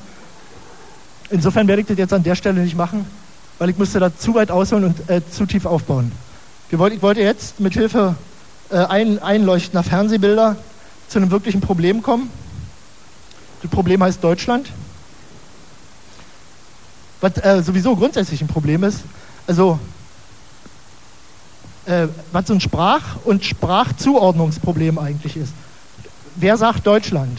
[1.30, 3.06] Insofern werde ich das jetzt an der Stelle nicht machen,
[3.58, 6.12] weil ich müsste da zu weit ausholen und äh, zu tief aufbauen.
[6.70, 8.16] Ich wollte jetzt mit Hilfe
[8.70, 10.56] äh, ein, einleuchtender Fernsehbilder
[11.08, 12.30] zu einem wirklichen Problem kommen.
[13.62, 14.68] Das Problem heißt Deutschland.
[17.20, 19.00] Was äh, sowieso grundsätzlich ein Problem ist,
[19.46, 19.78] also
[21.86, 25.52] äh, was so ein Sprach- und Sprachzuordnungsproblem eigentlich ist.
[26.36, 27.38] Wer sagt Deutschland?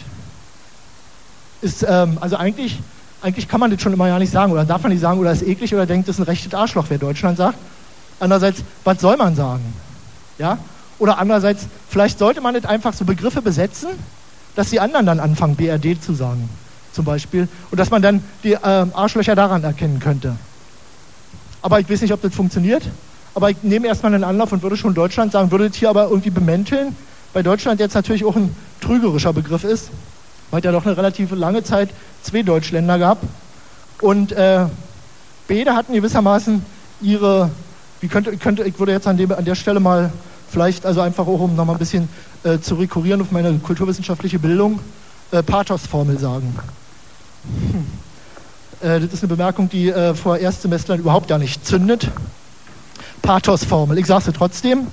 [1.61, 2.79] Ist, ähm, also eigentlich,
[3.21, 5.31] eigentlich kann man das schon immer ja nicht sagen oder darf man nicht sagen oder
[5.31, 7.57] ist eklig oder denkt, das ist ein rechtes Arschloch, wer Deutschland sagt.
[8.19, 9.73] Andererseits, was soll man sagen?
[10.37, 10.57] Ja?
[10.99, 13.89] Oder andererseits, vielleicht sollte man nicht einfach so Begriffe besetzen,
[14.55, 16.49] dass die anderen dann anfangen, BRD zu sagen,
[16.91, 18.57] zum Beispiel, und dass man dann die äh,
[18.93, 20.35] Arschlöcher daran erkennen könnte.
[21.61, 22.83] Aber ich weiß nicht, ob das funktioniert.
[23.35, 26.09] Aber ich nehme erstmal einen Anlauf und würde schon Deutschland sagen, würde das hier aber
[26.09, 26.95] irgendwie bemänteln,
[27.33, 29.89] weil Deutschland jetzt natürlich auch ein trügerischer Begriff ist,
[30.51, 31.89] weil es ja doch eine relativ lange Zeit
[32.21, 33.19] zwei Deutschländer gab.
[34.01, 34.65] Und äh,
[35.47, 36.63] beide hatten gewissermaßen
[37.01, 37.49] ihre,
[38.01, 40.11] wie könnte, könnte, ich würde jetzt an, dem, an der Stelle mal
[40.49, 42.09] vielleicht, also einfach auch um nochmal ein bisschen
[42.43, 44.79] äh, zu rekurrieren auf meine kulturwissenschaftliche Bildung,
[45.31, 46.55] äh, Pathos-Formel sagen.
[47.71, 47.85] Hm.
[48.87, 52.11] Äh, das ist eine Bemerkung, die äh, vor Erstsemestlern überhaupt gar nicht zündet.
[53.23, 53.97] Pathos-Formel.
[53.97, 54.87] Ich sage sie trotzdem.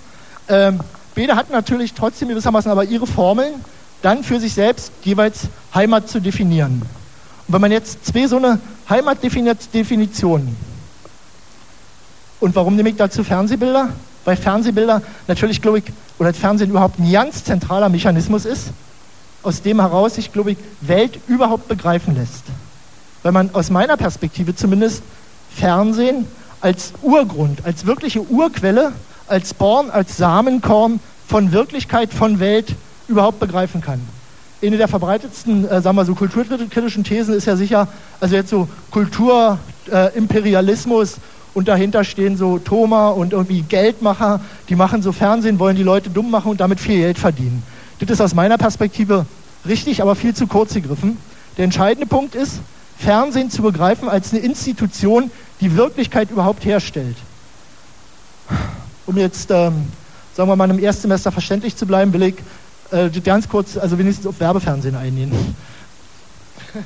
[0.48, 0.80] Ähm,
[1.14, 3.52] beide hatten natürlich trotzdem gewissermaßen aber ihre Formeln,
[4.00, 6.80] dann für sich selbst jeweils Heimat zu definieren.
[7.46, 10.56] Und wenn man jetzt zwei so eine Heimatdefinitionen
[12.40, 13.90] und warum nehme ich dazu Fernsehbilder?
[14.24, 15.84] Weil Fernsehbilder natürlich, glaube ich,
[16.18, 18.68] oder Fernsehen überhaupt ein ganz zentraler Mechanismus ist,
[19.42, 22.44] aus dem heraus sich, glaube ich, Welt überhaupt begreifen lässt.
[23.22, 25.02] Weil man aus meiner Perspektive zumindest
[25.54, 26.26] Fernsehen
[26.60, 28.92] als Urgrund, als wirkliche Urquelle,
[29.28, 32.74] als Born, als Samenkorn von Wirklichkeit, von Welt
[33.08, 34.00] überhaupt begreifen kann.
[34.62, 37.88] Eine der verbreitetsten, äh, sagen wir so, kulturkritischen Thesen ist ja sicher,
[38.20, 41.20] also jetzt so Kulturimperialismus äh,
[41.54, 46.10] und dahinter stehen so Thoma und irgendwie Geldmacher, die machen so Fernsehen, wollen die Leute
[46.10, 47.62] dumm machen und damit viel Geld verdienen.
[48.00, 49.24] Das ist aus meiner Perspektive
[49.66, 51.16] richtig, aber viel zu kurz gegriffen.
[51.56, 52.60] Der entscheidende Punkt ist,
[52.98, 55.30] Fernsehen zu begreifen als eine Institution,
[55.60, 57.16] die Wirklichkeit überhaupt herstellt.
[59.06, 59.88] Um jetzt, ähm,
[60.34, 62.34] sagen wir mal, im Erstsemester verständlich zu bleiben, will ich
[62.90, 65.32] äh, ganz kurz, also wenigstens auf Werbefernsehen eingehen.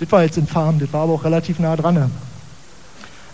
[0.00, 1.94] das war jetzt in Farm, das war aber auch relativ nah dran.
[1.94, 2.10] Ne?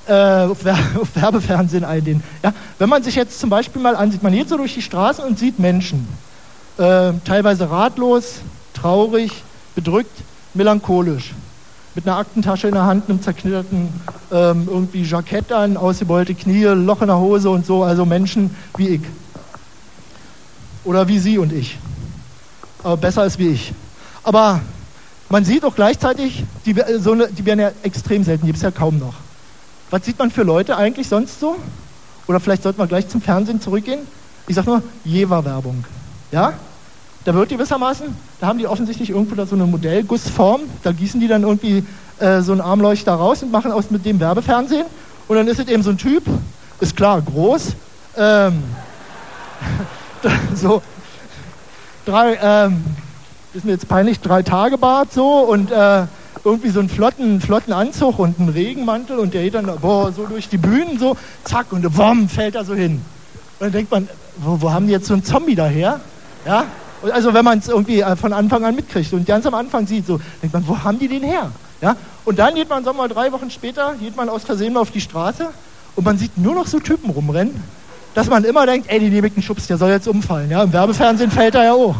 [0.08, 2.22] Äh, auf, Wer auf, Werbefernsehen eingehen.
[2.42, 5.24] Ja, wenn man sich jetzt zum Beispiel mal ansieht, man geht so durch die Straßen
[5.24, 6.08] und sieht Menschen,
[6.78, 8.40] äh, teilweise ratlos,
[8.74, 9.30] traurig,
[9.74, 10.22] bedrückt,
[10.54, 11.32] melancholisch
[11.96, 13.88] mit einer Aktentasche in der Hand, einem zerknitterten
[14.30, 18.88] ähm, irgendwie Jackett an, ausgebeulte Knie, Loch in der Hose und so, also Menschen wie
[18.88, 19.00] ich.
[20.84, 21.78] Oder wie Sie und ich.
[22.82, 23.72] Aber besser als wie ich.
[24.22, 24.60] Aber
[25.30, 28.62] man sieht auch gleichzeitig, die, so eine, die werden ja extrem selten, die gibt es
[28.62, 29.14] ja kaum noch.
[29.90, 31.56] Was sieht man für Leute eigentlich sonst so?
[32.26, 34.00] Oder vielleicht sollten wir gleich zum Fernsehen zurückgehen.
[34.46, 35.84] Ich sage nur, Jever-Werbung.
[36.30, 36.52] Ja?
[37.26, 38.06] Da wird gewissermaßen,
[38.38, 41.84] da haben die offensichtlich irgendwo da so eine Modellgussform, da gießen die dann irgendwie
[42.20, 44.86] äh, so einen Armleuchter raus und machen aus mit dem Werbefernsehen.
[45.26, 46.22] Und dann ist es eben so ein Typ,
[46.78, 47.72] ist klar, groß,
[48.16, 48.62] ähm,
[50.54, 50.80] so,
[52.04, 52.84] drei, ähm,
[53.54, 56.04] ist mir jetzt peinlich, drei Tage Bart so und äh,
[56.44, 60.26] irgendwie so einen flotten, flotten Anzug und einen Regenmantel und der geht dann boah, so
[60.26, 62.92] durch die Bühnen so, zack, und wumm, fällt er so hin.
[63.58, 65.98] Und dann denkt man, wo, wo haben die jetzt so einen Zombie daher?
[66.44, 66.66] Ja,
[67.12, 70.06] also wenn man es irgendwie äh, von Anfang an mitkriegt und ganz am Anfang sieht,
[70.06, 71.50] so denkt man, wo haben die den her?
[71.80, 71.96] Ja?
[72.24, 74.80] Und dann geht man, sagen wir mal, drei Wochen später, geht man aus Versehen mal
[74.80, 75.48] auf die Straße
[75.94, 77.62] und man sieht nur noch so Typen rumrennen,
[78.14, 80.50] dass man immer denkt, ey, die nehme ich einen Schubs, der soll jetzt umfallen.
[80.50, 80.62] Ja?
[80.62, 81.94] Im Werbefernsehen fällt er ja auch.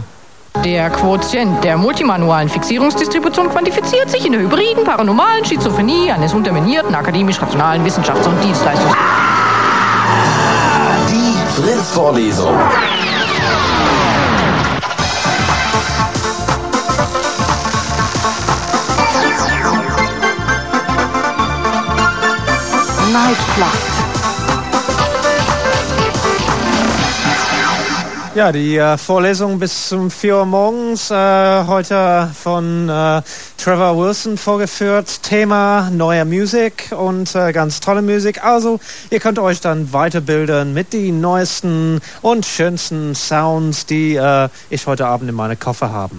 [0.64, 7.84] Der Quotient der multimanualen Fixierungsdistribution quantifiziert sich in der hybriden, paranormalen Schizophrenie eines unterminierten akademisch-rationalen
[7.84, 8.96] Wissenschafts- und Dienstleistungs...
[11.10, 12.54] Die Fritz-Vorlesung.
[23.16, 23.70] Nightflight.
[28.34, 33.22] Ja, die äh, Vorlesung bis zum 4 Uhr morgens, äh, heute von äh,
[33.56, 35.22] Trevor Wilson vorgeführt.
[35.22, 38.44] Thema neue Musik und äh, ganz tolle Musik.
[38.44, 44.86] Also, ihr könnt euch dann weiterbilden mit den neuesten und schönsten Sounds, die äh, ich
[44.86, 46.14] heute Abend in meinem Koffer habe.